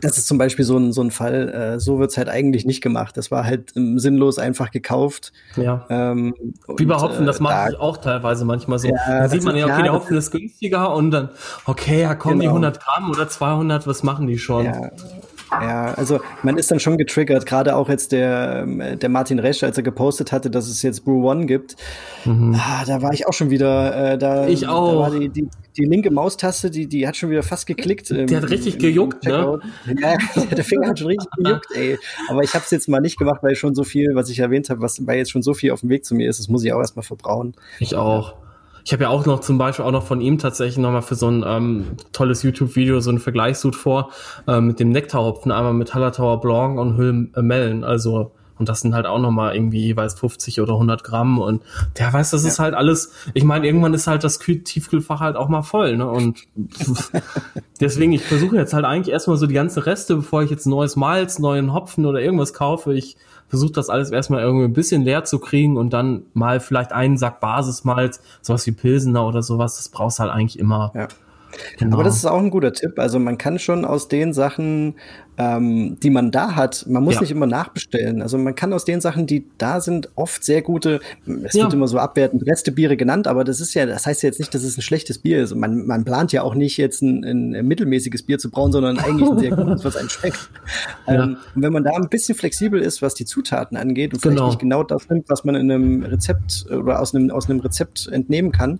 das 0.00 0.18
ist 0.18 0.26
zum 0.26 0.38
Beispiel 0.38 0.64
so 0.64 0.76
ein, 0.76 0.92
so 0.92 1.02
ein 1.02 1.10
Fall, 1.10 1.48
äh, 1.48 1.80
so 1.80 1.98
wird's 1.98 2.16
halt 2.16 2.28
eigentlich 2.28 2.64
nicht 2.64 2.80
gemacht. 2.82 3.16
Das 3.16 3.30
war 3.30 3.44
halt 3.44 3.76
ähm, 3.76 3.98
sinnlos 3.98 4.38
einfach 4.38 4.70
gekauft. 4.70 5.32
Ja. 5.56 5.86
Ähm, 5.88 6.34
Wie 6.76 6.86
bei 6.86 6.96
Hopfen, 6.96 7.26
das 7.26 7.40
äh, 7.40 7.42
mache 7.42 7.70
ich 7.72 7.80
auch 7.80 7.96
teilweise 7.96 8.44
manchmal 8.44 8.78
so. 8.78 8.88
Ja, 8.88 8.94
da 9.06 9.28
sieht 9.28 9.44
man 9.44 9.56
ja, 9.56 9.66
okay, 9.66 9.82
der 9.82 9.92
Hopfen 9.92 10.16
ist 10.16 10.30
günstiger 10.30 10.94
und 10.94 11.10
dann, 11.10 11.30
okay, 11.66 12.02
ja, 12.02 12.14
kommen 12.14 12.40
genau. 12.40 12.58
die 12.58 12.66
100 12.66 12.80
Gramm 12.80 13.10
oder 13.10 13.28
200, 13.28 13.86
was 13.86 14.02
machen 14.02 14.26
die 14.26 14.38
schon? 14.38 14.66
Ja. 14.66 14.90
Ja, 15.52 15.94
also 15.94 16.20
man 16.42 16.56
ist 16.58 16.70
dann 16.70 16.78
schon 16.78 16.96
getriggert, 16.96 17.44
gerade 17.44 17.74
auch 17.74 17.88
jetzt 17.88 18.12
der, 18.12 18.60
ähm, 18.62 18.98
der 18.98 19.08
Martin 19.08 19.38
Resch, 19.38 19.62
als 19.64 19.76
er 19.76 19.82
gepostet 19.82 20.30
hatte, 20.32 20.50
dass 20.50 20.68
es 20.68 20.82
jetzt 20.82 21.04
Brew 21.04 21.28
One 21.28 21.46
gibt. 21.46 21.76
Mhm. 22.24 22.54
Ah, 22.56 22.84
da 22.86 23.02
war 23.02 23.12
ich 23.12 23.26
auch 23.26 23.32
schon 23.32 23.50
wieder, 23.50 24.12
äh, 24.12 24.18
da, 24.18 24.46
ich 24.46 24.68
auch. 24.68 24.92
da 24.92 24.98
war 24.98 25.10
die, 25.10 25.28
die, 25.28 25.48
die 25.80 25.86
linke 25.86 26.10
Maustaste, 26.10 26.70
die, 26.70 26.86
die 26.86 27.06
hat 27.06 27.16
schon 27.16 27.30
wieder 27.30 27.42
fast 27.42 27.66
geklickt. 27.66 28.10
Der 28.10 28.28
im, 28.28 28.36
hat 28.36 28.50
richtig 28.50 28.78
gejuckt, 28.78 29.24
ne? 29.24 29.60
Ja, 30.00 30.16
der 30.50 30.64
Finger 30.64 30.88
hat 30.88 30.98
schon 30.98 31.08
richtig 31.08 31.30
gejuckt, 31.36 31.66
ey. 31.74 31.98
Aber 32.28 32.42
ich 32.42 32.54
habe 32.54 32.64
es 32.64 32.70
jetzt 32.70 32.88
mal 32.88 33.00
nicht 33.00 33.18
gemacht, 33.18 33.42
weil 33.42 33.54
schon 33.56 33.74
so 33.74 33.84
viel, 33.84 34.14
was 34.14 34.28
ich 34.28 34.38
erwähnt 34.38 34.70
habe, 34.70 34.80
was 34.80 35.06
weil 35.06 35.18
jetzt 35.18 35.30
schon 35.30 35.42
so 35.42 35.54
viel 35.54 35.72
auf 35.72 35.80
dem 35.80 35.88
Weg 35.88 36.04
zu 36.04 36.14
mir 36.14 36.28
ist, 36.28 36.38
das 36.38 36.48
muss 36.48 36.64
ich 36.64 36.72
auch 36.72 36.80
erstmal 36.80 37.02
verbrauen. 37.02 37.54
Ich 37.78 37.96
auch. 37.96 38.34
Ich 38.84 38.92
habe 38.92 39.04
ja 39.04 39.10
auch 39.10 39.26
noch 39.26 39.40
zum 39.40 39.58
Beispiel 39.58 39.84
auch 39.84 39.90
noch 39.90 40.06
von 40.06 40.20
ihm 40.20 40.38
tatsächlich 40.38 40.78
nochmal 40.78 41.02
für 41.02 41.14
so 41.14 41.28
ein 41.28 41.44
ähm, 41.46 41.86
tolles 42.12 42.42
YouTube-Video 42.42 43.00
so 43.00 43.10
ein 43.10 43.18
Vergleichssud 43.18 43.76
vor 43.76 44.10
äh, 44.48 44.60
mit 44.60 44.80
dem 44.80 44.90
Nektarhopfen, 44.90 45.52
einmal 45.52 45.74
mit 45.74 45.94
Hallertauer 45.94 46.40
Blanc 46.40 46.78
und 46.78 46.96
Hüllmellen. 46.96 47.84
Also 47.84 48.32
und 48.60 48.68
das 48.68 48.82
sind 48.82 48.94
halt 48.94 49.06
auch 49.06 49.18
nochmal 49.18 49.54
irgendwie 49.54 49.86
jeweils 49.86 50.12
50 50.14 50.60
oder 50.60 50.74
100 50.74 51.02
Gramm. 51.02 51.38
Und 51.38 51.62
der 51.98 52.12
weiß, 52.12 52.30
das 52.30 52.42
ja. 52.42 52.48
ist 52.48 52.58
halt 52.58 52.74
alles. 52.74 53.12
Ich 53.32 53.42
meine, 53.42 53.66
irgendwann 53.66 53.94
ist 53.94 54.06
halt 54.06 54.22
das 54.22 54.38
Tiefkühlfach 54.38 55.20
halt 55.20 55.36
auch 55.36 55.48
mal 55.48 55.62
voll. 55.62 55.96
Ne? 55.96 56.06
Und 56.06 56.40
deswegen, 57.80 58.12
ich 58.12 58.22
versuche 58.22 58.56
jetzt 58.56 58.74
halt 58.74 58.84
eigentlich 58.84 59.12
erstmal 59.12 59.38
so 59.38 59.46
die 59.46 59.54
ganze 59.54 59.86
Reste, 59.86 60.16
bevor 60.16 60.42
ich 60.42 60.50
jetzt 60.50 60.66
neues 60.66 60.94
Malz, 60.94 61.38
neuen 61.38 61.72
Hopfen 61.72 62.04
oder 62.04 62.20
irgendwas 62.20 62.52
kaufe. 62.52 62.92
Ich 62.92 63.16
versuche 63.48 63.72
das 63.72 63.88
alles 63.88 64.10
erstmal 64.10 64.42
irgendwie 64.42 64.66
ein 64.66 64.74
bisschen 64.74 65.04
leer 65.04 65.24
zu 65.24 65.38
kriegen 65.38 65.78
und 65.78 65.94
dann 65.94 66.24
mal 66.34 66.60
vielleicht 66.60 66.92
einen 66.92 67.16
Sack 67.16 67.40
Basismalz, 67.40 68.20
sowas 68.42 68.66
wie 68.66 68.72
Pilsener 68.72 69.26
oder 69.26 69.42
sowas. 69.42 69.78
Das 69.78 69.88
brauchst 69.88 70.20
halt 70.20 70.30
eigentlich 70.30 70.58
immer. 70.58 70.92
Ja. 70.94 71.08
Genau. 71.78 71.96
Aber 71.96 72.04
das 72.04 72.16
ist 72.16 72.26
auch 72.26 72.38
ein 72.38 72.50
guter 72.50 72.72
Tipp. 72.72 72.98
Also 72.98 73.18
man 73.18 73.38
kann 73.38 73.58
schon 73.58 73.84
aus 73.84 74.08
den 74.08 74.32
Sachen, 74.32 74.94
ähm, 75.40 75.96
die 76.02 76.10
man 76.10 76.30
da 76.30 76.54
hat, 76.54 76.84
man 76.86 77.02
muss 77.02 77.14
ja. 77.14 77.22
nicht 77.22 77.30
immer 77.30 77.46
nachbestellen. 77.46 78.20
Also 78.20 78.36
man 78.36 78.54
kann 78.54 78.74
aus 78.74 78.84
den 78.84 79.00
Sachen, 79.00 79.26
die 79.26 79.46
da 79.56 79.80
sind, 79.80 80.10
oft 80.14 80.44
sehr 80.44 80.60
gute, 80.60 81.00
es 81.44 81.54
ja. 81.54 81.64
wird 81.64 81.72
immer 81.72 81.88
so 81.88 81.98
abwertend 81.98 82.46
Restebiere 82.46 82.96
genannt, 82.98 83.26
aber 83.26 83.42
das 83.42 83.58
ist 83.60 83.72
ja, 83.72 83.86
das 83.86 84.04
heißt 84.04 84.22
ja 84.22 84.28
jetzt 84.28 84.38
nicht, 84.38 84.54
dass 84.54 84.62
es 84.62 84.76
ein 84.76 84.82
schlechtes 84.82 85.18
Bier 85.18 85.42
ist. 85.42 85.54
Man, 85.54 85.86
man 85.86 86.04
plant 86.04 86.32
ja 86.32 86.42
auch 86.42 86.54
nicht 86.54 86.76
jetzt 86.76 87.00
ein, 87.00 87.24
ein 87.24 87.66
mittelmäßiges 87.66 88.24
Bier 88.24 88.38
zu 88.38 88.50
brauen, 88.50 88.70
sondern 88.70 88.98
eigentlich 88.98 89.30
ein 89.30 89.38
sehr 89.38 89.56
gutes, 89.56 89.84
was 89.84 89.96
einem 89.96 90.08
schmeckt. 90.08 90.50
Ja. 91.06 91.24
Ähm, 91.24 91.36
und 91.54 91.62
wenn 91.62 91.72
man 91.72 91.82
da 91.82 91.92
ein 91.92 92.08
bisschen 92.08 92.36
flexibel 92.36 92.80
ist, 92.80 93.02
was 93.02 93.14
die 93.14 93.24
Zutaten 93.24 93.76
angeht 93.76 94.12
und 94.12 94.20
vielleicht 94.20 94.36
genau. 94.36 94.48
nicht 94.48 94.58
genau 94.58 94.82
das 94.82 95.08
nimmt, 95.08 95.28
was 95.28 95.44
man 95.44 95.54
in 95.54 95.70
einem 95.70 96.02
Rezept 96.02 96.66
oder 96.70 97.00
aus 97.00 97.14
einem, 97.14 97.30
aus 97.30 97.48
einem 97.48 97.60
Rezept 97.60 98.08
entnehmen 98.12 98.52
kann, 98.52 98.78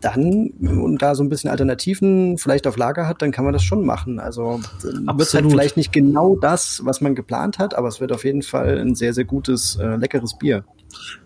dann 0.00 0.50
und 0.60 1.02
da 1.02 1.14
so 1.14 1.22
ein 1.22 1.28
bisschen 1.28 1.50
Alternativen 1.50 2.38
vielleicht 2.38 2.66
auf 2.66 2.76
Lager 2.76 3.06
hat, 3.06 3.22
dann 3.22 3.32
kann 3.32 3.44
man 3.44 3.52
das 3.52 3.62
schon 3.62 3.84
machen. 3.84 4.18
Also 4.18 4.60
wird 4.82 5.34
halt 5.34 5.50
vielleicht 5.50 5.76
nicht 5.76 5.92
genau 5.92 6.36
das, 6.36 6.80
was 6.84 7.00
man 7.00 7.14
geplant 7.14 7.58
hat, 7.58 7.74
aber 7.74 7.88
es 7.88 8.00
wird 8.00 8.12
auf 8.12 8.24
jeden 8.24 8.42
Fall 8.42 8.78
ein 8.78 8.94
sehr, 8.94 9.12
sehr 9.12 9.24
gutes, 9.24 9.76
äh, 9.76 9.96
leckeres 9.96 10.36
Bier. 10.38 10.64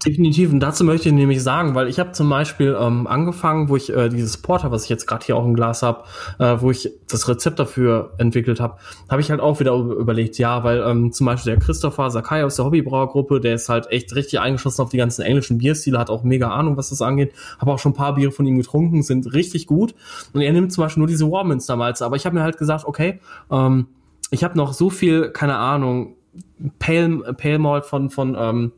Definitiv. 0.05 0.53
Und 0.53 0.61
dazu 0.61 0.85
möchte 0.85 1.09
ich 1.09 1.15
nämlich 1.15 1.43
sagen, 1.43 1.75
weil 1.75 1.89
ich 1.89 1.99
habe 1.99 2.13
zum 2.13 2.29
Beispiel 2.29 2.77
ähm, 2.79 3.07
angefangen, 3.07 3.69
wo 3.69 3.77
ich 3.77 3.91
äh, 3.91 4.09
dieses 4.09 4.37
Porter, 4.37 4.71
was 4.71 4.85
ich 4.85 4.91
jetzt 4.91 5.07
gerade 5.07 5.25
hier 5.25 5.37
auch 5.37 5.45
im 5.45 5.55
Glas 5.55 5.83
habe, 5.83 6.05
äh, 6.39 6.57
wo 6.61 6.71
ich 6.71 6.91
das 7.09 7.29
Rezept 7.29 7.59
dafür 7.59 8.13
entwickelt 8.19 8.61
habe, 8.61 8.77
habe 9.09 9.23
ich 9.23 9.31
halt 9.31 9.41
auch 9.41 9.61
wieder 9.61 9.75
überlegt, 9.75 10.39
ja, 10.39 10.63
weil 10.65 10.81
ähm, 10.81 11.13
zum 11.13 11.27
Beispiel 11.27 11.55
der 11.55 11.61
Christopher 11.61 12.11
Sakai 12.11 12.45
aus 12.45 12.57
der 12.57 12.67
Hobbybrauergruppe, 12.67 13.41
der 13.41 13.55
ist 13.55 13.69
halt 13.69 13.91
echt 13.91 14.15
richtig 14.15 14.41
eingeschossen 14.41 14.83
auf 14.83 14.91
die 14.91 14.99
ganzen 14.99 15.23
englischen 15.23 15.59
Bierstile, 15.59 15.99
hat 15.99 16.11
auch 16.11 16.23
mega 16.25 16.51
Ahnung, 16.51 16.77
was 16.77 16.91
das 16.91 17.01
angeht. 17.01 17.33
Habe 17.59 17.73
auch 17.73 17.79
schon 17.79 17.93
ein 17.93 17.97
paar 17.97 18.15
Biere 18.15 18.33
von 18.33 18.47
ihm 18.47 18.59
getrunken, 18.59 19.03
sind 19.03 19.33
richtig 19.33 19.67
gut. 19.67 19.95
Und 20.33 20.43
er 20.43 20.53
nimmt 20.53 20.73
zum 20.73 20.85
Beispiel 20.85 21.01
nur 21.01 21.09
diese 21.09 21.31
Warminster 21.31 21.77
Malz. 21.77 22.03
Aber 22.03 22.17
ich 22.17 22.27
habe 22.27 22.37
mir 22.37 22.43
halt 22.43 22.59
gesagt, 22.59 22.85
okay, 22.85 23.21
ähm, 23.51 23.87
ich 24.31 24.45
habe 24.45 24.57
noch 24.57 24.73
so 24.73 24.91
viel, 24.91 25.31
keine 25.31 25.57
Ahnung, 25.57 26.17
Pale, 26.79 27.35
Pale 27.35 27.59
Malt 27.59 27.87
von, 27.87 28.11
von 28.11 28.37
ähm, 28.39 28.73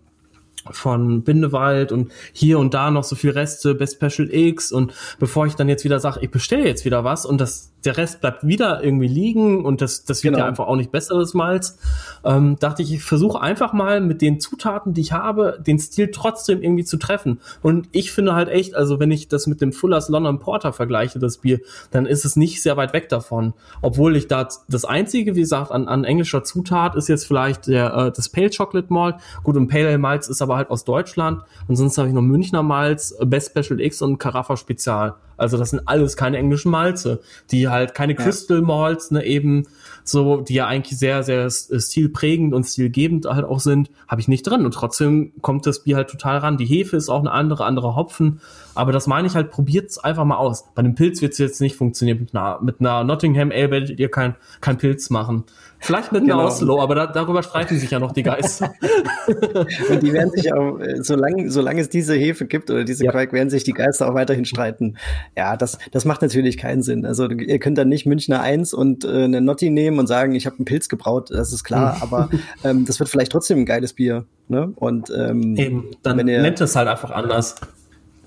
von 0.72 1.22
Bindewald 1.22 1.92
und 1.92 2.12
hier 2.32 2.58
und 2.58 2.74
da 2.74 2.90
noch 2.90 3.04
so 3.04 3.16
viel 3.16 3.30
Reste, 3.30 3.74
Best 3.74 4.00
Special 4.02 4.28
X 4.32 4.72
und 4.72 4.92
bevor 5.18 5.46
ich 5.46 5.54
dann 5.54 5.68
jetzt 5.68 5.84
wieder 5.84 6.00
sage, 6.00 6.20
ich 6.22 6.30
bestelle 6.30 6.66
jetzt 6.66 6.84
wieder 6.84 7.04
was 7.04 7.26
und 7.26 7.40
das 7.40 7.72
der 7.86 7.96
Rest 7.96 8.20
bleibt 8.20 8.46
wieder 8.46 8.82
irgendwie 8.82 9.08
liegen 9.08 9.64
und 9.64 9.80
das, 9.80 10.04
das 10.04 10.24
wird 10.24 10.34
genau. 10.34 10.44
ja 10.44 10.48
einfach 10.48 10.66
auch 10.66 10.76
nicht 10.76 10.90
besseres 10.90 11.34
Malz. 11.34 11.78
Ähm, 12.24 12.56
dachte 12.58 12.82
ich, 12.82 12.92
ich 12.92 13.02
versuche 13.02 13.40
einfach 13.40 13.72
mal 13.72 14.00
mit 14.00 14.20
den 14.20 14.40
Zutaten, 14.40 14.92
die 14.92 15.00
ich 15.00 15.12
habe, 15.12 15.58
den 15.64 15.78
Stil 15.78 16.10
trotzdem 16.10 16.62
irgendwie 16.62 16.84
zu 16.84 16.96
treffen. 16.96 17.40
Und 17.62 17.88
ich 17.92 18.10
finde 18.10 18.34
halt 18.34 18.48
echt, 18.48 18.74
also 18.74 18.98
wenn 18.98 19.10
ich 19.10 19.28
das 19.28 19.46
mit 19.46 19.60
dem 19.60 19.72
Fuller's 19.72 20.08
London 20.08 20.38
Porter 20.40 20.72
vergleiche, 20.72 21.18
das 21.18 21.38
Bier, 21.38 21.60
dann 21.92 22.06
ist 22.06 22.24
es 22.24 22.36
nicht 22.36 22.62
sehr 22.62 22.76
weit 22.76 22.92
weg 22.92 23.08
davon. 23.08 23.54
Obwohl 23.82 24.16
ich 24.16 24.26
da 24.26 24.48
das 24.68 24.84
einzige, 24.84 25.36
wie 25.36 25.40
gesagt, 25.40 25.70
an, 25.70 25.86
an 25.86 26.04
englischer 26.04 26.42
Zutat 26.42 26.96
ist 26.96 27.08
jetzt 27.08 27.26
vielleicht 27.26 27.68
der, 27.68 27.94
äh, 27.94 28.12
das 28.12 28.28
Pale 28.28 28.50
Chocolate 28.50 28.92
Malt. 28.92 29.16
Gut, 29.44 29.56
und 29.56 29.68
Pale 29.68 29.86
Ale 29.86 29.98
Malz 29.98 30.28
ist 30.28 30.42
aber 30.42 30.56
halt 30.56 30.70
aus 30.70 30.84
Deutschland. 30.84 31.42
Und 31.68 31.76
sonst 31.76 31.96
habe 31.98 32.08
ich 32.08 32.14
noch 32.14 32.22
Münchner 32.22 32.64
Malz, 32.64 33.16
Best 33.24 33.50
Special 33.56 33.80
X 33.80 34.02
und 34.02 34.18
Carafa 34.18 34.56
Spezial. 34.56 35.14
Also 35.36 35.58
das 35.58 35.70
sind 35.70 35.82
alles 35.86 36.16
keine 36.16 36.38
englischen 36.38 36.70
Malze, 36.70 37.20
die 37.50 37.68
halt 37.68 37.94
keine 37.94 38.14
ja. 38.14 38.22
Crystal 38.22 38.60
Malts, 38.62 39.10
ne, 39.10 39.24
eben 39.24 39.66
so, 40.08 40.40
die 40.40 40.54
ja 40.54 40.66
eigentlich 40.66 40.98
sehr, 40.98 41.22
sehr 41.22 41.50
stilprägend 41.50 42.54
und 42.54 42.64
stilgebend 42.64 43.26
halt 43.26 43.44
auch 43.44 43.60
sind, 43.60 43.90
habe 44.08 44.20
ich 44.20 44.28
nicht 44.28 44.42
drin. 44.42 44.64
Und 44.64 44.72
trotzdem 44.72 45.32
kommt 45.42 45.66
das 45.66 45.84
Bier 45.84 45.96
halt 45.96 46.08
total 46.08 46.38
ran. 46.38 46.56
Die 46.56 46.64
Hefe 46.64 46.96
ist 46.96 47.08
auch 47.08 47.20
eine 47.20 47.32
andere, 47.32 47.64
andere 47.64 47.96
Hopfen. 47.96 48.40
Aber 48.74 48.92
das 48.92 49.06
meine 49.06 49.26
ich 49.26 49.34
halt, 49.34 49.50
probiert's 49.50 49.98
einfach 49.98 50.24
mal 50.24 50.36
aus. 50.36 50.64
Bei 50.74 50.80
einem 50.80 50.94
Pilz 50.94 51.22
wird's 51.22 51.38
jetzt 51.38 51.60
nicht 51.60 51.76
funktionieren. 51.76 52.18
Mit 52.20 52.34
einer, 52.34 52.60
mit 52.60 52.80
einer 52.80 53.04
Nottingham 53.04 53.50
Ale 53.50 53.70
werdet 53.70 53.98
ihr 53.98 54.10
kein, 54.10 54.36
kein 54.60 54.78
Pilz 54.78 55.10
machen. 55.10 55.44
Vielleicht 55.78 56.10
mit 56.10 56.22
genau. 56.22 56.38
einer 56.38 56.48
Oslo, 56.48 56.80
aber 56.80 56.94
da, 56.94 57.06
darüber 57.06 57.42
streiten 57.42 57.78
sich 57.78 57.90
ja 57.90 57.98
noch 57.98 58.12
die 58.12 58.22
Geister. 58.22 58.74
und 59.90 60.02
die 60.02 60.12
werden 60.12 60.30
sich 60.30 60.52
auch, 60.52 60.78
äh, 60.78 61.02
solange, 61.02 61.50
solange 61.50 61.80
es 61.80 61.88
diese 61.88 62.14
Hefe 62.14 62.46
gibt 62.46 62.70
oder 62.70 62.84
diese 62.84 63.04
ja. 63.04 63.10
Quark, 63.10 63.32
werden 63.32 63.50
sich 63.50 63.64
die 63.64 63.72
Geister 63.72 64.08
auch 64.08 64.14
weiterhin 64.14 64.44
streiten. 64.44 64.96
Ja, 65.36 65.56
das, 65.56 65.78
das 65.92 66.04
macht 66.04 66.22
natürlich 66.22 66.56
keinen 66.56 66.82
Sinn. 66.82 67.04
Also 67.04 67.28
ihr 67.28 67.58
könnt 67.58 67.78
dann 67.78 67.88
nicht 67.88 68.06
Münchner 68.06 68.40
1 68.40 68.72
und 68.74 69.04
äh, 69.04 69.24
eine 69.24 69.40
Notti 69.40 69.70
nehmen 69.70 69.95
und 69.98 70.06
sagen, 70.06 70.34
ich 70.34 70.46
habe 70.46 70.56
einen 70.56 70.64
Pilz 70.64 70.88
gebraut, 70.88 71.30
das 71.30 71.52
ist 71.52 71.64
klar, 71.64 71.98
aber 72.00 72.28
ähm, 72.64 72.84
das 72.84 72.98
wird 72.98 73.08
vielleicht 73.08 73.32
trotzdem 73.32 73.58
ein 73.58 73.66
geiles 73.66 73.92
Bier. 73.92 74.24
Ne? 74.48 74.72
Und 74.76 75.10
ähm, 75.16 75.56
Eben, 75.56 75.84
dann 76.02 76.18
wenn 76.18 76.28
ihr, 76.28 76.42
nennt 76.42 76.60
es 76.60 76.76
halt 76.76 76.88
einfach 76.88 77.10
anders. 77.10 77.56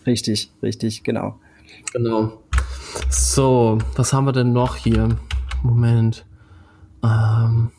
Richtig, 0.05 0.51
richtig, 0.61 1.03
genau. 1.03 1.39
Genau. 1.93 2.41
So, 3.09 3.77
was 3.95 4.13
haben 4.13 4.25
wir 4.25 4.31
denn 4.31 4.53
noch 4.53 4.75
hier? 4.75 5.09
Moment. 5.63 6.25
Ähm. 7.03 7.71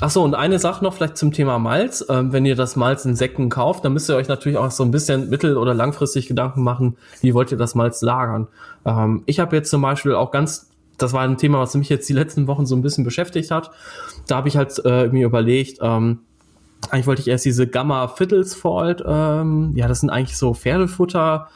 Achso, 0.00 0.22
und 0.22 0.36
eine 0.36 0.60
Sache 0.60 0.84
noch 0.84 0.94
vielleicht 0.94 1.16
zum 1.16 1.32
Thema 1.32 1.58
Malz. 1.58 2.04
Ähm, 2.08 2.32
wenn 2.32 2.46
ihr 2.46 2.54
das 2.54 2.76
Malz 2.76 3.04
in 3.04 3.16
Säcken 3.16 3.48
kauft, 3.48 3.84
dann 3.84 3.92
müsst 3.92 4.08
ihr 4.08 4.14
euch 4.14 4.28
natürlich 4.28 4.56
auch 4.56 4.70
so 4.70 4.84
ein 4.84 4.92
bisschen 4.92 5.28
mittel- 5.28 5.56
oder 5.56 5.74
langfristig 5.74 6.28
Gedanken 6.28 6.62
machen, 6.62 6.96
wie 7.20 7.34
wollt 7.34 7.50
ihr 7.50 7.58
das 7.58 7.74
Malz 7.74 8.00
lagern. 8.00 8.46
Ähm, 8.84 9.24
ich 9.26 9.40
habe 9.40 9.56
jetzt 9.56 9.70
zum 9.70 9.82
Beispiel 9.82 10.14
auch 10.14 10.30
ganz, 10.30 10.70
das 10.98 11.12
war 11.12 11.22
ein 11.22 11.38
Thema, 11.38 11.60
was 11.60 11.74
mich 11.74 11.88
jetzt 11.88 12.08
die 12.08 12.12
letzten 12.12 12.46
Wochen 12.46 12.66
so 12.66 12.76
ein 12.76 12.82
bisschen 12.82 13.04
beschäftigt 13.04 13.50
hat. 13.50 13.70
Da 14.26 14.36
habe 14.36 14.48
ich 14.48 14.56
halt 14.56 14.80
äh, 14.84 15.08
mir 15.08 15.26
überlegt, 15.26 15.78
ähm, 15.80 16.20
eigentlich 16.90 17.06
wollte 17.06 17.22
ich 17.22 17.28
erst 17.28 17.44
diese 17.44 17.66
Gamma 17.66 18.08
Fiddles 18.08 18.54
Fault, 18.54 19.02
ähm, 19.06 19.72
ja, 19.74 19.88
das 19.88 20.00
sind 20.00 20.10
eigentlich 20.10 20.36
so 20.36 20.54
Pferdefutter, 20.54 21.48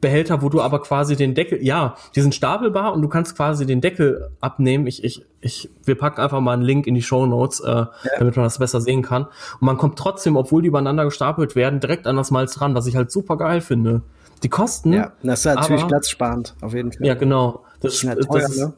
Behälter, 0.00 0.42
wo 0.42 0.48
du 0.48 0.60
aber 0.60 0.80
quasi 0.82 1.16
den 1.16 1.34
Deckel, 1.34 1.64
ja, 1.64 1.96
die 2.14 2.20
sind 2.20 2.34
stapelbar 2.34 2.92
und 2.92 3.02
du 3.02 3.08
kannst 3.08 3.34
quasi 3.34 3.64
den 3.64 3.80
Deckel 3.80 4.28
abnehmen. 4.40 4.86
Ich, 4.86 5.02
ich, 5.02 5.24
ich, 5.40 5.70
wir 5.84 5.96
packen 5.96 6.20
einfach 6.20 6.40
mal 6.40 6.52
einen 6.52 6.62
Link 6.62 6.86
in 6.86 6.94
die 6.94 7.02
Show 7.02 7.26
Notes, 7.26 7.60
äh, 7.60 7.70
ja. 7.70 7.88
damit 8.18 8.36
man 8.36 8.44
das 8.44 8.58
besser 8.58 8.80
sehen 8.80 9.02
kann. 9.02 9.24
Und 9.24 9.62
man 9.62 9.78
kommt 9.78 9.98
trotzdem, 9.98 10.36
obwohl 10.36 10.62
die 10.62 10.68
übereinander 10.68 11.04
gestapelt 11.04 11.56
werden, 11.56 11.80
direkt 11.80 12.06
an 12.06 12.16
das 12.16 12.30
Malz 12.30 12.60
ran, 12.60 12.74
was 12.74 12.86
ich 12.86 12.94
halt 12.94 13.10
super 13.10 13.36
geil 13.36 13.60
finde. 13.60 14.02
Die 14.42 14.48
kosten. 14.50 14.92
Ja, 14.92 15.12
das 15.22 15.40
ist 15.40 15.46
natürlich 15.46 15.82
aber, 15.82 15.88
platzsparend, 15.88 16.54
auf 16.60 16.74
jeden 16.74 16.92
Fall. 16.92 17.06
Ja, 17.06 17.14
genau. 17.14 17.64
Das, 17.80 18.00
das, 18.00 18.16
ist, 18.16 18.28
teuer, 18.28 18.40
das 18.42 18.56
ne? 18.56 18.74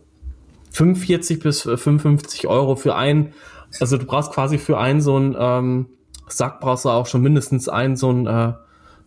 45 0.70 1.40
bis 1.40 1.62
55 1.62 2.46
Euro 2.46 2.76
für 2.76 2.94
ein, 2.94 3.32
also 3.80 3.96
du 3.96 4.06
brauchst 4.06 4.32
quasi 4.32 4.58
für 4.58 4.78
einen 4.78 5.00
so 5.00 5.16
einen 5.16 5.36
ähm, 5.38 5.86
Sack 6.28 6.60
brauchst 6.60 6.84
du 6.84 6.90
auch 6.90 7.06
schon 7.06 7.22
mindestens 7.22 7.68
einen 7.68 7.96
so 7.96 8.10
einen 8.10 8.26
äh, 8.26 8.52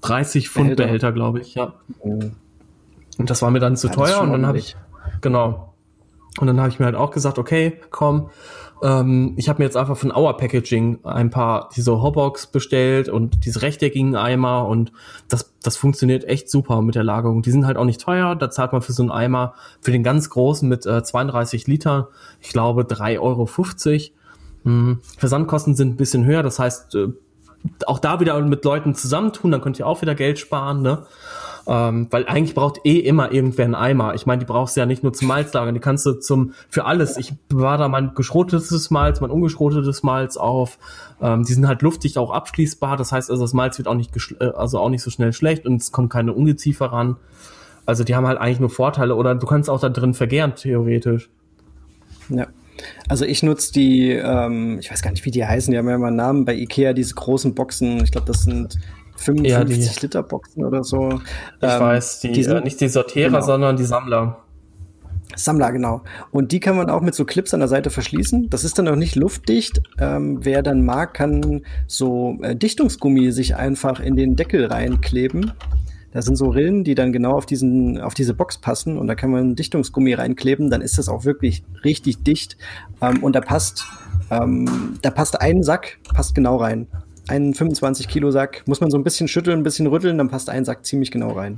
30 0.01 0.49
Pfund 0.49 0.75
Behälter, 0.75 1.11
glaube 1.11 1.39
ich, 1.41 1.55
ja. 1.55 1.73
Mhm. 2.03 2.33
Und 3.17 3.29
das 3.29 3.41
war 3.41 3.51
mir 3.51 3.59
dann 3.59 3.75
zu 3.75 3.87
ja, 3.87 3.93
teuer 3.93 4.21
und 4.21 4.31
dann 4.31 4.45
habe 4.47 4.57
ich, 4.57 4.75
genau. 5.21 5.73
Und 6.39 6.47
dann 6.47 6.59
habe 6.59 6.69
ich 6.69 6.79
mir 6.79 6.85
halt 6.85 6.95
auch 6.95 7.11
gesagt, 7.11 7.37
okay, 7.37 7.79
komm, 7.91 8.29
ähm, 8.81 9.33
ich 9.37 9.47
habe 9.49 9.59
mir 9.59 9.65
jetzt 9.65 9.77
einfach 9.77 9.97
von 9.97 10.11
Our 10.11 10.37
Packaging 10.37 10.99
ein 11.03 11.29
paar 11.29 11.69
diese 11.75 12.01
Hotbox 12.01 12.47
bestellt 12.47 13.09
und 13.09 13.45
diese 13.45 13.61
rechteckigen 13.61 14.15
Eimer 14.15 14.67
und 14.67 14.91
das, 15.27 15.53
das 15.61 15.77
funktioniert 15.77 16.23
echt 16.23 16.49
super 16.49 16.81
mit 16.81 16.95
der 16.95 17.03
Lagerung. 17.03 17.41
Die 17.41 17.51
sind 17.51 17.65
halt 17.65 17.77
auch 17.77 17.85
nicht 17.85 18.01
teuer, 18.01 18.35
da 18.35 18.49
zahlt 18.49 18.71
man 18.71 18.81
für 18.81 18.93
so 18.93 19.03
einen 19.03 19.11
Eimer, 19.11 19.53
für 19.81 19.91
den 19.91 20.03
ganz 20.03 20.29
großen 20.29 20.67
mit 20.67 20.85
äh, 20.85 21.03
32 21.03 21.67
Liter, 21.67 22.09
ich 22.41 22.49
glaube 22.49 22.83
3,50 22.83 23.19
Euro. 23.19 23.49
Hm. 24.63 24.99
Versandkosten 25.17 25.75
sind 25.75 25.93
ein 25.93 25.97
bisschen 25.97 26.25
höher, 26.25 26.43
das 26.43 26.59
heißt, 26.59 26.95
äh, 26.95 27.07
auch 27.85 27.99
da 27.99 28.19
wieder 28.19 28.39
mit 28.41 28.65
Leuten 28.65 28.95
zusammentun, 28.95 29.51
dann 29.51 29.61
könnt 29.61 29.77
ihr 29.79 29.87
auch 29.87 30.01
wieder 30.01 30.15
Geld 30.15 30.39
sparen, 30.39 30.81
ne? 30.81 31.05
Ähm, 31.67 32.07
weil 32.09 32.25
eigentlich 32.25 32.55
braucht 32.55 32.85
eh 32.85 32.97
immer 32.97 33.31
irgendwer 33.31 33.65
einen 33.65 33.75
Eimer. 33.75 34.15
Ich 34.15 34.25
meine, 34.25 34.39
die 34.39 34.45
brauchst 34.45 34.75
du 34.75 34.79
ja 34.79 34.85
nicht 34.85 35.03
nur 35.03 35.13
zum 35.13 35.27
Malzlagern, 35.27 35.75
die 35.75 35.79
kannst 35.79 36.05
du 36.05 36.13
zum 36.13 36.53
für 36.69 36.85
alles. 36.85 37.17
Ich 37.17 37.33
bewahre 37.49 37.77
da 37.77 37.87
mein 37.87 38.15
geschrotetes 38.15 38.89
Malz, 38.89 39.21
mein 39.21 39.29
ungeschrotetes 39.29 40.01
Malz 40.01 40.37
auf. 40.37 40.79
Ähm, 41.21 41.43
die 41.43 41.53
sind 41.53 41.67
halt 41.67 41.81
luftdicht 41.83 42.17
auch 42.17 42.31
abschließbar. 42.31 42.97
Das 42.97 43.11
heißt 43.11 43.29
also, 43.29 43.43
das 43.43 43.53
Malz 43.53 43.77
wird 43.77 43.87
auch 43.87 43.95
nicht 43.95 44.11
äh, 44.39 44.45
also 44.45 44.79
auch 44.79 44.89
nicht 44.89 45.03
so 45.03 45.11
schnell 45.11 45.33
schlecht 45.33 45.65
und 45.65 45.81
es 45.81 45.91
kommt 45.91 46.11
keine 46.11 46.33
Ungeziefer 46.33 46.87
ran. 46.87 47.17
Also 47.85 48.03
die 48.03 48.15
haben 48.15 48.25
halt 48.25 48.39
eigentlich 48.39 48.59
nur 48.59 48.69
Vorteile 48.69 49.15
oder 49.15 49.35
du 49.35 49.45
kannst 49.45 49.69
auch 49.69 49.79
da 49.79 49.89
drin 49.89 50.13
vergären, 50.13 50.55
theoretisch. 50.55 51.29
Ja. 52.29 52.47
Also 53.07 53.25
ich 53.25 53.43
nutze 53.43 53.73
die, 53.73 54.09
ähm, 54.11 54.79
ich 54.79 54.91
weiß 54.91 55.01
gar 55.01 55.11
nicht, 55.11 55.25
wie 55.25 55.31
die 55.31 55.45
heißen, 55.45 55.71
die 55.71 55.77
haben 55.77 55.87
ja 55.87 55.95
immer 55.95 56.07
einen 56.07 56.15
Namen 56.15 56.45
bei 56.45 56.55
Ikea, 56.55 56.93
diese 56.93 57.13
großen 57.13 57.53
Boxen. 57.53 58.03
Ich 58.03 58.11
glaube, 58.11 58.27
das 58.27 58.43
sind 58.43 58.79
55 59.21 59.95
ja, 59.95 60.01
Liter 60.01 60.23
Boxen 60.23 60.65
oder 60.65 60.83
so. 60.83 61.09
Ich 61.61 61.69
ähm, 61.69 61.79
weiß, 61.79 62.19
die, 62.21 62.31
die 62.31 62.43
sind, 62.43 62.57
äh, 62.57 62.61
nicht 62.61 62.81
die 62.81 62.87
Sortierer, 62.87 63.29
genau. 63.29 63.41
sondern 63.41 63.77
die 63.77 63.85
Sammler. 63.85 64.37
Sammler, 65.35 65.71
genau. 65.71 66.01
Und 66.31 66.51
die 66.51 66.59
kann 66.59 66.75
man 66.75 66.89
auch 66.89 67.01
mit 67.01 67.15
so 67.15 67.25
Clips 67.25 67.53
an 67.53 67.61
der 67.61 67.69
Seite 67.69 67.89
verschließen. 67.89 68.49
Das 68.49 68.63
ist 68.63 68.77
dann 68.77 68.87
auch 68.87 68.95
nicht 68.95 69.15
luftdicht. 69.15 69.81
Ähm, 69.99 70.39
wer 70.41 70.61
dann 70.61 70.83
mag, 70.83 71.13
kann 71.13 71.61
so 71.87 72.37
äh, 72.41 72.55
Dichtungsgummi 72.55 73.31
sich 73.31 73.55
einfach 73.55 73.99
in 73.99 74.15
den 74.15 74.35
Deckel 74.35 74.65
reinkleben. 74.65 75.53
Da 76.11 76.21
sind 76.21 76.35
so 76.35 76.49
Rillen, 76.49 76.83
die 76.83 76.95
dann 76.95 77.13
genau 77.13 77.31
auf 77.31 77.45
diesen, 77.45 77.99
auf 78.01 78.13
diese 78.13 78.33
Box 78.33 78.57
passen 78.57 78.97
und 78.97 79.07
da 79.07 79.15
kann 79.15 79.31
man 79.31 79.55
Dichtungsgummi 79.55 80.13
reinkleben, 80.13 80.69
dann 80.69 80.81
ist 80.81 80.97
das 80.97 81.07
auch 81.07 81.23
wirklich 81.23 81.63
richtig 81.85 82.23
dicht. 82.23 82.57
Ähm, 83.01 83.23
und 83.23 83.33
da 83.33 83.41
passt, 83.41 83.85
ähm, 84.29 84.97
da 85.01 85.09
passt 85.09 85.39
ein 85.39 85.63
Sack, 85.63 85.99
passt 86.13 86.35
genau 86.35 86.57
rein. 86.57 86.87
Ein 87.31 87.53
25 87.53 88.07
Kilo 88.09 88.29
Sack, 88.29 88.63
muss 88.67 88.81
man 88.81 88.91
so 88.91 88.97
ein 88.97 89.03
bisschen 89.03 89.27
schütteln, 89.27 89.59
ein 89.59 89.63
bisschen 89.63 89.87
rütteln, 89.87 90.17
dann 90.17 90.29
passt 90.29 90.49
ein 90.49 90.65
Sack 90.65 90.85
ziemlich 90.85 91.11
genau 91.11 91.31
rein. 91.31 91.55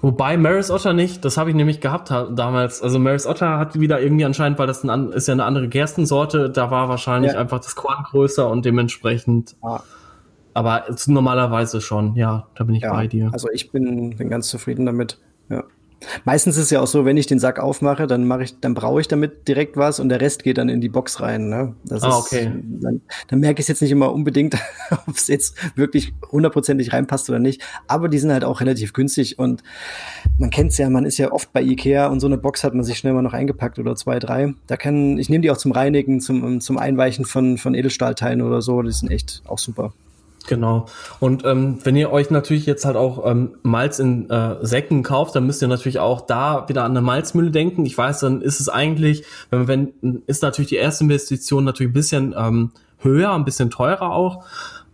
Wobei 0.00 0.36
Maris 0.36 0.70
Otter 0.70 0.92
nicht, 0.92 1.24
das 1.24 1.36
habe 1.36 1.50
ich 1.50 1.56
nämlich 1.56 1.80
gehabt 1.80 2.10
damals. 2.10 2.80
Also 2.80 2.98
Maris 2.98 3.26
Otter 3.26 3.58
hat 3.58 3.80
wieder 3.80 4.00
irgendwie 4.00 4.24
anscheinend, 4.24 4.58
weil 4.58 4.68
das 4.68 4.84
ein, 4.84 5.10
ist 5.10 5.26
ja 5.26 5.34
eine 5.34 5.44
andere 5.44 5.68
Gerstensorte, 5.68 6.48
da 6.48 6.70
war 6.70 6.88
wahrscheinlich 6.88 7.32
ja. 7.32 7.40
einfach 7.40 7.58
das 7.58 7.74
Korn 7.74 8.04
größer 8.04 8.48
und 8.48 8.64
dementsprechend. 8.64 9.56
Ah 9.62 9.82
aber 10.56 10.86
normalerweise 11.06 11.82
schon, 11.82 12.16
ja, 12.16 12.46
da 12.54 12.64
bin 12.64 12.74
ich 12.76 12.82
ja, 12.82 12.90
bei 12.90 13.06
dir. 13.06 13.28
Also 13.30 13.50
ich 13.52 13.70
bin, 13.72 14.16
bin 14.16 14.30
ganz 14.30 14.48
zufrieden 14.48 14.86
damit. 14.86 15.18
Ja. 15.50 15.64
Meistens 16.24 16.56
ist 16.56 16.64
es 16.64 16.70
ja 16.70 16.80
auch 16.80 16.86
so, 16.86 17.04
wenn 17.04 17.16
ich 17.16 17.26
den 17.26 17.38
Sack 17.38 17.58
aufmache, 17.58 18.06
dann 18.06 18.26
mache 18.26 18.44
ich, 18.44 18.60
dann 18.60 18.74
brauche 18.74 19.00
ich 19.00 19.08
damit 19.08 19.48
direkt 19.48 19.76
was 19.76 20.00
und 20.00 20.08
der 20.08 20.20
Rest 20.20 20.44
geht 20.44 20.58
dann 20.58 20.68
in 20.68 20.80
die 20.80 20.88
Box 20.88 21.20
rein. 21.20 21.48
Ne? 21.48 21.74
Das 21.84 22.02
ah, 22.02 22.18
okay. 22.18 22.46
Ist, 22.46 22.82
dann, 22.82 23.00
dann 23.28 23.40
merke 23.40 23.60
ich 23.60 23.64
es 23.64 23.68
jetzt 23.68 23.82
nicht 23.82 23.90
immer 23.90 24.12
unbedingt, 24.12 24.56
ob 25.06 25.16
es 25.16 25.28
jetzt 25.28 25.56
wirklich 25.76 26.12
hundertprozentig 26.30 26.92
reinpasst 26.92 27.28
oder 27.30 27.38
nicht. 27.38 27.62
Aber 27.86 28.08
die 28.08 28.18
sind 28.18 28.32
halt 28.32 28.44
auch 28.44 28.60
relativ 28.60 28.92
günstig 28.92 29.38
und 29.38 29.62
man 30.38 30.50
kennt 30.50 30.72
es 30.72 30.78
ja, 30.78 30.88
man 30.90 31.04
ist 31.04 31.18
ja 31.18 31.32
oft 31.32 31.52
bei 31.52 31.62
Ikea 31.62 32.06
und 32.06 32.20
so 32.20 32.26
eine 32.26 32.38
Box 32.38 32.64
hat 32.64 32.74
man 32.74 32.84
sich 32.84 32.98
schnell 32.98 33.12
mal 33.12 33.22
noch 33.22 33.32
eingepackt 33.32 33.78
oder 33.78 33.96
zwei, 33.96 34.18
drei. 34.18 34.54
Da 34.66 34.76
kann, 34.76 35.18
ich 35.18 35.28
nehme 35.28 35.42
die 35.42 35.50
auch 35.50 35.56
zum 35.56 35.72
Reinigen, 35.72 36.20
zum, 36.20 36.60
zum 36.60 36.78
Einweichen 36.78 37.24
von, 37.24 37.58
von 37.58 37.74
Edelstahlteilen 37.74 38.42
oder 38.42 38.62
so. 38.62 38.82
Die 38.82 38.92
sind 38.92 39.10
echt 39.10 39.42
auch 39.46 39.58
super. 39.58 39.92
Genau. 40.46 40.86
Und 41.18 41.44
ähm, 41.44 41.78
wenn 41.84 41.96
ihr 41.96 42.12
euch 42.12 42.30
natürlich 42.30 42.66
jetzt 42.66 42.84
halt 42.84 42.96
auch 42.96 43.28
ähm, 43.28 43.56
Malz 43.62 43.98
in 43.98 44.30
äh, 44.30 44.56
Säcken 44.64 45.02
kauft, 45.02 45.34
dann 45.34 45.46
müsst 45.46 45.62
ihr 45.62 45.68
natürlich 45.68 45.98
auch 45.98 46.20
da 46.20 46.68
wieder 46.68 46.84
an 46.84 46.92
eine 46.92 47.00
Malzmühle 47.00 47.50
denken. 47.50 47.84
Ich 47.84 47.96
weiß, 47.96 48.20
dann 48.20 48.42
ist 48.42 48.60
es 48.60 48.68
eigentlich, 48.68 49.24
wenn, 49.50 49.68
wenn 49.68 50.22
ist 50.26 50.42
natürlich 50.42 50.68
die 50.68 50.76
erste 50.76 51.04
Investition 51.04 51.64
natürlich 51.64 51.90
ein 51.90 51.94
bisschen 51.94 52.34
ähm, 52.36 52.70
höher, 52.98 53.32
ein 53.32 53.44
bisschen 53.44 53.70
teurer 53.70 54.12
auch. 54.12 54.44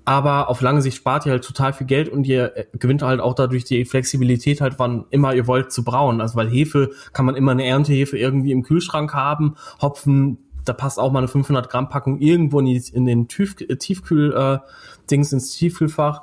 Aber 0.05 0.49
auf 0.49 0.61
lange 0.61 0.83
Sicht 0.83 0.97
spart 0.97 1.27
ihr 1.27 1.33
halt 1.33 1.45
total 1.45 1.73
viel 1.73 1.87
Geld 1.87 2.09
und 2.09 2.27
ihr 2.27 2.57
äh, 2.57 2.65
gewinnt 2.77 3.03
halt 3.03 3.21
auch 3.21 3.35
dadurch 3.35 3.65
die 3.65 3.85
Flexibilität 3.85 4.61
halt, 4.61 4.79
wann 4.79 5.05
immer 5.11 5.35
ihr 5.35 5.47
wollt 5.47 5.71
zu 5.71 5.85
brauen. 5.85 6.21
Also 6.21 6.37
weil 6.37 6.49
Hefe 6.49 6.91
kann 7.13 7.27
man 7.27 7.37
immer 7.37 7.53
eine 7.53 7.67
Erntehefe 7.67 8.19
irgendwie 8.19 8.53
im 8.53 8.63
Kühlschrank 8.63 9.15
haben. 9.15 9.55
Hopfen 9.81 10.39
da 10.65 10.73
passt 10.73 10.99
auch 10.99 11.13
mal 11.13 11.19
eine 11.19 11.29
500 11.29 11.69
Gramm 11.69 11.89
Packung 11.89 12.19
irgendwo 12.19 12.61
in, 12.61 12.67
die, 12.67 12.83
in 12.93 13.07
den 13.07 13.29
Tief, 13.29 13.57
Tiefkühl, 13.57 14.33
äh, 14.33 14.59
Dings 15.11 15.33
ins 15.33 15.51
Tiefkühlfach. 15.51 16.23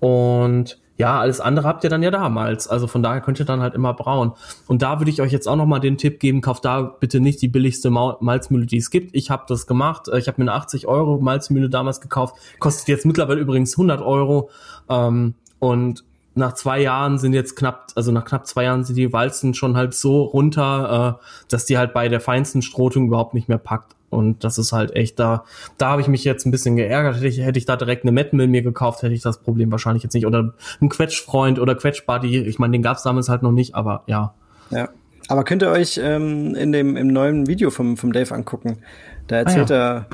Und 0.00 0.78
ja, 0.98 1.20
alles 1.20 1.40
andere 1.40 1.68
habt 1.68 1.84
ihr 1.84 1.90
dann 1.90 2.02
ja 2.02 2.10
damals. 2.10 2.68
Also 2.68 2.86
von 2.86 3.02
daher 3.02 3.20
könnt 3.20 3.38
ihr 3.38 3.44
dann 3.44 3.60
halt 3.60 3.74
immer 3.74 3.92
brauen. 3.92 4.32
Und 4.66 4.82
da 4.82 4.98
würde 4.98 5.10
ich 5.10 5.20
euch 5.20 5.32
jetzt 5.32 5.46
auch 5.46 5.56
nochmal 5.56 5.80
den 5.80 5.98
Tipp 5.98 6.20
geben, 6.20 6.40
kauft 6.40 6.64
da 6.64 6.82
bitte 6.82 7.20
nicht 7.20 7.42
die 7.42 7.48
billigste 7.48 7.90
Malzmühle, 7.90 8.66
die 8.66 8.78
es 8.78 8.90
gibt. 8.90 9.14
Ich 9.14 9.30
habe 9.30 9.44
das 9.48 9.66
gemacht. 9.66 10.08
Äh, 10.08 10.18
ich 10.18 10.28
habe 10.28 10.42
mir 10.42 10.50
eine 10.50 10.58
80 10.58 10.86
Euro 10.86 11.18
Malzmühle 11.18 11.68
damals 11.68 12.00
gekauft. 12.00 12.36
Kostet 12.58 12.88
jetzt 12.88 13.04
mittlerweile 13.04 13.40
übrigens 13.40 13.74
100 13.74 14.00
Euro. 14.00 14.48
Ähm, 14.88 15.34
und 15.58 16.04
nach 16.34 16.54
zwei 16.54 16.80
Jahren 16.80 17.18
sind 17.18 17.32
jetzt 17.32 17.56
knapp, 17.56 17.88
also 17.94 18.12
nach 18.12 18.24
knapp 18.24 18.46
zwei 18.46 18.64
Jahren 18.64 18.84
sind 18.84 18.96
die 18.96 19.12
Walzen 19.12 19.54
schon 19.54 19.76
halt 19.76 19.94
so 19.94 20.22
runter, 20.22 21.18
äh, 21.18 21.24
dass 21.48 21.64
die 21.64 21.78
halt 21.78 21.94
bei 21.94 22.08
der 22.08 22.20
feinsten 22.20 22.62
Strotung 22.62 23.06
überhaupt 23.06 23.34
nicht 23.34 23.48
mehr 23.48 23.58
packt. 23.58 23.95
Und 24.08 24.44
das 24.44 24.58
ist 24.58 24.72
halt 24.72 24.94
echt 24.94 25.18
da, 25.18 25.44
da 25.78 25.90
habe 25.90 26.00
ich 26.00 26.08
mich 26.08 26.24
jetzt 26.24 26.46
ein 26.46 26.50
bisschen 26.50 26.76
geärgert. 26.76 27.16
Hätte 27.16 27.26
ich, 27.26 27.40
hätte 27.40 27.58
ich 27.58 27.66
da 27.66 27.76
direkt 27.76 28.04
eine 28.04 28.12
Metmill 28.12 28.46
mir 28.46 28.62
gekauft, 28.62 29.02
hätte 29.02 29.14
ich 29.14 29.22
das 29.22 29.38
Problem 29.38 29.70
wahrscheinlich 29.70 30.02
jetzt 30.02 30.14
nicht. 30.14 30.26
Oder 30.26 30.54
ein 30.80 30.88
Quetschfreund 30.88 31.58
oder 31.58 31.74
Quetschbuddy. 31.74 32.38
Ich 32.40 32.58
meine, 32.58 32.72
den 32.72 32.82
gab 32.82 32.96
es 32.96 33.02
damals 33.02 33.28
halt 33.28 33.42
noch 33.42 33.52
nicht, 33.52 33.74
aber 33.74 34.02
ja. 34.06 34.34
Ja. 34.70 34.88
Aber 35.28 35.44
könnt 35.44 35.62
ihr 35.62 35.70
euch 35.70 35.98
ähm, 36.02 36.54
in 36.54 36.72
dem 36.72 36.96
im 36.96 37.08
neuen 37.08 37.46
Video 37.48 37.70
vom, 37.70 37.96
vom 37.96 38.12
Dave 38.12 38.32
angucken. 38.32 38.78
Da 39.26 39.36
erzählt 39.36 39.72
ah, 39.72 39.74
ja. 39.74 39.96
er 39.96 40.06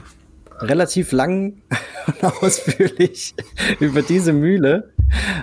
relativ 0.62 1.12
lang 1.12 1.54
und 2.06 2.42
ausführlich 2.42 3.34
über 3.80 4.02
diese 4.02 4.32
Mühle. 4.32 4.90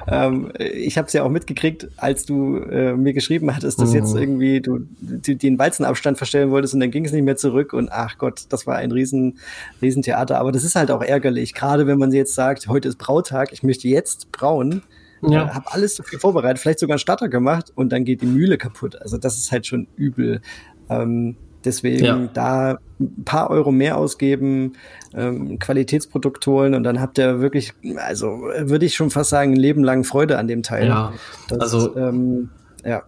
Ähm, 0.07 0.51
ich 0.57 0.97
habe 0.97 1.07
es 1.07 1.13
ja 1.13 1.23
auch 1.23 1.29
mitgekriegt, 1.29 1.87
als 1.97 2.25
du 2.25 2.57
äh, 2.57 2.93
mir 2.93 3.13
geschrieben 3.13 3.55
hattest, 3.55 3.79
dass 3.79 3.89
mhm. 3.89 3.95
jetzt 3.95 4.15
irgendwie 4.15 4.61
du, 4.61 4.79
du 5.01 5.35
den 5.35 5.59
Walzenabstand 5.59 6.17
verstellen 6.17 6.51
wolltest 6.51 6.73
und 6.73 6.79
dann 6.79 6.91
ging 6.91 7.05
es 7.05 7.11
nicht 7.11 7.23
mehr 7.23 7.37
zurück 7.37 7.73
und 7.73 7.91
ach 7.91 8.17
Gott, 8.17 8.45
das 8.49 8.65
war 8.65 8.77
ein 8.77 8.91
riesen, 8.91 9.37
riesen 9.81 10.01
Theater. 10.01 10.39
Aber 10.39 10.51
das 10.51 10.63
ist 10.63 10.75
halt 10.75 10.91
auch 10.91 11.01
ärgerlich, 11.01 11.53
gerade 11.53 11.87
wenn 11.87 11.99
man 11.99 12.11
jetzt 12.11 12.35
sagt, 12.35 12.67
heute 12.67 12.87
ist 12.87 12.97
Brautag, 12.97 13.51
ich 13.53 13.63
möchte 13.63 13.87
jetzt 13.87 14.31
brauen. 14.31 14.83
Ja. 15.21 15.47
Äh, 15.47 15.49
habe 15.49 15.73
alles 15.73 15.95
dafür 15.95 16.17
vorbereitet, 16.17 16.59
vielleicht 16.59 16.79
sogar 16.79 16.93
einen 16.93 16.99
Starter 16.99 17.27
gemacht 17.27 17.73
und 17.75 17.91
dann 17.91 18.05
geht 18.05 18.21
die 18.21 18.25
Mühle 18.25 18.57
kaputt. 18.57 19.01
Also 19.01 19.17
das 19.17 19.37
ist 19.37 19.51
halt 19.51 19.67
schon 19.67 19.87
übel. 19.97 20.41
Ähm, 20.89 21.35
Deswegen 21.65 22.05
ja. 22.05 22.29
da 22.33 22.77
ein 22.99 23.23
paar 23.25 23.49
Euro 23.49 23.71
mehr 23.71 23.97
ausgeben, 23.97 24.73
ähm, 25.13 25.59
Qualitätsprodukt 25.59 26.45
holen 26.47 26.73
und 26.73 26.83
dann 26.83 27.01
habt 27.01 27.17
ihr 27.17 27.41
wirklich, 27.41 27.73
also 27.97 28.27
würde 28.59 28.85
ich 28.85 28.95
schon 28.95 29.09
fast 29.09 29.29
sagen, 29.29 29.53
ein 29.53 29.59
Leben 29.59 29.83
lang 29.83 30.03
Freude 30.03 30.37
an 30.37 30.47
dem 30.47 30.63
Teil. 30.63 30.87
Ja, 30.87 31.13
das, 31.49 31.59
also 31.59 31.95
ähm, 31.97 32.49
ja. 32.85 33.03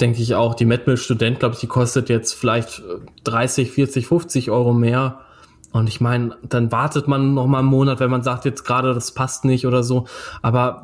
Denke 0.00 0.22
ich 0.22 0.34
auch. 0.34 0.54
Die 0.54 0.64
Medmill 0.64 0.96
Student, 0.96 1.40
glaube 1.40 1.54
ich, 1.54 1.60
die 1.60 1.66
kostet 1.66 2.08
jetzt 2.08 2.32
vielleicht 2.32 2.82
30, 3.24 3.70
40, 3.70 4.06
50 4.06 4.50
Euro 4.50 4.72
mehr. 4.72 5.20
Und 5.72 5.88
ich 5.88 6.00
meine, 6.00 6.36
dann 6.42 6.72
wartet 6.72 7.06
man 7.06 7.34
noch 7.34 7.46
mal 7.46 7.60
einen 7.60 7.68
Monat, 7.68 8.00
wenn 8.00 8.10
man 8.10 8.22
sagt, 8.22 8.44
jetzt 8.44 8.64
gerade 8.64 8.92
das 8.92 9.12
passt 9.12 9.44
nicht 9.44 9.66
oder 9.66 9.84
so. 9.84 10.06
Aber 10.42 10.82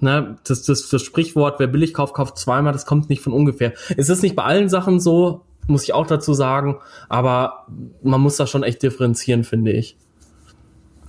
ne, 0.00 0.36
das, 0.44 0.64
das, 0.64 0.88
das 0.90 1.02
Sprichwort, 1.02 1.58
wer 1.58 1.68
billig 1.68 1.94
kauft, 1.94 2.14
kauft 2.14 2.36
zweimal, 2.36 2.72
das 2.72 2.84
kommt 2.84 3.08
nicht 3.08 3.22
von 3.22 3.32
ungefähr. 3.32 3.72
Es 3.96 4.08
ist 4.08 4.22
nicht 4.22 4.36
bei 4.36 4.42
allen 4.42 4.68
Sachen 4.68 5.00
so, 5.00 5.42
muss 5.66 5.84
ich 5.84 5.94
auch 5.94 6.06
dazu 6.06 6.34
sagen. 6.34 6.76
Aber 7.08 7.66
man 8.02 8.20
muss 8.20 8.36
das 8.36 8.50
schon 8.50 8.62
echt 8.62 8.82
differenzieren, 8.82 9.44
finde 9.44 9.72
ich. 9.72 9.96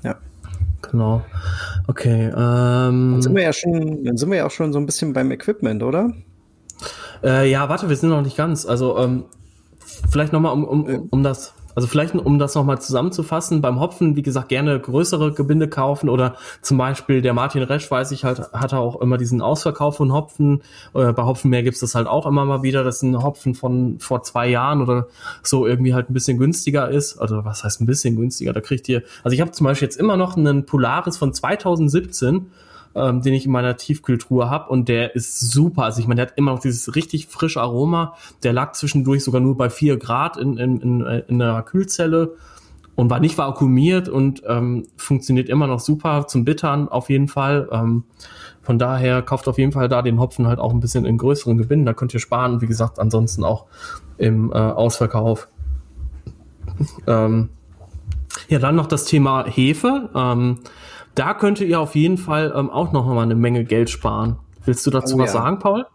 Ja. 0.04 0.16
Genau. 0.82 1.24
Okay. 1.88 2.26
Ähm, 2.28 2.34
dann 2.34 3.22
sind 3.22 3.36
wir 3.36 3.44
ja 3.44 3.54
schon, 3.54 4.04
dann 4.04 4.18
sind 4.18 4.30
wir 4.30 4.38
ja 4.38 4.46
auch 4.46 4.52
schon 4.52 4.74
so 4.74 4.80
ein 4.80 4.86
bisschen 4.86 5.14
beim 5.14 5.32
Equipment, 5.32 5.84
oder? 5.84 6.14
Äh, 7.24 7.50
ja, 7.50 7.68
warte, 7.70 7.90
wir 7.90 7.96
sind 7.96 8.10
noch 8.10 8.22
nicht 8.22 8.38
ganz. 8.38 8.66
Also 8.66 8.98
ähm, 8.98 9.26
vielleicht 10.10 10.34
nochmal 10.34 10.54
um, 10.54 10.64
um, 10.64 11.08
um 11.10 11.24
das 11.24 11.54
also 11.78 11.88
vielleicht, 11.88 12.16
um 12.16 12.40
das 12.40 12.56
nochmal 12.56 12.82
zusammenzufassen, 12.82 13.62
beim 13.62 13.80
Hopfen, 13.80 14.16
wie 14.16 14.24
gesagt, 14.24 14.50
gerne 14.50 14.80
größere 14.80 15.32
Gebinde 15.32 15.68
kaufen 15.68 16.10
oder 16.10 16.36
zum 16.64 16.80
Beispiel 16.80 17.22
der 17.22 17.36
Martin 17.36 17.62
Resch, 17.62 17.92
weiß 17.92 18.10
ich 18.14 18.24
halt, 18.24 18.52
hat 18.52 18.74
er 18.74 18.80
auch 18.80 19.00
immer 19.00 19.20
diesen 19.20 19.44
Ausverkauf 19.44 19.98
von 19.98 20.12
Hopfen. 20.12 20.64
Äh, 20.96 21.14
bei 21.14 21.22
Hopfenmeer 21.22 21.62
gibt 21.62 21.76
es 21.76 21.82
das 21.82 21.94
halt 21.94 22.08
auch 22.08 22.26
immer 22.26 22.46
mal 22.46 22.64
wieder, 22.64 22.84
dass 22.84 23.04
ein 23.04 23.22
Hopfen 23.22 23.54
von 23.54 24.00
vor 24.00 24.24
zwei 24.24 24.50
Jahren 24.50 24.82
oder 24.82 25.06
so 25.44 25.68
irgendwie 25.68 25.94
halt 25.94 26.10
ein 26.10 26.16
bisschen 26.16 26.40
günstiger 26.40 26.90
ist. 26.90 27.20
Also 27.20 27.46
was 27.46 27.64
heißt 27.64 27.80
ein 27.80 27.86
bisschen 27.86 28.16
günstiger? 28.16 28.54
Da 28.54 28.62
kriegt 28.62 28.90
ihr, 28.90 29.04
also 29.24 29.36
ich 29.36 29.42
habe 29.42 29.52
zum 29.52 29.66
Beispiel 29.66 29.86
jetzt 29.86 30.00
immer 30.00 30.18
noch 30.18 30.36
einen 30.36 30.66
Polaris 30.66 31.18
von 31.18 31.32
2017 31.32 32.48
ähm, 32.98 33.22
den 33.22 33.34
ich 33.34 33.46
in 33.46 33.52
meiner 33.52 33.78
Tiefkühltruhe 33.78 34.50
habe 34.50 34.70
und 34.70 34.90
der 34.90 35.16
ist 35.16 35.40
super. 35.40 35.84
Also 35.84 36.02
ich 36.02 36.08
meine, 36.08 36.22
der 36.22 36.28
hat 36.28 36.38
immer 36.38 36.52
noch 36.52 36.60
dieses 36.60 36.96
richtig 36.96 37.28
frische 37.28 37.62
Aroma. 37.62 38.16
Der 38.44 38.54
lag 38.54 38.74
zwischendurch 38.74 39.24
sogar 39.24 39.42
nur 39.42 39.58
bei 39.58 39.70
vier 39.70 39.98
Grad 39.98 40.38
in, 40.38 40.58
in, 40.58 40.82
in, 40.82 41.02
in 41.02 41.42
einer 41.42 41.62
Kühlzelle 41.64 42.36
und 42.96 43.10
war 43.10 43.20
nicht 43.20 43.38
vakuumiert 43.38 44.10
und 44.10 44.42
ähm, 44.48 44.88
funktioniert 44.98 45.50
immer 45.50 45.68
noch 45.68 45.80
super 45.80 46.26
zum 46.28 46.46
Bittern 46.46 46.90
auf 46.90 47.10
jeden 47.10 47.28
Fall. 47.28 47.70
Ähm, 47.72 48.04
von 48.64 48.80
daher 48.80 49.22
kauft 49.22 49.48
auf 49.48 49.60
jeden 49.60 49.72
Fall 49.72 49.88
da 49.88 50.02
den 50.02 50.20
Hopfen 50.20 50.48
halt 50.48 50.60
auch 50.60 50.74
ein 50.74 50.80
bisschen 50.80 51.06
in 51.06 51.18
größeren 51.18 51.58
Gewinnen. 51.58 51.86
Da 51.86 51.94
könnt 51.94 52.14
ihr 52.14 52.20
sparen. 52.20 52.60
Wie 52.60 52.68
gesagt, 52.68 53.00
ansonsten 53.00 53.44
auch 53.44 53.66
im 54.18 54.52
äh, 54.52 54.56
Ausverkauf. 54.56 55.48
ähm, 57.08 57.50
ja, 58.50 58.60
dann 58.60 58.76
noch 58.76 58.88
das 58.88 59.06
Thema 59.06 59.46
Hefe. 59.46 60.10
Ähm, 60.16 60.60
da 61.18 61.34
könnte 61.34 61.66
ihr 61.66 61.80
auf 61.80 61.96
jeden 61.96 62.18
Fall 62.18 62.54
ähm, 62.56 62.70
auch 62.70 62.92
noch 62.92 63.06
mal 63.06 63.24
eine 63.24 63.36
Menge 63.36 63.64
Geld 63.64 63.90
sparen. 63.90 64.38
Willst 64.66 64.86
du 64.86 64.92
dazu 64.92 65.16
oh, 65.16 65.20
was 65.20 65.34
ja. 65.34 65.42
sagen, 65.42 65.60
Paul? 65.60 65.86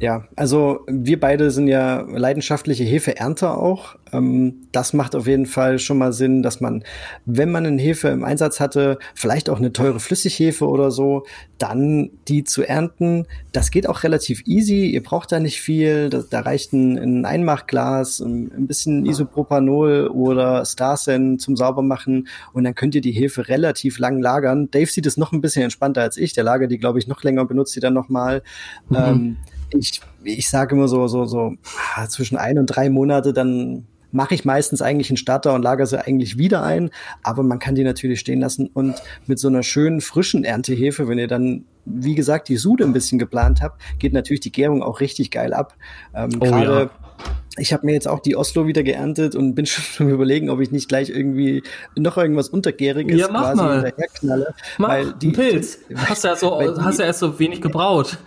Ja, 0.00 0.24
also 0.34 0.80
wir 0.86 1.20
beide 1.20 1.50
sind 1.50 1.68
ja 1.68 2.00
leidenschaftliche 2.00 2.84
Hefeernter 2.84 3.58
auch. 3.58 3.96
Ähm, 4.14 4.66
das 4.72 4.94
macht 4.94 5.14
auf 5.14 5.26
jeden 5.26 5.44
Fall 5.44 5.78
schon 5.78 5.98
mal 5.98 6.14
Sinn, 6.14 6.42
dass 6.42 6.62
man, 6.62 6.84
wenn 7.26 7.50
man 7.50 7.66
eine 7.66 7.82
Hefe 7.82 8.08
im 8.08 8.24
Einsatz 8.24 8.60
hatte, 8.60 8.98
vielleicht 9.14 9.50
auch 9.50 9.58
eine 9.58 9.74
teure 9.74 10.00
Flüssighefe 10.00 10.66
oder 10.66 10.90
so, 10.90 11.24
dann 11.58 12.08
die 12.28 12.44
zu 12.44 12.62
ernten. 12.62 13.26
Das 13.52 13.70
geht 13.70 13.86
auch 13.86 14.02
relativ 14.02 14.42
easy. 14.46 14.86
Ihr 14.86 15.02
braucht 15.02 15.32
da 15.32 15.38
nicht 15.38 15.60
viel. 15.60 16.08
Da, 16.08 16.22
da 16.28 16.40
reicht 16.40 16.72
ein, 16.72 16.96
ein 16.96 17.24
Einmachglas, 17.26 18.20
ein, 18.20 18.66
bisschen 18.66 19.04
Isopropanol 19.04 20.08
oder 20.08 20.64
Starsen 20.64 21.38
zum 21.38 21.56
Saubermachen 21.56 22.26
und 22.54 22.64
dann 22.64 22.74
könnt 22.74 22.94
ihr 22.94 23.02
die 23.02 23.12
Hefe 23.12 23.48
relativ 23.48 23.98
lang 23.98 24.22
lagern. 24.22 24.70
Dave 24.70 24.90
sieht 24.90 25.04
es 25.04 25.18
noch 25.18 25.32
ein 25.32 25.42
bisschen 25.42 25.62
entspannter 25.62 26.00
als 26.00 26.16
ich. 26.16 26.32
Der 26.32 26.44
lagert 26.44 26.70
die, 26.70 26.78
glaube 26.78 26.98
ich, 26.98 27.06
noch 27.06 27.22
länger 27.22 27.42
und 27.42 27.48
benutzt 27.48 27.76
die 27.76 27.80
dann 27.80 27.92
noch 27.92 28.08
mal. 28.08 28.42
Mhm. 28.88 28.96
Ähm, 28.96 29.36
ich, 29.72 30.00
ich 30.24 30.48
sage 30.48 30.74
immer 30.74 30.88
so, 30.88 31.06
so, 31.08 31.24
so 31.24 31.54
ah, 31.94 32.08
zwischen 32.08 32.36
ein 32.36 32.58
und 32.58 32.66
drei 32.66 32.90
Monate, 32.90 33.32
dann 33.32 33.86
mache 34.12 34.34
ich 34.34 34.44
meistens 34.44 34.82
eigentlich 34.82 35.10
einen 35.10 35.16
Starter 35.16 35.54
und 35.54 35.62
lagere 35.62 35.86
sie 35.86 36.04
eigentlich 36.04 36.36
wieder 36.36 36.62
ein. 36.62 36.90
Aber 37.22 37.42
man 37.42 37.58
kann 37.58 37.74
die 37.74 37.84
natürlich 37.84 38.20
stehen 38.20 38.40
lassen 38.40 38.66
und 38.66 38.96
mit 39.26 39.38
so 39.38 39.48
einer 39.48 39.62
schönen 39.62 40.00
frischen 40.00 40.44
Erntehefe, 40.44 41.06
wenn 41.06 41.18
ihr 41.18 41.28
dann, 41.28 41.64
wie 41.84 42.14
gesagt, 42.14 42.48
die 42.48 42.56
Sude 42.56 42.84
ein 42.84 42.92
bisschen 42.92 43.18
geplant 43.18 43.60
habt, 43.62 43.80
geht 43.98 44.12
natürlich 44.12 44.40
die 44.40 44.52
Gärung 44.52 44.82
auch 44.82 45.00
richtig 45.00 45.30
geil 45.30 45.54
ab. 45.54 45.76
Ähm, 46.14 46.30
oh, 46.40 46.44
Gerade 46.44 46.90
ja 46.92 47.09
ich 47.56 47.72
habe 47.72 47.86
mir 47.86 47.92
jetzt 47.92 48.08
auch 48.08 48.20
die 48.20 48.36
Oslo 48.36 48.66
wieder 48.66 48.82
geerntet 48.82 49.34
und 49.34 49.54
bin 49.54 49.66
schon 49.66 50.08
überlegen, 50.08 50.50
ob 50.50 50.60
ich 50.60 50.70
nicht 50.70 50.88
gleich 50.88 51.10
irgendwie 51.10 51.62
noch 51.96 52.16
irgendwas 52.16 52.48
Untergäriges 52.48 53.18
ja, 53.18 53.28
mach 53.30 53.42
quasi 53.42 53.56
mal. 53.56 53.82
hinterherknalle. 53.82 54.54
Mach 54.78 54.88
weil 54.88 55.12
die, 55.14 55.30
Pilz. 55.30 55.78
Die, 55.88 55.96
hast 55.96 56.24
ja 56.24 56.36
so, 56.36 56.60
die, 56.60 56.80
hast 56.80 56.98
ja 56.98 57.06
erst 57.06 57.20
so 57.20 57.38
wenig 57.38 57.60
gebraut. 57.60 58.18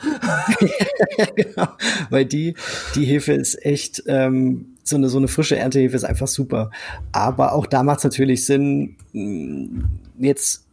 genau, 1.35 1.67
weil 2.09 2.25
die, 2.25 2.55
die 2.95 3.05
Hefe 3.05 3.33
ist 3.33 3.65
echt, 3.65 4.03
ähm, 4.07 4.75
so 4.83 4.97
eine, 4.97 5.09
so 5.09 5.17
eine 5.17 5.29
frische 5.29 5.55
Erntehefe 5.55 5.95
ist 5.95 6.03
einfach 6.03 6.27
super. 6.27 6.69
Aber 7.11 7.53
auch 7.53 7.65
da 7.65 7.83
macht 7.83 7.99
es 7.99 8.03
natürlich 8.03 8.45
Sinn, 8.45 8.97
mm, 9.13 9.83
jetzt, 10.19 10.67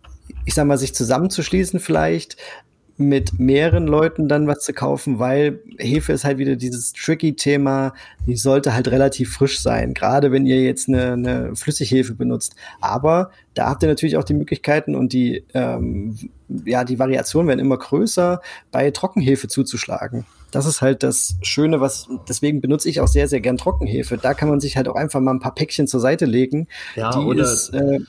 ich 0.45 0.55
sag 0.55 0.67
mal, 0.67 0.79
sich 0.79 0.95
zusammenzuschließen 0.95 1.79
vielleicht, 1.79 2.37
mit 3.01 3.41
mehreren 3.41 3.87
Leuten 3.87 4.29
dann 4.29 4.47
was 4.47 4.61
zu 4.61 4.73
kaufen, 4.73 5.19
weil 5.19 5.61
Hefe 5.79 6.13
ist 6.13 6.25
halt 6.25 6.39
wieder 6.39 6.57
dieses 6.57 6.93
tricky 6.93 7.35
Thema, 7.35 7.95
die 8.27 8.37
sollte 8.37 8.75
halt 8.75 8.89
relativ 8.89 9.33
frisch 9.33 9.61
sein, 9.61 9.95
gerade 9.95 10.31
wenn 10.31 10.47
ihr 10.47 10.63
jetzt 10.63 10.89
eine, 10.89 11.13
eine 11.13 11.57
Flüssighefe 11.57 12.15
benutzt. 12.15 12.55
Aber 12.81 13.31
da 13.55 13.69
habt 13.69 13.83
ihr 13.83 13.89
natürlich 13.89 14.17
auch 14.17 14.25
die 14.25 14.35
Möglichkeiten 14.35 14.95
und 14.95 15.13
die, 15.13 15.45
ähm, 15.55 16.17
ja, 16.65 16.85
die 16.85 16.99
Variationen 16.99 17.49
werden 17.49 17.61
immer 17.61 17.79
größer, 17.79 18.41
bei 18.71 18.91
Trockenhefe 18.91 19.49
zuzuschlagen. 19.49 20.27
Das 20.51 20.67
ist 20.67 20.83
halt 20.83 21.03
das 21.03 21.37
Schöne, 21.43 21.81
was, 21.81 22.09
deswegen 22.29 22.61
benutze 22.61 22.89
ich 22.89 23.01
auch 23.01 23.09
sehr, 23.09 23.29
sehr 23.29 23.41
gern 23.41 23.57
Trockenhefe. 23.57 24.19
Da 24.19 24.35
kann 24.35 24.49
man 24.49 24.61
sich 24.61 24.77
halt 24.77 24.89
auch 24.89 24.97
einfach 24.97 25.21
mal 25.21 25.33
ein 25.33 25.41
paar 25.41 25.55
Päckchen 25.55 25.87
zur 25.87 26.01
Seite 26.01 26.27
legen. 26.27 26.69
Ja, 26.97 27.11
die 27.13 27.25
oder 27.25 27.45
ist, 27.45 27.71
äh, 27.71 28.01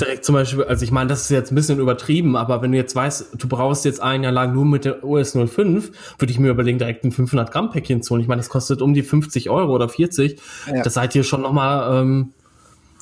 direkt 0.00 0.24
zum 0.24 0.34
Beispiel, 0.34 0.64
also 0.64 0.84
ich 0.84 0.90
meine, 0.90 1.08
das 1.08 1.22
ist 1.22 1.30
jetzt 1.30 1.52
ein 1.52 1.54
bisschen 1.54 1.78
übertrieben, 1.78 2.36
aber 2.36 2.62
wenn 2.62 2.72
du 2.72 2.78
jetzt 2.78 2.94
weißt, 2.94 3.36
du 3.38 3.48
brauchst 3.48 3.84
jetzt 3.84 4.00
ein 4.00 4.22
Jahr 4.22 4.32
lang 4.32 4.54
nur 4.54 4.64
mit 4.64 4.84
der 4.84 5.04
OS 5.04 5.32
05, 5.32 6.18
würde 6.18 6.30
ich 6.30 6.38
mir 6.38 6.50
überlegen, 6.50 6.78
direkt 6.78 7.04
ein 7.04 7.12
500 7.12 7.50
Gramm 7.50 7.70
Päckchen 7.70 8.02
zu 8.02 8.10
holen. 8.10 8.22
Ich 8.22 8.28
meine, 8.28 8.40
das 8.40 8.48
kostet 8.48 8.82
um 8.82 8.94
die 8.94 9.02
50 9.02 9.50
Euro 9.50 9.74
oder 9.74 9.88
40. 9.88 10.38
Ja. 10.72 10.82
Das 10.82 10.94
seid 10.94 11.14
ihr 11.14 11.24
schon 11.24 11.42
nochmal, 11.42 12.02
ähm, 12.02 12.32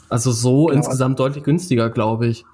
also 0.09 0.31
so 0.31 0.67
genau. 0.67 0.79
insgesamt 0.79 1.19
deutlich 1.19 1.45
günstiger, 1.45 1.91
glaube 1.91 2.29
ich. 2.29 2.45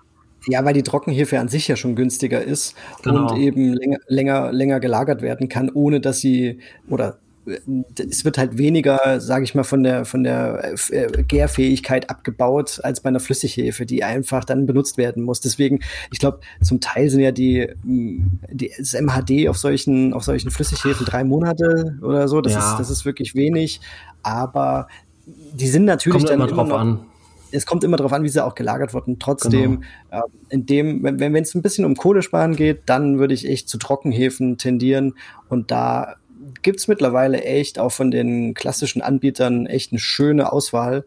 Ja, 0.47 0.65
weil 0.65 0.73
die 0.73 0.83
Trockenhefe 0.83 1.39
an 1.39 1.49
sich 1.49 1.69
ja 1.69 1.77
schon 1.77 1.95
günstiger 1.95 2.43
ist 2.43 2.75
genau. 3.03 3.31
und 3.31 3.39
eben 3.39 3.75
länger, 3.75 3.99
länger, 4.07 4.53
länger 4.53 4.81
gelagert 4.81 5.21
werden 5.21 5.49
kann, 5.51 5.71
ohne 5.71 6.01
dass 6.01 6.21
sie, 6.21 6.61
oder 6.89 7.19
es 7.99 8.25
wird 8.25 8.39
halt 8.39 8.59
weniger, 8.59 9.21
sage 9.21 9.45
ich 9.45 9.55
mal, 9.55 9.65
von 9.65 9.83
der 9.83 10.05
von 10.05 10.25
der 10.25 10.75
äh, 10.91 11.23
Gärfähigkeit 11.23 12.11
abgebaut 12.11 12.81
als 12.83 13.01
bei 13.01 13.09
einer 13.09 13.21
Flüssighefe, 13.21 13.87
die 13.87 14.05
einfach 14.05 14.45
dann 14.45 14.67
benutzt 14.67 14.99
werden 14.99 15.23
muss. 15.23 15.41
Deswegen, 15.41 15.81
ich 16.11 16.19
glaube, 16.19 16.41
zum 16.63 16.81
Teil 16.81 17.11
sind 17.11 17.21
ja 17.21 17.33
die, 17.33 17.69
die 17.83 18.73
das 18.79 18.95
MHD 18.95 19.49
auf 19.49 19.59
solchen 19.59 20.13
auf 20.13 20.25
solchen 20.25 20.51
Flüssighefen 20.51 21.07
drei 21.07 21.25
Monate 21.25 21.99
oder 22.03 22.29
so. 22.29 22.41
Das 22.41 22.55
ja. 22.55 22.73
ist 22.73 22.79
das 22.79 22.91
ist 22.91 23.05
wirklich 23.05 23.35
wenig, 23.35 23.81
aber 24.23 24.89
die 25.27 25.69
sind 25.69 25.85
natürlich 25.85 26.19
Kommt 26.19 26.31
dann 26.31 26.41
immer 26.41 26.47
drauf 26.47 26.69
noch, 26.69 26.79
an 26.79 27.01
es 27.53 27.67
kommt 27.67 27.85
immer 27.85 27.97
darauf 27.97 28.13
an, 28.13 28.23
wie 28.23 28.29
sie 28.29 28.45
auch 28.45 28.55
gelagert 28.55 28.95
wurden. 28.95 29.19
Trotzdem, 29.19 29.81
genau. 30.11 30.25
äh, 30.25 30.55
in 30.55 30.67
dem, 30.67 31.03
wenn 31.03 31.35
es 31.35 31.55
ein 31.55 31.63
bisschen 31.63 31.85
um 31.85 31.97
Kohlesparen 31.97 32.57
geht, 32.57 32.83
dann 32.87 33.19
würde 33.19 33.35
ich 33.35 33.49
echt 33.49 33.69
zu 33.69 33.79
Trockenhäfen 33.79 34.59
tendieren. 34.59 35.15
Und 35.49 35.71
da 35.71 36.17
gibt's 36.63 36.89
mittlerweile 36.89 37.43
echt 37.43 37.79
auch 37.79 37.93
von 37.93 38.11
den 38.11 38.55
klassischen 38.55 39.03
Anbietern 39.03 39.67
echt 39.67 39.93
eine 39.93 39.99
schöne 39.99 40.53
Auswahl. 40.53 41.05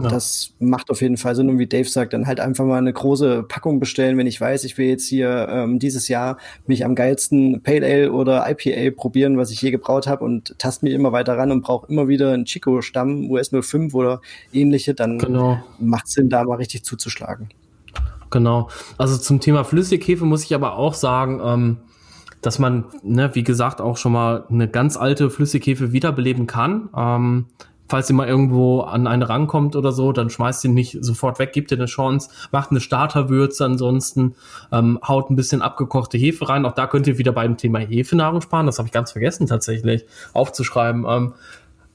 Ja. 0.00 0.08
Das 0.08 0.54
macht 0.60 0.90
auf 0.90 1.02
jeden 1.02 1.16
Fall 1.16 1.34
Sinn. 1.34 1.50
Und 1.50 1.58
wie 1.58 1.66
Dave 1.66 1.88
sagt, 1.88 2.12
dann 2.12 2.28
halt 2.28 2.38
einfach 2.38 2.64
mal 2.64 2.78
eine 2.78 2.92
große 2.92 3.42
Packung 3.42 3.80
bestellen, 3.80 4.16
wenn 4.16 4.28
ich 4.28 4.40
weiß, 4.40 4.62
ich 4.62 4.78
will 4.78 4.86
jetzt 4.86 5.08
hier 5.08 5.48
ähm, 5.50 5.80
dieses 5.80 6.06
Jahr 6.06 6.38
mich 6.66 6.84
am 6.84 6.94
geilsten 6.94 7.62
Pale 7.62 7.84
Ale 7.84 8.12
oder 8.12 8.46
IPA 8.48 8.94
probieren, 8.94 9.38
was 9.38 9.50
ich 9.50 9.60
je 9.60 9.72
gebraut 9.72 10.06
habe 10.06 10.24
und 10.24 10.56
tast 10.58 10.84
mich 10.84 10.92
immer 10.92 11.10
weiter 11.10 11.36
ran 11.36 11.50
und 11.50 11.62
brauche 11.62 11.90
immer 11.90 12.06
wieder 12.06 12.32
einen 12.32 12.44
Chico-Stamm, 12.44 13.28
US 13.28 13.50
05 13.50 13.92
oder 13.92 14.20
ähnliche, 14.52 14.94
dann 14.94 15.18
genau. 15.18 15.58
macht 15.80 16.06
Sinn, 16.06 16.30
da 16.30 16.44
mal 16.44 16.56
richtig 16.56 16.84
zuzuschlagen. 16.84 17.48
Genau. 18.30 18.68
Also 18.98 19.18
zum 19.18 19.40
Thema 19.40 19.64
Flüssighefe 19.64 20.24
muss 20.24 20.44
ich 20.44 20.54
aber 20.54 20.76
auch 20.76 20.94
sagen, 20.94 21.40
ähm, 21.42 21.76
dass 22.42 22.58
man, 22.58 22.84
ne, 23.02 23.34
wie 23.34 23.44
gesagt, 23.44 23.80
auch 23.80 23.96
schon 23.96 24.12
mal 24.12 24.44
eine 24.50 24.68
ganz 24.68 24.96
alte 24.96 25.30
Flüssighefe 25.30 25.92
wiederbeleben 25.92 26.46
kann. 26.46 26.88
Ähm, 26.96 27.46
falls 27.88 28.10
ihr 28.10 28.16
mal 28.16 28.28
irgendwo 28.28 28.80
an 28.80 29.06
einen 29.06 29.22
rankommt 29.22 29.74
oder 29.74 29.92
so, 29.92 30.12
dann 30.12 30.30
schmeißt 30.30 30.64
ihn 30.64 30.74
nicht 30.74 30.98
sofort 31.00 31.38
weg, 31.38 31.52
gebt 31.52 31.70
ihr 31.70 31.78
eine 31.78 31.86
Chance, 31.86 32.30
macht 32.52 32.70
eine 32.70 32.80
Starterwürze 32.80 33.64
ansonsten, 33.64 34.34
ähm, 34.70 34.98
haut 35.06 35.30
ein 35.30 35.36
bisschen 35.36 35.62
abgekochte 35.62 36.18
Hefe 36.18 36.48
rein. 36.48 36.66
Auch 36.66 36.72
da 36.72 36.86
könnt 36.86 37.06
ihr 37.06 37.18
wieder 37.18 37.32
beim 37.32 37.56
Thema 37.56 37.78
Hefenahrung 37.78 38.40
sparen. 38.40 38.66
Das 38.66 38.78
habe 38.78 38.86
ich 38.86 38.92
ganz 38.92 39.12
vergessen 39.12 39.46
tatsächlich 39.46 40.04
aufzuschreiben. 40.34 41.06
Ähm, 41.08 41.32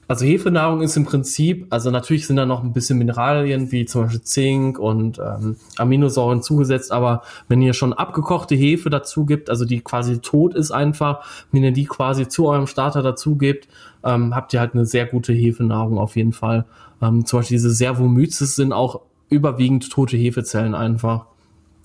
also 0.08 0.24
Hefenahrung 0.24 0.82
ist 0.82 0.96
im 0.96 1.04
Prinzip, 1.04 1.66
also 1.70 1.90
natürlich 1.90 2.26
sind 2.26 2.36
da 2.36 2.46
noch 2.46 2.62
ein 2.62 2.72
bisschen 2.72 2.98
Mineralien 2.98 3.72
wie 3.72 3.86
zum 3.86 4.02
Beispiel 4.02 4.22
Zink 4.22 4.78
und 4.78 5.18
ähm, 5.18 5.56
Aminosäuren 5.76 6.42
zugesetzt, 6.42 6.92
aber 6.92 7.22
wenn 7.48 7.62
ihr 7.62 7.72
schon 7.72 7.92
abgekochte 7.92 8.54
Hefe 8.54 8.90
dazu 8.90 9.24
gibt, 9.24 9.50
also 9.50 9.64
die 9.64 9.80
quasi 9.80 10.18
tot 10.18 10.54
ist 10.54 10.70
einfach, 10.70 11.24
wenn 11.52 11.64
ihr 11.64 11.72
die 11.72 11.86
quasi 11.86 12.28
zu 12.28 12.46
eurem 12.46 12.66
Starter 12.66 13.02
dazu 13.02 13.36
gebt, 13.36 13.68
ähm, 14.04 14.34
habt 14.34 14.52
ihr 14.52 14.60
halt 14.60 14.74
eine 14.74 14.86
sehr 14.86 15.06
gute 15.06 15.32
Hefenahrung 15.32 15.98
auf 15.98 16.16
jeden 16.16 16.32
Fall. 16.32 16.66
Ähm, 17.00 17.24
zum 17.24 17.38
Beispiel 17.40 17.56
diese 17.56 17.70
Servomyces 17.70 18.56
sind 18.56 18.72
auch 18.72 19.00
überwiegend 19.28 19.90
tote 19.90 20.16
Hefezellen 20.16 20.74
einfach. 20.74 21.26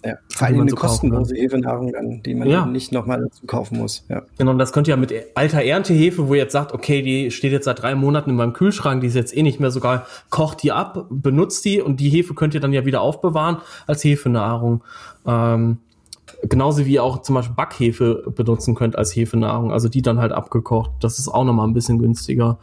Ja, 0.05 0.17
vor 0.29 0.47
allem 0.47 0.61
eine 0.61 0.69
so 0.69 0.77
kostenlose 0.77 1.35
Hefenahrung 1.35 1.91
dann, 1.91 2.23
die 2.23 2.33
man 2.33 2.47
ja. 2.47 2.65
nicht 2.65 2.93
nochmal 2.93 3.19
dazu 3.19 3.45
kaufen 3.45 3.79
muss. 3.79 4.05
Ja. 4.07 4.21
Genau, 4.37 4.51
und 4.51 4.57
das 4.57 4.71
könnt 4.71 4.87
ihr 4.87 4.91
ja 4.91 4.97
mit 4.97 5.13
alter 5.35 5.61
Erntehefe, 5.61 6.29
wo 6.29 6.35
ihr 6.35 6.43
jetzt 6.43 6.53
sagt, 6.53 6.73
okay, 6.73 7.01
die 7.01 7.31
steht 7.31 7.51
jetzt 7.51 7.65
seit 7.65 7.81
drei 7.81 7.95
Monaten 7.95 8.29
in 8.29 8.35
meinem 8.37 8.53
Kühlschrank, 8.53 9.01
die 9.01 9.07
ist 9.07 9.15
jetzt 9.15 9.35
eh 9.35 9.43
nicht 9.43 9.59
mehr 9.59 9.71
sogar, 9.71 10.05
kocht 10.29 10.63
die 10.63 10.71
ab, 10.71 11.07
benutzt 11.09 11.65
die 11.65 11.81
und 11.81 11.99
die 11.99 12.09
Hefe 12.09 12.33
könnt 12.33 12.53
ihr 12.53 12.61
dann 12.61 12.71
ja 12.71 12.85
wieder 12.85 13.01
aufbewahren 13.01 13.57
als 13.87 14.03
Hefenahrung. 14.05 14.83
Ähm, 15.25 15.79
genauso 16.43 16.85
wie 16.85 16.93
ihr 16.93 17.03
auch 17.03 17.21
zum 17.21 17.35
Beispiel 17.35 17.55
Backhefe 17.55 18.31
benutzen 18.35 18.75
könnt 18.75 18.95
als 18.95 19.15
Hefenahrung, 19.15 19.71
also 19.71 19.89
die 19.89 20.01
dann 20.01 20.19
halt 20.19 20.31
abgekocht. 20.31 20.91
Das 21.01 21.19
ist 21.19 21.27
auch 21.27 21.43
nochmal 21.43 21.67
ein 21.67 21.73
bisschen 21.73 21.99
günstiger. 21.99 22.59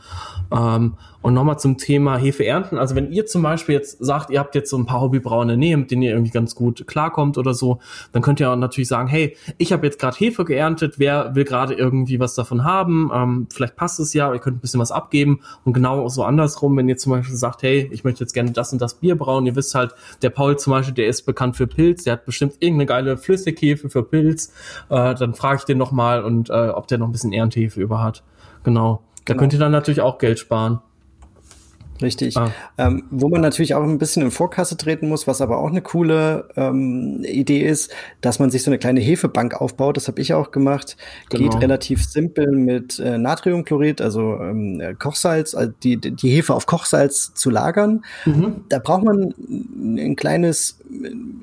Ähm, 0.55 0.95
und 1.27 1.35
nochmal 1.35 1.59
zum 1.59 1.77
Thema 1.77 2.19
Hefe 2.19 2.47
ernten. 2.47 2.79
Also 2.79 2.95
wenn 2.95 3.11
ihr 3.11 3.27
zum 3.27 3.43
Beispiel 3.43 3.75
jetzt 3.75 3.99
sagt, 3.99 4.31
ihr 4.31 4.39
habt 4.39 4.55
jetzt 4.55 4.71
so 4.71 4.79
ein 4.79 4.87
paar 4.87 5.01
Hobbybrauer 5.01 5.43
in 5.43 5.49
der 5.49 5.57
Nähe, 5.57 5.77
mit 5.77 5.91
denen 5.91 6.03
ihr 6.03 6.13
irgendwie 6.13 6.31
ganz 6.31 6.55
gut 6.55 6.87
klarkommt 6.87 7.37
oder 7.37 7.53
so, 7.53 7.81
dann 8.13 8.23
könnt 8.23 8.39
ihr 8.39 8.49
auch 8.49 8.55
natürlich 8.55 8.87
sagen, 8.87 9.09
hey, 9.09 9.37
ich 9.59 9.73
habe 9.73 9.85
jetzt 9.87 9.99
gerade 9.99 10.17
Hefe 10.17 10.45
geerntet, 10.45 11.01
wer 11.01 11.35
will 11.35 11.43
gerade 11.43 11.75
irgendwie 11.75 12.21
was 12.21 12.37
davon 12.37 12.63
haben? 12.63 13.11
Ähm, 13.13 13.49
vielleicht 13.53 13.75
passt 13.75 13.99
es 13.99 14.15
ja, 14.15 14.33
ihr 14.33 14.39
könnt 14.39 14.59
ein 14.59 14.61
bisschen 14.61 14.79
was 14.79 14.93
abgeben. 14.93 15.41
Und 15.65 15.73
genau 15.73 16.07
so 16.09 16.23
andersrum, 16.23 16.77
wenn 16.77 16.89
ihr 16.89 16.97
zum 16.97 17.11
Beispiel 17.11 17.35
sagt, 17.35 17.65
hey, 17.65 17.89
ich 17.91 18.05
möchte 18.05 18.23
jetzt 18.23 18.33
gerne 18.33 18.53
das 18.53 18.73
und 18.73 18.81
das 18.81 18.95
Bier 18.95 19.17
brauen, 19.17 19.47
ihr 19.47 19.57
wisst 19.57 19.75
halt, 19.75 19.97
der 20.23 20.31
Paul 20.31 20.57
zum 20.57 20.73
Beispiel, 20.73 20.95
der 20.95 21.09
ist 21.09 21.23
bekannt 21.23 21.57
für 21.57 21.67
Pilz, 21.67 22.05
der 22.05 22.13
hat 22.13 22.25
bestimmt 22.25 22.55
irgendeine 22.61 22.87
geile 22.87 23.17
Flüssighefe 23.17 23.91
für 23.91 24.05
Pilz, 24.05 24.53
äh, 24.91 25.15
dann 25.17 25.35
frage 25.35 25.57
ich 25.57 25.65
den 25.65 25.79
nochmal 25.79 26.23
und 26.23 26.51
äh, 26.51 26.69
ob 26.69 26.87
der 26.87 26.99
noch 26.99 27.09
ein 27.09 27.13
bisschen 27.13 27.33
Erntehefe 27.33 27.81
über 27.81 28.01
hat. 28.01 28.23
Genau. 28.63 29.06
Da 29.27 29.35
genau. 29.35 29.41
könnt 29.41 29.53
ihr 29.53 29.59
dann 29.59 29.73
natürlich 29.73 30.01
auch 30.01 30.19
Geld 30.19 30.39
sparen. 30.39 30.81
Richtig. 32.03 32.37
Ah. 32.37 32.51
Ähm, 32.79 33.05
wo 33.11 33.29
man 33.29 33.41
natürlich 33.41 33.75
auch 33.75 33.83
ein 33.83 33.99
bisschen 33.99 34.23
in 34.23 34.31
Vorkasse 34.31 34.77
treten 34.77 35.09
muss, 35.09 35.27
was 35.27 35.41
aber 35.41 35.59
auch 35.59 35.71
eine 35.71 35.83
coole 35.83 36.49
ähm, 36.57 37.23
Idee 37.25 37.63
ist, 37.63 37.93
dass 38.21 38.39
man 38.39 38.51
sich 38.51 38.63
so 38.63 38.71
eine 38.71 38.79
kleine 38.79 39.01
Hefebank 39.01 39.61
aufbaut. 39.61 39.97
Das 39.97 40.09
habe 40.09 40.21
ich 40.21 40.35
auch 40.35 40.51
gemacht. 40.51 40.97
Genau. 41.31 41.51
Geht 41.51 41.63
relativ 41.63 42.05
simpel 42.05 42.53
mit 42.53 42.99
äh, 42.99 43.19
Natriumchlorid, 43.19 44.01
also 44.01 44.37
ähm, 44.41 44.97
Kochsalz, 44.99 45.55
also 45.55 45.73
die, 45.83 45.97
die 45.97 46.31
Hefe 46.31 46.55
auf 46.55 46.67
Kochsalz 46.67 47.35
zu 47.35 47.51
lagern. 47.51 48.05
Mhm. 48.25 48.65
Da 48.69 48.79
braucht 48.79 49.05
man 49.05 49.35
ein 49.39 50.17
kleines, 50.17 50.79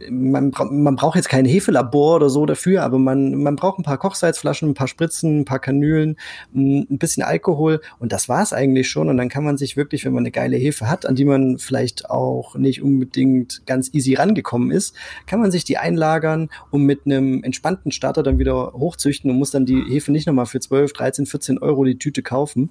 man, 0.10 0.52
bra 0.52 0.66
man 0.66 0.96
braucht 0.96 1.16
jetzt 1.16 1.30
kein 1.30 1.46
Hefelabor 1.46 2.18
oder 2.18 2.30
so 2.30 2.46
dafür, 2.46 2.84
aber 2.84 3.00
man, 3.00 3.36
man 3.36 3.56
braucht 3.56 3.80
ein 3.80 3.84
paar 3.84 3.98
Kochsalzflaschen, 3.98 4.70
ein 4.70 4.74
paar 4.74 4.88
Spritzen, 4.88 5.42
ein 5.42 5.46
paar 5.46 5.60
Kanülen, 5.60 6.18
ein 6.54 6.98
bisschen 6.98 7.24
Alkohol 7.24 7.82
und 8.00 8.12
das 8.12 8.30
war's 8.30 8.54
eigentlich 8.54 8.90
schon. 8.90 9.10
Und 9.10 9.18
dann 9.18 9.30
kann 9.30 9.44
man 9.44 9.58
sich 9.58 9.78
wirklich, 9.78 10.06
wenn 10.06 10.14
man 10.14 10.24
eine 10.24 10.32
geile 10.44 10.58
Hefe 10.58 10.90
hat, 10.90 11.06
an 11.06 11.16
die 11.16 11.26
man 11.26 11.58
vielleicht 11.58 12.10
auch 12.10 12.56
nicht 12.56 12.82
unbedingt 12.82 13.66
ganz 13.66 13.94
easy 13.94 14.16
rangekommen 14.16 14.72
ist, 14.72 14.94
kann 15.26 15.40
man 15.40 15.52
sich 15.52 15.64
die 15.64 15.78
einlagern 15.78 16.50
und 16.70 16.84
mit 16.84 17.06
einem 17.06 17.44
entspannten 17.44 17.92
Starter 17.92 18.24
dann 18.24 18.40
wieder 18.40 18.74
hochzüchten 18.74 19.32
und 19.32 19.38
muss 19.38 19.52
dann 19.52 19.66
die 19.66 19.82
Hefe 19.88 20.12
nicht 20.12 20.28
nochmal 20.28 20.46
für 20.46 20.60
12, 20.60 20.92
13, 20.92 21.26
14 21.26 21.58
Euro 21.60 21.86
die 21.86 21.98
Tüte 21.98 22.22
kaufen. 22.22 22.70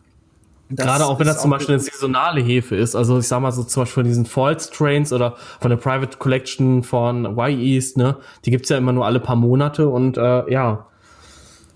Das 0.68 0.86
Gerade 0.86 1.06
auch 1.06 1.18
wenn 1.18 1.26
das 1.26 1.40
zum 1.40 1.50
Beispiel 1.50 1.74
eine 1.74 1.82
saisonale 1.82 2.40
Hefe 2.40 2.76
ist, 2.76 2.94
also 2.94 3.18
ich 3.18 3.28
sag 3.28 3.40
mal 3.40 3.52
so 3.52 3.62
zum 3.62 3.82
Beispiel 3.82 4.02
von 4.02 4.08
diesen 4.08 4.26
Fall 4.26 4.58
Strains 4.58 5.12
oder 5.12 5.36
von 5.60 5.70
der 5.70 5.76
Private 5.76 6.16
Collection 6.18 6.82
von 6.82 7.26
Y-East, 7.26 7.96
ne, 7.96 8.16
die 8.44 8.50
gibt's 8.50 8.68
ja 8.68 8.78
immer 8.78 8.92
nur 8.92 9.04
alle 9.04 9.20
paar 9.20 9.36
Monate 9.36 9.88
und 9.88 10.16
äh, 10.16 10.50
ja, 10.50 10.86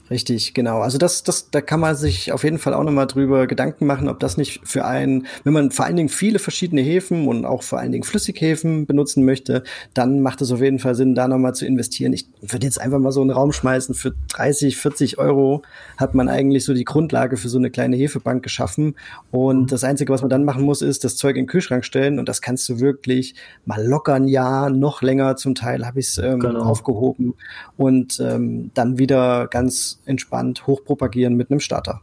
Richtig, 0.08 0.54
genau. 0.54 0.80
Also 0.80 0.98
das, 0.98 1.24
das, 1.24 1.50
da 1.50 1.60
kann 1.60 1.80
man 1.80 1.96
sich 1.96 2.32
auf 2.32 2.44
jeden 2.44 2.58
Fall 2.58 2.74
auch 2.74 2.84
nochmal 2.84 3.06
drüber 3.06 3.46
Gedanken 3.46 3.86
machen, 3.86 4.08
ob 4.08 4.20
das 4.20 4.36
nicht 4.36 4.60
für 4.62 4.84
einen, 4.84 5.26
wenn 5.42 5.52
man 5.52 5.70
vor 5.72 5.84
allen 5.84 5.96
Dingen 5.96 6.08
viele 6.08 6.38
verschiedene 6.38 6.80
Häfen 6.80 7.26
und 7.26 7.44
auch 7.44 7.62
vor 7.62 7.80
allen 7.80 7.92
Dingen 7.92 8.04
Flüssighäfen 8.04 8.86
benutzen 8.86 9.24
möchte, 9.24 9.64
dann 9.94 10.20
macht 10.20 10.42
es 10.42 10.52
auf 10.52 10.60
jeden 10.60 10.78
Fall 10.78 10.94
Sinn, 10.94 11.14
da 11.14 11.26
nochmal 11.26 11.54
zu 11.54 11.66
investieren. 11.66 12.12
Ich 12.12 12.28
würde 12.40 12.66
jetzt 12.66 12.80
einfach 12.80 13.00
mal 13.00 13.10
so 13.10 13.20
einen 13.20 13.30
Raum 13.30 13.52
schmeißen. 13.52 13.94
Für 13.94 14.14
30, 14.28 14.76
40 14.76 15.18
Euro 15.18 15.62
hat 15.96 16.14
man 16.14 16.28
eigentlich 16.28 16.64
so 16.64 16.72
die 16.72 16.84
Grundlage 16.84 17.36
für 17.36 17.48
so 17.48 17.58
eine 17.58 17.70
kleine 17.70 17.96
Hefebank 17.96 18.42
geschaffen. 18.42 18.94
Und 19.32 19.62
mhm. 19.62 19.66
das 19.66 19.82
Einzige, 19.82 20.12
was 20.12 20.20
man 20.20 20.30
dann 20.30 20.44
machen 20.44 20.62
muss, 20.62 20.82
ist 20.82 21.04
das 21.04 21.16
Zeug 21.16 21.36
in 21.36 21.42
den 21.42 21.48
Kühlschrank 21.48 21.84
stellen. 21.84 22.18
Und 22.18 22.28
das 22.28 22.40
kannst 22.40 22.68
du 22.68 22.78
wirklich 22.80 23.34
mal 23.64 23.84
locker 23.84 24.14
ein 24.14 24.28
Jahr, 24.28 24.70
noch 24.70 25.02
länger 25.02 25.36
zum 25.36 25.54
Teil 25.54 25.86
habe 25.86 26.00
ich 26.00 26.08
es 26.08 26.18
ähm, 26.18 26.40
genau. 26.40 26.62
aufgehoben 26.62 27.34
und 27.76 28.20
ähm, 28.20 28.70
dann 28.74 28.98
wieder 28.98 29.48
ganz 29.48 29.95
entspannt 30.06 30.66
hochpropagieren 30.66 31.34
mit 31.34 31.50
einem 31.50 31.60
Starter. 31.60 32.00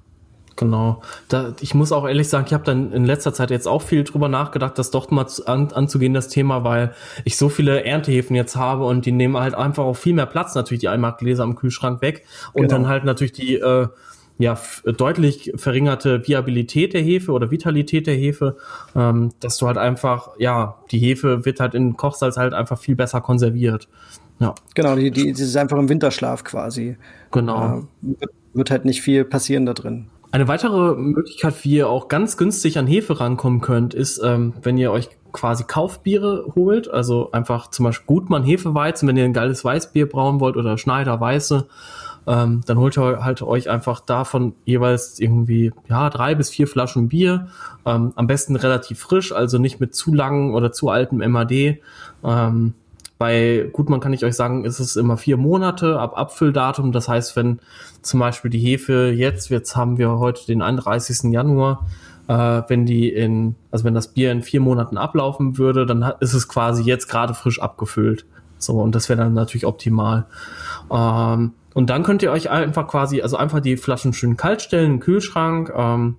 Genau. 0.56 1.02
Da, 1.30 1.56
ich 1.62 1.74
muss 1.74 1.92
auch 1.92 2.08
ehrlich 2.08 2.30
sagen, 2.30 2.46
ich 2.48 2.54
habe 2.54 2.64
dann 2.64 2.92
in 2.92 3.06
letzter 3.06 3.34
Zeit 3.34 3.50
jetzt 3.50 3.68
auch 3.68 3.82
viel 3.82 4.04
drüber 4.04 4.28
nachgedacht, 4.28 4.78
das 4.78 4.92
doch 4.92 5.10
mal 5.10 5.28
zu, 5.28 5.48
an, 5.48 5.72
anzugehen, 5.72 6.14
das 6.14 6.28
Thema, 6.28 6.64
weil 6.64 6.94
ich 7.26 7.38
so 7.38 7.50
viele 7.50 7.84
Erntehäfen 7.84 8.36
jetzt 8.36 8.56
habe 8.56 8.86
und 8.86 9.06
die 9.06 9.12
nehmen 9.12 9.38
halt 9.38 9.56
einfach 9.56 9.84
auch 9.84 9.96
viel 9.96 10.14
mehr 10.14 10.26
Platz, 10.26 10.54
natürlich 10.54 10.82
die 10.82 10.90
Einmarktgläser 10.90 11.44
am 11.44 11.56
Kühlschrank 11.56 12.02
weg 12.02 12.26
und 12.54 12.64
genau. 12.64 12.76
dann 12.76 12.88
halt 12.88 13.04
natürlich 13.04 13.34
die 13.34 13.56
äh, 13.56 13.88
ja 14.38 14.60
deutlich 14.86 15.52
verringerte 15.56 16.28
Viabilität 16.28 16.94
der 16.94 17.02
Hefe 17.02 17.32
oder 17.32 17.52
Vitalität 17.52 18.08
der 18.08 18.16
Hefe, 18.16 18.58
ähm, 18.96 19.32
dass 19.40 19.58
du 19.58 19.68
halt 19.68 19.78
einfach, 19.78 20.30
ja, 20.38 20.78
die 20.92 21.00
Hefe 21.00 21.46
wird 21.46 21.60
halt 21.60 21.76
in 21.76 21.98
Kochsalz 21.98 22.38
halt 22.38 22.54
einfach 22.54 22.80
viel 22.80 22.96
besser 22.96 23.22
konserviert. 23.22 23.88
Ja. 24.40 24.56
Genau, 24.76 24.96
die, 24.96 25.12
die, 25.12 25.34
die 25.34 25.42
ist 25.42 25.58
einfach 25.58 25.78
im 25.78 25.90
Winterschlaf 25.90 26.44
quasi. 26.44 26.98
Genau. 27.32 27.84
Äh, 28.04 28.28
wird 28.54 28.72
halt 28.72 28.86
nicht 28.86 29.02
viel 29.02 29.26
passieren 29.26 29.66
da 29.66 29.74
drin. 29.74 30.08
Eine 30.32 30.48
weitere 30.48 30.96
Möglichkeit, 30.96 31.64
wie 31.64 31.76
ihr 31.76 31.90
auch 31.90 32.08
ganz 32.08 32.38
günstig 32.38 32.80
an 32.80 32.88
Hefe 32.88 33.20
rankommen 33.20 33.62
könnt, 33.62 33.94
ist, 33.94 34.20
ähm, 34.24 34.54
wenn 34.64 34.78
ihr 34.78 34.92
euch 34.92 35.10
quasi 35.32 35.64
Kaufbiere 35.64 36.54
holt, 36.56 36.90
also 36.90 37.32
einfach 37.32 37.70
zum 37.70 37.86
Beispiel 37.86 38.06
Gutmann 38.08 38.44
Hefeweizen, 38.44 39.08
wenn 39.08 39.18
ihr 39.18 39.26
ein 39.26 39.34
geiles 39.34 39.64
Weißbier 39.64 40.08
brauen 40.08 40.40
wollt 40.40 40.56
oder 40.56 40.78
Schneider 40.78 41.20
Weiße, 41.20 41.68
ähm, 42.26 42.62
dann 42.66 42.78
holt 42.78 42.98
ihr 42.98 43.24
halt 43.24 43.42
euch 43.42 43.70
einfach 43.70 44.00
davon 44.00 44.54
jeweils 44.66 45.20
irgendwie 45.20 45.72
ja 45.90 46.10
drei 46.10 46.36
bis 46.36 46.50
vier 46.50 46.68
Flaschen 46.68 47.10
Bier, 47.10 47.48
ähm, 47.86 48.14
am 48.16 48.28
besten 48.28 48.56
relativ 48.56 49.00
frisch, 49.00 49.32
also 49.34 49.58
nicht 49.58 49.80
mit 49.80 49.94
zu 49.94 50.14
langem 50.14 50.54
oder 50.54 50.72
zu 50.72 50.90
altem 50.90 51.20
MAD. 51.20 51.80
Ähm, 52.24 52.74
bei 53.24 53.70
Gutmann 53.72 54.02
kann 54.02 54.12
ich 54.12 54.26
euch 54.26 54.36
sagen, 54.36 54.66
ist 54.66 54.82
es 54.82 54.98
immer 54.98 55.16
vier 55.16 55.38
Monate 55.38 55.98
ab 55.98 56.18
Abfülldatum. 56.18 56.92
Das 56.92 57.08
heißt, 57.08 57.38
wenn 57.38 57.62
zum 58.02 58.20
Beispiel 58.20 58.52
die 58.52 58.60
Hefe 58.60 59.14
jetzt, 59.16 59.50
jetzt 59.50 59.78
haben 59.78 59.98
wir 59.98 60.20
heute 60.20 60.46
den 60.46 60.62
31. 60.62 61.32
Januar, 61.32 61.88
äh, 62.28 62.64
wenn 62.68 62.86
die 62.86 63.08
in, 63.08 63.56
also 63.72 63.86
wenn 63.86 63.94
das 63.94 64.10
Bier 64.10 64.34
in 64.34 64.42
vier 64.42 64.60
Monaten 64.60 64.98
ablaufen 64.98 65.58
würde, 65.58 65.86
dann 65.86 66.04
ist 66.20 66.34
es 66.34 66.50
quasi 66.50 66.84
jetzt 66.84 67.08
gerade 67.08 67.34
frisch 67.34 67.62
abgefüllt. 67.62 68.26
So, 68.58 68.74
und 68.82 68.94
das 68.94 69.08
wäre 69.08 69.22
dann 69.22 69.34
natürlich 69.34 69.66
optimal. 69.66 70.26
Ähm, 70.92 71.54
und 71.74 71.90
dann 71.90 72.04
könnt 72.04 72.24
ihr 72.24 72.32
euch 72.34 72.50
einfach 72.50 72.90
quasi, 72.90 73.22
also 73.22 73.38
einfach 73.38 73.62
die 73.62 73.78
Flaschen 73.78 74.12
schön 74.12 74.36
kalt 74.36 74.62
stellen, 74.62 74.96
im 74.96 75.00
Kühlschrank, 75.00 75.72
ähm, 75.74 76.18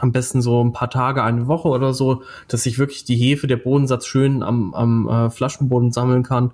am 0.00 0.12
besten 0.12 0.42
so 0.42 0.62
ein 0.62 0.72
paar 0.72 0.90
Tage, 0.90 1.22
eine 1.22 1.46
Woche 1.46 1.68
oder 1.68 1.92
so, 1.94 2.22
dass 2.48 2.64
sich 2.64 2.78
wirklich 2.78 3.04
die 3.04 3.16
Hefe, 3.16 3.46
der 3.46 3.56
Bodensatz 3.56 4.06
schön 4.06 4.42
am, 4.42 4.74
am 4.74 5.08
äh, 5.08 5.30
Flaschenboden 5.30 5.92
sammeln 5.92 6.22
kann. 6.22 6.52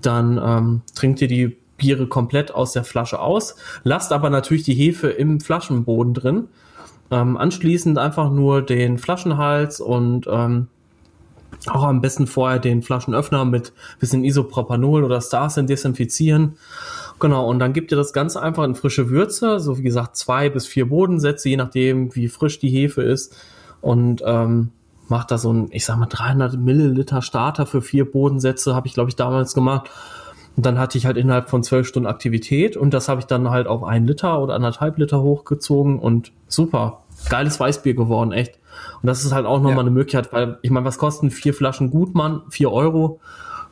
Dann 0.00 0.40
ähm, 0.42 0.82
trinkt 0.94 1.20
ihr 1.22 1.28
die 1.28 1.56
Biere 1.76 2.06
komplett 2.06 2.54
aus 2.54 2.72
der 2.72 2.84
Flasche 2.84 3.20
aus, 3.20 3.56
lasst 3.82 4.12
aber 4.12 4.30
natürlich 4.30 4.62
die 4.62 4.74
Hefe 4.74 5.08
im 5.08 5.40
Flaschenboden 5.40 6.14
drin. 6.14 6.48
Ähm, 7.10 7.36
anschließend 7.36 7.98
einfach 7.98 8.30
nur 8.30 8.62
den 8.62 8.98
Flaschenhals 8.98 9.80
und 9.80 10.26
ähm, 10.30 10.68
auch 11.66 11.84
am 11.84 12.00
besten 12.00 12.26
vorher 12.26 12.58
den 12.58 12.82
Flaschenöffner 12.82 13.44
mit 13.44 13.72
bisschen 14.00 14.24
Isopropanol 14.24 15.04
oder 15.04 15.20
Starsen 15.20 15.66
desinfizieren. 15.66 16.56
Genau, 17.22 17.48
und 17.48 17.60
dann 17.60 17.72
gebt 17.72 17.92
ihr 17.92 17.96
das 17.96 18.12
Ganze 18.12 18.42
einfach 18.42 18.64
in 18.64 18.74
frische 18.74 19.08
Würze, 19.08 19.60
so 19.60 19.78
wie 19.78 19.82
gesagt 19.82 20.16
zwei 20.16 20.50
bis 20.50 20.66
vier 20.66 20.88
Bodensätze, 20.88 21.50
je 21.50 21.56
nachdem 21.56 22.12
wie 22.16 22.26
frisch 22.26 22.58
die 22.58 22.68
Hefe 22.68 23.02
ist. 23.02 23.36
Und 23.80 24.24
ähm, 24.26 24.72
macht 25.06 25.30
da 25.30 25.38
so 25.38 25.52
ein, 25.52 25.68
ich 25.70 25.84
sag 25.84 25.98
mal 25.98 26.06
300 26.06 26.58
Milliliter 26.58 27.22
Starter 27.22 27.64
für 27.64 27.80
vier 27.80 28.10
Bodensätze, 28.10 28.74
habe 28.74 28.88
ich 28.88 28.94
glaube 28.94 29.08
ich 29.08 29.14
damals 29.14 29.54
gemacht. 29.54 29.88
Und 30.56 30.66
dann 30.66 30.80
hatte 30.80 30.98
ich 30.98 31.06
halt 31.06 31.16
innerhalb 31.16 31.48
von 31.48 31.62
zwölf 31.62 31.86
Stunden 31.86 32.08
Aktivität 32.08 32.76
und 32.76 32.92
das 32.92 33.08
habe 33.08 33.20
ich 33.20 33.26
dann 33.26 33.50
halt 33.50 33.68
auf 33.68 33.84
ein 33.84 34.04
Liter 34.04 34.42
oder 34.42 34.54
anderthalb 34.54 34.98
Liter 34.98 35.22
hochgezogen 35.22 36.00
und 36.00 36.32
super, 36.48 37.04
geiles 37.28 37.60
Weißbier 37.60 37.94
geworden, 37.94 38.32
echt. 38.32 38.58
Und 39.00 39.06
das 39.06 39.24
ist 39.24 39.30
halt 39.30 39.46
auch 39.46 39.58
nochmal 39.58 39.74
ja. 39.74 39.80
eine 39.82 39.90
Möglichkeit, 39.92 40.32
weil 40.32 40.58
ich 40.62 40.72
meine, 40.72 40.84
was 40.84 40.98
kosten 40.98 41.30
vier 41.30 41.54
Flaschen 41.54 41.92
Gutmann? 41.92 42.42
Vier 42.48 42.72
Euro. 42.72 43.20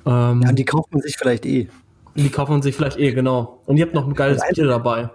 Ähm, 0.07 0.43
ja, 0.43 0.51
und 0.51 0.57
die 0.57 0.65
kauft 0.65 0.93
man 0.93 1.03
sich 1.03 1.17
vielleicht 1.19 1.45
eh. 1.47 1.69
Die 2.15 2.29
kauft 2.29 2.51
man 2.51 2.63
sich 2.63 2.75
vielleicht 2.75 2.99
eh, 2.99 3.13
genau. 3.13 3.61
Und 3.67 3.77
ihr 3.77 3.85
habt 3.85 3.95
noch 3.95 4.07
ein 4.07 4.15
geiles 4.15 4.43
Bier 4.55 4.67
dabei. 4.67 5.11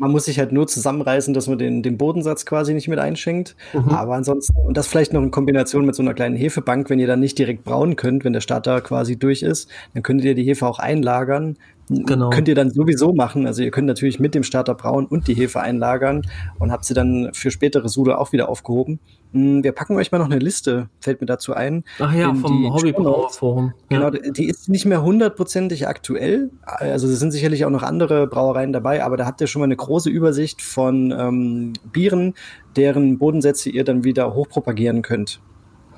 Man 0.00 0.12
muss 0.12 0.26
sich 0.26 0.38
halt 0.38 0.52
nur 0.52 0.68
zusammenreißen, 0.68 1.34
dass 1.34 1.48
man 1.48 1.58
den, 1.58 1.82
den 1.82 1.98
Bodensatz 1.98 2.46
quasi 2.46 2.72
nicht 2.72 2.86
mit 2.86 3.00
einschenkt. 3.00 3.56
Mhm. 3.72 3.88
Aber 3.88 4.14
ansonsten, 4.14 4.56
und 4.64 4.76
das 4.76 4.86
vielleicht 4.86 5.12
noch 5.12 5.20
in 5.20 5.32
Kombination 5.32 5.84
mit 5.84 5.96
so 5.96 6.02
einer 6.02 6.14
kleinen 6.14 6.36
Hefebank, 6.36 6.88
wenn 6.88 7.00
ihr 7.00 7.08
dann 7.08 7.18
nicht 7.18 7.36
direkt 7.36 7.64
brauen 7.64 7.96
könnt, 7.96 8.24
wenn 8.24 8.32
der 8.32 8.40
Starter 8.40 8.80
quasi 8.80 9.18
durch 9.18 9.42
ist, 9.42 9.68
dann 9.94 10.04
könntet 10.04 10.26
ihr 10.26 10.34
die 10.36 10.44
Hefe 10.44 10.66
auch 10.66 10.78
einlagern. 10.78 11.56
Genau. 11.90 12.30
Könnt 12.30 12.46
ihr 12.46 12.54
dann 12.54 12.70
sowieso 12.70 13.12
machen. 13.12 13.46
Also 13.46 13.62
ihr 13.62 13.72
könnt 13.72 13.88
natürlich 13.88 14.20
mit 14.20 14.36
dem 14.36 14.44
Starter 14.44 14.74
brauen 14.74 15.06
und 15.06 15.26
die 15.26 15.34
Hefe 15.34 15.60
einlagern 15.60 16.22
und 16.60 16.70
habt 16.70 16.84
sie 16.84 16.94
dann 16.94 17.30
für 17.32 17.50
spätere 17.50 17.88
Sude 17.88 18.18
auch 18.18 18.30
wieder 18.32 18.48
aufgehoben. 18.48 19.00
Hm, 19.32 19.62
wir 19.62 19.72
packen 19.72 19.96
euch 19.96 20.10
mal 20.10 20.18
noch 20.18 20.30
eine 20.30 20.38
Liste, 20.38 20.88
fällt 21.00 21.20
mir 21.20 21.26
dazu 21.26 21.54
ein. 21.54 21.84
Ach 21.98 22.12
ja, 22.14 22.34
vom 22.34 22.72
Hobbybrauerforum. 22.72 23.74
Ja. 23.90 24.10
Genau, 24.10 24.32
die 24.32 24.48
ist 24.48 24.68
nicht 24.68 24.86
mehr 24.86 25.02
hundertprozentig 25.02 25.86
aktuell. 25.86 26.50
Also 26.62 27.06
es 27.06 27.18
sind 27.18 27.32
sicherlich 27.32 27.64
auch 27.64 27.70
noch 27.70 27.82
andere 27.82 28.26
Brauereien 28.26 28.72
dabei, 28.72 29.04
aber 29.04 29.16
da 29.16 29.26
habt 29.26 29.40
ihr 29.40 29.46
schon 29.46 29.60
mal 29.60 29.64
eine 29.64 29.76
große 29.76 30.08
Übersicht 30.08 30.62
von 30.62 31.12
ähm, 31.12 31.72
Bieren, 31.92 32.34
deren 32.76 33.18
Bodensätze 33.18 33.70
ihr 33.70 33.84
dann 33.84 34.04
wieder 34.04 34.34
hochpropagieren 34.34 35.02
könnt. 35.02 35.40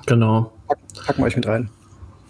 Genau. 0.07 0.51
Packen, 0.67 0.81
packen 1.05 1.21
wir 1.21 1.25
euch 1.25 1.35
mit 1.35 1.47
rein. 1.47 1.69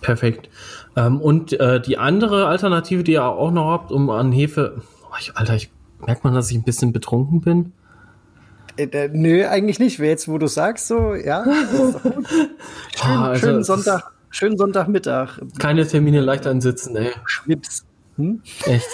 Perfekt. 0.02 0.50
Ähm, 0.96 1.22
und 1.22 1.54
äh, 1.60 1.80
die 1.80 1.98
andere 1.98 2.48
Alternative, 2.48 3.04
die 3.04 3.14
ihr 3.14 3.26
auch 3.26 3.52
noch 3.52 3.72
habt, 3.72 3.92
um 3.92 4.10
an 4.10 4.32
Hefe. 4.32 4.82
Oh, 5.04 5.32
Alter, 5.36 5.56
ich 5.56 5.72
merkt 6.06 6.24
man, 6.24 6.34
dass 6.34 6.50
ich 6.52 6.58
ein 6.58 6.64
bisschen 6.64 6.92
betrunken 6.92 7.42
bin. 7.42 7.74
Äh, 8.78 9.10
nö, 9.14 9.46
eigentlich 9.48 9.80
nicht. 9.80 10.00
Jetzt, 10.00 10.28
wo 10.28 10.38
du 10.38 10.48
sagst, 10.48 10.88
so, 10.88 11.14
ja. 11.14 11.44
Schön, 11.74 12.52
ah, 13.02 13.30
also, 13.30 13.40
schönen 13.40 13.64
Sonntag, 13.64 14.12
schönen 14.30 14.58
Sonntagmittag. 14.58 15.40
Keine 15.60 15.88
Termine 15.88 16.22
leicht 16.22 16.48
ansitzen, 16.48 16.96
ey. 16.96 17.12
Schwips. 17.26 17.86
Hm? 18.18 18.42
Echt? 18.66 18.88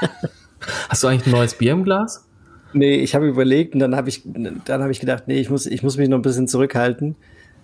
Hast 0.88 1.02
du 1.02 1.08
eigentlich 1.08 1.26
ein 1.26 1.32
neues 1.32 1.54
Bier 1.54 1.72
im 1.72 1.84
Glas? 1.84 2.26
Nee, 2.72 2.96
ich 2.96 3.14
habe 3.14 3.26
überlegt 3.26 3.74
und 3.74 3.80
dann 3.80 3.96
habe 3.96 4.08
ich, 4.08 4.22
dann 4.24 4.82
habe 4.82 4.92
ich 4.92 5.00
gedacht, 5.00 5.24
nee, 5.26 5.40
ich 5.40 5.48
muss, 5.48 5.66
ich 5.66 5.82
muss 5.82 5.96
mich 5.96 6.08
noch 6.08 6.18
ein 6.18 6.22
bisschen 6.22 6.48
zurückhalten. 6.48 7.16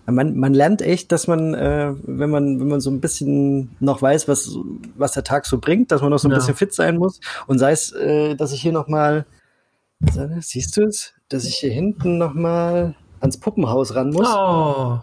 Man, 0.06 0.36
man 0.36 0.52
lernt 0.52 0.82
echt, 0.82 1.12
dass 1.12 1.26
man, 1.26 1.54
äh, 1.54 1.94
wenn 2.02 2.28
man, 2.28 2.60
wenn 2.60 2.68
man 2.68 2.80
so 2.80 2.90
ein 2.90 3.00
bisschen 3.00 3.74
noch 3.80 4.02
weiß, 4.02 4.28
was, 4.28 4.54
was 4.96 5.12
der 5.12 5.24
Tag 5.24 5.46
so 5.46 5.58
bringt, 5.58 5.92
dass 5.92 6.02
man 6.02 6.10
noch 6.10 6.18
so 6.18 6.28
ein 6.28 6.32
ja. 6.32 6.38
bisschen 6.38 6.54
fit 6.54 6.74
sein 6.74 6.98
muss. 6.98 7.20
Und 7.46 7.58
sei 7.58 7.72
es, 7.72 7.92
äh, 7.92 8.34
dass 8.34 8.52
ich 8.52 8.60
hier 8.60 8.72
noch 8.72 8.86
mal, 8.86 9.24
siehst 10.40 10.76
du 10.76 10.82
es? 10.82 11.14
Dass 11.28 11.44
ich 11.44 11.56
hier 11.56 11.72
hinten 11.72 12.18
nochmal 12.18 12.94
ans 13.20 13.38
Puppenhaus 13.38 13.94
ran 13.94 14.10
muss. 14.10 14.28
Oh. 14.28 14.98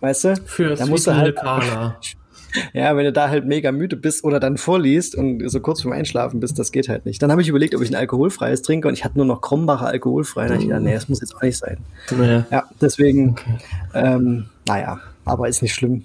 Weißt 0.00 0.24
du? 0.24 0.36
Für 0.44 0.74
da 0.74 0.86
musst 0.86 1.06
du 1.06 1.14
halt, 1.14 1.38
Ja, 2.72 2.96
wenn 2.96 3.04
du 3.04 3.12
da 3.12 3.28
halt 3.28 3.46
mega 3.46 3.72
müde 3.72 3.96
bist 3.96 4.24
oder 4.24 4.40
dann 4.40 4.56
vorliest 4.56 5.14
und 5.14 5.48
so 5.50 5.60
kurz 5.60 5.82
vorm 5.82 5.92
Einschlafen 5.92 6.40
bist, 6.40 6.58
das 6.58 6.72
geht 6.72 6.88
halt 6.88 7.04
nicht. 7.04 7.22
Dann 7.22 7.30
habe 7.30 7.42
ich 7.42 7.48
überlegt, 7.48 7.74
ob 7.74 7.82
ich 7.82 7.90
ein 7.90 7.94
alkoholfreies 7.94 8.62
trinke 8.62 8.88
und 8.88 8.94
ich 8.94 9.04
hatte 9.04 9.18
nur 9.18 9.26
noch 9.26 9.40
Krombacher 9.40 9.86
alkoholfrei. 9.86 10.44
Dann 10.44 10.52
habe 10.52 10.62
ich 10.62 10.68
gedacht, 10.68 10.82
nee, 10.82 10.94
das 10.94 11.08
muss 11.08 11.20
jetzt 11.20 11.36
auch 11.36 11.42
nicht 11.42 11.58
sein. 11.58 11.78
Nee. 12.16 12.42
Ja, 12.50 12.64
deswegen, 12.80 13.30
okay. 13.30 13.58
ähm, 13.94 14.46
naja, 14.66 15.00
aber 15.24 15.48
ist 15.48 15.62
nicht 15.62 15.74
schlimm. 15.74 16.04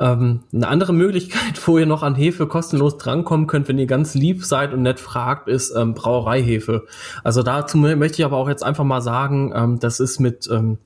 Ähm, 0.00 0.40
eine 0.52 0.68
andere 0.68 0.92
Möglichkeit, 0.92 1.60
wo 1.66 1.78
ihr 1.78 1.86
noch 1.86 2.02
an 2.02 2.14
Hefe 2.14 2.46
kostenlos 2.46 2.98
drankommen 2.98 3.46
könnt, 3.46 3.68
wenn 3.68 3.78
ihr 3.78 3.86
ganz 3.86 4.14
lieb 4.14 4.44
seid 4.44 4.72
und 4.72 4.82
nett 4.82 5.00
fragt, 5.00 5.48
ist 5.48 5.74
ähm, 5.76 5.94
Brauereihefe. 5.94 6.86
Also 7.22 7.42
dazu 7.42 7.78
möchte 7.78 8.20
ich 8.20 8.24
aber 8.24 8.36
auch 8.36 8.48
jetzt 8.48 8.64
einfach 8.64 8.84
mal 8.84 9.00
sagen, 9.00 9.52
ähm, 9.54 9.78
das 9.78 10.00
ist 10.00 10.20
mit 10.20 10.48
ähm, 10.50 10.78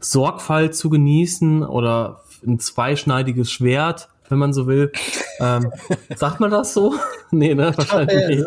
Sorgfalt 0.00 0.74
zu 0.74 0.90
genießen 0.90 1.62
oder 1.62 2.22
ein 2.46 2.58
zweischneidiges 2.58 3.50
Schwert, 3.50 4.08
wenn 4.28 4.38
man 4.38 4.52
so 4.52 4.66
will. 4.66 4.92
Ähm, 5.40 5.70
sagt 6.16 6.40
man 6.40 6.50
das 6.50 6.74
so? 6.74 6.94
nee, 7.30 7.54
ne? 7.54 7.72
Wahrscheinlich 7.76 8.28
nicht. 8.28 8.46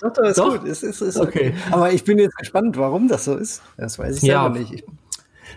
Doch, 0.00 0.12
doch, 0.12 0.24
ist 0.24 0.38
doch? 0.38 0.58
gut. 0.58 0.68
Es 0.68 0.82
ist, 0.82 1.00
ist 1.00 1.16
okay. 1.16 1.52
okay. 1.52 1.54
Aber 1.70 1.92
ich 1.92 2.02
bin 2.04 2.18
jetzt 2.18 2.36
gespannt, 2.36 2.76
warum 2.76 3.08
das 3.08 3.24
so 3.24 3.36
ist. 3.36 3.62
Das 3.76 3.98
weiß 3.98 4.16
ich 4.16 4.20
selber 4.22 4.42
ja. 4.42 4.48
nicht. 4.48 4.72
Ich 4.72 4.84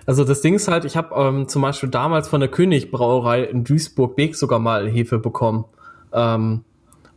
also 0.05 0.23
das 0.23 0.41
Ding 0.41 0.55
ist 0.55 0.67
halt, 0.67 0.85
ich 0.85 0.97
habe 0.97 1.15
ähm, 1.15 1.47
zum 1.47 1.61
Beispiel 1.61 1.89
damals 1.89 2.27
von 2.27 2.39
der 2.39 2.49
Königbrauerei 2.49 3.43
in 3.43 3.63
Duisburg-Beek 3.63 4.35
sogar 4.35 4.59
mal 4.59 4.89
Hefe 4.89 5.19
bekommen. 5.19 5.65
Ähm, 6.13 6.63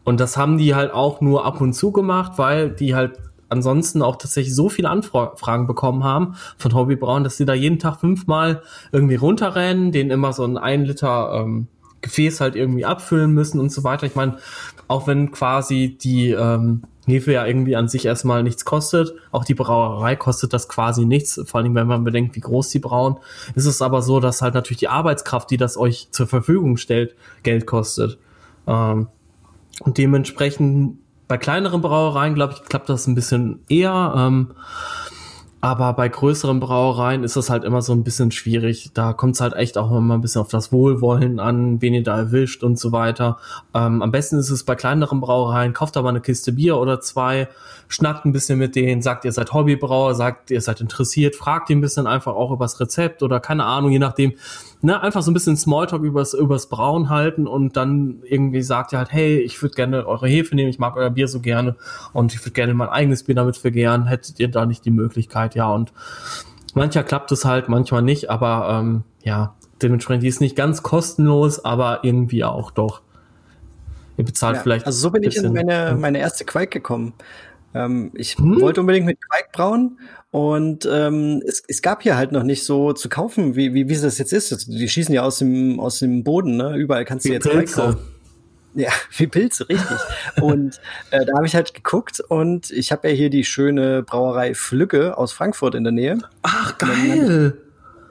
und 0.04 0.20
das 0.20 0.36
haben 0.36 0.58
die 0.58 0.74
halt 0.74 0.92
auch 0.92 1.20
nur 1.20 1.44
ab 1.44 1.60
und 1.60 1.74
zu 1.74 1.92
gemacht, 1.92 2.32
weil 2.36 2.70
die 2.70 2.94
halt 2.94 3.18
ansonsten 3.48 4.02
auch 4.02 4.16
tatsächlich 4.16 4.54
so 4.54 4.68
viele 4.68 4.88
Anfragen 4.88 5.66
bekommen 5.66 6.04
haben 6.04 6.34
von 6.56 6.74
Hobbybrauen, 6.74 7.22
dass 7.22 7.36
sie 7.36 7.44
da 7.44 7.54
jeden 7.54 7.78
Tag 7.78 8.00
fünfmal 8.00 8.62
irgendwie 8.90 9.16
runterrennen, 9.16 9.92
denen 9.92 10.10
immer 10.10 10.32
so 10.32 10.44
ein 10.44 10.56
ein 10.56 10.84
Liter 10.84 11.32
ähm, 11.34 11.68
Gefäß 12.00 12.40
halt 12.40 12.56
irgendwie 12.56 12.84
abfüllen 12.84 13.32
müssen 13.32 13.60
und 13.60 13.70
so 13.70 13.84
weiter. 13.84 14.06
Ich 14.06 14.16
meine, 14.16 14.38
auch 14.88 15.06
wenn 15.06 15.30
quasi 15.30 15.96
die 16.00 16.30
ähm, 16.30 16.82
Hefe 17.06 17.32
ja 17.32 17.46
irgendwie 17.46 17.76
an 17.76 17.88
sich 17.88 18.06
erstmal 18.06 18.42
nichts 18.42 18.64
kostet. 18.64 19.12
Auch 19.32 19.44
die 19.44 19.54
Brauerei 19.54 20.14
kostet 20.16 20.52
das 20.52 20.68
quasi 20.68 21.04
nichts, 21.04 21.40
vor 21.44 21.60
allem 21.60 21.74
wenn 21.74 21.86
man 21.86 22.04
bedenkt, 22.04 22.36
wie 22.36 22.40
groß 22.40 22.68
die 22.68 22.78
brauen. 22.78 23.18
Ist 23.54 23.66
es 23.66 23.82
aber 23.82 24.02
so, 24.02 24.20
dass 24.20 24.42
halt 24.42 24.54
natürlich 24.54 24.78
die 24.78 24.88
Arbeitskraft, 24.88 25.50
die 25.50 25.56
das 25.56 25.76
euch 25.76 26.08
zur 26.12 26.26
Verfügung 26.26 26.76
stellt, 26.76 27.16
Geld 27.42 27.66
kostet. 27.66 28.18
Ähm, 28.66 29.08
und 29.80 29.98
dementsprechend 29.98 30.98
bei 31.26 31.38
kleineren 31.38 31.80
Brauereien, 31.80 32.34
glaube 32.34 32.54
ich, 32.54 32.62
klappt 32.64 32.88
das 32.88 33.06
ein 33.06 33.14
bisschen 33.14 33.60
eher. 33.68 34.14
Ähm, 34.16 34.52
aber 35.64 35.92
bei 35.92 36.08
größeren 36.08 36.58
Brauereien 36.58 37.22
ist 37.22 37.36
das 37.36 37.48
halt 37.48 37.62
immer 37.62 37.82
so 37.82 37.92
ein 37.92 38.02
bisschen 38.02 38.32
schwierig. 38.32 38.90
Da 38.94 39.12
kommt 39.12 39.36
es 39.36 39.40
halt 39.40 39.54
echt 39.54 39.78
auch 39.78 39.96
immer 39.96 40.14
ein 40.14 40.20
bisschen 40.20 40.40
auf 40.40 40.48
das 40.48 40.72
Wohlwollen 40.72 41.38
an, 41.38 41.80
wen 41.80 41.94
ihr 41.94 42.02
da 42.02 42.18
erwischt 42.18 42.64
und 42.64 42.80
so 42.80 42.90
weiter. 42.90 43.38
Ähm, 43.72 44.02
am 44.02 44.10
besten 44.10 44.38
ist 44.38 44.50
es 44.50 44.64
bei 44.64 44.74
kleineren 44.74 45.20
Brauereien, 45.20 45.72
kauft 45.72 45.94
da 45.94 46.02
mal 46.02 46.08
eine 46.08 46.20
Kiste 46.20 46.50
Bier 46.50 46.78
oder 46.78 47.00
zwei, 47.00 47.48
schnackt 47.86 48.24
ein 48.24 48.32
bisschen 48.32 48.58
mit 48.58 48.74
denen, 48.74 49.02
sagt, 49.02 49.24
ihr 49.24 49.30
seid 49.30 49.52
Hobbybrauer, 49.52 50.16
sagt, 50.16 50.50
ihr 50.50 50.60
seid 50.60 50.80
interessiert, 50.80 51.36
fragt 51.36 51.70
ihn 51.70 51.78
ein 51.78 51.80
bisschen 51.80 52.08
einfach 52.08 52.34
auch 52.34 52.50
übers 52.50 52.80
Rezept 52.80 53.22
oder 53.22 53.38
keine 53.38 53.64
Ahnung, 53.64 53.92
je 53.92 54.00
nachdem, 54.00 54.32
ne, 54.82 55.00
einfach 55.00 55.22
so 55.22 55.30
ein 55.30 55.34
bisschen 55.34 55.56
Smalltalk 55.56 56.02
übers, 56.02 56.34
übers 56.34 56.68
Brauen 56.68 57.08
halten 57.08 57.46
und 57.46 57.76
dann 57.76 58.22
irgendwie 58.24 58.62
sagt 58.62 58.92
ihr 58.92 58.98
halt, 58.98 59.12
hey, 59.12 59.38
ich 59.38 59.60
würde 59.62 59.74
gerne 59.74 60.06
eure 60.06 60.28
Hefe 60.28 60.54
nehmen, 60.54 60.68
ich 60.68 60.78
mag 60.78 60.96
euer 60.96 61.10
Bier 61.10 61.28
so 61.28 61.40
gerne 61.40 61.76
und 62.12 62.34
ich 62.34 62.40
würde 62.40 62.52
gerne 62.52 62.74
mein 62.74 62.88
eigenes 62.88 63.22
Bier 63.22 63.36
damit 63.36 63.56
vergären, 63.56 64.06
hättet 64.06 64.40
ihr 64.40 64.48
da 64.48 64.66
nicht 64.66 64.84
die 64.84 64.90
Möglichkeit, 64.90 65.54
ja, 65.54 65.70
und 65.70 65.92
mancher 66.74 67.04
klappt 67.04 67.32
es 67.32 67.44
halt, 67.44 67.68
manchmal 67.68 68.02
nicht, 68.02 68.28
aber 68.28 68.80
ähm, 68.80 69.04
ja, 69.22 69.54
dementsprechend 69.80 70.24
die 70.24 70.28
ist 70.28 70.40
nicht 70.40 70.56
ganz 70.56 70.82
kostenlos, 70.82 71.64
aber 71.64 72.00
irgendwie 72.02 72.44
auch 72.44 72.70
doch. 72.70 73.02
Ihr 74.16 74.24
bezahlt 74.24 74.56
ja, 74.56 74.62
vielleicht. 74.62 74.86
Also 74.86 74.98
so 74.98 75.10
bin 75.10 75.22
ich 75.22 75.36
in 75.36 75.52
meine, 75.52 75.96
meine 75.98 76.18
erste 76.18 76.44
Quake 76.44 76.68
gekommen. 76.68 77.14
Ähm, 77.74 78.10
ich 78.14 78.36
hm? 78.36 78.60
wollte 78.60 78.80
unbedingt 78.80 79.06
mit 79.06 79.18
Quake 79.20 79.48
brauen 79.52 79.98
und 80.30 80.88
ähm, 80.90 81.42
es, 81.46 81.62
es 81.68 81.82
gab 81.82 82.02
hier 82.02 82.16
halt 82.16 82.32
noch 82.32 82.42
nicht 82.42 82.64
so 82.64 82.92
zu 82.92 83.08
kaufen, 83.08 83.54
wie, 83.56 83.74
wie, 83.74 83.88
wie 83.88 83.96
das 83.96 84.18
jetzt 84.18 84.32
ist. 84.32 84.66
Die 84.68 84.88
schießen 84.88 85.14
ja 85.14 85.22
aus 85.22 85.38
dem, 85.38 85.78
aus 85.78 85.98
dem 85.98 86.24
Boden, 86.24 86.56
ne? 86.56 86.76
Überall 86.76 87.04
kannst 87.04 87.26
du 87.26 87.30
wie 87.30 87.34
jetzt 87.34 87.48
Pilze. 87.48 87.74
kaufen. 87.74 87.98
Ja, 88.74 88.90
wie 89.16 89.26
Pilze, 89.26 89.68
richtig. 89.68 89.98
und 90.40 90.80
äh, 91.10 91.24
da 91.24 91.34
habe 91.36 91.46
ich 91.46 91.54
halt 91.54 91.74
geguckt 91.74 92.20
und 92.20 92.70
ich 92.70 92.92
habe 92.92 93.08
ja 93.08 93.14
hier 93.14 93.30
die 93.30 93.44
schöne 93.44 94.02
Brauerei 94.02 94.54
Flücke 94.54 95.18
aus 95.18 95.32
Frankfurt 95.32 95.74
in 95.74 95.84
der 95.84 95.92
Nähe. 95.92 96.18
Ach, 96.42 96.78
geil. 96.78 97.58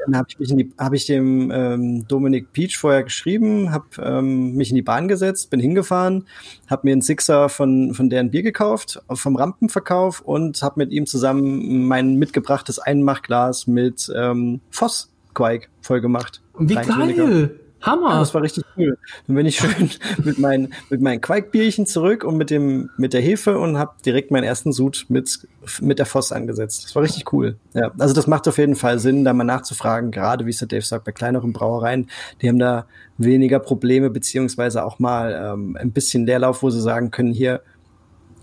Dann 0.06 0.18
habe 0.18 0.28
ich 0.30 0.40
mich 0.40 0.52
in 0.52 0.58
die, 0.58 0.74
habe 0.78 0.96
ich 0.96 1.06
dem 1.06 1.52
ähm, 1.52 2.08
Dominik 2.08 2.54
Peach 2.54 2.78
vorher 2.78 3.04
geschrieben, 3.04 3.72
habe 3.72 3.86
ähm, 4.02 4.56
mich 4.56 4.70
in 4.70 4.76
die 4.76 4.82
Bahn 4.82 5.08
gesetzt, 5.08 5.50
bin 5.50 5.60
hingefahren, 5.60 6.26
habe 6.70 6.88
mir 6.88 6.94
einen 6.94 7.02
Sixer 7.02 7.50
von 7.50 7.94
von 7.94 8.10
deren 8.10 8.32
Bier 8.32 8.44
gekauft 8.44 9.02
vom 9.14 9.36
Rampenverkauf 9.36 10.22
und 10.22 10.62
habe 10.62 10.80
mit 10.80 10.92
ihm 10.92 11.06
zusammen 11.06 11.88
mein 11.88 12.16
mitgebrachtes 12.16 12.80
Einmachglas 12.80 13.68
mit 13.68 14.12
ähm, 14.16 14.62
Voss 14.70 15.12
Quake 15.34 15.68
voll 15.82 16.02
gemacht. 16.02 16.42
Wie 16.58 16.76
geil! 16.76 17.60
Hammer. 17.82 18.12
Ja, 18.12 18.20
das 18.20 18.34
war 18.34 18.42
richtig 18.42 18.64
cool. 18.78 18.98
Dann 19.28 19.36
bin 19.36 19.46
ich 19.46 19.58
schön 19.58 19.90
mit 20.24 20.40
meinen 20.40 20.74
mit 20.90 21.02
meinen 21.02 21.22
Quaikbierchen 21.22 21.86
zurück 21.86 22.24
und 22.24 22.38
mit 22.38 22.50
dem 22.50 22.90
mit 22.98 23.14
der 23.14 23.22
Hefe 23.22 23.58
und 23.58 23.78
habe 23.78 23.94
direkt 24.06 24.32
meinen 24.32 24.44
ersten 24.44 24.72
Sud 24.72 25.06
mit 25.10 25.48
mit 25.80 26.00
der 26.00 26.06
Voss 26.06 26.32
angesetzt. 26.32 26.86
Das 26.86 26.96
war 26.96 27.04
richtig 27.04 27.32
cool. 27.34 27.56
Ja, 27.74 27.92
also 27.98 28.14
das 28.14 28.28
macht 28.28 28.48
auf 28.48 28.58
jeden 28.58 28.76
Fall 28.76 29.00
Sinn, 29.00 29.24
da 29.24 29.34
mal 29.34 29.44
nachzufragen. 29.44 30.12
Gerade 30.12 30.46
wie 30.46 30.52
es 30.52 30.60
der 30.60 30.68
Dave 30.68 30.84
sagt, 30.84 31.06
bei 31.06 31.12
kleineren 31.12 31.54
Brauereien, 31.54 32.10
die 32.42 32.50
haben 32.50 32.60
da 32.60 32.86
weniger 33.18 33.60
Probleme 33.60 34.10
beziehungsweise 34.10 34.84
auch 34.84 35.00
mal 35.00 35.54
ähm, 35.54 35.78
ein 35.80 35.92
bisschen 35.92 36.26
Leerlauf, 36.26 36.64
wo 36.64 36.70
sie 36.70 36.82
sagen 36.82 37.12
können, 37.12 37.34
hier 37.34 37.62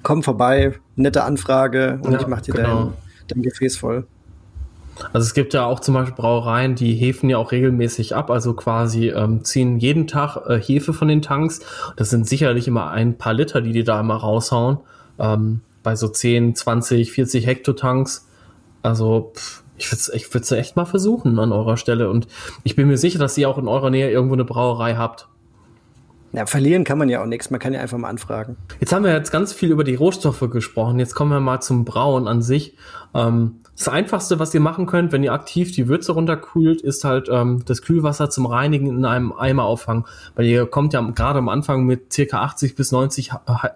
komm 0.02 0.22
vorbei, 0.22 0.74
nette 0.96 1.24
Anfrage 1.24 1.98
und 2.02 2.12
ja, 2.12 2.20
ich 2.20 2.26
mach 2.26 2.40
dir 2.40 2.54
genau. 2.54 2.84
dein, 2.84 2.94
dein 3.28 3.42
Gefäß 3.42 3.76
voll. 3.76 4.06
Also 5.12 5.26
es 5.26 5.34
gibt 5.34 5.54
ja 5.54 5.64
auch 5.64 5.80
zum 5.80 5.94
Beispiel 5.94 6.14
Brauereien, 6.14 6.74
die 6.74 6.94
hefen 6.94 7.30
ja 7.30 7.38
auch 7.38 7.52
regelmäßig 7.52 8.14
ab, 8.14 8.30
also 8.30 8.54
quasi 8.54 9.08
ähm, 9.08 9.44
ziehen 9.44 9.78
jeden 9.78 10.06
Tag 10.06 10.36
äh, 10.48 10.60
Hefe 10.60 10.92
von 10.92 11.08
den 11.08 11.22
Tanks. 11.22 11.60
Das 11.96 12.10
sind 12.10 12.28
sicherlich 12.28 12.68
immer 12.68 12.90
ein 12.90 13.16
paar 13.16 13.34
Liter, 13.34 13.60
die 13.60 13.72
die 13.72 13.84
da 13.84 14.00
immer 14.00 14.16
raushauen. 14.16 14.78
Ähm, 15.18 15.60
bei 15.82 15.96
so 15.96 16.08
10, 16.08 16.54
20, 16.54 17.12
40 17.12 17.46
Hektotanks. 17.46 18.28
Also 18.82 19.32
pff, 19.34 19.62
ich 19.76 19.90
würde 19.90 20.00
es 20.00 20.08
ich 20.10 20.34
würd's 20.34 20.50
echt 20.52 20.76
mal 20.76 20.84
versuchen 20.84 21.38
an 21.38 21.52
eurer 21.52 21.76
Stelle. 21.76 22.10
Und 22.10 22.26
ich 22.64 22.76
bin 22.76 22.88
mir 22.88 22.98
sicher, 22.98 23.18
dass 23.18 23.38
ihr 23.38 23.48
auch 23.48 23.58
in 23.58 23.68
eurer 23.68 23.90
Nähe 23.90 24.10
irgendwo 24.10 24.34
eine 24.34 24.44
Brauerei 24.44 24.96
habt. 24.96 25.28
Ja, 26.32 26.44
verlieren 26.44 26.84
kann 26.84 26.98
man 26.98 27.08
ja 27.08 27.22
auch 27.22 27.26
nichts. 27.26 27.50
Man 27.50 27.58
kann 27.58 27.72
ja 27.72 27.80
einfach 27.80 27.96
mal 27.96 28.10
anfragen. 28.10 28.56
Jetzt 28.80 28.92
haben 28.92 29.04
wir 29.04 29.12
jetzt 29.12 29.30
ganz 29.30 29.52
viel 29.52 29.70
über 29.70 29.84
die 29.84 29.94
Rohstoffe 29.94 30.44
gesprochen. 30.50 30.98
Jetzt 30.98 31.14
kommen 31.14 31.30
wir 31.30 31.40
mal 31.40 31.60
zum 31.60 31.84
Brauen 31.84 32.28
an 32.28 32.42
sich. 32.42 32.76
Ähm, 33.14 33.60
das 33.78 33.88
Einfachste, 33.88 34.40
was 34.40 34.52
ihr 34.52 34.60
machen 34.60 34.86
könnt, 34.86 35.12
wenn 35.12 35.22
ihr 35.22 35.32
aktiv 35.32 35.70
die 35.70 35.86
Würze 35.86 36.10
runterkühlt, 36.10 36.80
ist 36.80 37.04
halt 37.04 37.28
ähm, 37.30 37.62
das 37.64 37.80
Kühlwasser 37.80 38.28
zum 38.28 38.46
Reinigen 38.46 38.88
in 38.88 39.04
einem 39.04 39.32
Eimer 39.32 39.64
auffangen. 39.64 40.04
Weil 40.34 40.46
ihr 40.46 40.66
kommt 40.66 40.94
ja 40.94 41.00
gerade 41.00 41.38
am 41.38 41.48
Anfang 41.48 41.84
mit 41.84 42.12
circa 42.12 42.42
80 42.42 42.74
bis 42.74 42.90
90 42.90 43.30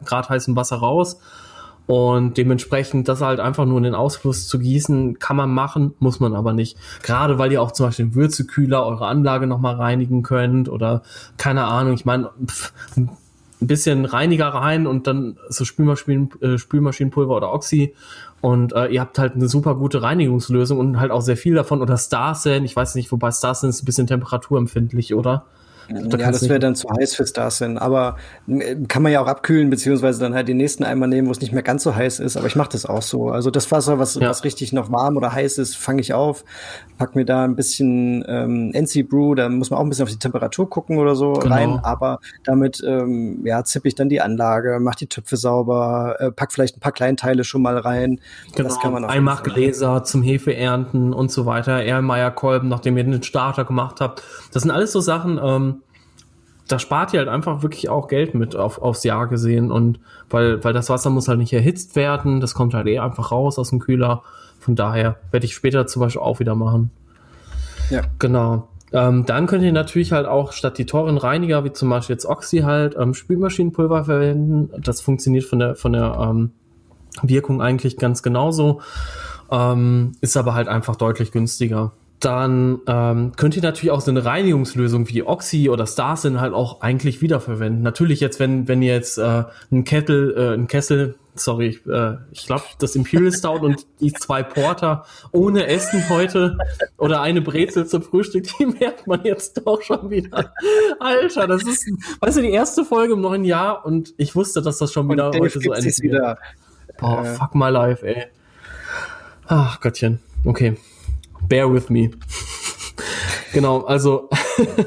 Grad 0.05 0.29
heißem 0.29 0.57
Wasser 0.57 0.77
raus. 0.77 1.20
Und 1.87 2.37
dementsprechend 2.37 3.09
das 3.09 3.20
halt 3.20 3.39
einfach 3.39 3.65
nur 3.65 3.79
in 3.79 3.85
den 3.85 3.95
Ausfluss 3.95 4.49
zu 4.49 4.59
gießen, 4.59 5.20
kann 5.20 5.37
man 5.37 5.51
machen, 5.51 5.95
muss 6.01 6.19
man 6.19 6.35
aber 6.35 6.53
nicht. 6.53 6.77
Gerade 7.03 7.39
weil 7.39 7.53
ihr 7.53 7.62
auch 7.62 7.70
zum 7.70 7.87
Beispiel 7.87 8.07
den 8.07 8.15
Würzekühler, 8.16 8.85
eure 8.85 9.07
Anlage 9.07 9.47
nochmal 9.47 9.77
reinigen 9.77 10.23
könnt 10.23 10.69
oder 10.69 11.03
keine 11.37 11.65
Ahnung, 11.65 11.95
ich 11.95 12.05
meine, 12.05 12.31
ein 12.97 13.11
bisschen 13.61 14.05
Reiniger 14.05 14.49
rein 14.49 14.87
und 14.89 15.07
dann 15.07 15.39
so 15.49 15.65
Spülmaschinen, 15.65 16.31
äh, 16.41 16.59
Spülmaschinenpulver 16.59 17.37
oder 17.37 17.53
Oxy 17.53 17.95
und 18.43 18.73
äh, 18.73 18.89
ihr 18.89 19.01
habt 19.01 19.19
halt 19.20 19.36
eine 19.36 19.48
super 19.48 19.77
gute 19.77 20.02
Reinigungslösung 20.02 20.78
und 20.78 20.98
halt 20.98 21.12
auch 21.12 21.20
sehr 21.20 21.36
viel 21.36 21.55
davon. 21.55 21.81
Oder 21.81 21.97
Starsen, 21.97 22.64
ich 22.64 22.74
weiß 22.74 22.97
nicht, 22.97 23.10
wobei 23.12 23.31
Starsen 23.31 23.70
ist 23.70 23.82
ein 23.82 23.86
bisschen 23.86 24.09
temperaturempfindlich, 24.09 25.14
oder? 25.14 25.47
Da 25.88 26.18
ja, 26.18 26.30
das 26.30 26.48
wäre 26.48 26.59
dann 26.59 26.74
zu 26.74 26.88
heiß 26.88 27.14
für 27.14 27.26
Starsin. 27.26 27.78
Aber 27.78 28.16
kann 28.88 29.02
man 29.02 29.12
ja 29.12 29.20
auch 29.20 29.26
abkühlen, 29.26 29.70
beziehungsweise 29.70 30.20
dann 30.20 30.34
halt 30.34 30.48
den 30.48 30.56
nächsten 30.56 30.84
Eimer 30.84 31.06
nehmen, 31.06 31.28
wo 31.28 31.32
es 31.32 31.40
nicht 31.40 31.52
mehr 31.52 31.62
ganz 31.62 31.82
so 31.82 31.94
heiß 31.94 32.20
ist. 32.20 32.36
Aber 32.36 32.46
ich 32.46 32.56
mache 32.56 32.70
das 32.70 32.86
auch 32.86 33.02
so. 33.02 33.28
Also 33.28 33.50
das 33.50 33.70
Wasser, 33.70 33.98
was, 33.98 34.14
ja. 34.14 34.28
was 34.28 34.44
richtig 34.44 34.72
noch 34.72 34.90
warm 34.92 35.16
oder 35.16 35.32
heiß 35.32 35.59
ist, 35.59 35.76
fange 35.76 36.00
ich 36.00 36.14
auf, 36.14 36.44
pack 36.98 37.16
mir 37.16 37.24
da 37.24 37.44
ein 37.44 37.56
bisschen 37.56 38.24
ähm, 38.28 38.72
NC 38.74 39.09
Brew, 39.09 39.34
da 39.34 39.48
muss 39.48 39.70
man 39.70 39.78
auch 39.78 39.84
ein 39.84 39.88
bisschen 39.88 40.04
auf 40.04 40.10
die 40.10 40.18
Temperatur 40.18 40.68
gucken 40.68 40.98
oder 40.98 41.14
so 41.14 41.32
genau. 41.34 41.54
rein. 41.54 41.80
Aber 41.82 42.20
damit 42.44 42.82
ähm, 42.86 43.40
ja, 43.44 43.64
zippe 43.64 43.88
ich 43.88 43.94
dann 43.94 44.09
die 44.09 44.20
Anlage, 44.20 44.78
mach 44.80 44.94
die 44.94 45.06
Töpfe 45.06 45.36
sauber, 45.36 46.16
äh, 46.18 46.30
pack 46.30 46.52
vielleicht 46.52 46.76
ein 46.76 46.80
paar 46.80 46.92
Kleinteile 46.92 47.44
schon 47.44 47.62
mal 47.62 47.78
rein. 47.78 48.20
Genau. 48.54 48.68
Das 48.68 48.80
kann 48.80 48.92
man 48.92 49.04
auch 49.04 49.09
Einmachgläser 49.09 50.04
zum 50.04 50.22
Hefeernten 50.22 51.12
und 51.12 51.30
so 51.30 51.46
weiter. 51.46 51.82
Erlenmeyer-Kolben, 51.82 52.68
nachdem 52.68 52.96
ihr 52.96 53.04
den 53.04 53.22
Starter 53.22 53.64
gemacht 53.64 54.00
habt. 54.00 54.22
Das 54.52 54.62
sind 54.62 54.70
alles 54.70 54.92
so 54.92 55.00
Sachen, 55.00 55.40
ähm, 55.42 55.72
da 56.68 56.78
spart 56.78 57.12
ihr 57.12 57.20
halt 57.20 57.28
einfach 57.28 57.62
wirklich 57.62 57.89
auch 57.89 58.09
Geld 58.09 58.34
mit 58.34 58.56
auf, 58.56 58.80
aufs 58.80 59.05
Jahr 59.05 59.26
gesehen 59.26 59.70
und 59.70 59.98
weil, 60.30 60.62
weil 60.64 60.72
das 60.72 60.89
Wasser 60.90 61.10
muss 61.10 61.28
halt 61.28 61.39
nicht 61.39 61.52
erhitzt 61.52 61.97
werden, 61.97 62.40
das 62.40 62.55
kommt 62.55 62.74
halt 62.74 62.86
eh 62.86 62.98
einfach 62.98 63.32
raus 63.32 63.59
aus 63.59 63.70
dem 63.70 63.78
Kühler. 63.78 64.22
Von 64.60 64.76
daher 64.76 65.16
werde 65.32 65.44
ich 65.44 65.55
später 65.55 65.86
zum 65.86 66.01
Beispiel 66.01 66.22
auch 66.22 66.40
wieder 66.40 66.55
machen. 66.55 66.90
Ja. 67.90 68.02
Genau. 68.18 68.68
Ähm, 68.93 69.24
dann 69.26 69.47
könnt 69.47 69.64
ihr 69.64 69.72
natürlich 69.72 70.12
halt 70.12 70.26
auch 70.26 70.52
statt 70.52 70.78
die 70.78 70.86
teuren 70.86 71.18
Reiniger, 71.18 71.64
wie 71.64 71.72
zum 71.72 71.89
Beispiel 71.90 72.14
jetzt 72.14 72.26
Oxy 72.26 72.59
halt, 72.59 72.94
ähm, 72.98 73.14
Spülmaschinenpulver 73.14 74.05
verwenden. 74.05 74.70
Das 74.80 75.01
funktioniert 75.01 75.44
von 75.44 75.59
der, 75.59 75.74
von 75.74 75.93
der 75.93 76.16
ähm, 76.20 76.52
Wirkung 77.22 77.60
eigentlich 77.60 77.97
ganz 77.97 78.22
genauso. 78.22 78.80
Ähm, 79.51 80.12
ist 80.20 80.36
aber 80.36 80.55
halt 80.55 80.68
einfach 80.68 80.97
deutlich 80.97 81.32
günstiger 81.32 81.93
dann 82.23 82.81
ähm, 82.86 83.32
könnt 83.36 83.57
ihr 83.57 83.62
natürlich 83.62 83.90
auch 83.90 84.01
so 84.01 84.12
eine 84.12 84.24
Reinigungslösung 84.24 85.09
wie 85.09 85.24
Oxy 85.24 85.69
oder 85.69 85.89
Starsin 85.89 86.40
halt 86.40 86.55
auch 86.55 86.81
eigentlich 86.81 87.20
wiederverwenden. 87.20 87.82
Natürlich 87.82 88.20
jetzt, 88.20 88.39
wenn 88.39 88.69
wenn 88.69 88.81
ihr 88.81 88.94
jetzt 88.94 89.19
äh, 89.19 89.43
einen 89.73 89.82
Kettel, 89.82 90.32
äh, 90.36 90.55
einen 90.55 90.69
Kessel, 90.69 91.16
sorry, 91.35 91.81
äh, 91.89 92.15
ich 92.31 92.47
glaube 92.47 92.62
das 92.78 92.94
Imperial 92.94 93.32
Stout 93.32 93.65
und 93.65 93.86
die 93.99 94.12
zwei 94.12 94.44
Porter 94.44 95.05
ohne 95.32 95.66
Essen 95.66 96.09
heute 96.09 96.57
oder 96.97 97.23
eine 97.23 97.40
Brezel 97.40 97.89
zum 97.89 98.03
Frühstück, 98.03 98.47
die 98.57 98.66
merkt 98.81 99.09
man 99.09 99.24
jetzt 99.24 99.61
doch 99.66 99.82
schon 99.82 100.09
wieder. 100.09 100.53
Alter, 101.01 101.49
das 101.49 101.65
ist, 101.65 101.90
weißt 102.20 102.36
du, 102.36 102.43
die 102.43 102.53
erste 102.53 102.85
Folge 102.85 103.15
im 103.15 103.20
neuen 103.20 103.44
Jahr 103.44 103.85
und 103.85 104.15
ich 104.16 104.36
wusste, 104.36 104.62
dass 104.62 104.78
das 104.78 104.93
schon 104.93 105.11
wieder 105.11 105.31
und 105.31 105.40
heute 105.40 105.61
so 105.61 105.73
endet. 105.73 106.01
Wieder. 106.01 106.39
Boah, 106.99 107.24
äh, 107.24 107.35
fuck 107.35 107.57
my 107.57 107.69
life, 107.69 108.07
ey. 108.07 108.27
Ach 109.49 109.81
Gottchen. 109.81 110.20
Okay 110.44 110.77
bear 111.53 111.70
with 111.70 111.91
me. 111.91 112.11
genau, 113.53 113.83
also 113.83 114.31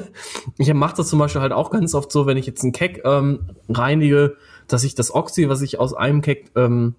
ich 0.58 0.74
mache 0.74 0.96
das 0.98 1.10
zum 1.10 1.20
Beispiel 1.20 1.42
halt 1.42 1.52
auch 1.52 1.70
ganz 1.70 1.94
oft 1.94 2.12
so, 2.12 2.26
wenn 2.26 2.38
ich 2.38 2.48
jetzt 2.48 2.64
einen 2.64 2.72
Keck 2.72 3.04
ähm, 3.06 3.42
reinige, 3.70 4.36
dass 4.68 4.84
ich 4.84 4.96
das 4.96 5.14
Oxy, 5.14 5.48
was 5.48 5.62
ich 5.62 5.80
aus 5.80 5.94
einem 5.94 6.22
Keck 6.24 6.50
ähm, 6.56 6.96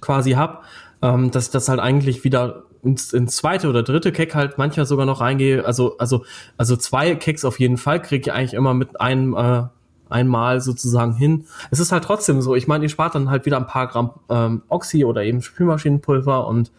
quasi 0.00 0.30
hab, 0.32 0.64
ähm, 1.02 1.30
dass 1.30 1.46
ich 1.46 1.50
das 1.50 1.68
halt 1.68 1.78
eigentlich 1.78 2.24
wieder 2.24 2.62
ins, 2.82 3.12
ins 3.12 3.36
zweite 3.36 3.68
oder 3.68 3.82
dritte 3.82 4.12
Keck 4.12 4.34
halt 4.34 4.56
manchmal 4.56 4.86
sogar 4.86 5.04
noch 5.04 5.20
reingehe. 5.20 5.62
Also, 5.66 5.98
also, 5.98 6.24
also 6.56 6.74
zwei 6.74 7.14
Kecks 7.16 7.44
auf 7.44 7.60
jeden 7.60 7.76
Fall 7.76 8.00
kriege 8.00 8.22
ich 8.22 8.32
eigentlich 8.32 8.54
immer 8.54 8.72
mit 8.72 8.98
einem 8.98 9.34
äh, 9.34 9.64
einmal 10.08 10.62
sozusagen 10.62 11.12
hin. 11.12 11.44
Es 11.70 11.80
ist 11.80 11.92
halt 11.92 12.04
trotzdem 12.04 12.40
so, 12.40 12.54
ich 12.54 12.66
meine, 12.66 12.86
ihr 12.86 12.88
spart 12.88 13.14
dann 13.14 13.28
halt 13.28 13.44
wieder 13.44 13.58
ein 13.58 13.66
paar 13.66 13.88
Gramm 13.88 14.12
ähm, 14.30 14.62
Oxy 14.70 15.04
oder 15.04 15.22
eben 15.22 15.42
Spülmaschinenpulver 15.42 16.46
und 16.46 16.72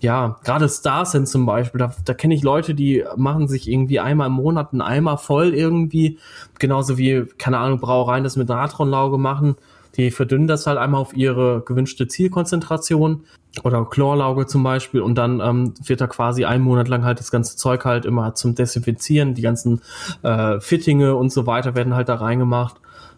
ja, 0.00 0.38
gerade 0.44 0.68
Starsen 0.68 1.26
zum 1.26 1.44
Beispiel, 1.44 1.78
da, 1.78 1.94
da 2.04 2.14
kenne 2.14 2.34
ich 2.34 2.42
Leute, 2.42 2.74
die 2.74 3.04
machen 3.16 3.48
sich 3.48 3.70
irgendwie 3.70 4.00
einmal 4.00 4.28
im 4.28 4.34
Monat 4.34 4.72
einen 4.72 4.80
Eimer 4.80 5.18
voll 5.18 5.54
irgendwie, 5.54 6.18
genauso 6.58 6.96
wie, 6.96 7.26
keine 7.36 7.58
Ahnung, 7.58 7.80
Brauereien 7.80 8.24
das 8.24 8.36
mit 8.36 8.48
Natronlauge 8.48 9.18
machen. 9.18 9.56
Die 9.96 10.10
verdünnen 10.10 10.46
das 10.46 10.66
halt 10.66 10.78
einmal 10.78 11.00
auf 11.00 11.14
ihre 11.14 11.62
gewünschte 11.62 12.08
Zielkonzentration 12.08 13.24
oder 13.64 13.84
Chlorlauge 13.84 14.46
zum 14.46 14.62
Beispiel. 14.62 15.02
Und 15.02 15.16
dann 15.16 15.40
ähm, 15.40 15.74
wird 15.84 16.00
da 16.00 16.06
quasi 16.06 16.44
einen 16.44 16.64
Monat 16.64 16.88
lang 16.88 17.04
halt 17.04 17.18
das 17.18 17.30
ganze 17.30 17.56
Zeug 17.56 17.84
halt 17.84 18.06
immer 18.06 18.34
zum 18.34 18.54
Desinfizieren, 18.54 19.34
die 19.34 19.42
ganzen 19.42 19.82
äh, 20.22 20.60
Fittinge 20.60 21.16
und 21.16 21.32
so 21.32 21.46
weiter 21.46 21.74
werden 21.74 21.94
halt 21.94 22.08
da 22.08 22.14
reingemacht. 22.14 22.76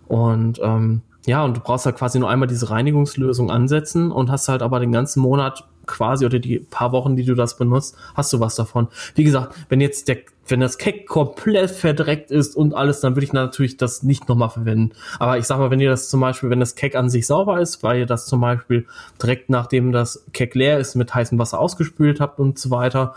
Und 0.09 0.61
ähm, 0.63 1.03
ja, 1.27 1.45
und 1.45 1.59
du 1.59 1.61
brauchst 1.61 1.87
halt 1.87 1.97
quasi 1.97 2.19
nur 2.19 2.31
einmal 2.31 2.49
diese 2.49 2.71
Reinigungslösung 2.71 3.51
ansetzen 3.51 4.11
und 4.11 4.31
hast 4.31 4.49
halt 4.49 4.63
aber 4.63 4.81
den 4.81 4.91
ganzen 4.91 5.21
Monat 5.21 5.65
quasi 5.87 6.25
oder 6.25 6.39
die 6.39 6.59
paar 6.59 6.93
Wochen, 6.93 7.17
die 7.17 7.25
du 7.25 7.35
das 7.35 7.57
benutzt, 7.57 7.97
hast 8.15 8.33
du 8.33 8.41
was 8.41 8.55
davon. 8.55 8.89
Wie 9.15 9.25
gesagt, 9.25 9.55
wenn 9.69 9.81
jetzt 9.81 10.09
der, 10.09 10.19
wenn 10.49 10.61
das 10.61 10.79
Keck 10.79 11.07
komplett 11.07 11.71
verdreckt 11.71 12.31
ist 12.31 12.57
und 12.57 12.75
alles, 12.75 13.01
dann 13.01 13.15
würde 13.15 13.25
ich 13.25 13.33
natürlich 13.33 13.77
das 13.77 14.03
nicht 14.03 14.29
nochmal 14.29 14.51
verwenden. 14.51 14.93
Aber 15.19 15.39
ich 15.39 15.45
sag 15.45 15.59
mal, 15.59 15.71
wenn 15.71 15.81
ihr 15.81 15.91
das 15.91 16.09
zum 16.09 16.21
Beispiel, 16.21 16.51
wenn 16.51 16.61
das 16.61 16.75
Keck 16.75 16.95
an 16.95 17.11
sich 17.11 17.27
sauber 17.27 17.61
ist, 17.61 17.83
weil 17.83 18.01
ihr 18.01 18.07
das 18.07 18.27
zum 18.27 18.41
Beispiel 18.41 18.87
direkt 19.21 19.51
nachdem 19.51 19.93
das 19.93 20.25
Keck 20.33 20.55
leer 20.55 20.79
ist 20.79 20.95
mit 20.95 21.15
heißem 21.15 21.39
Wasser 21.39 21.59
ausgespült 21.59 22.21
habt 22.21 22.39
und 22.39 22.59
so 22.59 22.71
weiter, 22.71 23.15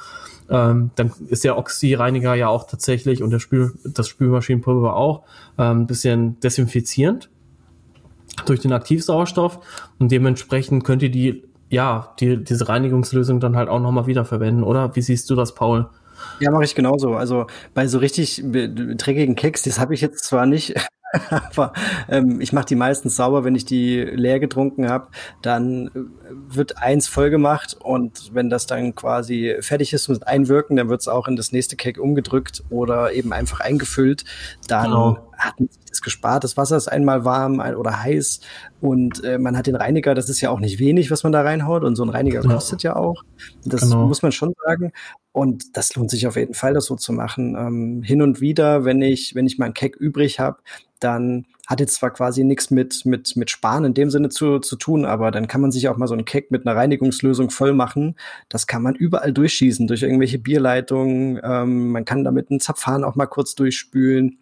ähm, 0.50 0.92
dann 0.96 1.12
ist 1.30 1.44
der 1.44 1.58
Oxy-Reiniger 1.58 2.36
ja 2.36 2.50
auch 2.50 2.68
tatsächlich 2.68 3.24
und 3.24 3.32
der 3.32 3.40
Spül, 3.40 3.74
das 3.84 4.08
Spülmaschinenpulver 4.08 4.96
auch 4.96 5.24
ähm, 5.58 5.82
ein 5.82 5.88
bisschen 5.88 6.40
desinfizierend. 6.40 7.30
durch 8.46 8.60
den 8.60 8.74
Aktivsauerstoff 8.74 9.60
und 9.98 10.12
dementsprechend 10.12 10.84
könnt 10.84 11.02
ihr 11.02 11.10
die, 11.10 11.44
ja, 11.70 12.14
die, 12.20 12.44
diese 12.44 12.70
Reinigungslösung 12.70 13.40
dann 13.40 13.56
halt 13.56 13.70
auch 13.70 13.80
nochmal 13.80 14.08
wiederverwenden, 14.08 14.64
oder? 14.64 14.96
Wie 14.96 15.02
siehst 15.02 15.30
du 15.30 15.36
das, 15.36 15.56
Paul? 15.56 15.90
Ja, 16.40 16.52
mache 16.52 16.64
ich 16.64 16.76
genauso. 16.76 17.16
Also 17.16 17.48
bei 17.74 17.88
so 17.88 17.98
richtig 18.00 18.44
dreckigen 18.44 19.36
Keks, 19.36 19.64
das 19.64 19.80
habe 19.80 19.94
ich 19.94 20.02
jetzt 20.02 20.24
zwar 20.24 20.46
nicht 20.46 20.76
Aber 21.30 21.74
ähm, 22.10 22.42
ich 22.42 22.54
mache 22.54 22.66
die 22.66 22.76
meistens 22.76 23.16
sauber, 23.16 23.44
wenn 23.44 23.56
ich 23.56 23.66
die 23.66 24.02
leer 24.02 24.40
getrunken 24.40 24.90
habe. 24.90 25.08
Dann 25.42 25.88
äh, 25.88 25.92
wird 26.30 26.78
eins 26.78 27.08
voll 27.08 27.30
gemacht 27.30 27.76
und 27.80 28.34
wenn 28.34 28.50
das 28.50 28.66
dann 28.66 28.96
quasi 28.96 29.56
fertig 29.62 29.94
ist 29.94 30.08
mit 30.08 30.28
Einwirken, 30.28 30.76
dann 30.76 30.90
wird 30.90 31.02
es 31.02 31.08
auch 31.08 31.28
in 31.28 31.36
das 31.36 31.52
nächste 31.52 31.76
Cake 31.76 32.02
umgedrückt 32.02 32.64
oder 32.70 33.14
eben 33.14 33.34
einfach 33.34 33.60
eingefüllt. 33.60 34.24
Dann 34.68 34.86
genau. 34.86 35.32
Hat 35.38 35.60
man 35.60 35.70
sich 35.70 35.86
das 35.90 36.02
gespart. 36.02 36.44
Das 36.44 36.58
Wasser 36.58 36.78
ist 36.78 36.88
einmal 36.88 37.26
warm 37.26 37.60
oder 37.60 38.02
heiß 38.04 38.42
und 38.82 39.24
äh, 39.24 39.38
man 39.38 39.58
hat 39.58 39.68
den 39.68 39.76
Reiniger. 39.76 40.14
Das 40.14 40.30
ist 40.30 40.42
ja 40.42 40.50
auch 40.50 40.60
nicht 40.60 40.80
wenig, 40.80 41.12
was 41.12 41.24
man 41.24 41.32
da 41.32 41.42
reinhaut 41.42 41.84
und 41.84 41.96
so 41.96 42.04
ein 42.04 42.10
Reiniger 42.10 42.42
genau. 42.42 42.56
kostet 42.56 42.84
ja 42.84 42.96
auch. 42.96 43.24
Das 43.66 43.82
genau. 43.82 44.08
muss 44.08 44.22
man 44.22 44.32
schon 44.32 44.54
sagen. 44.66 44.92
Und 45.32 45.76
das 45.76 45.96
lohnt 45.96 46.10
sich 46.10 46.28
auf 46.28 46.38
jeden 46.38 46.54
Fall, 46.54 46.74
das 46.74 46.86
so 46.86 46.96
zu 46.96 47.12
machen. 47.12 47.56
Ähm, 47.56 48.04
hin 48.04 48.22
und 48.22 48.40
wieder, 48.40 48.86
wenn 48.86 49.02
ich, 49.02 49.36
wenn 49.36 49.48
ich 49.48 49.58
mal 49.58 49.66
ein 49.66 49.74
Keck 49.74 49.96
übrig 49.98 50.40
habe, 50.40 50.60
dann 51.00 51.46
hat 51.68 51.80
jetzt 51.80 51.96
zwar 51.96 52.12
quasi 52.12 52.44
nichts 52.44 52.72
mit, 52.72 53.06
mit, 53.06 53.36
mit 53.36 53.50
Sparen 53.50 53.86
in 53.86 53.94
dem 53.94 54.10
Sinne 54.10 54.30
zu, 54.30 54.60
zu 54.60 54.76
tun, 54.76 55.04
aber 55.06 55.32
dann 55.32 55.48
kann 55.48 55.62
man 55.62 55.72
sich 55.72 55.90
auch 55.90 55.98
mal 55.98 56.08
so 56.08 56.14
ein 56.14 56.26
Keck 56.26 56.52
mit 56.52 56.66
einer 56.66 56.76
Reinigungslösung 56.76 57.50
voll 57.50 57.74
machen. 57.74 58.16
Das 58.50 58.68
kann 58.68 58.82
man 58.82 58.96
überall 58.96 59.34
durchschießen, 59.34 59.88
durch 59.88 60.04
irgendwelche 60.04 60.40
Bierleitungen. 60.40 61.40
Ähm, 61.44 61.90
man 61.90 62.06
kann 62.06 62.24
damit 62.24 62.50
einen 62.50 62.60
Zapfhahn 62.60 63.04
auch 63.04 63.16
mal 63.16 63.26
kurz 63.26 63.56
durchspülen. 63.56 64.38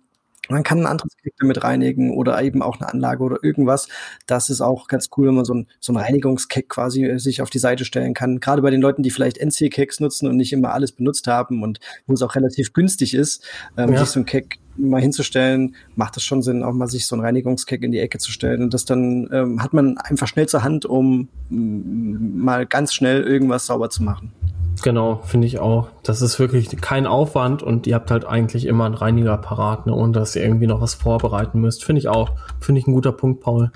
Man 0.49 0.63
kann 0.63 0.79
ein 0.79 0.87
anderes 0.87 1.15
Keck 1.21 1.33
damit 1.39 1.63
reinigen 1.63 2.17
oder 2.17 2.41
eben 2.41 2.61
auch 2.61 2.79
eine 2.79 2.91
Anlage 2.91 3.23
oder 3.23 3.43
irgendwas. 3.43 3.87
Das 4.27 4.49
ist 4.49 4.59
auch 4.59 4.87
ganz 4.87 5.09
cool, 5.15 5.27
wenn 5.27 5.35
man 5.35 5.45
so 5.45 5.53
ein, 5.53 5.67
so 5.79 5.93
ein 5.93 5.97
Reinigungskeck 5.97 6.67
quasi 6.67 7.05
äh, 7.05 7.17
sich 7.17 7.41
auf 7.41 7.49
die 7.49 7.59
Seite 7.59 7.85
stellen 7.85 8.13
kann. 8.13 8.41
Gerade 8.41 8.61
bei 8.61 8.69
den 8.69 8.81
Leuten, 8.81 9.03
die 9.03 9.11
vielleicht 9.11 9.37
NC-Kecks 9.37 10.01
nutzen 10.01 10.27
und 10.27 10.35
nicht 10.35 10.51
immer 10.51 10.73
alles 10.73 10.91
benutzt 10.91 11.27
haben 11.27 11.63
und 11.63 11.79
wo 12.07 12.13
es 12.13 12.21
auch 12.21 12.35
relativ 12.35 12.73
günstig 12.73 13.13
ist, 13.13 13.45
ähm, 13.77 13.93
ja. 13.93 13.99
sich 13.99 14.09
so 14.09 14.19
ein 14.19 14.25
Keck 14.25 14.59
mal 14.75 15.01
hinzustellen, 15.01 15.75
macht 15.95 16.17
es 16.17 16.23
schon 16.23 16.41
Sinn, 16.41 16.63
auch 16.63 16.73
mal 16.73 16.87
sich 16.87 17.07
so 17.07 17.15
ein 17.15 17.21
Reinigungskeck 17.21 17.81
in 17.83 17.91
die 17.91 17.99
Ecke 17.99 18.17
zu 18.17 18.31
stellen. 18.31 18.63
Und 18.63 18.73
das 18.73 18.83
dann 18.85 19.29
ähm, 19.31 19.63
hat 19.63 19.73
man 19.73 19.97
einfach 19.97 20.27
schnell 20.27 20.47
zur 20.47 20.63
Hand, 20.63 20.85
um 20.85 21.29
mal 21.49 22.65
ganz 22.65 22.93
schnell 22.93 23.23
irgendwas 23.23 23.67
sauber 23.67 23.89
zu 23.89 24.03
machen. 24.03 24.33
Genau, 24.84 25.22
finde 25.23 25.47
ich 25.47 25.60
auch. 25.60 25.88
Das 26.03 26.22
ist 26.22 26.39
wirklich 26.39 26.69
kein 26.81 27.07
Aufwand 27.07 27.64
und 27.64 27.88
ihr 27.88 27.95
habt 27.95 28.11
halt 28.11 28.26
eigentlich 28.26 28.65
immer 28.65 28.85
einen 28.85 28.95
Reiniger 28.95 29.38
parat, 29.38 29.85
ne, 29.88 29.95
ohne 29.95 30.11
dass 30.11 30.35
ihr 30.35 30.43
irgendwie 30.43 30.68
noch 30.68 30.81
was 30.81 30.93
vorbereiten 30.93 31.61
müsst. 31.61 31.85
Finde 31.85 31.99
ich 31.99 32.10
auch. 32.10 32.31
Finde 32.60 32.80
ich 32.80 32.88
ein 32.88 32.93
guter 32.93 33.14
Punkt, 33.14 33.39
Paul. 33.39 33.72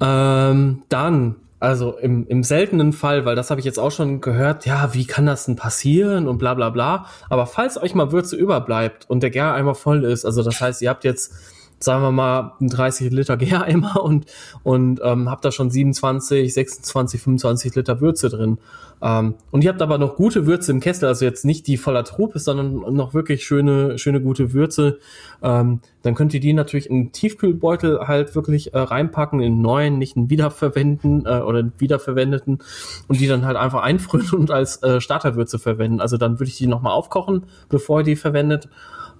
Ähm, 0.00 0.82
dann, 0.88 1.36
also 1.60 1.98
im, 1.98 2.26
im 2.26 2.42
seltenen 2.42 2.94
Fall, 2.94 3.26
weil 3.26 3.36
das 3.36 3.50
habe 3.50 3.60
ich 3.60 3.66
jetzt 3.66 3.78
auch 3.78 3.90
schon 3.90 4.22
gehört, 4.22 4.64
ja, 4.64 4.94
wie 4.94 5.04
kann 5.04 5.26
das 5.26 5.44
denn 5.44 5.56
passieren 5.56 6.26
und 6.26 6.38
bla 6.38 6.54
bla 6.54 6.70
bla. 6.70 7.04
Aber 7.28 7.44
falls 7.44 7.80
euch 7.80 7.94
mal 7.94 8.12
Würze 8.12 8.34
überbleibt 8.34 9.10
und 9.10 9.22
der 9.22 9.30
Gäreimer 9.30 9.74
voll 9.74 10.04
ist, 10.04 10.24
also 10.24 10.42
das 10.42 10.58
heißt, 10.58 10.80
ihr 10.80 10.88
habt 10.88 11.04
jetzt 11.04 11.34
sagen 11.82 12.02
wir 12.02 12.12
mal, 12.12 12.52
ein 12.60 12.68
30 12.68 13.12
Liter 13.12 13.36
Gäreimer 13.38 14.02
und, 14.02 14.26
und 14.62 15.00
ähm, 15.02 15.30
habt 15.30 15.44
da 15.44 15.52
schon 15.52 15.70
27, 15.70 16.52
26, 16.52 17.20
25 17.20 17.74
Liter 17.74 18.00
Würze 18.00 18.28
drin. 18.28 18.58
Ähm, 19.02 19.34
und 19.50 19.64
ihr 19.64 19.70
habt 19.70 19.82
aber 19.82 19.98
noch 19.98 20.14
gute 20.14 20.46
Würze 20.46 20.70
im 20.70 20.78
Kessel, 20.78 21.08
also 21.08 21.24
jetzt 21.24 21.44
nicht 21.44 21.66
die 21.66 21.76
voller 21.76 22.04
Trup 22.04 22.36
ist, 22.36 22.44
sondern 22.44 22.94
noch 22.94 23.14
wirklich 23.14 23.44
schöne, 23.44 23.98
schöne 23.98 24.20
gute 24.20 24.52
Würze. 24.52 25.00
Ähm, 25.42 25.80
dann 26.02 26.14
könnt 26.14 26.32
ihr 26.34 26.40
die 26.40 26.52
natürlich 26.52 26.88
in 26.88 26.96
einen 26.96 27.12
Tiefkühlbeutel 27.12 28.06
halt 28.06 28.36
wirklich 28.36 28.74
äh, 28.74 28.78
reinpacken, 28.78 29.40
in 29.40 29.60
neuen, 29.60 29.98
nicht 29.98 30.16
einen 30.16 30.30
wiederverwenden 30.30 31.26
äh, 31.26 31.40
oder 31.40 31.68
wiederverwendeten 31.78 32.60
und 33.08 33.20
die 33.20 33.26
dann 33.26 33.44
halt 33.44 33.56
einfach 33.56 33.82
einfrieren 33.82 34.30
und 34.38 34.50
als 34.52 34.82
äh, 34.84 35.00
Starterwürze 35.00 35.58
verwenden. 35.58 36.00
Also 36.00 36.16
dann 36.16 36.38
würde 36.38 36.50
ich 36.50 36.58
die 36.58 36.68
nochmal 36.68 36.92
aufkochen, 36.92 37.44
bevor 37.68 38.00
ihr 38.00 38.04
die 38.04 38.16
verwendet. 38.16 38.68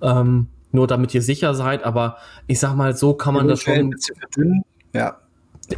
Ähm, 0.01 0.47
nur 0.73 0.87
damit 0.87 1.15
ihr 1.15 1.23
sicher 1.23 1.55
seid, 1.55 1.85
aber 1.85 2.17
ich 2.47 2.59
sag 2.59 2.75
mal, 2.75 2.97
so 2.97 3.15
kann 3.15 3.35
man 3.35 3.49
das 3.49 3.61
schon. 3.61 3.75
Ein 3.75 3.91
bisschen 3.91 4.17
verdünnen. 4.17 4.65
Ja. 4.93 5.17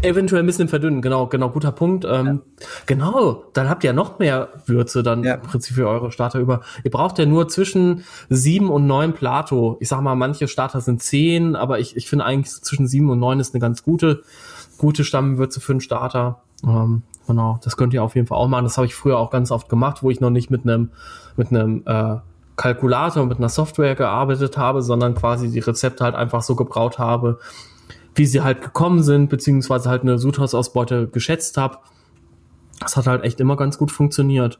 Eventuell 0.02 0.42
ein 0.42 0.46
bisschen 0.46 0.68
verdünnen, 0.68 1.02
genau, 1.02 1.26
genau, 1.26 1.50
guter 1.50 1.70
Punkt. 1.70 2.04
Ähm, 2.08 2.26
ja. 2.26 2.66
Genau, 2.86 3.44
dann 3.52 3.68
habt 3.68 3.84
ihr 3.84 3.88
ja 3.88 3.94
noch 3.94 4.18
mehr 4.18 4.48
Würze 4.66 5.02
dann 5.02 5.22
ja. 5.22 5.34
im 5.34 5.42
Prinzip 5.42 5.76
für 5.76 5.86
eure 5.86 6.10
Starter 6.10 6.40
über. 6.40 6.62
Ihr 6.82 6.90
braucht 6.90 7.18
ja 7.18 7.26
nur 7.26 7.48
zwischen 7.48 8.04
sieben 8.28 8.70
und 8.70 8.86
neun 8.86 9.12
Plato. 9.12 9.76
Ich 9.80 9.88
sag 9.88 10.00
mal, 10.00 10.14
manche 10.14 10.48
Starter 10.48 10.80
sind 10.80 11.02
zehn, 11.02 11.54
aber 11.54 11.78
ich, 11.78 11.96
ich 11.96 12.08
finde 12.08 12.24
eigentlich 12.24 12.50
zwischen 12.62 12.88
sieben 12.88 13.10
und 13.10 13.18
neun 13.18 13.40
ist 13.40 13.54
eine 13.54 13.60
ganz 13.60 13.82
gute, 13.82 14.22
gute 14.78 15.04
Stammwürze 15.04 15.60
für 15.60 15.72
einen 15.72 15.80
Starter. 15.80 16.40
Ähm, 16.64 17.02
genau, 17.26 17.60
das 17.62 17.76
könnt 17.76 17.94
ihr 17.94 18.02
auf 18.02 18.14
jeden 18.14 18.26
Fall 18.26 18.38
auch 18.38 18.48
machen. 18.48 18.64
Das 18.64 18.78
habe 18.78 18.86
ich 18.86 18.94
früher 18.94 19.18
auch 19.18 19.30
ganz 19.30 19.50
oft 19.50 19.68
gemacht, 19.68 20.02
wo 20.02 20.10
ich 20.10 20.20
noch 20.20 20.30
nicht 20.30 20.50
mit 20.50 20.62
einem 20.62 20.90
mit 21.36 21.50
einem 21.50 21.82
äh, 21.86 22.16
Kalkulator 22.56 23.26
mit 23.26 23.38
einer 23.38 23.48
Software 23.48 23.94
gearbeitet 23.94 24.56
habe, 24.56 24.82
sondern 24.82 25.14
quasi 25.14 25.50
die 25.50 25.58
Rezepte 25.58 26.04
halt 26.04 26.14
einfach 26.14 26.42
so 26.42 26.54
gebraut 26.54 26.98
habe, 26.98 27.38
wie 28.14 28.26
sie 28.26 28.42
halt 28.42 28.62
gekommen 28.62 29.02
sind, 29.02 29.28
beziehungsweise 29.28 29.88
halt 29.88 30.02
eine 30.02 30.18
Sudhausausbeute 30.18 31.08
geschätzt 31.08 31.56
habe. 31.56 31.78
Das 32.80 32.96
hat 32.96 33.06
halt 33.06 33.24
echt 33.24 33.40
immer 33.40 33.56
ganz 33.56 33.78
gut 33.78 33.90
funktioniert. 33.90 34.58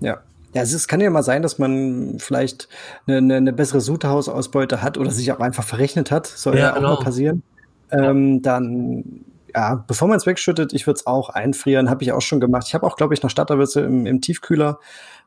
Ja. 0.00 0.18
Ja, 0.54 0.60
es 0.60 0.86
kann 0.86 1.00
ja 1.00 1.08
mal 1.08 1.22
sein, 1.22 1.40
dass 1.40 1.58
man 1.58 2.18
vielleicht 2.18 2.68
eine, 3.06 3.18
eine, 3.18 3.36
eine 3.36 3.52
bessere 3.54 3.80
Sudhausausbeute 3.80 4.82
hat 4.82 4.98
oder 4.98 5.10
sich 5.10 5.32
auch 5.32 5.40
einfach 5.40 5.64
verrechnet 5.64 6.10
hat. 6.10 6.26
Soll 6.26 6.56
ja, 6.56 6.60
ja 6.60 6.70
auch 6.72 6.76
genau. 6.76 6.94
mal 6.94 7.04
passieren. 7.04 7.42
Ähm, 7.90 8.42
dann 8.42 9.24
ja, 9.54 9.84
bevor 9.86 10.08
man 10.08 10.16
es 10.16 10.26
wegschüttet, 10.26 10.72
ich 10.72 10.86
würde 10.86 10.98
es 10.98 11.06
auch 11.06 11.28
einfrieren, 11.28 11.90
habe 11.90 12.02
ich 12.02 12.12
auch 12.12 12.20
schon 12.20 12.40
gemacht. 12.40 12.64
Ich 12.66 12.74
habe 12.74 12.86
auch, 12.86 12.96
glaube 12.96 13.14
ich, 13.14 13.22
noch 13.22 13.30
Starterwürze 13.30 13.80
im, 13.80 14.06
im 14.06 14.20
Tiefkühler, 14.20 14.78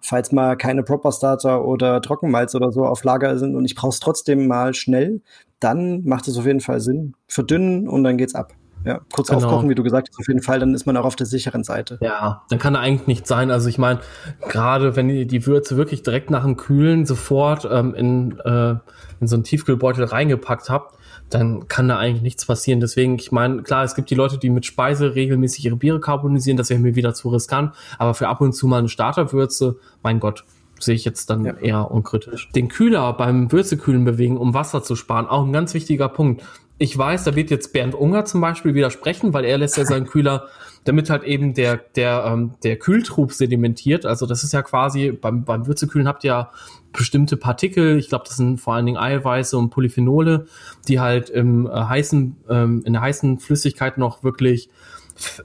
falls 0.02 0.32
mal 0.32 0.58
keine 0.58 0.84
Proper 0.84 1.12
Starter 1.12 1.66
oder 1.66 2.02
Trockenmalz 2.02 2.56
oder 2.56 2.72
so 2.72 2.86
auf 2.86 3.04
Lager 3.04 3.38
sind 3.38 3.56
und 3.56 3.66
ich 3.66 3.76
brauche 3.76 3.90
es 3.90 4.00
trotzdem 4.00 4.48
mal 4.48 4.74
schnell, 4.74 5.22
dann 5.60 6.04
macht 6.06 6.28
es 6.28 6.38
auf 6.38 6.46
jeden 6.46 6.62
Fall 6.62 6.80
Sinn. 6.80 7.16
Verdünnen 7.28 7.88
und 7.88 8.04
dann 8.04 8.18
geht's 8.18 8.36
ab. 8.36 8.54
Ja, 8.86 9.02
kurz 9.12 9.30
genau. 9.30 9.42
aufkochen, 9.42 9.68
wie 9.68 9.76
du 9.76 9.82
gesagt 9.82 10.10
hast, 10.10 10.20
auf 10.20 10.28
jeden 10.28 10.44
Fall, 10.44 10.60
dann 10.60 10.76
ist 10.76 10.86
man 10.86 10.96
auch 10.96 11.06
auf 11.06 11.16
der 11.16 11.26
sicheren 11.26 11.64
Seite. 11.64 11.98
Ja, 12.02 12.44
dann 12.50 12.60
kann 12.60 12.76
er 12.76 12.82
eigentlich 12.82 13.08
nicht 13.08 13.26
sein. 13.26 13.50
Also 13.50 13.68
ich 13.68 13.80
meine, 13.80 14.00
gerade 14.48 14.96
wenn 14.96 15.10
ihr 15.10 15.26
die 15.26 15.48
Würze 15.48 15.76
wirklich 15.76 16.04
direkt 16.04 16.30
nach 16.30 16.44
dem 16.44 16.56
Kühlen 16.56 17.08
sofort 17.08 17.68
ähm, 17.70 17.96
in, 17.96 18.40
äh, 18.46 18.76
in 19.20 19.28
so 19.28 19.36
einen 19.36 19.44
Tiefkühlbeutel 19.44 20.04
reingepackt 20.04 20.70
habt, 20.70 20.95
dann 21.30 21.68
kann 21.68 21.88
da 21.88 21.98
eigentlich 21.98 22.22
nichts 22.22 22.46
passieren. 22.46 22.80
Deswegen, 22.80 23.16
ich 23.16 23.32
meine, 23.32 23.64
klar, 23.64 23.84
es 23.84 23.96
gibt 23.96 24.10
die 24.10 24.16
Leute, 24.16 24.38
die 24.38 24.50
mit 24.50 24.66
Speise 24.66 25.16
regelmäßig 25.16 25.66
ihre 25.66 25.76
Biere 25.76 26.00
karbonisieren, 26.00 26.58
das 26.58 26.70
wäre 26.70 26.80
mir 26.80 26.96
wieder 26.96 27.14
zu 27.14 27.30
riskant, 27.30 27.74
aber 27.98 28.14
für 28.14 28.28
ab 28.28 28.42
und 28.42 28.54
zu 28.54 28.68
mal 28.68 28.80
eine 28.80 28.90
Starterwürze, 28.90 29.78
mein 30.04 30.20
Gott, 30.20 30.46
sehe 30.80 30.96
ich 30.96 31.06
jetzt 31.06 31.30
dann 31.30 31.46
ja. 31.46 31.54
eher 31.54 31.92
unkritisch. 31.92 32.50
Den 32.52 32.68
Kühler 32.68 33.14
beim 33.14 33.52
Würzekühlen 33.52 34.06
bewegen, 34.06 34.38
um 34.38 34.54
Wasser 34.54 34.84
zu 34.84 34.96
sparen, 34.96 35.28
auch 35.28 35.46
ein 35.46 35.54
ganz 35.54 35.74
wichtiger 35.74 36.10
Punkt. 36.10 36.44
Ich 36.78 36.98
weiß, 36.98 37.24
da 37.24 37.36
wird 37.36 37.52
jetzt 37.52 37.72
Bernd 37.72 37.96
Unger 37.96 38.26
zum 38.26 38.42
Beispiel 38.42 38.76
widersprechen, 38.76 39.34
weil 39.34 39.46
er 39.46 39.58
lässt 39.58 39.78
ja 39.78 39.86
seinen 39.86 40.06
Kühler 40.06 40.48
damit 40.86 41.10
halt 41.10 41.24
eben 41.24 41.54
der, 41.54 41.78
der, 41.78 42.24
ähm, 42.28 42.54
der 42.64 42.78
Kühltrub 42.78 43.34
sedimentiert. 43.34 44.06
Also 44.06 44.26
das 44.26 44.44
ist 44.44 44.54
ja 44.54 44.62
quasi, 44.62 45.12
beim, 45.12 45.44
beim 45.44 45.68
Würzekühlen 45.68 46.08
habt 46.08 46.24
ihr 46.24 46.30
ja 46.30 46.52
bestimmte 46.98 47.38
Partikel, 47.38 47.98
ich 47.98 48.10
glaube, 48.10 48.26
das 48.28 48.38
sind 48.38 48.60
vor 48.60 48.76
allen 48.76 48.86
Dingen 48.86 48.98
Eiweiße 48.98 49.58
und 49.58 49.70
Polyphenole, 49.70 50.46
die 50.88 51.00
halt 51.00 51.30
im 51.30 51.68
äh, 51.68 51.72
heißen, 51.72 52.38
ähm, 52.50 52.84
in 52.86 52.94
der 52.94 53.02
heißen 53.02 53.40
Flüssigkeit 53.40 53.98
noch 53.98 54.24
wirklich 54.24 54.70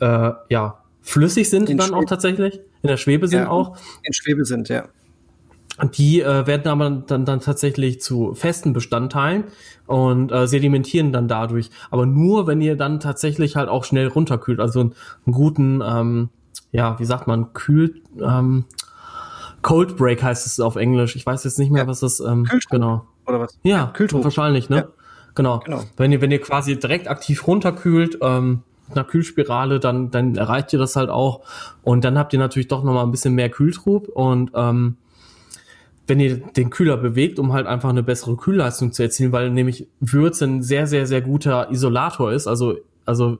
äh, 0.01 0.33
ja, 0.49 0.83
flüssig 1.03 1.51
sind 1.51 1.69
in 1.69 1.79
dann 1.79 1.89
Schwebe. 1.89 1.99
auch 1.99 2.05
tatsächlich. 2.05 2.61
In 2.83 2.89
der 2.89 2.97
Schwebe 2.97 3.29
sind 3.29 3.41
ja, 3.41 3.51
auch. 3.51 3.77
In 4.03 4.13
Schwebe 4.13 4.45
sind, 4.45 4.69
ja. 4.69 4.89
Die 5.95 6.21
äh, 6.21 6.47
werden 6.47 6.69
aber 6.69 6.91
dann, 6.91 7.25
dann 7.25 7.41
tatsächlich 7.41 8.01
zu 8.03 8.35
festen 8.35 8.73
Bestandteilen 8.73 9.45
und 9.87 10.31
äh, 10.31 10.47
sedimentieren 10.47 11.13
dann 11.13 11.27
dadurch. 11.27 11.71
Aber 11.91 12.05
nur, 12.05 12.47
wenn 12.47 12.61
ihr 12.61 12.77
dann 12.77 13.01
tatsächlich 13.01 13.57
halt 13.57 13.69
auch 13.69 13.85
schnell 13.85 14.09
runterkühlt. 14.09 14.61
Also 14.61 14.81
einen, 14.81 14.95
einen 15.25 15.35
guten, 15.35 15.83
ähm, 15.83 16.29
ja, 16.71 16.99
wie 16.99 17.05
sagt 17.05 17.27
man, 17.27 17.55
kühlt, 17.55 18.03
ähm, 18.21 18.67
Cold 19.63 19.97
Break 19.97 20.23
heißt 20.23 20.47
es 20.47 20.61
auf 20.61 20.77
Englisch. 20.77 21.17
Ich 21.17 21.27
weiß 21.27 21.45
jetzt 21.45 21.59
nicht 21.59 21.71
mehr, 21.71 21.83
ja. 21.83 21.89
was 21.89 22.01
das, 22.01 22.21
ähm, 22.21 22.49
genau. 22.71 23.07
Oder 23.27 23.41
was? 23.41 23.59
Ja, 23.63 23.87
Kühltrupp. 23.87 24.25
wahrscheinlich, 24.25 24.71
ne? 24.71 24.77
Ja. 24.77 24.89
Genau. 25.35 25.61
genau. 25.61 25.83
Wenn 25.97 26.13
ihr, 26.13 26.21
wenn 26.21 26.31
ihr 26.31 26.41
quasi 26.41 26.79
direkt 26.79 27.09
aktiv 27.09 27.47
runterkühlt, 27.47 28.19
ähm, 28.23 28.63
mit 28.89 28.99
einer 28.99 29.07
Kühlspirale, 29.07 29.79
dann, 29.79 30.11
dann 30.11 30.37
erreicht 30.37 30.73
ihr 30.73 30.79
das 30.79 30.97
halt 30.97 31.11
auch. 31.11 31.43
Und 31.83 32.05
dann 32.05 32.19
habt 32.19 32.33
ihr 32.33 32.39
natürlich 32.39 32.69
doch 32.69 32.83
nochmal 32.83 33.05
ein 33.05 33.13
bisschen 33.13 33.35
mehr 33.35 33.49
Kühltrub 33.49 34.09
und, 34.09 34.51
ähm, 34.55 34.97
wenn 36.07 36.19
ihr 36.19 36.39
den 36.39 36.71
Kühler 36.71 36.97
bewegt, 36.97 37.39
um 37.39 37.53
halt 37.53 37.69
einfach 37.69 37.89
eine 37.89 38.03
bessere 38.03 38.37
Kühlleistung 38.37 38.93
zu 38.93 39.05
erzielen, 39.05 39.31
weil 39.31 39.51
nämlich 39.51 39.87
Würze 40.01 40.45
ein 40.45 40.63
sehr, 40.63 40.89
sehr, 40.89 41.07
sehr 41.07 41.21
guter 41.21 41.71
Isolator 41.71 42.33
ist. 42.33 42.49
Also, 42.49 42.79
also 43.07 43.39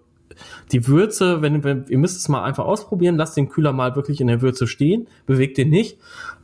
die 0.73 0.87
Würze, 0.87 1.43
wenn, 1.43 1.65
wenn 1.65 1.85
ihr 1.89 1.99
müsst 1.99 2.17
es 2.17 2.29
mal 2.29 2.43
einfach 2.43 2.65
ausprobieren, 2.65 3.17
lasst 3.17 3.37
den 3.37 3.49
Kühler 3.49 3.73
mal 3.73 3.97
wirklich 3.97 4.21
in 4.21 4.27
der 4.27 4.43
Würze 4.43 4.67
stehen, 4.67 5.09
bewegt 5.27 5.59
den 5.59 5.71
nicht. 5.71 5.99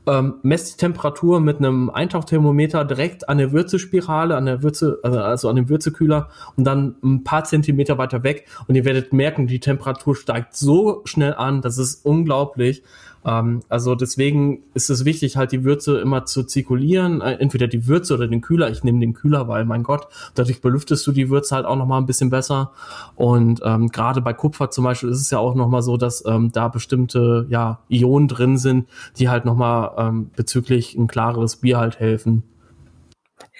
Ähm, 0.09 0.35
messt 0.43 0.73
die 0.73 0.77
Temperatur 0.77 1.41
mit 1.41 1.59
einem 1.59 1.91
Eintauchthermometer 1.91 2.85
direkt 2.85 3.29
an 3.29 3.39
der 3.39 3.51
Würzespirale, 3.51 4.37
an 4.37 4.47
der 4.47 4.63
Würze, 4.63 5.01
also, 5.03 5.19
also 5.19 5.49
an 5.49 5.57
dem 5.57 5.69
Würzekühler 5.69 6.29
und 6.55 6.65
dann 6.65 6.95
ein 7.03 7.25
paar 7.25 7.43
Zentimeter 7.43 7.99
weiter 7.99 8.23
weg. 8.23 8.47
Und 8.69 8.77
ihr 8.77 8.85
werdet 8.85 9.13
merken, 9.13 9.49
die 9.49 9.59
Temperatur 9.59 10.15
steigt 10.15 10.55
so 10.55 11.03
schnell 11.07 11.35
an, 11.35 11.61
das 11.61 11.79
ist 11.79 12.05
unglaublich. 12.05 12.85
Ähm, 13.27 13.63
also 13.69 13.95
deswegen 13.95 14.63
ist 14.75 14.89
es 14.89 15.05
wichtig, 15.05 15.37
halt 15.37 15.53
die 15.53 15.65
Würze 15.65 15.99
immer 15.99 16.25
zu 16.25 16.45
zirkulieren. 16.45 17.21
Äh, 17.21 17.33
entweder 17.35 17.67
die 17.67 17.87
Würze 17.87 18.15
oder 18.15 18.29
den 18.29 18.41
Kühler. 18.41 18.71
Ich 18.71 18.85
nehme 18.85 19.01
den 19.01 19.15
Kühler, 19.15 19.49
weil, 19.49 19.65
mein 19.65 19.83
Gott, 19.83 20.07
dadurch 20.35 20.61
belüftest 20.61 21.07
du 21.07 21.13
die 21.13 21.29
Würze 21.29 21.57
halt 21.57 21.67
auch 21.67 21.77
nochmal 21.77 22.01
ein 22.01 22.07
bisschen 22.07 22.31
besser. 22.31 22.73
Und 23.17 23.61
ähm, 23.65 23.89
gerade 23.89 24.21
bei 24.21 24.33
Kupfer 24.33 24.71
zum 24.71 24.85
Beispiel 24.85 25.11
ist 25.11 25.21
es 25.21 25.31
ja 25.31 25.39
auch 25.39 25.55
nochmal 25.55 25.83
so, 25.83 25.97
dass 25.97 26.25
ähm, 26.27 26.53
da 26.53 26.69
bestimmte 26.69 27.47
ja, 27.51 27.81
Ionen 27.89 28.29
drin 28.29 28.57
sind, 28.57 28.87
die 29.19 29.29
halt 29.29 29.45
nochmal 29.45 29.91
ähm, 29.99 30.31
bezüglich 30.37 30.95
ein 30.95 31.09
klareres 31.09 31.57
Bier 31.57 31.79
halt 31.79 31.99
helfen. 31.99 32.45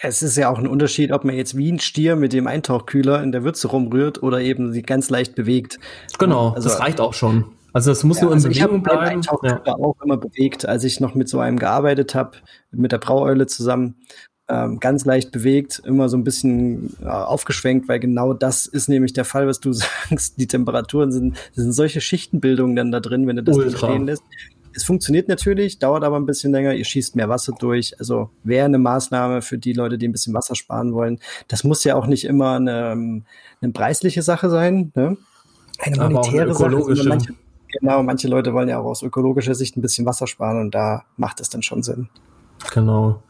Es 0.03 0.23
ist 0.23 0.37
ja 0.37 0.51
auch 0.51 0.59
ein 0.59 0.67
Unterschied, 0.67 1.11
ob 1.11 1.25
man 1.25 1.35
jetzt 1.35 1.57
wie 1.57 1.73
ein 1.73 1.81
Stier 1.81 2.17
mit 2.17 2.35
dem 2.35 2.47
Eintauchkühler 2.47 3.23
in 3.23 3.33
der 3.33 3.45
Würze 3.45 3.69
rumrührt 3.69 4.23
oder 4.23 4.41
eben 4.41 4.73
sie 4.73 4.83
ganz 4.83 5.09
leicht 5.09 5.35
bewegt. 5.35 5.79
Genau, 6.19 6.51
also, 6.51 6.69
das 6.69 6.81
reicht 6.81 7.01
auch 7.01 7.15
schon. 7.15 7.47
Also 7.77 7.91
es 7.91 8.05
muss 8.05 8.17
ja, 8.17 8.23
nur 8.23 8.33
in 8.33 8.37
also 8.37 8.49
Bewegung 8.49 8.83
bleiben. 8.83 9.21
Ich 9.21 9.29
habe 9.29 9.49
ja. 9.49 9.75
auch 9.75 10.01
immer 10.03 10.17
bewegt, 10.17 10.67
als 10.67 10.83
ich 10.83 10.99
noch 10.99 11.15
mit 11.15 11.29
so 11.29 11.41
einem 11.41 11.59
gearbeitet 11.59 12.15
habe, 12.15 12.39
mit 12.71 12.91
der 12.91 12.97
Braueule 12.97 13.47
zusammen. 13.49 13.97
Ähm, 14.49 14.81
ganz 14.81 15.05
leicht 15.05 15.31
bewegt, 15.31 15.83
immer 15.85 16.09
so 16.09 16.17
ein 16.17 16.25
bisschen 16.25 16.97
äh, 17.03 17.07
aufgeschwenkt, 17.07 17.87
weil 17.87 18.01
genau 18.01 18.33
das 18.33 18.65
ist 18.65 18.89
nämlich 18.89 19.13
der 19.13 19.27
Fall, 19.27 19.47
was 19.47 19.61
du 19.61 19.73
sagst. 20.09 20.41
Die 20.41 20.47
Temperaturen 20.47 21.13
sind, 21.13 21.37
sind 21.53 21.71
solche 21.73 22.01
Schichtenbildungen 22.01 22.77
dann 22.77 22.93
da 22.93 23.01
drin, 23.01 23.27
wenn 23.27 23.37
du 23.37 23.43
das 23.43 23.59
Ultra. 23.59 23.89
stehen 23.89 24.07
lässt. 24.07 24.23
Es 24.73 24.85
funktioniert 24.85 25.29
natürlich, 25.29 25.79
dauert 25.79 26.03
aber 26.03 26.17
ein 26.17 26.25
bisschen 26.25 26.53
länger. 26.53 26.73
Ihr 26.73 26.87
schießt 26.87 27.15
mehr 27.15 27.29
Wasser 27.29 27.53
durch. 27.59 27.95
Also 27.99 28.31
wäre 28.43 28.65
eine 28.65 28.79
Maßnahme 28.79 29.43
für 29.43 29.59
die 29.59 29.75
Leute, 29.75 29.99
die 29.99 30.09
ein 30.09 30.13
bisschen 30.13 30.33
Wasser 30.33 30.55
sparen 30.55 30.95
wollen. 30.95 31.19
Das 31.49 31.63
muss 31.63 31.85
ja 31.85 31.95
auch 31.95 32.07
nicht 32.07 32.25
immer 32.25 32.57
eine, 32.57 33.23
eine 33.61 33.73
preisliche 33.75 34.23
Sache 34.23 34.49
sein. 34.49 34.93
Ne? 34.95 35.19
Eine 35.79 36.09
monetäre 36.09 36.55
Sache. 36.55 37.37
Genau, 37.81 38.03
manche 38.03 38.29
Leute 38.29 38.53
wollen 38.55 38.69
ja 38.69 38.79
auch 38.79 38.87
aus 38.87 39.03
ökologischer 39.03 39.55
Sicht 39.55 39.77
ein 39.77 39.83
bisschen 39.83 40.07
Wasser 40.07 40.27
sparen 40.27 40.61
und 40.61 40.75
da 40.75 41.05
macht 41.17 41.41
es 41.41 41.51
dann 41.51 41.63
schon 41.63 41.83
Sinn. 41.83 42.09
Genau. 42.73 43.23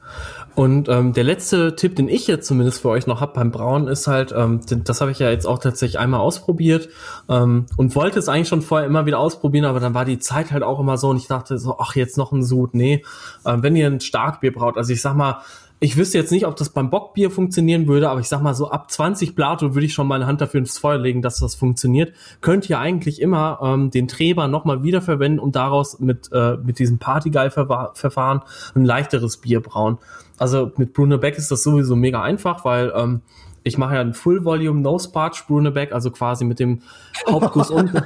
Und 0.54 0.88
ähm, 0.88 1.12
der 1.12 1.24
letzte 1.24 1.76
Tipp, 1.76 1.96
den 1.96 2.08
ich 2.08 2.26
jetzt 2.26 2.46
zumindest 2.46 2.80
für 2.80 2.88
euch 2.88 3.06
noch 3.06 3.20
hab 3.20 3.34
beim 3.34 3.50
Brauen, 3.50 3.88
ist 3.88 4.06
halt, 4.06 4.32
ähm, 4.34 4.60
das 4.66 5.00
habe 5.02 5.10
ich 5.10 5.18
ja 5.18 5.28
jetzt 5.28 5.46
auch 5.46 5.58
tatsächlich 5.58 5.98
einmal 5.98 6.20
ausprobiert 6.20 6.88
ähm, 7.28 7.66
und 7.76 7.94
wollte 7.94 8.18
es 8.18 8.28
eigentlich 8.28 8.48
schon 8.48 8.62
vorher 8.62 8.86
immer 8.86 9.04
wieder 9.04 9.18
ausprobieren, 9.18 9.66
aber 9.66 9.80
dann 9.80 9.92
war 9.92 10.06
die 10.06 10.18
Zeit 10.18 10.52
halt 10.52 10.62
auch 10.62 10.80
immer 10.80 10.96
so 10.96 11.10
und 11.10 11.18
ich 11.18 11.26
dachte 11.26 11.58
so, 11.58 11.76
ach, 11.78 11.94
jetzt 11.94 12.16
noch 12.16 12.32
ein 12.32 12.42
Sud. 12.42 12.74
Nee, 12.74 13.04
ähm, 13.44 13.62
wenn 13.62 13.76
ihr 13.76 13.86
ein 13.86 14.00
Starkbier 14.00 14.52
braut, 14.52 14.78
also 14.78 14.92
ich 14.92 15.02
sag 15.02 15.14
mal, 15.14 15.42
ich 15.78 15.96
wüsste 15.96 16.16
jetzt 16.16 16.32
nicht, 16.32 16.46
ob 16.46 16.56
das 16.56 16.70
beim 16.70 16.88
Bockbier 16.88 17.30
funktionieren 17.30 17.86
würde, 17.86 18.08
aber 18.08 18.20
ich 18.20 18.28
sag 18.28 18.40
mal 18.40 18.54
so 18.54 18.70
ab 18.70 18.90
20 18.90 19.36
Plato 19.36 19.74
würde 19.74 19.84
ich 19.84 19.92
schon 19.92 20.06
meine 20.06 20.26
Hand 20.26 20.40
dafür 20.40 20.58
ins 20.58 20.78
Feuer 20.78 20.98
legen, 20.98 21.20
dass 21.20 21.38
das 21.38 21.54
funktioniert. 21.54 22.14
Könnt 22.40 22.70
ihr 22.70 22.78
eigentlich 22.78 23.20
immer 23.20 23.58
ähm, 23.62 23.90
den 23.90 24.08
Treber 24.08 24.48
nochmal 24.48 24.82
wiederverwenden 24.82 25.38
und 25.38 25.54
daraus 25.54 26.00
mit, 26.00 26.30
äh, 26.32 26.56
mit 26.56 26.78
diesem 26.78 26.98
Partyguy-Verfahren 26.98 28.40
ein 28.74 28.84
leichteres 28.86 29.36
Bier 29.36 29.60
brauen. 29.60 29.98
Also 30.38 30.72
mit 30.76 30.94
Bruno 30.94 31.18
Beck 31.18 31.36
ist 31.36 31.50
das 31.50 31.62
sowieso 31.62 31.94
mega 31.94 32.22
einfach, 32.22 32.64
weil 32.64 32.92
ähm, 32.96 33.20
ich 33.62 33.76
mache 33.76 33.96
ja 33.96 34.00
ein 34.00 34.14
Full 34.14 34.44
Volume 34.44 34.80
No 34.80 34.98
Sparge 34.98 35.42
Brunebeck, 35.46 35.92
also 35.92 36.10
quasi 36.10 36.44
mit 36.44 36.60
dem 36.60 36.82
Hauptguss 37.28 37.70
unten. 37.70 38.00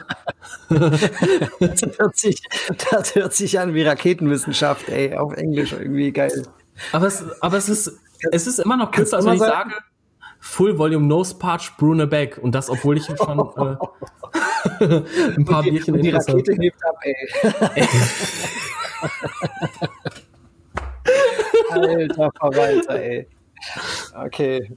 das, 0.71 1.83
hört 1.99 2.17
sich, 2.17 2.43
das 2.91 3.15
hört 3.15 3.35
sich 3.35 3.61
an 3.61 3.75
wie 3.75 3.83
Raketenwissenschaft, 3.83 4.89
ey, 4.89 5.15
auf 5.15 5.35
Englisch 5.35 5.73
irgendwie 5.73 6.13
geil. 6.13 6.47
Aber 6.93 7.07
es, 7.07 7.25
aber 7.41 7.57
es 7.57 7.69
ist, 7.69 8.01
es 8.33 8.47
ist 8.47 8.59
immer 8.59 8.77
noch 8.77 8.91
kürzer, 8.91 9.17
als 9.19 9.27
wenn 9.27 9.35
ich 9.35 9.41
sage, 9.41 9.75
Full 10.41 10.79
Volume 10.79 11.07
Nose 11.07 11.35
Parch 11.35 11.77
Brune 11.77 12.07
Beck. 12.07 12.39
Und 12.39 12.55
das, 12.55 12.71
obwohl 12.71 12.97
ich 12.97 13.05
schon 13.05 13.17
äh, 13.19 15.03
ein 15.37 15.45
paar 15.45 15.63
die, 15.63 15.71
Bierchen 15.71 15.95
in 15.97 16.03
Die 16.03 16.11
Rakete 16.11 16.53
hebt 16.55 16.85
ab, 16.85 16.97
ey. 17.03 17.15
Alter 21.71 22.31
Verwalter, 22.39 23.01
ey. 23.03 23.29
Okay. 24.15 24.77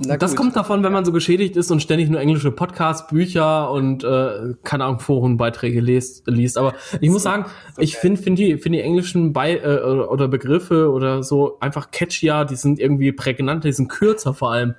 Das 0.00 0.36
kommt 0.36 0.54
davon, 0.54 0.84
wenn 0.84 0.92
man 0.92 1.04
so 1.04 1.12
geschädigt 1.12 1.56
ist 1.56 1.70
und 1.70 1.82
ständig 1.82 2.08
nur 2.08 2.20
englische 2.20 2.52
Podcasts, 2.52 3.08
Bücher 3.08 3.70
und 3.70 4.04
äh, 4.04 4.54
keine 4.62 4.84
Ahnung 4.84 5.00
Forenbeiträge 5.00 5.80
liest, 5.80 6.22
liest. 6.26 6.56
Aber 6.56 6.74
ich 7.00 7.10
muss 7.10 7.24
sagen, 7.24 7.46
okay. 7.72 7.84
ich 7.84 7.96
finde 7.96 8.20
find 8.22 8.38
die, 8.38 8.58
find 8.58 8.74
die 8.74 8.80
englischen 8.80 9.32
Bei 9.32 9.56
äh, 9.56 9.80
oder 9.80 10.28
Begriffe 10.28 10.90
oder 10.92 11.22
so 11.22 11.58
einfach 11.60 11.90
catchier. 11.90 12.44
Die 12.44 12.56
sind 12.56 12.78
irgendwie 12.78 13.12
prägnanter, 13.12 13.68
die 13.68 13.72
sind 13.72 13.88
kürzer 13.88 14.34
vor 14.34 14.52
allem. 14.52 14.74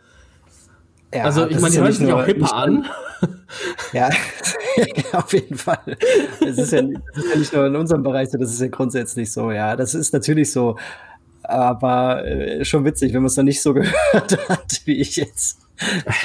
Ja, 1.14 1.24
also 1.24 1.48
ich 1.48 1.60
meine, 1.60 1.74
die 1.74 1.82
hören 1.82 1.92
sich 1.92 2.14
auch 2.14 2.26
hipper 2.26 2.54
an. 2.54 2.86
Ja, 3.94 4.10
auf 5.14 5.34
jeden 5.34 5.58
Fall. 5.58 5.98
Es 6.40 6.60
ist, 6.60 6.72
ja, 6.72 6.84
das 6.84 7.24
ist 7.24 7.32
ja 7.32 7.40
nicht 7.40 7.54
nur 7.54 7.66
in 7.66 7.76
unserem 7.76 8.04
Bereich 8.04 8.30
so, 8.30 8.38
das 8.38 8.52
ist 8.52 8.62
ja 8.62 8.68
grundsätzlich 8.68 9.32
so, 9.32 9.52
ja. 9.52 9.76
Das 9.76 9.96
ist 9.96 10.14
natürlich 10.14 10.52
so 10.52 10.78
aber 11.50 12.26
äh, 12.26 12.66
schon 12.66 12.86
witzig, 12.86 13.14
wenn 13.14 13.22
man 13.22 13.28
es 13.28 13.38
noch 13.38 13.44
nicht 13.44 13.62
so 13.62 13.74
gehört 13.74 14.50
hat, 14.50 14.82
wie 14.86 14.96
ich 14.96 15.16
jetzt. 15.16 15.60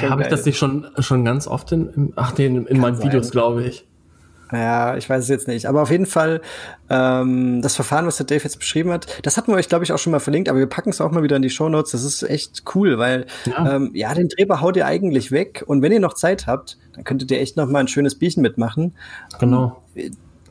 Habe 0.02 0.22
ich 0.22 0.28
das 0.28 0.44
nicht 0.44 0.59
schon, 0.59 0.86
schon 0.98 1.24
ganz 1.24 1.46
oft 1.46 1.70
in, 1.72 2.12
ach, 2.16 2.36
nee, 2.36 2.46
in, 2.46 2.66
in 2.66 2.80
meinen 2.80 2.96
sein. 2.96 3.06
Videos, 3.06 3.30
glaube 3.30 3.64
ich. 3.64 3.86
Ja, 4.52 4.96
ich 4.96 5.09
weiß 5.09 5.22
es 5.22 5.28
jetzt 5.28 5.48
nicht. 5.48 5.66
Aber 5.66 5.82
auf 5.82 5.90
jeden 5.90 6.06
Fall, 6.06 6.40
ähm, 6.90 7.62
das 7.62 7.74
Verfahren, 7.74 8.06
was 8.06 8.18
der 8.18 8.26
Dave 8.26 8.44
jetzt 8.44 8.59
beschrieben 8.59 8.90
hat, 8.90 9.06
das 9.22 9.36
hatten 9.36 9.51
wir 9.51 9.56
euch, 9.56 9.68
glaube 9.68 9.84
ich, 9.84 9.92
auch 9.92 9.98
schon 9.98 10.10
mal 10.10 10.20
verlinkt, 10.20 10.48
aber 10.48 10.59
wir 10.59 10.68
packen 10.68 10.90
es 10.90 11.01
auch 11.01 11.10
mal 11.10 11.22
wieder 11.22 11.36
in 11.36 11.42
die 11.42 11.51
Show 11.51 11.68
Notes. 11.68 11.92
Das 11.92 12.05
ist 12.05 12.22
echt 12.22 12.62
cool, 12.74 12.98
weil 12.98 13.26
ja. 13.46 13.76
Ähm, 13.76 13.90
ja, 13.94 14.12
den 14.14 14.28
Treber 14.28 14.60
haut 14.60 14.76
ihr 14.76 14.86
eigentlich 14.86 15.32
weg. 15.32 15.64
Und 15.66 15.82
wenn 15.82 15.92
ihr 15.92 16.01
noch 16.01 16.14
Zeit 16.14 16.46
habt, 16.46 16.78
dann 16.92 17.05
könntet 17.05 17.30
ihr 17.30 17.40
echt 17.40 17.56
noch 17.56 17.68
mal 17.68 17.80
ein 17.80 17.88
schönes 17.88 18.16
Bierchen 18.16 18.42
mitmachen. 18.42 18.94
Genau 19.40 19.82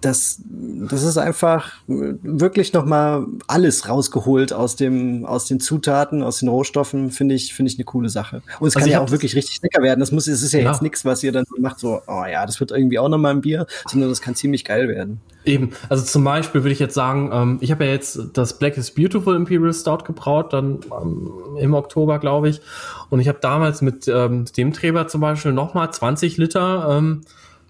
das, 0.04 0.42
das 0.46 1.04
ist 1.04 1.18
einfach 1.18 1.72
wirklich 1.88 2.74
noch 2.74 2.86
mal 2.86 3.26
alles 3.48 3.88
rausgeholt 3.88 4.52
aus 4.52 4.76
dem, 4.76 5.26
aus 5.26 5.46
den 5.46 5.60
Zutaten, 5.60 6.24
aus 6.24 6.40
den 6.40 6.50
Rohstoffen, 6.50 7.10
finde 7.12 7.36
ich, 7.36 7.54
finde 7.54 7.72
ich 7.72 7.78
eine 7.78 7.86
coole 7.86 8.10
Sache. 8.10 8.44
Und 8.60 8.68
es 8.68 8.76
also 8.76 8.80
kann 8.80 8.90
ja 8.90 9.00
auch 9.00 9.12
wirklich 9.12 9.36
richtig 9.36 9.62
lecker 9.62 9.82
werden. 9.82 10.02
Das 10.02 10.12
muss, 10.12 10.28
es 10.28 10.44
ist 10.44 10.52
ja, 10.52 10.60
ja. 10.60 10.72
jetzt 10.72 10.82
nichts, 10.82 11.06
was 11.06 11.24
ihr 11.24 11.32
dann 11.32 11.46
macht, 11.58 11.80
so, 11.80 12.02
oh 12.08 12.26
ja, 12.30 12.46
das 12.46 12.60
wird 12.60 12.72
irgendwie 12.72 13.00
auch 13.00 13.08
noch 13.08 13.18
mal 13.18 13.32
ein 13.32 13.42
Bier, 13.42 13.66
sondern 13.88 14.10
das 14.10 14.22
kann 14.22 14.36
ziemlich 14.36 14.66
geil 14.66 14.90
werden. 14.90 15.22
Eben, 15.46 15.72
also 15.90 16.04
zum 16.04 16.24
Beispiel 16.24 16.64
würde 16.64 16.74
ich 16.74 16.80
jetzt 16.80 16.96
sagen, 16.96 17.30
ähm, 17.34 17.58
ich 17.62 17.72
habe 17.72 17.86
ja 17.86 17.92
jetzt 17.92 18.20
das 18.34 18.58
Black 18.60 18.78
is 18.78 18.92
Beautiful 18.92 19.36
Imperial 19.36 19.74
Stout 19.74 20.04
gebraut, 20.06 20.54
dann 20.54 20.80
ähm, 21.02 21.32
im 21.60 21.74
Oktober, 21.74 22.20
glaube 22.20 22.50
ich. 22.50 22.62
Und 23.10 23.20
ich 23.20 23.28
habe 23.28 23.40
damals 23.42 23.82
mit 23.82 24.08
ähm, 24.08 24.46
dem 24.58 24.74
Treber 24.74 25.08
zum 25.08 25.22
Beispiel 25.22 25.54
nochmal 25.54 25.92
20 25.92 26.38
Liter, 26.38 26.98
ähm, 26.98 27.22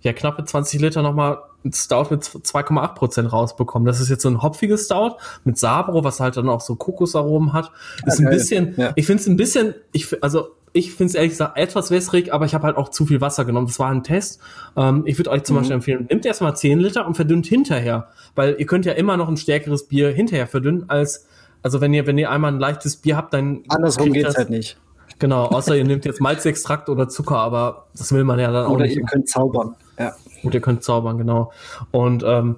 ja 0.01 0.13
knappe 0.13 0.43
20 0.45 0.81
Liter 0.81 1.01
nochmal 1.01 1.39
Stout 1.71 2.07
mit 2.09 2.23
2,8 2.23 2.93
Prozent 2.95 3.31
rausbekommen. 3.31 3.85
Das 3.85 3.99
ist 3.99 4.09
jetzt 4.09 4.23
so 4.23 4.29
ein 4.29 4.41
hopfiges 4.41 4.85
Stout 4.85 5.17
mit 5.43 5.57
Sabro, 5.57 6.03
was 6.03 6.19
halt 6.19 6.37
dann 6.37 6.49
auch 6.49 6.61
so 6.61 6.75
Kokosaromen 6.75 7.53
hat. 7.53 7.71
Ist 8.05 8.19
ja, 8.19 8.27
ein 8.27 8.31
bisschen, 8.31 8.73
ja. 8.77 8.91
ich 8.95 9.05
finde 9.05 9.21
es 9.21 9.27
ein 9.27 9.37
bisschen, 9.37 9.75
ich, 9.91 10.21
also 10.23 10.49
ich 10.73 10.93
finde 10.93 11.11
es 11.11 11.15
ehrlich 11.15 11.31
gesagt 11.31 11.57
etwas 11.57 11.91
wässrig, 11.91 12.33
aber 12.33 12.45
ich 12.45 12.53
habe 12.53 12.65
halt 12.65 12.77
auch 12.77 12.89
zu 12.89 13.05
viel 13.05 13.21
Wasser 13.21 13.45
genommen. 13.45 13.67
Das 13.67 13.79
war 13.79 13.89
ein 13.89 14.03
Test. 14.03 14.41
Ähm, 14.75 15.03
ich 15.05 15.17
würde 15.17 15.29
euch 15.29 15.43
zum 15.43 15.55
mhm. 15.55 15.59
Beispiel 15.59 15.75
empfehlen, 15.75 16.07
nehmt 16.09 16.25
erstmal 16.25 16.55
10 16.55 16.79
Liter 16.79 17.05
und 17.05 17.15
verdünnt 17.15 17.45
hinterher. 17.45 18.09
Weil 18.35 18.55
ihr 18.57 18.65
könnt 18.65 18.85
ja 18.85 18.93
immer 18.93 19.15
noch 19.15 19.29
ein 19.29 19.37
stärkeres 19.37 19.87
Bier 19.87 20.09
hinterher 20.09 20.47
verdünnen, 20.47 20.89
als, 20.89 21.27
also 21.61 21.79
wenn 21.79 21.93
ihr, 21.93 22.07
wenn 22.07 22.17
ihr 22.17 22.31
einmal 22.31 22.51
ein 22.51 22.59
leichtes 22.59 22.97
Bier 22.97 23.15
habt, 23.15 23.33
dann. 23.33 23.63
Andersrum 23.69 24.11
geht's 24.11 24.29
das, 24.29 24.37
halt 24.37 24.49
nicht. 24.49 24.77
Genau, 25.19 25.45
außer 25.45 25.77
ihr 25.77 25.85
nehmt 25.85 26.05
jetzt 26.05 26.19
Malzextrakt 26.19 26.89
oder 26.89 27.07
Zucker, 27.07 27.37
aber 27.37 27.85
das 27.95 28.11
will 28.11 28.23
man 28.23 28.39
ja 28.39 28.51
dann 28.51 28.65
auch 28.65 28.71
oder 28.71 28.85
nicht. 28.85 28.93
Oder 28.93 29.01
ihr 29.01 29.05
könnt 29.05 29.29
zaubern. 29.29 29.75
Ja. 29.99 30.13
Gut, 30.43 30.53
ihr 30.53 30.61
könnt 30.61 30.83
zaubern, 30.83 31.17
genau. 31.17 31.51
Und 31.91 32.23
ähm, 32.25 32.57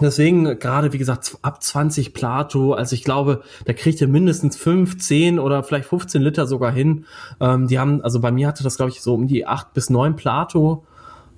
Deswegen 0.00 0.58
gerade, 0.58 0.92
wie 0.92 0.98
gesagt, 0.98 1.38
ab 1.42 1.62
20 1.62 2.14
Plato, 2.14 2.72
also 2.72 2.94
ich 2.94 3.04
glaube, 3.04 3.42
da 3.64 3.72
kriegt 3.72 4.00
ihr 4.00 4.08
mindestens 4.08 4.56
5, 4.56 4.98
10 4.98 5.38
oder 5.38 5.62
vielleicht 5.62 5.88
15 5.88 6.20
Liter 6.20 6.46
sogar 6.46 6.72
hin. 6.72 7.04
Ähm, 7.40 7.68
die 7.68 7.78
haben, 7.78 8.02
also 8.02 8.20
bei 8.20 8.32
mir 8.32 8.48
hatte 8.48 8.64
das, 8.64 8.76
glaube 8.76 8.90
ich, 8.90 9.00
so 9.00 9.14
um 9.14 9.28
die 9.28 9.46
8 9.46 9.72
bis 9.72 9.90
9 9.90 10.16
Plato. 10.16 10.84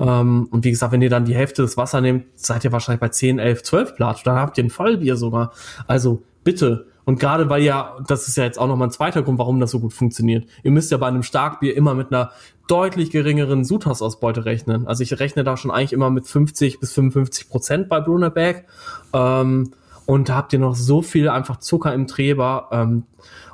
Ähm, 0.00 0.48
und 0.50 0.64
wie 0.64 0.70
gesagt, 0.70 0.92
wenn 0.92 1.02
ihr 1.02 1.10
dann 1.10 1.24
die 1.24 1.34
Hälfte 1.34 1.62
des 1.62 1.76
Wasser 1.76 2.00
nehmt, 2.00 2.24
seid 2.34 2.64
ihr 2.64 2.72
wahrscheinlich 2.72 3.00
bei 3.00 3.08
10, 3.08 3.38
11, 3.38 3.62
12 3.62 3.96
Plato. 3.96 4.20
Dann 4.24 4.36
habt 4.36 4.56
ihr 4.56 4.64
ein 4.64 4.70
Vollbier 4.70 5.16
sogar. 5.16 5.52
Also 5.86 6.22
bitte, 6.42 6.86
und 7.06 7.20
gerade 7.20 7.48
weil 7.48 7.62
ja, 7.62 7.96
das 8.06 8.26
ist 8.26 8.36
ja 8.36 8.44
jetzt 8.44 8.58
auch 8.58 8.66
nochmal 8.66 8.88
ein 8.88 8.90
zweiter 8.90 9.22
Grund, 9.22 9.38
warum 9.38 9.60
das 9.60 9.70
so 9.70 9.78
gut 9.78 9.92
funktioniert. 9.92 10.46
Ihr 10.64 10.72
müsst 10.72 10.90
ja 10.90 10.98
bei 10.98 11.06
einem 11.06 11.22
Starkbier 11.22 11.76
immer 11.76 11.94
mit 11.94 12.12
einer 12.12 12.32
deutlich 12.66 13.12
geringeren 13.12 13.64
Sudhausausbeute 13.64 14.44
rechnen. 14.44 14.88
Also 14.88 15.04
ich 15.04 15.18
rechne 15.20 15.44
da 15.44 15.56
schon 15.56 15.70
eigentlich 15.70 15.92
immer 15.92 16.10
mit 16.10 16.26
50 16.26 16.80
bis 16.80 16.92
55 16.92 17.48
Prozent 17.48 17.88
bei 17.88 18.00
Brunerberg. 18.00 18.64
Ähm, 19.12 19.70
und 20.04 20.28
da 20.28 20.34
habt 20.34 20.52
ihr 20.52 20.58
noch 20.58 20.74
so 20.74 21.00
viel 21.00 21.28
einfach 21.28 21.58
Zucker 21.58 21.94
im 21.94 22.08
Treber. 22.08 22.68
Ähm, 22.72 23.04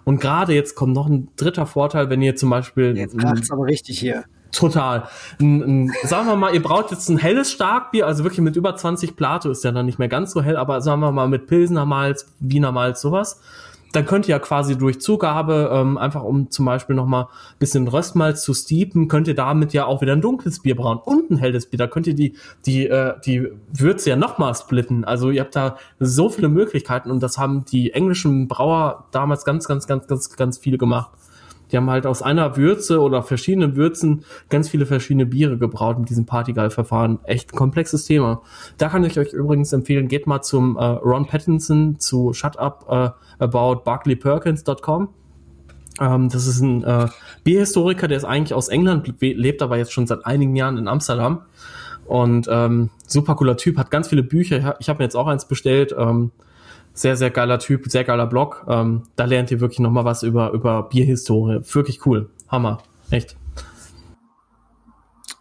und 0.04 0.18
gerade 0.18 0.54
jetzt 0.54 0.74
kommt 0.74 0.94
noch 0.94 1.06
ein 1.06 1.28
dritter 1.36 1.66
Vorteil, 1.66 2.08
wenn 2.08 2.22
ihr 2.22 2.34
zum 2.36 2.48
Beispiel. 2.48 2.96
Jetzt 2.96 3.18
kracht's 3.18 3.50
aber 3.50 3.66
richtig 3.66 3.98
hier. 4.00 4.24
Total. 4.52 5.08
N, 5.40 5.62
n, 5.62 5.92
sagen 6.04 6.28
wir 6.28 6.36
mal, 6.36 6.54
ihr 6.54 6.62
braucht 6.62 6.90
jetzt 6.90 7.08
ein 7.08 7.16
helles 7.16 7.50
Starkbier, 7.50 8.06
also 8.06 8.22
wirklich 8.22 8.40
mit 8.40 8.54
über 8.54 8.76
20 8.76 9.16
Plato 9.16 9.50
ist 9.50 9.64
ja 9.64 9.72
dann 9.72 9.86
nicht 9.86 9.98
mehr 9.98 10.08
ganz 10.08 10.32
so 10.32 10.42
hell, 10.42 10.58
aber 10.58 10.82
sagen 10.82 11.00
wir 11.00 11.10
mal 11.10 11.26
mit 11.26 11.46
Pilsener 11.46 11.86
Malz, 11.86 12.26
Wiener 12.38 12.70
Malz, 12.70 13.00
sowas. 13.00 13.40
Dann 13.92 14.06
könnt 14.06 14.26
ihr 14.26 14.32
ja 14.32 14.38
quasi 14.38 14.76
durch 14.76 15.00
Zugabe, 15.00 15.70
ähm, 15.72 15.98
einfach 15.98 16.22
um 16.22 16.50
zum 16.50 16.64
Beispiel 16.64 16.96
nochmal 16.96 17.24
ein 17.24 17.58
bisschen 17.58 17.88
Röstmalz 17.88 18.42
zu 18.42 18.54
steepen, 18.54 19.08
könnt 19.08 19.28
ihr 19.28 19.34
damit 19.34 19.72
ja 19.72 19.84
auch 19.86 20.00
wieder 20.00 20.12
ein 20.12 20.22
dunkles 20.22 20.60
Bier 20.60 20.76
brauen 20.76 20.98
und 20.98 21.30
ein 21.30 21.36
helles 21.36 21.66
Bier. 21.66 21.78
Da 21.78 21.86
könnt 21.86 22.06
ihr 22.06 22.14
die, 22.14 22.34
die, 22.64 22.86
äh, 22.86 23.14
die 23.24 23.48
Würze 23.72 24.10
ja 24.10 24.16
nochmal 24.16 24.54
splitten. 24.54 25.04
Also 25.04 25.30
ihr 25.30 25.42
habt 25.42 25.56
da 25.56 25.76
so 25.98 26.30
viele 26.30 26.48
Möglichkeiten 26.48 27.10
und 27.10 27.22
das 27.22 27.36
haben 27.36 27.64
die 27.66 27.92
englischen 27.92 28.48
Brauer 28.48 29.04
damals 29.12 29.44
ganz, 29.44 29.66
ganz, 29.68 29.86
ganz, 29.86 30.06
ganz, 30.06 30.36
ganz 30.36 30.58
viele 30.58 30.78
gemacht. 30.78 31.10
Die 31.72 31.76
haben 31.76 31.90
halt 31.90 32.06
aus 32.06 32.22
einer 32.22 32.56
Würze 32.56 33.00
oder 33.00 33.22
verschiedenen 33.22 33.76
Würzen 33.76 34.24
ganz 34.50 34.68
viele 34.68 34.84
verschiedene 34.86 35.26
Biere 35.26 35.56
gebraut 35.56 35.98
mit 35.98 36.10
diesem 36.10 36.26
Partygeil-Verfahren. 36.26 37.18
Echt 37.24 37.52
ein 37.52 37.56
komplexes 37.56 38.04
Thema. 38.04 38.42
Da 38.76 38.88
kann 38.90 39.04
ich 39.04 39.18
euch 39.18 39.32
übrigens 39.32 39.72
empfehlen, 39.72 40.08
geht 40.08 40.26
mal 40.26 40.42
zum 40.42 40.76
äh, 40.76 40.84
Ron 40.84 41.26
Pattinson 41.26 41.98
zu 41.98 42.32
Shut 42.34 42.58
Up 42.58 42.86
äh, 42.88 43.42
About 43.42 43.82
BarclayPerkins.com. 43.84 45.08
Ähm, 46.00 46.28
das 46.28 46.46
ist 46.46 46.60
ein 46.60 46.84
äh, 46.84 47.08
Bierhistoriker, 47.44 48.06
der 48.06 48.18
ist 48.18 48.24
eigentlich 48.24 48.54
aus 48.54 48.68
England, 48.68 49.12
lebt 49.20 49.62
aber 49.62 49.78
jetzt 49.78 49.92
schon 49.92 50.06
seit 50.06 50.26
einigen 50.26 50.54
Jahren 50.56 50.76
in 50.76 50.88
Amsterdam. 50.88 51.42
Und 52.04 52.48
ähm, 52.50 52.90
super 53.06 53.34
cooler 53.36 53.56
Typ, 53.56 53.78
hat 53.78 53.90
ganz 53.90 54.08
viele 54.08 54.22
Bücher. 54.22 54.76
Ich 54.80 54.88
habe 54.88 54.98
mir 54.98 55.04
jetzt 55.04 55.16
auch 55.16 55.26
eins 55.26 55.46
bestellt. 55.46 55.94
Ähm, 55.96 56.32
sehr, 56.94 57.16
sehr 57.16 57.30
geiler 57.30 57.58
Typ, 57.58 57.90
sehr 57.90 58.04
geiler 58.04 58.26
Blog. 58.26 58.64
Ähm, 58.68 59.04
da 59.16 59.24
lernt 59.24 59.50
ihr 59.50 59.60
wirklich 59.60 59.80
nochmal 59.80 60.04
was 60.04 60.22
über, 60.22 60.52
über 60.52 60.82
Bierhistorie. 60.84 61.60
Wirklich 61.72 62.06
cool. 62.06 62.30
Hammer. 62.48 62.78
Echt. 63.10 63.36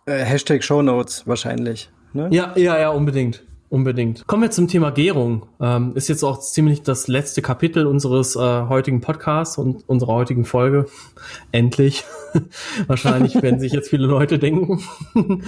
Äh, 0.06 0.23
Hashtag 0.23 0.64
Shownotes 0.64 1.28
wahrscheinlich. 1.28 1.90
Ne? 2.14 2.28
Ja, 2.32 2.53
ja, 2.56 2.78
ja, 2.80 2.90
unbedingt. 2.90 3.44
Unbedingt. 3.69 4.28
Kommen 4.28 4.44
wir 4.44 4.52
zum 4.52 4.68
Thema 4.68 4.91
Gärung. 4.91 5.45
Ähm, 5.61 5.94
ist 5.95 6.10
jetzt 6.10 6.23
auch 6.23 6.41
ziemlich 6.41 6.82
das 6.82 7.07
letzte 7.07 7.41
Kapitel 7.41 7.88
unseres 7.88 8.36
äh, 8.36 8.40
heutigen 8.40 8.99
Podcasts 8.99 9.57
und 9.57 9.88
unserer 9.88 10.14
heutigen 10.14 10.44
Folge. 10.44 10.88
Endlich. 11.53 12.03
Wahrscheinlich 12.88 13.41
werden 13.41 13.61
sich 13.61 13.72
jetzt 13.72 13.90
viele 13.90 14.07
Leute 14.07 14.40
denken. 14.40 14.84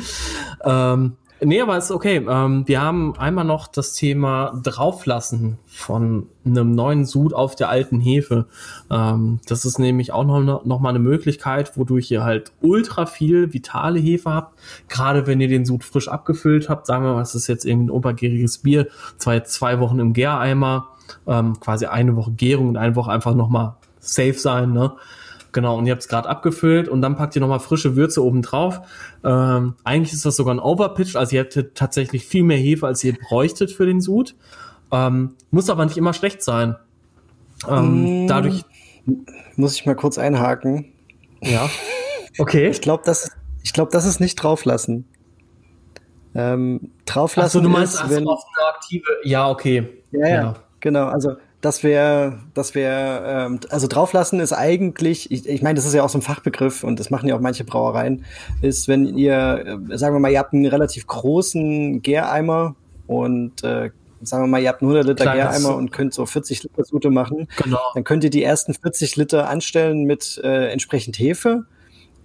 ähm, 0.64 1.18
Nee, 1.42 1.62
aber 1.62 1.78
ist 1.78 1.92
okay. 1.92 2.26
Ähm, 2.28 2.64
wir 2.68 2.82
haben 2.82 3.18
einmal 3.18 3.44
noch 3.44 3.68
das 3.68 3.94
Thema 3.94 4.60
Drauflassen 4.64 5.58
von 5.66 6.28
einem 6.46 6.72
neuen 6.72 7.06
Sud 7.06 7.34
auf 7.34 7.56
der 7.56 7.70
alten 7.70 8.00
Hefe. 8.00 8.46
Ähm, 8.90 9.40
das 9.48 9.66
ist 9.66 9.78
nämlich 9.78 10.14
auch 10.14 10.24
noch, 10.24 10.64
noch 10.64 10.80
mal 10.80 10.90
eine 10.90 11.00
Möglichkeit, 11.00 11.78
wodurch 11.78 12.10
ihr 12.12 12.24
halt 12.24 12.52
ultra 12.62 13.06
viel 13.06 13.54
vitale 13.54 14.00
Hefe 14.00 14.30
habt. 14.32 14.58
Gerade 14.88 15.28
wenn 15.28 15.42
ihr 15.42 15.50
den 15.50 15.66
Sud 15.66 15.84
frisch 15.84 16.08
abgefüllt 16.08 16.70
habt, 16.70 16.86
sagen 16.86 17.04
wir 17.04 17.14
mal, 17.14 17.22
es 17.22 17.36
ist 17.36 17.48
jetzt 17.48 17.66
irgendwie 17.66 17.88
ein 17.88 17.92
obergäriges 17.92 18.60
Bier, 18.60 18.88
zwei, 19.18 19.42
zwei 19.42 19.80
Wochen 19.80 20.00
im 20.00 20.14
Gäreimer, 20.14 20.90
ähm, 21.28 21.60
quasi 21.60 21.88
eine 21.88 22.16
Woche 22.16 22.32
Gärung 22.32 22.70
und 22.70 22.78
eine 22.78 22.96
Woche 22.96 23.12
einfach 23.12 23.36
noch 23.36 23.50
mal 23.50 23.76
safe 24.00 24.34
sein, 24.34 24.72
ne? 24.72 24.94
Genau, 25.54 25.78
und 25.78 25.86
ihr 25.86 25.92
habt 25.92 26.02
es 26.02 26.10
gerade 26.10 26.28
abgefüllt 26.28 26.90
und 26.90 27.02
dann 27.02 27.16
packt 27.16 27.36
ihr 27.36 27.42
nochmal 27.42 27.60
frische 27.60 27.96
Würze 27.96 28.24
oben 28.24 28.42
drauf. 28.42 28.82
Ähm, 29.24 29.76
eigentlich 29.84 30.12
ist 30.12 30.26
das 30.26 30.36
sogar 30.36 30.54
ein 30.54 30.60
Overpitch, 30.60 31.16
also 31.16 31.36
ihr 31.36 31.44
hättet 31.44 31.76
tatsächlich 31.76 32.26
viel 32.26 32.44
mehr 32.44 32.58
Hefe, 32.58 32.88
als 32.88 33.04
ihr 33.04 33.16
bräuchtet 33.16 33.72
für 33.72 33.86
den 33.86 34.02
Sud. 34.02 34.36
Ähm, 34.92 35.36
muss 35.52 35.70
aber 35.70 35.86
nicht 35.86 35.98
immer 35.98 36.14
schlecht 36.14 36.42
sein. 36.42 36.76
Ähm, 37.70 38.26
mm, 38.26 38.28
dadurch. 38.28 38.66
Muss 39.56 39.76
ich 39.76 39.86
mal 39.86 39.96
kurz 39.96 40.18
einhaken. 40.18 40.92
Ja. 41.42 41.70
Okay. 42.40 42.70
Ich 42.70 42.82
glaube, 42.82 43.04
das, 43.06 43.32
ich 43.64 43.74
glaube, 43.74 43.92
das 43.92 44.06
ist 44.06 44.20
nicht 44.20 44.36
drauflassen. 44.36 45.06
Ähm, 46.36 46.92
drauflassen. 47.06 47.60
Achso, 47.60 47.62
du 47.62 47.70
meinst 47.70 47.96
ist, 47.96 48.10
wenn, 48.10 48.28
auf 48.28 48.44
eine 48.58 48.68
aktive. 48.70 49.06
Ja, 49.24 49.50
okay. 49.50 50.02
Ja, 50.12 50.20
ja, 50.20 50.28
ja. 50.28 50.54
genau. 50.80 51.06
Also 51.06 51.36
das 51.64 51.82
wäre, 51.82 52.40
das 52.54 52.76
wäre, 52.76 53.46
ähm, 53.46 53.60
also 53.70 53.88
drauflassen 53.88 54.42
ist 54.42 54.52
eigentlich, 54.52 55.32
ich, 55.32 55.48
ich 55.48 55.62
meine, 55.62 55.78
das 55.78 55.86
ist 55.86 55.94
ja 55.94 56.04
auch 56.04 56.10
so 56.10 56.18
ein 56.18 56.22
Fachbegriff 56.22 56.84
und 56.84 57.00
das 57.00 57.10
machen 57.10 57.30
ja 57.30 57.38
auch 57.38 57.40
manche 57.40 57.64
Brauereien, 57.64 58.26
ist, 58.62 58.90
wenn 58.90 59.06
ihr, 59.18 59.80
äh, 59.90 59.98
sagen 59.98 60.14
wir 60.14 60.20
mal, 60.20 60.30
ihr 60.30 60.40
habt 60.40 60.54
einen 60.54 60.66
relativ 60.66 61.08
großen 61.08 62.02
Gäreimer 62.02 62.76
und 63.08 63.64
äh, 63.64 63.92
sagen 64.22 64.44
wir 64.44 64.48
mal, 64.48 64.62
ihr 64.62 64.68
habt 64.68 64.82
einen 64.82 64.92
100 64.92 65.08
Liter 65.08 65.24
Kleines. 65.32 65.64
Gäreimer 65.64 65.78
und 65.78 65.94
könnt 65.94 66.14
so 66.14 66.26
40 66.26 66.64
Liter 66.64 66.84
Sute 66.84 67.10
machen, 67.12 67.48
genau. 67.64 67.80
dann 67.94 68.04
könnt 68.04 68.26
ihr 68.26 68.30
die 68.30 68.44
ersten 68.44 68.74
40 68.74 69.16
Liter 69.16 69.48
anstellen 69.48 70.04
mit 70.04 70.42
äh, 70.44 70.68
entsprechend 70.68 71.18
Hefe 71.18 71.64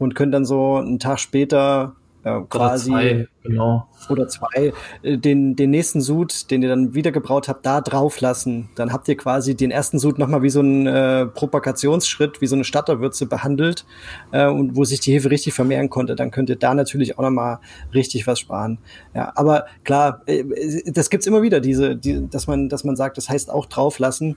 und 0.01 0.17
könnt 0.17 0.35
dann 0.35 0.47
so 0.47 0.79
einen 0.79 0.99
Tag 0.99 1.21
später 1.21 1.95
äh, 2.25 2.41
quasi 2.49 2.91
oder 2.91 2.99
zwei, 3.01 3.29
genau. 3.43 3.89
oder 4.09 4.29
zwei 4.29 4.73
äh, 5.03 5.17
den, 5.17 5.57
den 5.57 5.71
nächsten 5.71 6.01
Sud, 6.01 6.51
den 6.51 6.63
ihr 6.63 6.69
dann 6.69 6.95
wieder 6.95 7.13
gebraut 7.13 7.49
habt, 7.49 7.65
da 7.65 7.81
drauf 7.81 8.21
lassen. 8.21 8.69
Dann 8.75 8.93
habt 8.93 9.09
ihr 9.09 9.17
quasi 9.17 9.55
den 9.55 9.71
ersten 9.71 9.99
Sud 9.99 10.19
nochmal 10.19 10.43
wie 10.43 10.51
so 10.51 10.61
ein 10.61 10.87
äh, 10.87 11.27
Propagationsschritt, 11.27 12.41
wie 12.41 12.47
so 12.47 12.57
eine 12.57 12.65
Starterwürze 12.65 13.27
behandelt 13.27 13.87
äh, 14.33 14.47
und 14.47 14.77
wo 14.77 14.85
sich 14.85 15.01
die 15.01 15.13
Hefe 15.13 15.31
richtig 15.31 15.55
vermehren 15.55 15.91
konnte. 15.91 16.17
Dann 16.17 16.31
könnt 16.31 16.51
ihr 16.51 16.57
da 16.57 16.75
natürlich 16.75 17.19
auch 17.19 17.23
nochmal 17.23 17.59
richtig 17.95 18.27
was 18.27 18.41
sparen. 18.41 18.79
Ja, 19.15 19.33
aber 19.37 19.67
klar, 19.85 20.23
äh, 20.27 20.45
das 20.87 21.11
gibt's 21.11 21.27
immer 21.27 21.43
wieder, 21.43 21.61
diese, 21.61 21.97
die, 21.97 22.29
dass 22.29 22.47
man, 22.47 22.69
dass 22.69 22.85
man 22.85 22.97
sagt, 22.97 23.17
das 23.17 23.29
heißt 23.29 23.51
auch 23.51 23.67
drauflassen. 23.67 24.37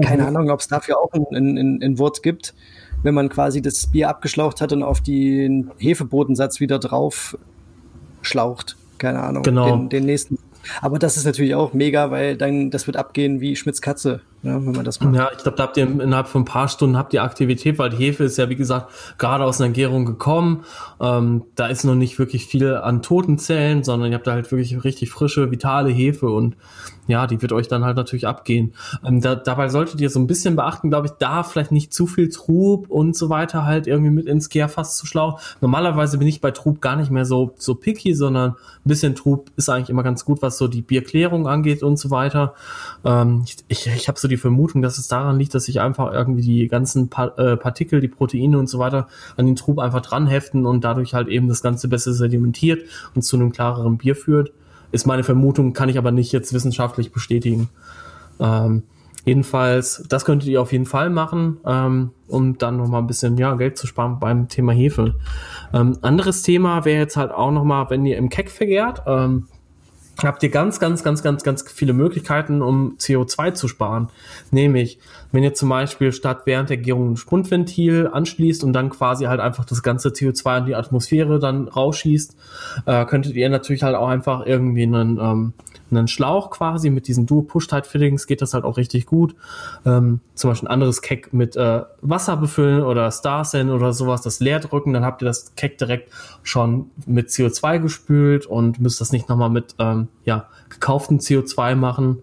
Keine 0.00 0.22
mhm. 0.22 0.28
Ahnung, 0.28 0.50
ob 0.50 0.60
es 0.60 0.68
dafür 0.68 0.98
auch 0.98 1.12
ein, 1.12 1.26
ein, 1.34 1.82
ein 1.82 1.98
Wort 1.98 2.22
gibt 2.22 2.54
wenn 3.02 3.14
man 3.14 3.28
quasi 3.28 3.62
das 3.62 3.86
Bier 3.86 4.08
abgeschlaucht 4.08 4.60
hat 4.60 4.72
und 4.72 4.82
auf 4.82 5.00
den 5.00 5.70
Hefebodensatz 5.78 6.60
wieder 6.60 6.78
drauf 6.78 7.36
schlaucht. 8.22 8.76
Keine 8.98 9.20
Ahnung. 9.20 9.42
Genau. 9.42 9.68
Den, 9.68 9.88
den 9.88 10.04
nächsten. 10.04 10.38
Aber 10.80 10.98
das 10.98 11.16
ist 11.16 11.24
natürlich 11.24 11.54
auch 11.54 11.72
mega, 11.72 12.10
weil 12.10 12.36
dann 12.36 12.70
das 12.70 12.86
wird 12.86 12.96
abgehen 12.96 13.40
wie 13.40 13.56
Schmitz 13.56 13.80
Katze 13.80 14.20
ja, 14.42 14.54
wenn 14.54 14.72
man 14.72 14.84
das 14.84 15.00
macht. 15.00 15.14
Ja, 15.14 15.30
ich 15.30 15.38
glaube, 15.38 15.56
da 15.56 15.62
habt 15.62 15.76
ihr 15.76 15.84
innerhalb 15.84 16.26
von 16.26 16.42
ein 16.42 16.46
paar 16.46 16.68
Stunden 16.68 16.96
habt 16.96 17.14
ihr 17.14 17.22
Aktivität, 17.22 17.78
weil 17.78 17.90
die 17.90 17.96
Hefe 17.96 18.24
ist 18.24 18.38
ja, 18.38 18.48
wie 18.48 18.56
gesagt, 18.56 18.90
gerade 19.16 19.44
aus 19.44 19.60
einer 19.60 19.72
Gärung 19.72 20.04
gekommen. 20.04 20.64
Ähm, 21.00 21.44
da 21.54 21.68
ist 21.68 21.84
noch 21.84 21.94
nicht 21.94 22.18
wirklich 22.18 22.46
viel 22.46 22.74
an 22.74 23.02
toten 23.02 23.38
Zellen, 23.38 23.84
sondern 23.84 24.10
ihr 24.10 24.16
habt 24.16 24.26
da 24.26 24.32
halt 24.32 24.50
wirklich 24.50 24.82
richtig 24.82 25.10
frische, 25.10 25.50
vitale 25.52 25.90
Hefe 25.90 26.28
und 26.28 26.56
ja, 27.08 27.26
die 27.26 27.42
wird 27.42 27.52
euch 27.52 27.66
dann 27.66 27.84
halt 27.84 27.96
natürlich 27.96 28.26
abgehen. 28.26 28.74
Ähm, 29.04 29.20
da, 29.20 29.34
dabei 29.34 29.68
solltet 29.68 30.00
ihr 30.00 30.08
so 30.08 30.20
ein 30.20 30.26
bisschen 30.26 30.54
beachten, 30.54 30.88
glaube 30.88 31.08
ich, 31.08 31.12
da 31.18 31.42
vielleicht 31.42 31.72
nicht 31.72 31.92
zu 31.92 32.06
viel 32.06 32.28
Trub 32.28 32.88
und 32.88 33.16
so 33.16 33.28
weiter 33.28 33.64
halt 33.64 33.86
irgendwie 33.86 34.10
mit 34.10 34.26
ins 34.26 34.48
Gärfass 34.48 34.96
zu 34.96 35.06
schlauchen. 35.06 35.40
Normalerweise 35.60 36.18
bin 36.18 36.28
ich 36.28 36.40
bei 36.40 36.52
Trub 36.52 36.80
gar 36.80 36.96
nicht 36.96 37.10
mehr 37.10 37.24
so, 37.24 37.54
so 37.56 37.74
picky, 37.74 38.14
sondern 38.14 38.52
ein 38.52 38.56
bisschen 38.84 39.14
Trub 39.14 39.50
ist 39.56 39.68
eigentlich 39.68 39.90
immer 39.90 40.04
ganz 40.04 40.24
gut, 40.24 40.42
was 40.42 40.58
so 40.58 40.68
die 40.68 40.82
Bierklärung 40.82 41.48
angeht 41.48 41.82
und 41.82 41.98
so 41.98 42.10
weiter. 42.10 42.54
Ähm, 43.04 43.42
ich 43.44 43.56
ich, 43.68 43.86
ich 43.88 44.08
habe 44.08 44.18
so 44.18 44.28
die 44.32 44.36
Vermutung, 44.38 44.82
dass 44.82 44.98
es 44.98 45.08
daran 45.08 45.38
liegt, 45.38 45.54
dass 45.54 45.64
sich 45.64 45.80
einfach 45.80 46.12
irgendwie 46.12 46.42
die 46.42 46.68
ganzen 46.68 47.08
pa 47.08 47.26
äh, 47.36 47.56
Partikel, 47.56 48.00
die 48.00 48.08
Proteine 48.08 48.58
und 48.58 48.68
so 48.68 48.78
weiter 48.78 49.06
an 49.36 49.46
den 49.46 49.56
Trub 49.56 49.78
einfach 49.78 50.00
dran 50.00 50.26
heften 50.26 50.66
und 50.66 50.82
dadurch 50.82 51.14
halt 51.14 51.28
eben 51.28 51.48
das 51.48 51.62
Ganze 51.62 51.88
besser 51.88 52.12
sedimentiert 52.12 52.82
und 53.14 53.22
zu 53.22 53.36
einem 53.36 53.52
klareren 53.52 53.98
Bier 53.98 54.16
führt. 54.16 54.52
Ist 54.90 55.06
meine 55.06 55.24
Vermutung, 55.24 55.72
kann 55.72 55.88
ich 55.88 55.98
aber 55.98 56.10
nicht 56.10 56.32
jetzt 56.32 56.52
wissenschaftlich 56.52 57.12
bestätigen. 57.12 57.68
Ähm, 58.40 58.82
jedenfalls, 59.24 60.04
das 60.08 60.24
könntet 60.24 60.48
ihr 60.48 60.60
auf 60.60 60.72
jeden 60.72 60.86
Fall 60.86 61.08
machen, 61.10 61.58
ähm, 61.64 62.10
um 62.28 62.58
dann 62.58 62.76
nochmal 62.76 63.02
ein 63.02 63.06
bisschen 63.06 63.36
ja, 63.38 63.54
Geld 63.54 63.78
zu 63.78 63.86
sparen 63.86 64.18
beim 64.18 64.48
Thema 64.48 64.72
Hefe. 64.72 65.14
Ähm, 65.72 65.96
anderes 66.02 66.42
Thema 66.42 66.84
wäre 66.84 67.00
jetzt 67.00 67.16
halt 67.16 67.30
auch 67.30 67.52
nochmal, 67.52 67.86
wenn 67.88 68.04
ihr 68.04 68.18
im 68.18 68.28
Keck 68.28 68.50
vergärt. 68.50 69.02
Ähm, 69.06 69.46
habt 70.22 70.42
ihr 70.42 70.50
ganz, 70.50 70.78
ganz, 70.78 71.02
ganz, 71.02 71.22
ganz, 71.22 71.42
ganz 71.42 71.64
viele 71.70 71.92
Möglichkeiten, 71.92 72.62
um 72.62 72.96
CO2 72.98 73.54
zu 73.54 73.68
sparen. 73.68 74.08
Nämlich, 74.50 74.98
wenn 75.32 75.42
ihr 75.42 75.54
zum 75.54 75.68
Beispiel 75.68 76.12
statt 76.12 76.42
während 76.44 76.70
der 76.70 76.76
Gärung 76.76 77.12
ein 77.12 77.16
Spundventil 77.16 78.08
anschließt 78.12 78.62
und 78.64 78.72
dann 78.72 78.90
quasi 78.90 79.24
halt 79.24 79.40
einfach 79.40 79.64
das 79.64 79.82
ganze 79.82 80.10
CO2 80.10 80.58
in 80.58 80.66
die 80.66 80.74
Atmosphäre 80.74 81.38
dann 81.38 81.68
rausschießt, 81.68 82.36
äh, 82.86 83.04
könntet 83.06 83.34
ihr 83.34 83.48
natürlich 83.48 83.82
halt 83.82 83.96
auch 83.96 84.08
einfach 84.08 84.46
irgendwie 84.46 84.82
einen, 84.82 85.18
ähm, 85.18 85.52
einen 85.96 86.08
Schlauch 86.08 86.50
quasi 86.50 86.90
mit 86.90 87.08
diesen 87.08 87.26
Duo-Push-Tight-Fittings 87.26 88.26
geht 88.26 88.42
das 88.42 88.54
halt 88.54 88.64
auch 88.64 88.76
richtig 88.76 89.06
gut. 89.06 89.34
Ähm, 89.84 90.20
zum 90.34 90.50
Beispiel 90.50 90.68
ein 90.68 90.72
anderes 90.72 91.02
Keck 91.02 91.32
mit 91.32 91.56
äh, 91.56 91.82
Wasser 92.00 92.36
befüllen 92.36 92.82
oder 92.82 93.10
Starsen 93.10 93.70
oder 93.70 93.92
sowas, 93.92 94.22
das 94.22 94.40
leer 94.40 94.60
drücken, 94.60 94.92
dann 94.92 95.04
habt 95.04 95.22
ihr 95.22 95.26
das 95.26 95.54
Keck 95.54 95.78
direkt 95.78 96.10
schon 96.42 96.90
mit 97.06 97.28
CO2 97.28 97.78
gespült 97.78 98.46
und 98.46 98.80
müsst 98.80 99.00
das 99.00 99.12
nicht 99.12 99.28
nochmal 99.28 99.50
mit 99.50 99.74
ähm, 99.78 100.08
ja, 100.24 100.48
gekauften 100.68 101.18
CO2 101.18 101.74
machen. 101.74 102.22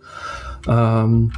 Ähm, 0.68 1.32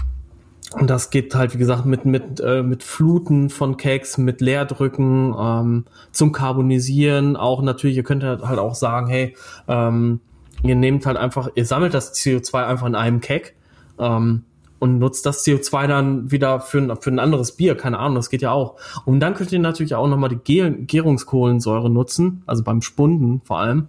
und 0.73 0.89
das 0.89 1.09
geht 1.09 1.35
halt, 1.35 1.53
wie 1.53 1.57
gesagt, 1.57 1.85
mit, 1.85 2.05
mit, 2.05 2.39
äh, 2.39 2.63
mit 2.63 2.83
Fluten 2.83 3.49
von 3.49 3.75
Cakes, 3.75 4.17
mit 4.17 4.39
Leerdrücken, 4.39 5.35
ähm, 5.37 5.85
zum 6.13 6.31
Carbonisieren. 6.31 7.35
Auch 7.35 7.61
natürlich, 7.61 7.97
ihr 7.97 8.03
könnt 8.03 8.23
halt 8.23 8.41
auch 8.41 8.75
sagen, 8.75 9.07
hey, 9.07 9.35
ähm, 9.67 10.21
ihr 10.63 10.75
nehmt 10.75 11.05
halt 11.05 11.17
einfach, 11.17 11.49
ihr 11.55 11.65
sammelt 11.65 11.93
das 11.93 12.13
CO2 12.13 12.65
einfach 12.65 12.87
in 12.87 12.95
einem 12.95 13.21
Keck 13.21 13.55
ähm, 13.99 14.43
und 14.79 14.99
nutzt 14.99 15.25
das 15.25 15.45
CO2 15.45 15.87
dann 15.87 16.31
wieder 16.31 16.59
für 16.59 16.79
ein, 16.79 16.95
für 16.97 17.11
ein 17.11 17.19
anderes 17.19 17.53
Bier, 17.53 17.75
keine 17.75 17.99
Ahnung, 17.99 18.15
das 18.15 18.29
geht 18.29 18.41
ja 18.41 18.51
auch. 18.51 18.75
Und 19.05 19.19
dann 19.19 19.33
könnt 19.33 19.51
ihr 19.51 19.59
natürlich 19.59 19.95
auch 19.95 20.07
nochmal 20.07 20.29
die 20.29 20.85
Gärungskohlensäure 20.87 21.89
nutzen, 21.89 22.43
also 22.45 22.63
beim 22.63 22.81
Spunden 22.81 23.41
vor 23.43 23.59
allem, 23.59 23.87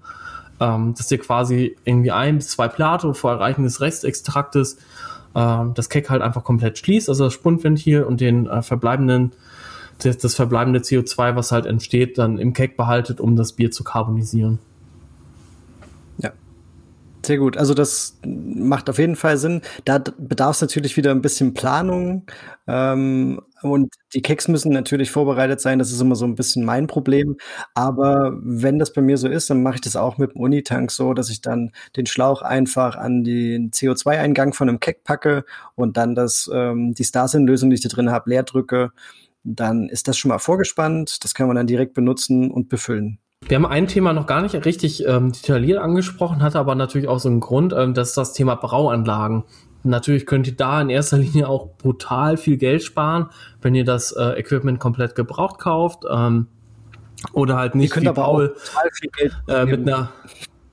ähm, 0.60 0.94
dass 0.96 1.10
ihr 1.10 1.18
quasi 1.18 1.76
irgendwie 1.84 2.12
ein 2.12 2.36
bis 2.36 2.48
zwei 2.48 2.68
Plato 2.68 3.12
vor 3.14 3.32
Erreichen 3.32 3.64
des 3.64 3.80
Restextraktes 3.80 4.78
ähm, 5.34 5.72
das 5.74 5.88
Keck 5.88 6.10
halt 6.10 6.22
einfach 6.22 6.44
komplett 6.44 6.78
schließt, 6.78 7.08
also 7.08 7.24
das 7.24 7.32
Spundventil 7.32 8.02
und 8.02 8.20
den 8.20 8.46
äh, 8.46 8.62
verbleibenden 8.62 9.32
das, 9.98 10.18
das 10.18 10.34
verbleibende 10.34 10.80
CO2, 10.80 11.36
was 11.36 11.52
halt 11.52 11.66
entsteht, 11.66 12.18
dann 12.18 12.38
im 12.38 12.52
Keck 12.52 12.76
behaltet, 12.76 13.20
um 13.20 13.36
das 13.36 13.52
Bier 13.52 13.70
zu 13.70 13.84
karbonisieren. 13.84 14.58
Sehr 17.24 17.38
gut. 17.38 17.56
Also 17.56 17.72
das 17.74 18.18
macht 18.26 18.90
auf 18.90 18.98
jeden 18.98 19.14
Fall 19.16 19.36
Sinn. 19.38 19.62
Da 19.84 19.98
bedarf 20.18 20.56
es 20.56 20.60
natürlich 20.60 20.96
wieder 20.96 21.12
ein 21.12 21.22
bisschen 21.22 21.54
Planung. 21.54 22.26
Ähm, 22.66 23.40
und 23.62 23.94
die 24.12 24.22
Keks 24.22 24.48
müssen 24.48 24.72
natürlich 24.72 25.12
vorbereitet 25.12 25.60
sein. 25.60 25.78
Das 25.78 25.92
ist 25.92 26.00
immer 26.00 26.16
so 26.16 26.24
ein 26.24 26.34
bisschen 26.34 26.64
mein 26.64 26.88
Problem. 26.88 27.36
Aber 27.74 28.32
wenn 28.42 28.78
das 28.80 28.92
bei 28.92 29.02
mir 29.02 29.18
so 29.18 29.28
ist, 29.28 29.50
dann 29.50 29.62
mache 29.62 29.76
ich 29.76 29.80
das 29.82 29.94
auch 29.94 30.18
mit 30.18 30.32
dem 30.34 30.40
Unitank 30.40 30.90
so, 30.90 31.14
dass 31.14 31.30
ich 31.30 31.40
dann 31.42 31.70
den 31.96 32.06
Schlauch 32.06 32.42
einfach 32.42 32.96
an 32.96 33.22
den 33.22 33.70
CO2-Eingang 33.70 34.52
von 34.52 34.68
einem 34.68 34.80
Keck 34.80 35.04
packe 35.04 35.44
und 35.76 35.96
dann 35.96 36.14
das, 36.16 36.50
ähm, 36.52 36.94
die 36.94 37.04
Starsin-Lösung, 37.04 37.70
die 37.70 37.74
ich 37.74 37.82
da 37.82 37.88
drin 37.88 38.10
habe, 38.10 38.30
leer 38.30 38.42
drücke. 38.42 38.90
Dann 39.44 39.88
ist 39.88 40.08
das 40.08 40.18
schon 40.18 40.30
mal 40.30 40.38
vorgespannt. 40.38 41.22
Das 41.24 41.34
kann 41.34 41.46
man 41.46 41.56
dann 41.56 41.66
direkt 41.68 41.94
benutzen 41.94 42.50
und 42.50 42.68
befüllen. 42.68 43.18
Wir 43.48 43.56
haben 43.56 43.66
ein 43.66 43.86
Thema 43.86 44.12
noch 44.12 44.26
gar 44.26 44.42
nicht 44.42 44.54
richtig 44.64 45.06
ähm, 45.06 45.32
detailliert 45.32 45.78
angesprochen, 45.78 46.42
hatte 46.42 46.58
aber 46.58 46.74
natürlich 46.74 47.08
auch 47.08 47.18
so 47.18 47.28
einen 47.28 47.40
Grund, 47.40 47.74
ähm, 47.76 47.94
das 47.94 48.10
ist 48.10 48.16
das 48.16 48.32
Thema 48.32 48.54
Brauanlagen. 48.54 49.44
Natürlich 49.84 50.26
könnt 50.26 50.46
ihr 50.46 50.56
da 50.56 50.80
in 50.80 50.90
erster 50.90 51.18
Linie 51.18 51.48
auch 51.48 51.68
brutal 51.76 52.36
viel 52.36 52.56
Geld 52.56 52.84
sparen, 52.84 53.30
wenn 53.60 53.74
ihr 53.74 53.84
das 53.84 54.12
äh, 54.12 54.38
Equipment 54.38 54.78
komplett 54.78 55.14
gebraucht 55.14 55.58
kauft. 55.58 56.04
Ähm, 56.10 56.46
oder 57.32 57.56
halt 57.56 57.74
nicht 57.74 57.94
wie 58.00 58.08
Paul 58.08 58.56
äh, 59.48 59.64
mit 59.64 59.86
einer 59.86 60.10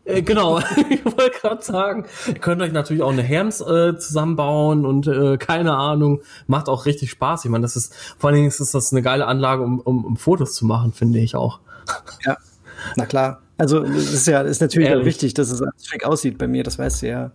äh, 0.06 0.24
genau, 0.24 0.60
ich 0.90 1.06
wollte 1.06 1.40
gerade 1.40 1.62
sagen, 1.62 2.06
ihr 2.28 2.34
könnt 2.36 2.62
euch 2.62 2.72
natürlich 2.72 3.04
auch 3.04 3.12
eine 3.12 3.22
Herms 3.22 3.62
äh, 3.62 3.96
zusammenbauen 3.98 4.86
und 4.86 5.08
äh, 5.08 5.38
keine 5.38 5.76
Ahnung, 5.76 6.22
macht 6.48 6.68
auch 6.68 6.86
richtig 6.86 7.12
Spaß. 7.12 7.46
Ich 7.46 7.52
meine, 7.52 7.62
das 7.62 7.76
ist 7.76 7.94
vor 8.18 8.30
allen 8.30 8.38
Dingen 8.38 8.48
ist 8.48 8.60
das 8.74 8.92
eine 8.92 9.02
geile 9.04 9.28
Anlage, 9.28 9.62
um, 9.62 9.80
um, 9.80 10.06
um 10.06 10.18
Fotos 10.18 10.56
zu 10.56 10.66
machen, 10.66 10.94
finde 10.94 11.20
ich 11.20 11.36
auch. 11.36 11.60
Ja, 12.26 12.38
na 12.96 13.06
klar. 13.06 13.42
Also 13.58 13.84
es 13.84 14.14
ist 14.14 14.28
ja 14.28 14.42
ist 14.42 14.62
natürlich 14.62 14.94
auch 14.94 15.04
wichtig, 15.06 15.34
dass 15.34 15.52
es 15.52 15.62
schick 15.84 16.06
aussieht 16.06 16.38
bei 16.38 16.48
mir, 16.48 16.64
das 16.64 16.80
weißt 16.80 17.02
du 17.02 17.08
ja. 17.08 17.32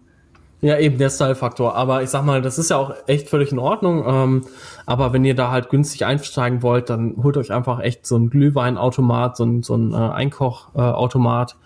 Ja, 0.65 0.79
eben 0.79 0.97
der 0.97 1.11
Style-Faktor. 1.11 1.75
Aber 1.75 2.03
ich 2.03 2.09
sag 2.09 2.25
mal, 2.25 2.41
das 2.41 2.59
ist 2.59 2.71
ja 2.71 2.79
auch 2.79 2.95
echt 3.07 3.29
völlig 3.29 3.53
in 3.53 3.59
Ordnung. 3.59 4.03
Ähm, 4.07 4.47
aber 4.87 5.12
wenn 5.12 5.23
ihr 5.23 5.35
da 5.35 5.51
halt 5.51 5.69
günstig 5.69 6.07
einsteigen 6.07 6.62
wollt, 6.62 6.89
dann 6.89 7.16
holt 7.23 7.37
euch 7.37 7.53
einfach 7.53 7.81
echt 7.81 8.07
so 8.07 8.16
ein 8.16 8.31
Glühweinautomat, 8.31 9.37
so 9.37 9.45
ein, 9.45 9.62
so 9.62 9.75
ein 9.77 9.93
äh, 9.93 9.97
Einkochautomat 9.97 11.57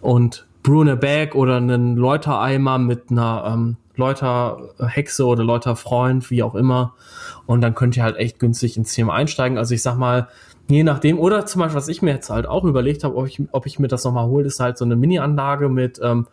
und 0.00 0.48
brew 0.64 0.82
in 0.82 0.88
a 0.88 0.96
bag 0.96 1.36
oder 1.36 1.58
einen 1.58 1.96
Läutereimer 1.96 2.78
mit 2.78 3.12
einer 3.12 3.44
ähm, 3.46 3.76
Läuterhexe 3.94 5.26
oder 5.26 5.44
Läuterfreund, 5.44 6.28
wie 6.32 6.42
auch 6.42 6.56
immer. 6.56 6.94
Und 7.46 7.60
dann 7.60 7.76
könnt 7.76 7.96
ihr 7.96 8.02
halt 8.02 8.16
echt 8.16 8.40
günstig 8.40 8.76
ins 8.76 8.92
Thema 8.94 9.14
einsteigen. 9.14 9.58
Also 9.58 9.74
ich 9.74 9.82
sag 9.82 9.96
mal, 9.96 10.26
Je 10.70 10.84
nachdem, 10.84 11.18
oder 11.18 11.46
zum 11.46 11.60
Beispiel, 11.60 11.76
was 11.76 11.88
ich 11.88 12.00
mir 12.00 12.12
jetzt 12.12 12.30
halt 12.30 12.46
auch 12.46 12.62
überlegt 12.62 13.02
habe, 13.02 13.16
ob 13.16 13.26
ich, 13.26 13.42
ob 13.50 13.66
ich 13.66 13.80
mir 13.80 13.88
das 13.88 14.04
nochmal 14.04 14.26
hole, 14.26 14.46
ist 14.46 14.60
halt 14.60 14.78
so 14.78 14.84
eine 14.84 14.94
Mini-Anlage 14.94 15.68
mit 15.68 16.00
ähm, 16.00 16.28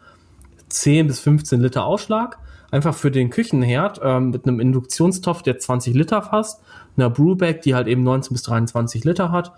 10 0.69 1.07
bis 1.07 1.19
15 1.19 1.59
Liter 1.59 1.85
Ausschlag. 1.85 2.37
Einfach 2.69 2.93
für 2.93 3.09
den 3.09 3.31
Küchenherd 3.31 3.99
ähm, 4.03 4.29
mit 4.29 4.47
einem 4.47 4.59
Induktionstopf, 4.59 5.41
der 5.41 5.57
20 5.57 5.95
Liter 5.95 6.21
fasst, 6.21 6.61
einer 6.95 7.09
Brewback, 7.09 7.63
die 7.63 7.73
halt 7.73 7.87
eben 7.87 8.03
19 8.03 8.33
bis 8.35 8.43
23 8.43 9.03
Liter 9.05 9.31
hat. 9.31 9.53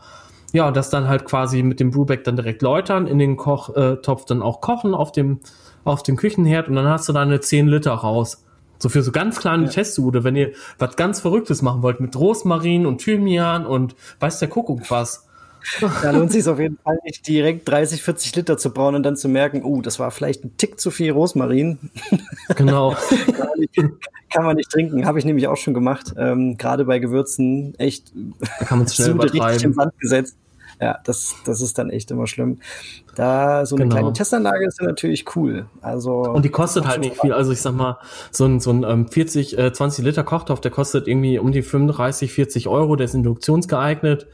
Ja, 0.54 0.72
das 0.72 0.90
dann 0.90 1.10
halt 1.10 1.26
quasi 1.26 1.62
mit 1.62 1.82
dem 1.82 1.92
Brewback 1.92 2.24
dann 2.24 2.38
direkt 2.38 2.62
läutern, 2.62 3.06
in 3.06 3.20
den 3.20 3.36
Kochtopf 3.36 4.22
äh, 4.22 4.26
dann 4.28 4.42
auch 4.42 4.62
kochen 4.62 4.94
auf 4.94 5.12
dem, 5.12 5.42
auf 5.84 6.04
dem 6.04 6.16
Küchenherd 6.16 6.70
und 6.70 6.76
dann 6.76 6.88
hast 6.88 7.10
du 7.10 7.14
da 7.14 7.22
eine 7.22 7.42
10 7.42 7.68
Liter 7.68 7.92
raus. 7.92 8.46
So 8.80 8.90
für 8.90 9.04
so 9.04 9.12
ganz 9.12 9.40
kleine 9.40 9.66
ja. 9.66 9.70
Testsude, 9.70 10.24
wenn 10.24 10.36
ihr 10.36 10.54
was 10.78 10.96
ganz 10.96 11.20
Verrücktes 11.20 11.62
machen 11.62 11.84
wollt 11.84 12.00
mit 12.00 12.16
Rosmarin 12.16 12.86
und 12.86 13.00
Thymian 13.00 13.66
und 13.66 13.96
weiß 14.20 14.40
der 14.40 14.48
Kuckuck 14.48 14.90
was. 14.90 15.26
Da 16.02 16.12
lohnt 16.12 16.32
sich 16.32 16.48
auf 16.48 16.58
jeden 16.58 16.78
Fall 16.78 16.98
nicht 17.04 17.28
direkt 17.28 17.68
30, 17.68 18.02
40 18.02 18.36
Liter 18.38 18.58
zu 18.58 18.72
brauen 18.72 18.96
und 18.96 19.04
dann 19.04 19.18
zu 19.18 19.28
merken, 19.28 19.64
uh, 19.64 19.82
das 19.82 20.00
war 20.00 20.10
vielleicht 20.10 20.46
ein 20.46 20.56
Tick 20.56 20.80
zu 20.80 20.90
viel 20.90 21.12
Rosmarin. 21.12 21.78
Genau. 22.56 22.96
kann, 23.38 23.48
man 23.48 23.60
nicht, 23.60 23.76
kann, 24.30 24.46
man 24.46 24.56
nicht, 24.56 24.72
trinken, 24.72 25.06
habe 25.06 25.20
ich 25.20 25.26
nämlich 25.26 25.48
auch 25.48 25.56
schon 25.56 25.74
gemacht. 25.74 26.14
Ähm, 26.18 26.58
Gerade 26.58 26.86
bei 26.86 27.00
Gewürzen 27.00 27.76
echt 27.78 28.12
da 28.40 28.66
kann 28.66 28.80
man 28.80 28.88
schnell 28.88 29.12
übertreiben. 29.12 29.46
richtig 29.46 29.64
im 29.66 29.74
Sand 29.74 29.94
gesetzt 30.00 30.36
ja, 30.82 30.98
das, 31.04 31.36
das 31.46 31.62
ist 31.62 31.78
dann 31.78 31.90
echt 31.90 32.10
immer 32.12 32.26
schlimm. 32.26 32.60
Da 33.16 33.66
so 33.66 33.76
eine 33.76 33.86
genau. 33.86 33.96
kleine 33.96 34.14
Testanlage 34.14 34.66
ist 34.66 34.80
ja 34.80 34.88
natürlich 34.88 35.36
cool. 35.36 35.68
Also 35.82 36.22
und 36.22 36.46
die 36.46 36.50
kostet 36.50 36.88
halt 36.88 37.02
nicht 37.02 37.20
viel. 37.20 37.34
Also 37.34 37.52
ich 37.52 37.62
sag 37.62 37.74
mal, 37.74 37.98
so 38.32 38.46
ein, 38.46 38.62
so 38.62 38.72
ein 38.72 38.84
ähm, 38.84 39.08
40, 39.08 39.58
äh, 39.58 39.74
20 39.74 40.06
Liter 40.06 40.24
Kochtopf, 40.24 40.62
der 40.62 40.72
kostet 40.72 41.08
irgendwie 41.08 41.38
um 41.38 41.52
die 41.52 41.64
35, 41.64 42.32
40 42.32 42.68
Euro. 42.70 42.96
Der 42.96 43.06
ist 43.06 43.14
induktionsgeeignet. 43.14 44.28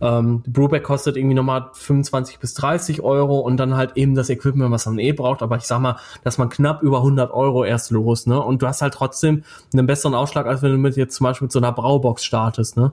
Ähm, 0.00 0.42
Brewback 0.46 0.84
kostet 0.84 1.18
irgendwie 1.18 1.34
nochmal 1.34 1.68
25 1.74 2.38
bis 2.38 2.54
30 2.54 3.02
Euro 3.02 3.40
und 3.40 3.58
dann 3.58 3.76
halt 3.76 3.98
eben 3.98 4.14
das 4.14 4.30
Equipment, 4.30 4.70
was 4.70 4.86
man 4.86 4.98
eh 4.98 5.12
braucht. 5.12 5.42
Aber 5.42 5.58
ich 5.58 5.64
sag 5.64 5.80
mal, 5.80 5.96
dass 6.24 6.38
man 6.38 6.48
knapp 6.48 6.82
über 6.82 6.98
100 6.98 7.30
Euro 7.32 7.64
erst 7.64 7.90
los, 7.90 8.26
ne? 8.26 8.40
Und 8.40 8.62
du 8.62 8.66
hast 8.66 8.80
halt 8.80 8.94
trotzdem 8.94 9.44
einen 9.74 9.86
besseren 9.86 10.14
Ausschlag, 10.14 10.46
als 10.46 10.62
wenn 10.62 10.72
du 10.72 10.78
mit 10.78 10.96
jetzt 10.96 11.16
zum 11.16 11.24
Beispiel 11.24 11.44
mit 11.46 11.52
so 11.52 11.58
einer 11.58 11.72
Braubox 11.72 12.24
startest, 12.24 12.78
ne? 12.78 12.92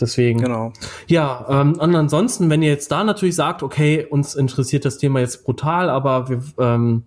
Deswegen. 0.00 0.40
Genau. 0.40 0.72
Ja, 1.06 1.46
ähm, 1.48 1.78
und 1.78 1.94
ansonsten, 1.94 2.48
wenn 2.50 2.62
ihr 2.62 2.70
jetzt 2.70 2.90
da 2.90 3.04
natürlich 3.04 3.34
sagt, 3.34 3.62
okay, 3.62 4.06
uns 4.08 4.34
interessiert 4.34 4.84
das 4.84 4.98
Thema 4.98 5.20
jetzt 5.20 5.44
brutal, 5.44 5.90
aber 5.90 6.28
wir 6.28 6.42
ähm, 6.58 7.04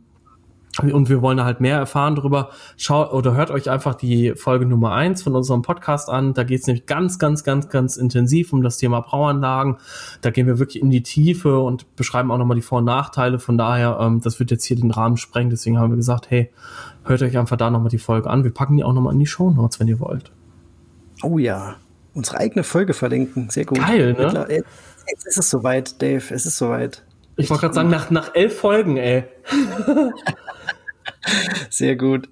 und 0.81 1.07
wir 1.07 1.21
wollen 1.21 1.37
da 1.37 1.45
halt 1.45 1.61
mehr 1.61 1.77
erfahren 1.77 2.15
darüber, 2.15 2.49
schaut 2.77 3.13
oder 3.13 3.35
hört 3.35 3.51
euch 3.51 3.69
einfach 3.69 3.93
die 3.93 4.33
Folge 4.35 4.65
Nummer 4.65 4.93
eins 4.93 5.21
von 5.21 5.35
unserem 5.35 5.61
Podcast 5.61 6.09
an. 6.09 6.33
Da 6.33 6.43
geht 6.43 6.61
es 6.61 6.67
nämlich 6.67 6.87
ganz, 6.87 7.19
ganz, 7.19 7.43
ganz, 7.43 7.69
ganz 7.69 7.95
intensiv 7.95 8.53
um 8.53 8.63
das 8.63 8.77
Thema 8.77 9.01
Brauanlagen. 9.01 9.77
Da 10.21 10.31
gehen 10.31 10.47
wir 10.47 10.57
wirklich 10.57 10.81
in 10.81 10.89
die 10.89 11.03
Tiefe 11.03 11.59
und 11.59 11.95
beschreiben 11.95 12.31
auch 12.31 12.39
nochmal 12.39 12.55
die 12.55 12.63
Vor- 12.63 12.79
und 12.79 12.85
Nachteile. 12.85 13.37
Von 13.37 13.57
daher, 13.57 13.99
ähm, 14.01 14.21
das 14.21 14.39
wird 14.39 14.49
jetzt 14.49 14.65
hier 14.65 14.77
den 14.77 14.89
Rahmen 14.89 15.17
sprengen. 15.17 15.51
Deswegen 15.51 15.77
haben 15.77 15.91
wir 15.91 15.97
gesagt, 15.97 16.31
hey, 16.31 16.49
hört 17.03 17.21
euch 17.21 17.37
einfach 17.37 17.57
da 17.57 17.69
nochmal 17.69 17.89
die 17.89 17.99
Folge 17.99 18.29
an. 18.29 18.43
Wir 18.43 18.51
packen 18.51 18.75
die 18.75 18.83
auch 18.83 18.93
nochmal 18.93 19.13
in 19.13 19.19
die 19.19 19.27
Show 19.27 19.51
Notes, 19.51 19.79
wenn 19.79 19.87
ihr 19.87 19.99
wollt. 19.99 20.31
Oh 21.21 21.37
ja, 21.37 21.75
unsere 22.13 22.37
eigene 22.37 22.63
Folge 22.63 22.93
verlinken. 22.93 23.49
Sehr 23.49 23.65
gut. 23.65 23.79
Geil, 23.79 24.13
ne? 24.13 24.47
Jetzt, 24.49 24.67
jetzt 25.09 25.27
ist 25.27 25.37
es 25.37 25.49
soweit, 25.49 26.01
Dave. 26.01 26.23
Es 26.33 26.45
ist 26.45 26.57
soweit. 26.57 27.03
Ich 27.35 27.49
wollte 27.49 27.61
gerade 27.61 27.73
sagen, 27.73 27.89
nach, 27.89 28.09
nach 28.11 28.35
elf 28.35 28.57
Folgen, 28.59 28.97
ey. 28.97 29.23
Sehr 31.69 31.95
gut. 31.95 32.29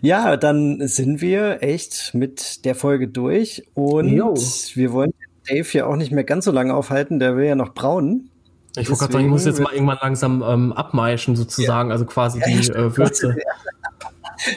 Ja, 0.00 0.36
dann 0.36 0.86
sind 0.86 1.20
wir 1.20 1.62
echt 1.62 2.14
mit 2.14 2.64
der 2.64 2.74
Folge 2.74 3.08
durch 3.08 3.62
und 3.74 4.08
jo. 4.08 4.34
wir 4.74 4.92
wollen 4.92 5.14
Dave 5.48 5.66
ja 5.72 5.86
auch 5.86 5.96
nicht 5.96 6.12
mehr 6.12 6.24
ganz 6.24 6.44
so 6.44 6.52
lange 6.52 6.74
aufhalten, 6.74 7.18
der 7.18 7.36
will 7.36 7.46
ja 7.46 7.54
noch 7.54 7.72
brauen. 7.74 8.30
Ich 8.76 8.88
wollte 8.88 9.00
gerade 9.00 9.12
sagen, 9.14 9.24
ich 9.24 9.30
muss 9.30 9.44
jetzt 9.44 9.60
mal 9.60 9.72
irgendwann 9.72 9.98
langsam 10.00 10.42
ähm, 10.46 10.72
abmeischen 10.72 11.36
sozusagen, 11.36 11.90
ja. 11.90 11.92
also 11.92 12.06
quasi 12.06 12.40
ja, 12.40 12.46
die 12.46 12.68
äh, 12.70 12.96
Würze. 12.96 13.36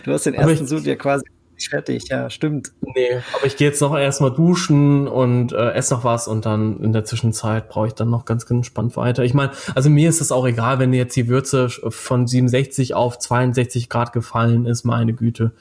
Du 0.03 0.13
hast 0.13 0.25
den 0.25 0.33
ersten 0.33 0.65
Sud 0.65 0.83
ja 0.85 0.95
quasi 0.95 1.25
nicht 1.55 1.69
fertig, 1.69 2.07
ja, 2.09 2.29
stimmt. 2.29 2.71
Nee, 2.81 3.21
aber 3.35 3.45
ich 3.45 3.57
gehe 3.57 3.67
jetzt 3.67 3.81
noch 3.81 3.97
erstmal 3.97 4.31
duschen 4.31 5.07
und 5.07 5.53
äh, 5.53 5.71
esse 5.71 5.93
noch 5.93 6.03
was 6.03 6.27
und 6.27 6.45
dann 6.45 6.81
in 6.81 6.93
der 6.93 7.05
Zwischenzeit 7.05 7.69
brauche 7.69 7.87
ich 7.87 7.93
dann 7.93 8.09
noch 8.09 8.25
ganz 8.25 8.49
entspannt 8.49 8.95
weiter. 8.97 9.23
Ich 9.23 9.33
meine, 9.33 9.51
also 9.73 9.89
mir 9.89 10.09
ist 10.09 10.21
es 10.21 10.31
auch 10.31 10.45
egal, 10.45 10.79
wenn 10.79 10.93
jetzt 10.93 11.15
die 11.15 11.27
Würze 11.27 11.69
von 11.69 12.27
67 12.27 12.93
auf 12.93 13.17
62 13.19 13.89
Grad 13.89 14.13
gefallen 14.13 14.65
ist, 14.65 14.83
meine 14.83 15.13
Güte. 15.13 15.51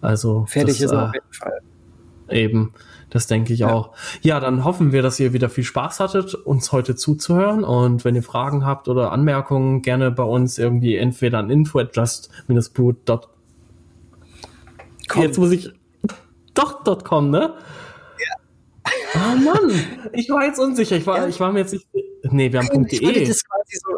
Also 0.00 0.46
fertig 0.48 0.78
das, 0.78 0.86
ist 0.86 0.92
äh, 0.92 0.96
auf 0.96 1.14
jeden 1.14 1.32
Fall. 1.32 1.60
Eben, 2.28 2.72
das 3.10 3.28
denke 3.28 3.52
ich 3.52 3.60
ja. 3.60 3.72
auch. 3.72 3.92
Ja, 4.22 4.40
dann 4.40 4.64
hoffen 4.64 4.92
wir, 4.92 5.02
dass 5.02 5.20
ihr 5.20 5.32
wieder 5.32 5.48
viel 5.48 5.64
Spaß 5.64 6.00
hattet, 6.00 6.34
uns 6.34 6.72
heute 6.72 6.96
zuzuhören. 6.96 7.62
Und 7.62 8.04
wenn 8.04 8.14
ihr 8.14 8.22
Fragen 8.22 8.66
habt 8.66 8.88
oder 8.88 9.12
Anmerkungen, 9.12 9.82
gerne 9.82 10.10
bei 10.10 10.24
uns 10.24 10.58
irgendwie 10.58 10.96
entweder 10.96 11.38
an 11.38 11.50
info 11.50 11.78
at 11.78 11.96
just-brewcom 11.96 13.20
Komm. 15.08 15.22
Jetzt 15.22 15.38
muss 15.38 15.52
ich 15.52 15.70
doch 16.54 16.82
dort 16.84 17.04
kommen, 17.04 17.30
ne? 17.30 17.54
Ja. 18.18 19.04
Oh 19.14 19.36
Mann, 19.36 19.70
ich 20.12 20.28
war 20.30 20.44
jetzt 20.44 20.58
unsicher. 20.58 20.96
Ich 20.96 21.06
war, 21.06 21.18
ja. 21.18 21.28
ich 21.28 21.38
war 21.40 21.52
mir 21.52 21.60
jetzt 21.60 21.72
nicht. 21.72 21.86
Nee, 22.24 22.52
wir 22.52 22.60
haben 22.60 22.88
.de. 22.88 22.98
Ich 22.98 23.28
das 23.28 23.44
quasi 23.44 23.78
so. 23.82 23.96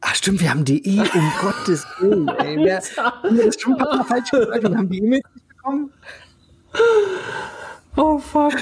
Ach 0.00 0.14
stimmt, 0.14 0.40
wir 0.40 0.50
haben 0.50 0.64
.de, 0.64 0.80
um 0.86 1.32
Gottes 1.40 1.86
Willen, 2.00 2.28
ey. 2.28 2.56
Wir, 2.56 2.80
haben 2.96 3.36
wir 3.36 3.46
das 3.46 3.60
schon 3.60 3.74
ein 3.74 3.78
paar 3.78 3.96
Mal 3.96 4.04
falsch 4.04 4.30
gesagt 4.30 4.64
und 4.64 4.76
haben 4.76 4.88
die 4.88 4.98
E-Mails 4.98 5.24
nicht 5.34 5.48
bekommen? 5.48 5.92
Oh 7.96 8.18
fuck. 8.18 8.52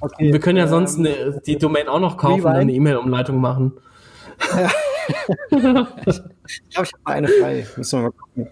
Okay, 0.00 0.32
wir 0.32 0.40
können 0.40 0.58
ja 0.58 0.64
ähm, 0.64 0.70
sonst 0.70 0.98
eine, 0.98 1.40
die 1.46 1.56
Domain 1.56 1.88
auch 1.88 2.00
noch 2.00 2.16
kaufen 2.16 2.44
und 2.44 2.52
eine 2.52 2.72
E-Mail-Umleitung 2.72 3.40
machen. 3.40 3.72
Ja. 4.54 4.70
Ich 5.50 6.62
glaube, 6.70 6.86
ich 6.86 6.92
habe 6.92 7.02
mal 7.04 7.12
eine 7.12 7.28
frei. 7.28 7.66
Müssen 7.76 7.98
wir 7.98 8.02
mal 8.04 8.10
gucken. 8.12 8.48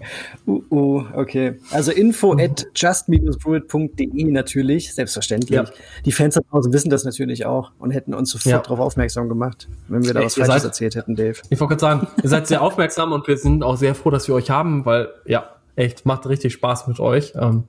Uh, 0.46 0.62
uh, 0.70 1.04
okay. 1.14 1.58
Also 1.70 1.92
info 1.92 2.32
at 2.32 2.66
just-brewit.de 2.74 4.24
natürlich, 4.24 4.94
selbstverständlich. 4.94 5.56
Ja. 5.56 5.64
Die 6.04 6.12
Fans 6.12 6.34
da 6.34 6.40
draußen 6.50 6.72
wissen 6.72 6.90
das 6.90 7.04
natürlich 7.04 7.46
auch 7.46 7.72
und 7.78 7.90
hätten 7.90 8.14
uns 8.14 8.30
sofort 8.30 8.52
ja. 8.52 8.58
darauf 8.58 8.80
aufmerksam 8.80 9.28
gemacht, 9.28 9.68
wenn 9.88 10.04
wir 10.04 10.14
da 10.14 10.24
was 10.24 10.34
Falsches 10.34 10.54
seid, 10.54 10.64
erzählt 10.64 10.96
hätten, 10.96 11.16
Dave. 11.16 11.38
Ich 11.50 11.60
wollte 11.60 11.76
gerade 11.76 11.80
sagen, 11.80 12.08
ihr 12.22 12.28
seid 12.28 12.46
sehr 12.46 12.62
aufmerksam 12.62 13.12
und 13.12 13.26
wir 13.26 13.36
sind 13.36 13.62
auch 13.62 13.76
sehr 13.76 13.94
froh, 13.94 14.10
dass 14.10 14.28
wir 14.28 14.34
euch 14.34 14.50
haben, 14.50 14.84
weil, 14.84 15.08
ja, 15.26 15.50
echt, 15.76 16.06
macht 16.06 16.26
richtig 16.26 16.52
Spaß 16.52 16.86
mit 16.86 17.00
euch. 17.00 17.32
Ähm, 17.36 17.64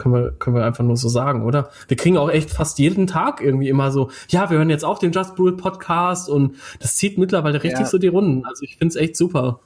können 0.00 0.14
wir, 0.14 0.32
können 0.32 0.56
wir 0.56 0.64
einfach 0.64 0.82
nur 0.82 0.96
so 0.96 1.08
sagen, 1.08 1.44
oder? 1.44 1.70
Wir 1.86 1.96
kriegen 1.96 2.16
auch 2.16 2.30
echt 2.30 2.50
fast 2.50 2.80
jeden 2.80 3.06
Tag 3.06 3.40
irgendwie 3.40 3.68
immer 3.68 3.92
so, 3.92 4.10
ja, 4.30 4.50
wir 4.50 4.58
hören 4.58 4.70
jetzt 4.70 4.84
auch 4.84 4.98
den 4.98 5.12
Just 5.12 5.36
Brewed 5.36 5.58
Podcast 5.58 6.28
und 6.28 6.56
das 6.80 6.96
zieht 6.96 7.18
mittlerweile 7.18 7.62
richtig 7.62 7.80
ja. 7.80 7.86
so 7.86 7.98
die 7.98 8.08
Runden. 8.08 8.44
Also 8.44 8.64
ich 8.64 8.76
finde 8.76 8.88
es 8.88 8.96
echt 8.96 9.16
super 9.16 9.60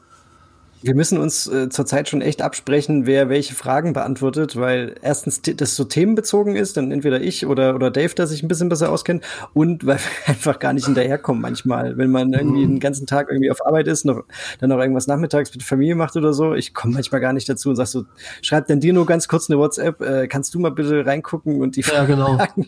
wir 0.85 0.95
müssen 0.95 1.17
uns 1.17 1.47
äh, 1.47 1.71
zurzeit 1.71 2.11
schon 2.11 2.21
echt 2.21 2.43
absprechen, 2.43 3.07
wer 3.07 3.31
welche 3.31 3.55
Fragen 3.55 3.95
beantwortet, 3.95 4.57
weil 4.57 4.97
erstens 5.01 5.41
das 5.41 5.77
so 5.77 5.85
themenbezogen 5.85 6.57
ist, 6.57 6.77
dann 6.77 6.93
entweder 6.93 7.23
ich 7.23 7.47
oder, 7.47 7.75
oder 7.75 7.91
Dave, 7.91 8.15
der 8.15 8.27
sich 8.27 8.43
ein 8.43 8.49
bisschen 8.49 8.69
besser 8.69 8.93
auskennt, 8.93 9.25
und 9.55 9.87
weil 9.87 9.97
wir 9.97 10.05
einfach 10.35 10.59
gar 10.59 10.75
nicht 10.75 10.85
hinterherkommen 10.85 11.41
manchmal. 11.41 11.97
Wenn 11.97 12.11
man 12.11 12.35
irgendwie 12.35 12.67
mhm. 12.67 12.73
den 12.73 12.81
ganzen 12.81 13.07
Tag 13.07 13.31
irgendwie 13.31 13.51
auf 13.51 13.65
Arbeit 13.65 13.89
ist, 13.89 14.05
noch, 14.05 14.25
dann 14.61 14.69
noch 14.69 14.79
irgendwas 14.79 15.07
nachmittags 15.07 15.51
mit 15.53 15.63
der 15.63 15.67
Familie 15.67 15.95
macht 15.95 16.17
oder 16.17 16.35
so, 16.35 16.53
ich 16.53 16.75
komme 16.75 16.93
manchmal 16.93 17.23
gar 17.23 17.33
nicht 17.33 17.49
dazu 17.49 17.71
und 17.71 17.77
sag 17.77 17.87
so, 17.87 18.05
schreib 18.43 18.67
dann 18.67 18.81
dir 18.81 18.93
nur 18.93 19.07
ganz 19.07 19.27
kurz 19.27 19.49
eine 19.49 19.59
WhatsApp, 19.59 20.03
äh, 20.03 20.29
kannst 20.29 20.55
du 20.55 20.59
mal 20.59 20.71
bitte 20.71 21.07
reingucken 21.07 21.63
und 21.63 21.77
die 21.77 21.81
ja, 21.81 22.05
genau. 22.05 22.37
Fragen 22.37 22.67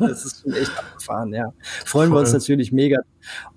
Das 0.00 0.24
ist 0.24 0.42
schon 0.42 0.54
echt 0.54 0.76
abgefahren, 0.76 1.32
ja. 1.32 1.52
Freuen 1.86 2.08
Voll. 2.08 2.16
wir 2.16 2.20
uns 2.20 2.32
natürlich 2.32 2.72
mega. 2.72 2.98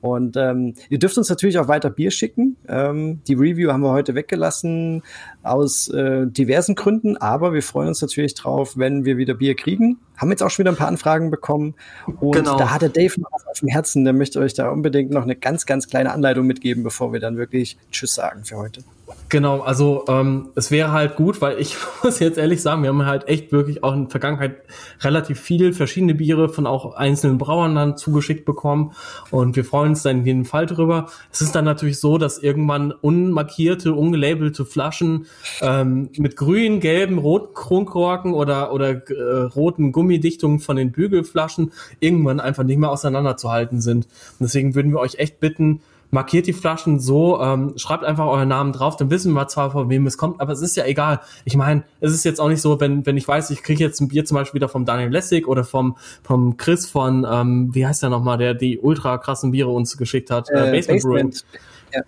Und 0.02 0.38
ähm, 0.38 0.74
ihr 0.90 1.00
dürft 1.00 1.18
uns 1.18 1.30
natürlich 1.30 1.60
auch 1.60 1.68
weiter 1.68 1.90
Bier 1.90 2.12
schicken. 2.12 2.58
Ähm, 2.68 3.22
die 3.28 3.34
Review 3.34 3.72
haben 3.72 3.82
wir 3.82 3.92
heute 3.92 4.16
weggelassen 4.16 5.04
aus 5.44 5.88
äh, 5.90 6.28
diversen 6.28 6.76
Gründen, 6.76 7.18
aber 7.18 7.54
wir 7.54 7.64
freuen 7.64 7.90
uns 7.90 8.02
natürlich 8.02 8.34
drauf, 8.34 8.78
wenn 8.78 9.06
wir 9.06 9.18
wieder 9.18 9.34
Bier 9.34 9.56
kriegen. 9.56 10.00
Haben 10.18 10.32
jetzt 10.32 10.42
auch 10.42 10.50
schon 10.50 10.64
wieder 10.64 10.72
ein 10.72 10.78
paar 10.78 10.88
Anfragen 10.88 11.30
bekommen 11.30 11.76
und 12.20 12.34
genau. 12.36 12.58
da 12.58 12.72
hat 12.72 12.82
der 12.82 12.90
Dave 12.90 13.22
noch 13.22 13.46
auf 13.50 13.60
dem 13.60 13.70
Herzen, 13.70 14.04
der 14.04 14.14
möchte 14.14 14.40
euch 14.40 14.54
da 14.54 14.70
unbedingt 14.70 15.12
noch 15.12 15.24
eine 15.24 15.36
ganz, 15.36 15.66
ganz 15.66 15.88
kleine 15.88 16.12
Anleitung 16.12 16.48
mitgeben, 16.48 16.84
bevor 16.84 17.14
wir 17.14 17.20
dann 17.20 17.38
wirklich 17.38 17.78
Tschüss 17.92 18.16
sagen 18.16 18.44
für 18.44 18.58
heute. 18.58 18.84
Genau, 19.30 19.60
also 19.60 20.06
ähm, 20.08 20.50
es 20.56 20.72
wäre 20.72 20.92
halt 20.92 21.16
gut, 21.16 21.42
weil 21.42 21.60
ich 21.60 21.76
muss 22.04 22.20
jetzt 22.20 22.38
ehrlich 22.38 22.62
sagen, 22.62 22.84
wir 22.84 22.90
haben 22.90 23.06
halt 23.06 23.28
echt 23.28 23.52
wirklich 23.52 23.84
auch 23.84 23.94
in 23.94 24.04
der 24.04 24.10
Vergangenheit 24.10 24.58
relativ 25.02 25.40
viel 25.40 25.74
verschiedene 25.74 26.14
Biere 26.14 26.50
von 26.50 26.66
auch 26.66 26.96
einzelnen 26.96 27.38
Brauern 27.38 27.76
dann 27.76 27.98
zugeschickt 27.98 28.46
bekommen 28.46 28.94
und 29.32 29.56
wir 29.56 29.66
freuen 29.66 29.90
uns 29.90 30.04
dann 30.04 30.20
in 30.20 30.26
jedem 30.26 30.46
Fall 30.46 30.66
drüber. 30.66 31.08
Es 31.32 31.42
ist 31.42 31.56
dann 31.56 31.66
natürlich 31.66 32.00
so, 32.00 32.18
dass 32.18 32.38
irgendwann 32.38 32.92
unmarkierte, 32.92 33.94
ungelabelte 33.94 34.66
Flaschen 34.66 35.28
ähm, 35.62 36.10
mit 36.18 36.36
grün, 36.36 36.80
gelben, 36.80 37.18
roten 37.18 37.54
Kronkorken 37.54 38.34
oder 38.34 38.74
oder 38.74 39.10
äh, 39.10 39.44
roten 39.56 39.92
Gummidichtungen 39.92 40.60
von 40.60 40.76
den 40.76 40.92
Bügelflaschen 40.92 41.72
irgendwann 42.00 42.40
einfach 42.40 42.64
nicht 42.64 42.78
mehr 42.78 42.92
auseinanderzuhalten 42.92 43.80
sind. 43.82 44.06
Und 44.06 44.42
deswegen 44.42 44.76
würden 44.76 44.92
wir 44.92 45.00
euch 45.00 45.16
echt 45.16 45.40
bitten, 45.40 45.82
markiert 46.12 46.48
die 46.48 46.54
Flaschen 46.54 47.00
so, 47.00 47.42
ähm, 47.42 47.74
schreibt 47.76 48.04
einfach 48.04 48.26
euren 48.26 48.48
Namen 48.48 48.72
drauf, 48.72 48.96
dann 48.96 49.10
wissen 49.10 49.34
wir 49.34 49.48
zwar, 49.48 49.72
von 49.72 49.90
wem 49.90 50.08
es 50.08 50.18
kommt, 50.18 50.40
aber 50.40 50.54
es 50.54 50.62
ist 50.62 50.76
ja 50.78 50.86
egal. 50.86 51.20
Ich 51.46 51.56
meine, 51.56 51.84
es 52.00 52.14
ist 52.14 52.24
jetzt 52.24 52.40
auch 52.40 52.48
nicht 52.48 52.62
so, 52.62 52.80
wenn, 52.80 53.06
wenn 53.06 53.18
ich 53.18 53.28
weiß, 53.28 53.50
ich 53.52 53.64
kriege 53.64 53.84
jetzt 53.84 54.00
ein 54.00 54.08
Bier 54.08 54.26
zum 54.26 54.36
Beispiel 54.36 54.60
wieder 54.60 54.70
vom 54.70 54.86
Daniel 54.86 55.10
Lessig 55.10 55.48
oder 55.48 55.64
vom, 55.64 55.98
vom 56.24 56.58
Chris 56.58 56.90
von, 56.90 57.26
ähm, 57.30 57.70
wie 57.74 57.86
heißt 57.86 58.04
der 58.04 58.10
nochmal, 58.10 58.38
der 58.38 58.54
die 58.54 58.80
ultra 58.80 59.18
krassen 59.18 59.52
Biere 59.52 59.70
uns 59.70 59.98
geschickt 59.98 60.32
hat, 60.32 60.50
äh, 60.50 60.70
äh 60.70 60.72
Basement, 60.72 61.04
Basement. 61.04 61.46
Ja. 61.94 62.02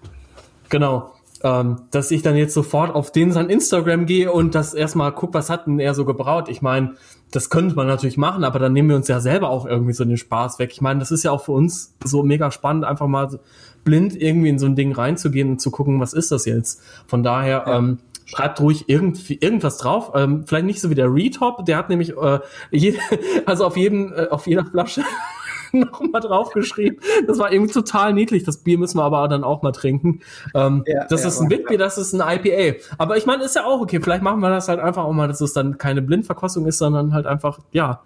Genau. 0.70 1.14
Ähm, 1.42 1.84
dass 1.92 2.12
ich 2.12 2.22
dann 2.22 2.36
jetzt 2.36 2.54
sofort 2.54 2.94
auf 2.94 3.14
den 3.14 3.32
sein 3.32 3.50
Instagram 3.50 4.06
gehe 4.06 4.30
und 4.30 4.56
das 4.56 4.74
erstmal 4.74 5.14
guck, 5.14 5.34
was 5.34 5.50
hat 5.50 5.68
denn 5.68 5.80
er 5.80 5.94
so 5.94 6.04
gebraut. 6.04 6.50
Ich 6.50 6.62
meine, 6.62 6.96
das 7.32 7.50
könnte 7.50 7.76
man 7.76 7.88
natürlich 7.88 8.18
machen, 8.18 8.44
aber 8.44 8.60
dann 8.60 8.74
nehmen 8.74 8.90
wir 8.90 8.98
uns 8.98 9.08
ja 9.08 9.22
selber 9.22 9.50
auch 9.50 9.66
irgendwie 9.66 9.94
so 9.94 10.04
den 10.04 10.18
Spaß 10.18 10.60
weg. 10.60 10.72
Ich 10.74 10.82
meine, 10.82 11.00
das 11.00 11.12
ist 11.12 11.24
ja 11.24 11.32
auch 11.32 11.46
für 11.46 11.54
uns 11.54 11.94
so 12.04 12.24
mega 12.24 12.52
spannend, 12.52 12.84
einfach 12.84 13.08
mal 13.08 13.40
blind 13.84 14.20
irgendwie 14.20 14.50
in 14.50 14.60
so 14.60 14.66
ein 14.66 14.76
Ding 14.76 14.92
reinzugehen 14.92 15.52
und 15.52 15.62
zu 15.62 15.72
gucken, 15.72 16.00
was 16.00 16.14
ist 16.14 16.32
das 16.32 16.46
jetzt. 16.46 16.82
Von 17.08 17.24
daher, 17.24 17.64
ja. 17.66 17.78
ähm, 17.78 18.00
schreibt 18.30 18.62
ruhig 18.62 18.86
irgendwie 18.88 19.38
irgendwas 19.40 19.78
drauf. 19.78 20.12
Ähm, 20.16 20.44
vielleicht 20.46 20.66
nicht 20.66 20.82
so 20.82 20.90
wie 20.90 20.96
der 20.96 21.12
Retop, 21.14 21.66
der 21.66 21.78
hat 21.78 21.90
nämlich 21.90 22.16
äh, 22.16 22.40
jede, 22.72 23.00
also 23.46 23.66
auf 23.66 23.76
jedem, 23.76 24.14
äh, 24.14 24.28
auf 24.28 24.46
jeder 24.46 24.66
Flasche 24.66 25.04
nochmal 25.72 26.22
draufgeschrieben. 26.22 27.00
Das 27.28 27.40
war 27.40 27.52
irgendwie 27.52 27.74
total 27.74 28.14
niedlich. 28.14 28.44
Das 28.44 28.58
Bier 28.58 28.78
müssen 28.78 28.98
wir 28.98 29.04
aber 29.04 29.28
dann 29.28 29.44
auch 29.44 29.62
mal 29.62 29.72
trinken. 29.72 30.22
Ähm, 30.54 30.84
ja, 30.86 31.06
das 31.10 31.24
ja, 31.24 31.30
ist 31.30 31.40
ein 31.40 31.50
Witbier, 31.50 31.78
das 31.78 31.98
ist 31.98 32.14
ein 32.14 32.22
IPA. 32.22 32.80
Aber 32.98 33.18
ich 33.18 33.26
meine, 33.26 33.44
ist 33.44 33.56
ja 33.56 33.66
auch 33.66 33.82
okay. 33.82 34.00
Vielleicht 34.02 34.24
machen 34.24 34.42
wir 34.42 34.50
das 34.50 34.68
halt 34.68 34.80
einfach 34.80 35.04
auch 35.04 35.14
mal, 35.14 35.28
dass 35.28 35.42
es 35.42 35.54
dann 35.54 35.78
keine 35.78 36.02
Blindverkostung 36.02 36.66
ist, 36.68 36.78
sondern 36.78 37.14
halt 37.14 37.26
einfach, 37.26 37.60
ja, 37.72 38.02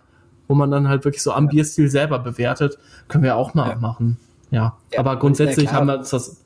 wo 0.47 0.55
man 0.55 0.71
dann 0.71 0.87
halt 0.87 1.05
wirklich 1.05 1.23
so 1.23 1.31
am 1.31 1.47
Bierstil 1.47 1.89
selber 1.89 2.19
bewertet. 2.19 2.77
Können 3.07 3.23
wir 3.23 3.35
auch 3.35 3.53
mal 3.53 3.75
machen. 3.77 4.17
Ja, 4.53 4.77
ja 4.91 4.99
aber 4.99 5.17
grundsätzlich 5.17 5.73
haben 5.73 5.87
wir 5.87 5.97
uns 5.97 6.11
das 6.11 6.43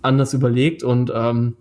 anders 0.00 0.32
überlegt 0.32 0.82
und 0.82 1.12
ähm, 1.14 1.56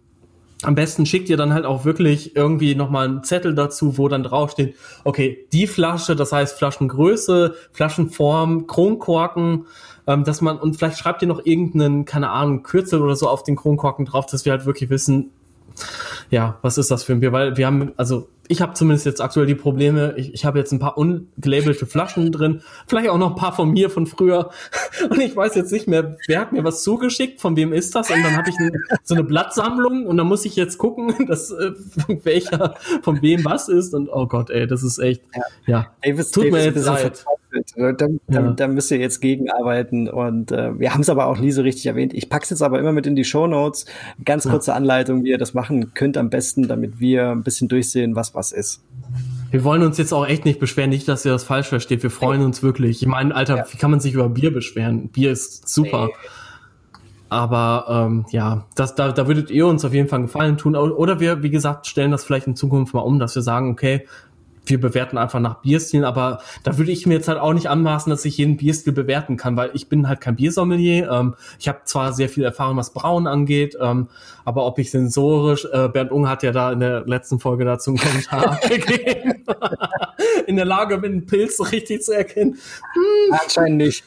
am 0.63 0.75
besten 0.75 1.07
schickt 1.07 1.27
ihr 1.29 1.37
dann 1.37 1.53
halt 1.53 1.65
auch 1.65 1.85
wirklich 1.85 2.35
irgendwie 2.35 2.75
nochmal 2.75 3.07
einen 3.07 3.23
Zettel 3.23 3.55
dazu, 3.55 3.97
wo 3.97 4.07
dann 4.07 4.21
draufsteht, 4.21 4.75
okay, 5.03 5.47
die 5.51 5.65
Flasche, 5.65 6.15
das 6.15 6.31
heißt 6.31 6.55
Flaschengröße, 6.57 7.55
Flaschenform, 7.71 8.67
Kronkorken, 8.67 9.65
ähm, 10.05 10.23
dass 10.23 10.41
man, 10.41 10.59
und 10.59 10.77
vielleicht 10.77 10.99
schreibt 10.99 11.23
ihr 11.23 11.27
noch 11.27 11.43
irgendeinen, 11.43 12.05
keine 12.05 12.29
Ahnung, 12.29 12.61
Kürzel 12.61 13.01
oder 13.01 13.15
so 13.15 13.27
auf 13.27 13.41
den 13.41 13.55
Kronkorken 13.55 14.05
drauf, 14.05 14.27
dass 14.27 14.45
wir 14.45 14.51
halt 14.51 14.67
wirklich 14.67 14.91
wissen, 14.91 15.31
ja, 16.29 16.59
was 16.61 16.77
ist 16.77 16.91
das 16.91 17.03
für 17.03 17.13
ein 17.13 17.21
Bier? 17.21 17.31
Weil 17.31 17.57
wir 17.57 17.65
haben, 17.65 17.93
also 17.97 18.27
ich 18.51 18.61
habe 18.61 18.73
zumindest 18.73 19.05
jetzt 19.05 19.21
aktuell 19.21 19.45
die 19.45 19.55
Probleme, 19.55 20.13
ich, 20.17 20.33
ich 20.33 20.43
habe 20.43 20.59
jetzt 20.59 20.73
ein 20.73 20.79
paar 20.79 20.97
ungelabelte 20.97 21.85
Flaschen 21.85 22.33
drin, 22.33 22.61
vielleicht 22.85 23.09
auch 23.09 23.17
noch 23.17 23.29
ein 23.29 23.35
paar 23.35 23.53
von 23.53 23.71
mir 23.71 23.89
von 23.89 24.05
früher 24.07 24.49
und 25.09 25.21
ich 25.21 25.35
weiß 25.35 25.55
jetzt 25.55 25.71
nicht 25.71 25.87
mehr, 25.87 26.17
wer 26.27 26.41
hat 26.41 26.51
mir 26.51 26.63
was 26.65 26.83
zugeschickt, 26.83 27.39
von 27.39 27.55
wem 27.55 27.71
ist 27.71 27.95
das 27.95 28.09
und 28.09 28.21
dann 28.21 28.35
habe 28.35 28.49
ich 28.49 28.57
ein, 28.59 28.71
so 29.03 29.15
eine 29.15 29.23
Blattsammlung 29.23 30.05
und 30.05 30.17
dann 30.17 30.27
muss 30.27 30.43
ich 30.43 30.57
jetzt 30.57 30.77
gucken, 30.77 31.13
dass 31.27 31.51
äh, 31.51 31.71
welcher 32.23 32.75
von 33.01 33.21
wem 33.21 33.45
was 33.45 33.69
ist 33.69 33.93
und 33.93 34.09
oh 34.09 34.27
Gott, 34.27 34.49
ey, 34.49 34.67
das 34.67 34.83
ist 34.83 34.99
echt, 34.99 35.21
ja, 35.33 35.43
ja. 35.65 35.87
Davis, 36.03 36.31
tut 36.31 36.43
Davis 36.43 36.53
mir 36.53 36.65
jetzt 36.65 36.85
leid. 36.85 37.25
Da, 37.75 37.91
da, 37.91 38.07
ja. 38.29 38.51
da 38.53 38.67
müsst 38.67 38.91
ihr 38.91 38.97
jetzt 38.97 39.19
gegenarbeiten 39.19 40.07
und 40.07 40.53
äh, 40.53 40.79
wir 40.79 40.93
haben 40.93 41.01
es 41.01 41.09
aber 41.09 41.25
auch 41.27 41.37
nie 41.37 41.51
so 41.51 41.61
richtig 41.61 41.85
erwähnt. 41.85 42.13
Ich 42.13 42.29
pack's 42.29 42.49
jetzt 42.49 42.61
aber 42.61 42.79
immer 42.79 42.93
mit 42.93 43.05
in 43.07 43.15
die 43.17 43.25
Show 43.25 43.45
Notes. 43.45 43.85
Ganz 44.23 44.47
kurze 44.47 44.71
ja. 44.71 44.77
Anleitung, 44.77 45.25
wie 45.25 45.31
ihr 45.31 45.37
das 45.37 45.53
machen 45.53 45.93
könnt 45.93 46.17
am 46.17 46.29
besten, 46.29 46.69
damit 46.69 47.01
wir 47.01 47.29
ein 47.29 47.43
bisschen 47.43 47.67
durchsehen, 47.67 48.15
was 48.15 48.33
was 48.35 48.40
ist. 48.51 48.83
Wir 49.51 49.63
wollen 49.63 49.83
uns 49.83 49.97
jetzt 49.97 50.13
auch 50.13 50.25
echt 50.25 50.45
nicht 50.45 50.59
beschweren, 50.59 50.89
nicht, 50.89 51.07
dass 51.07 51.25
ihr 51.25 51.31
das 51.31 51.43
falsch 51.43 51.67
versteht. 51.67 52.01
Wir 52.01 52.09
freuen 52.09 52.41
uns 52.41 52.63
wirklich. 52.63 53.01
Ich 53.01 53.07
meine, 53.07 53.35
Alter, 53.35 53.57
ja. 53.57 53.65
wie 53.69 53.77
kann 53.77 53.91
man 53.91 53.99
sich 53.99 54.13
über 54.13 54.29
Bier 54.29 54.51
beschweren? 54.51 55.09
Bier 55.09 55.31
ist 55.31 55.69
super. 55.69 56.07
Nee. 56.07 56.13
Aber 57.29 57.85
ähm, 57.87 58.25
ja, 58.31 58.65
das, 58.75 58.95
da, 58.95 59.11
da 59.11 59.27
würdet 59.27 59.51
ihr 59.51 59.67
uns 59.67 59.85
auf 59.85 59.93
jeden 59.93 60.09
Fall 60.09 60.17
einen 60.17 60.25
Gefallen 60.25 60.57
tun. 60.57 60.75
Oder 60.75 61.19
wir, 61.19 61.43
wie 61.43 61.49
gesagt, 61.49 61.87
stellen 61.87 62.11
das 62.11 62.23
vielleicht 62.23 62.47
in 62.47 62.55
Zukunft 62.55 62.93
mal 62.93 63.01
um, 63.01 63.19
dass 63.19 63.35
wir 63.35 63.41
sagen, 63.41 63.71
okay, 63.71 64.05
wir 64.65 64.79
bewerten 64.79 65.17
einfach 65.17 65.39
nach 65.39 65.61
Bierstilen, 65.61 66.05
aber 66.05 66.41
da 66.63 66.77
würde 66.77 66.91
ich 66.91 67.05
mir 67.05 67.15
jetzt 67.15 67.27
halt 67.27 67.39
auch 67.39 67.53
nicht 67.53 67.67
anmaßen, 67.67 68.09
dass 68.09 68.25
ich 68.25 68.37
jeden 68.37 68.57
Bierstil 68.57 68.93
bewerten 68.93 69.37
kann, 69.37 69.57
weil 69.57 69.71
ich 69.73 69.89
bin 69.89 70.07
halt 70.07 70.21
kein 70.21 70.35
Biersommelier. 70.35 71.09
Ähm, 71.11 71.35
ich 71.59 71.67
habe 71.67 71.79
zwar 71.85 72.13
sehr 72.13 72.29
viel 72.29 72.43
Erfahrung, 72.43 72.77
was 72.77 72.91
Brauen 72.91 73.27
angeht, 73.27 73.75
ähm, 73.79 74.07
aber 74.45 74.65
ob 74.65 74.79
ich 74.79 74.91
sensorisch, 74.91 75.65
äh, 75.71 75.89
Bernd 75.89 76.11
Ung 76.11 76.29
hat 76.29 76.43
ja 76.43 76.51
da 76.51 76.71
in 76.71 76.79
der 76.79 77.05
letzten 77.05 77.39
Folge 77.39 77.65
dazu 77.65 77.91
einen 77.91 77.99
Kommentar 77.99 78.59
gegeben, 78.69 79.43
in 80.47 80.55
der 80.55 80.65
Lage 80.65 80.97
bin, 80.99 81.11
einen 81.13 81.25
Pilz 81.25 81.57
so 81.57 81.63
richtig 81.63 82.03
zu 82.03 82.15
erkennen. 82.15 82.53
Hm. 82.53 83.39
Anscheinend 83.43 83.77
nicht. 83.77 84.03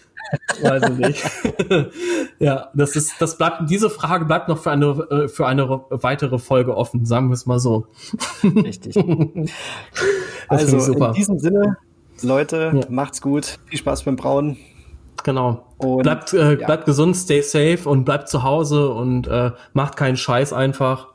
Weiß 0.63 0.83
ich 0.91 0.99
nicht. 0.99 1.25
ja, 2.39 2.69
das 2.75 2.97
ist, 2.97 3.15
das 3.21 3.39
bleibt, 3.39 3.71
diese 3.71 3.91
Frage 3.91 4.25
bleibt 4.25 4.49
noch 4.49 4.59
für 4.59 4.71
eine, 4.71 4.87
äh, 4.87 5.29
für 5.29 5.47
eine 5.47 5.85
weitere 5.91 6.39
Folge 6.39 6.77
offen, 6.77 7.05
sagen 7.05 7.29
wir 7.29 7.35
es 7.35 7.47
mal 7.47 7.59
so. 7.59 7.87
Richtig. 8.43 8.97
also, 10.49 10.93
in 10.93 11.13
diesem 11.13 11.39
Sinne, 11.39 11.77
Leute, 12.23 12.73
ja. 12.75 12.81
macht's 12.89 13.21
gut. 13.21 13.59
Viel 13.67 13.79
Spaß 13.79 14.05
beim 14.05 14.17
Brauen. 14.17 14.57
Genau. 15.25 15.65
Und, 15.79 16.03
bleibt, 16.03 16.33
äh, 16.33 16.59
ja. 16.59 16.67
bleibt 16.67 16.85
gesund, 16.85 17.17
stay 17.17 17.41
safe 17.41 17.89
und 17.89 18.05
bleibt 18.05 18.29
zu 18.29 18.43
Hause 18.43 18.91
und 18.91 19.27
äh, 19.27 19.53
macht 19.73 19.97
keinen 19.97 20.17
Scheiß 20.17 20.53
einfach. 20.53 21.14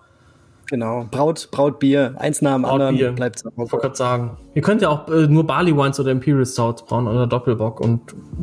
Genau, 0.69 1.07
Braut, 1.09 1.49
Brautbier, 1.51 2.13
eins 2.17 2.43
nach 2.43 2.53
dem 2.53 2.61
Brautbier. 2.61 2.87
anderen 2.87 3.15
bleibt 3.15 3.39
Ich 3.39 3.57
wollte 3.57 3.77
gerade 3.77 3.95
sagen. 3.95 4.37
Ihr 4.53 4.61
könnt 4.61 4.83
ja 4.83 4.89
auch 4.89 5.07
äh, 5.07 5.25
nur 5.27 5.47
Barley 5.47 5.75
Wines 5.75 5.99
oder 5.99 6.11
Imperial 6.11 6.45
Stouts 6.45 6.85
brauen 6.85 7.07
oder 7.07 7.25
Doppelbock 7.25 7.79
und 7.81 8.01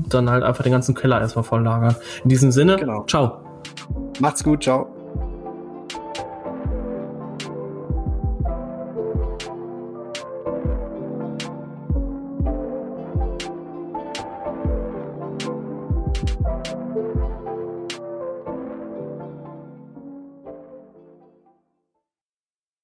dann 0.09 0.29
halt 0.29 0.43
einfach 0.43 0.65
den 0.65 0.73
ganzen 0.73 0.95
Keller 0.95 1.21
erstmal 1.21 1.45
voll 1.45 1.63
lagern. 1.63 1.95
In 2.25 2.31
diesem 2.31 2.51
Sinne, 2.51 2.77
genau. 2.77 3.05
ciao. 3.05 3.39
Macht's 4.19 4.43
gut, 4.43 4.65
ciao. 4.65 4.96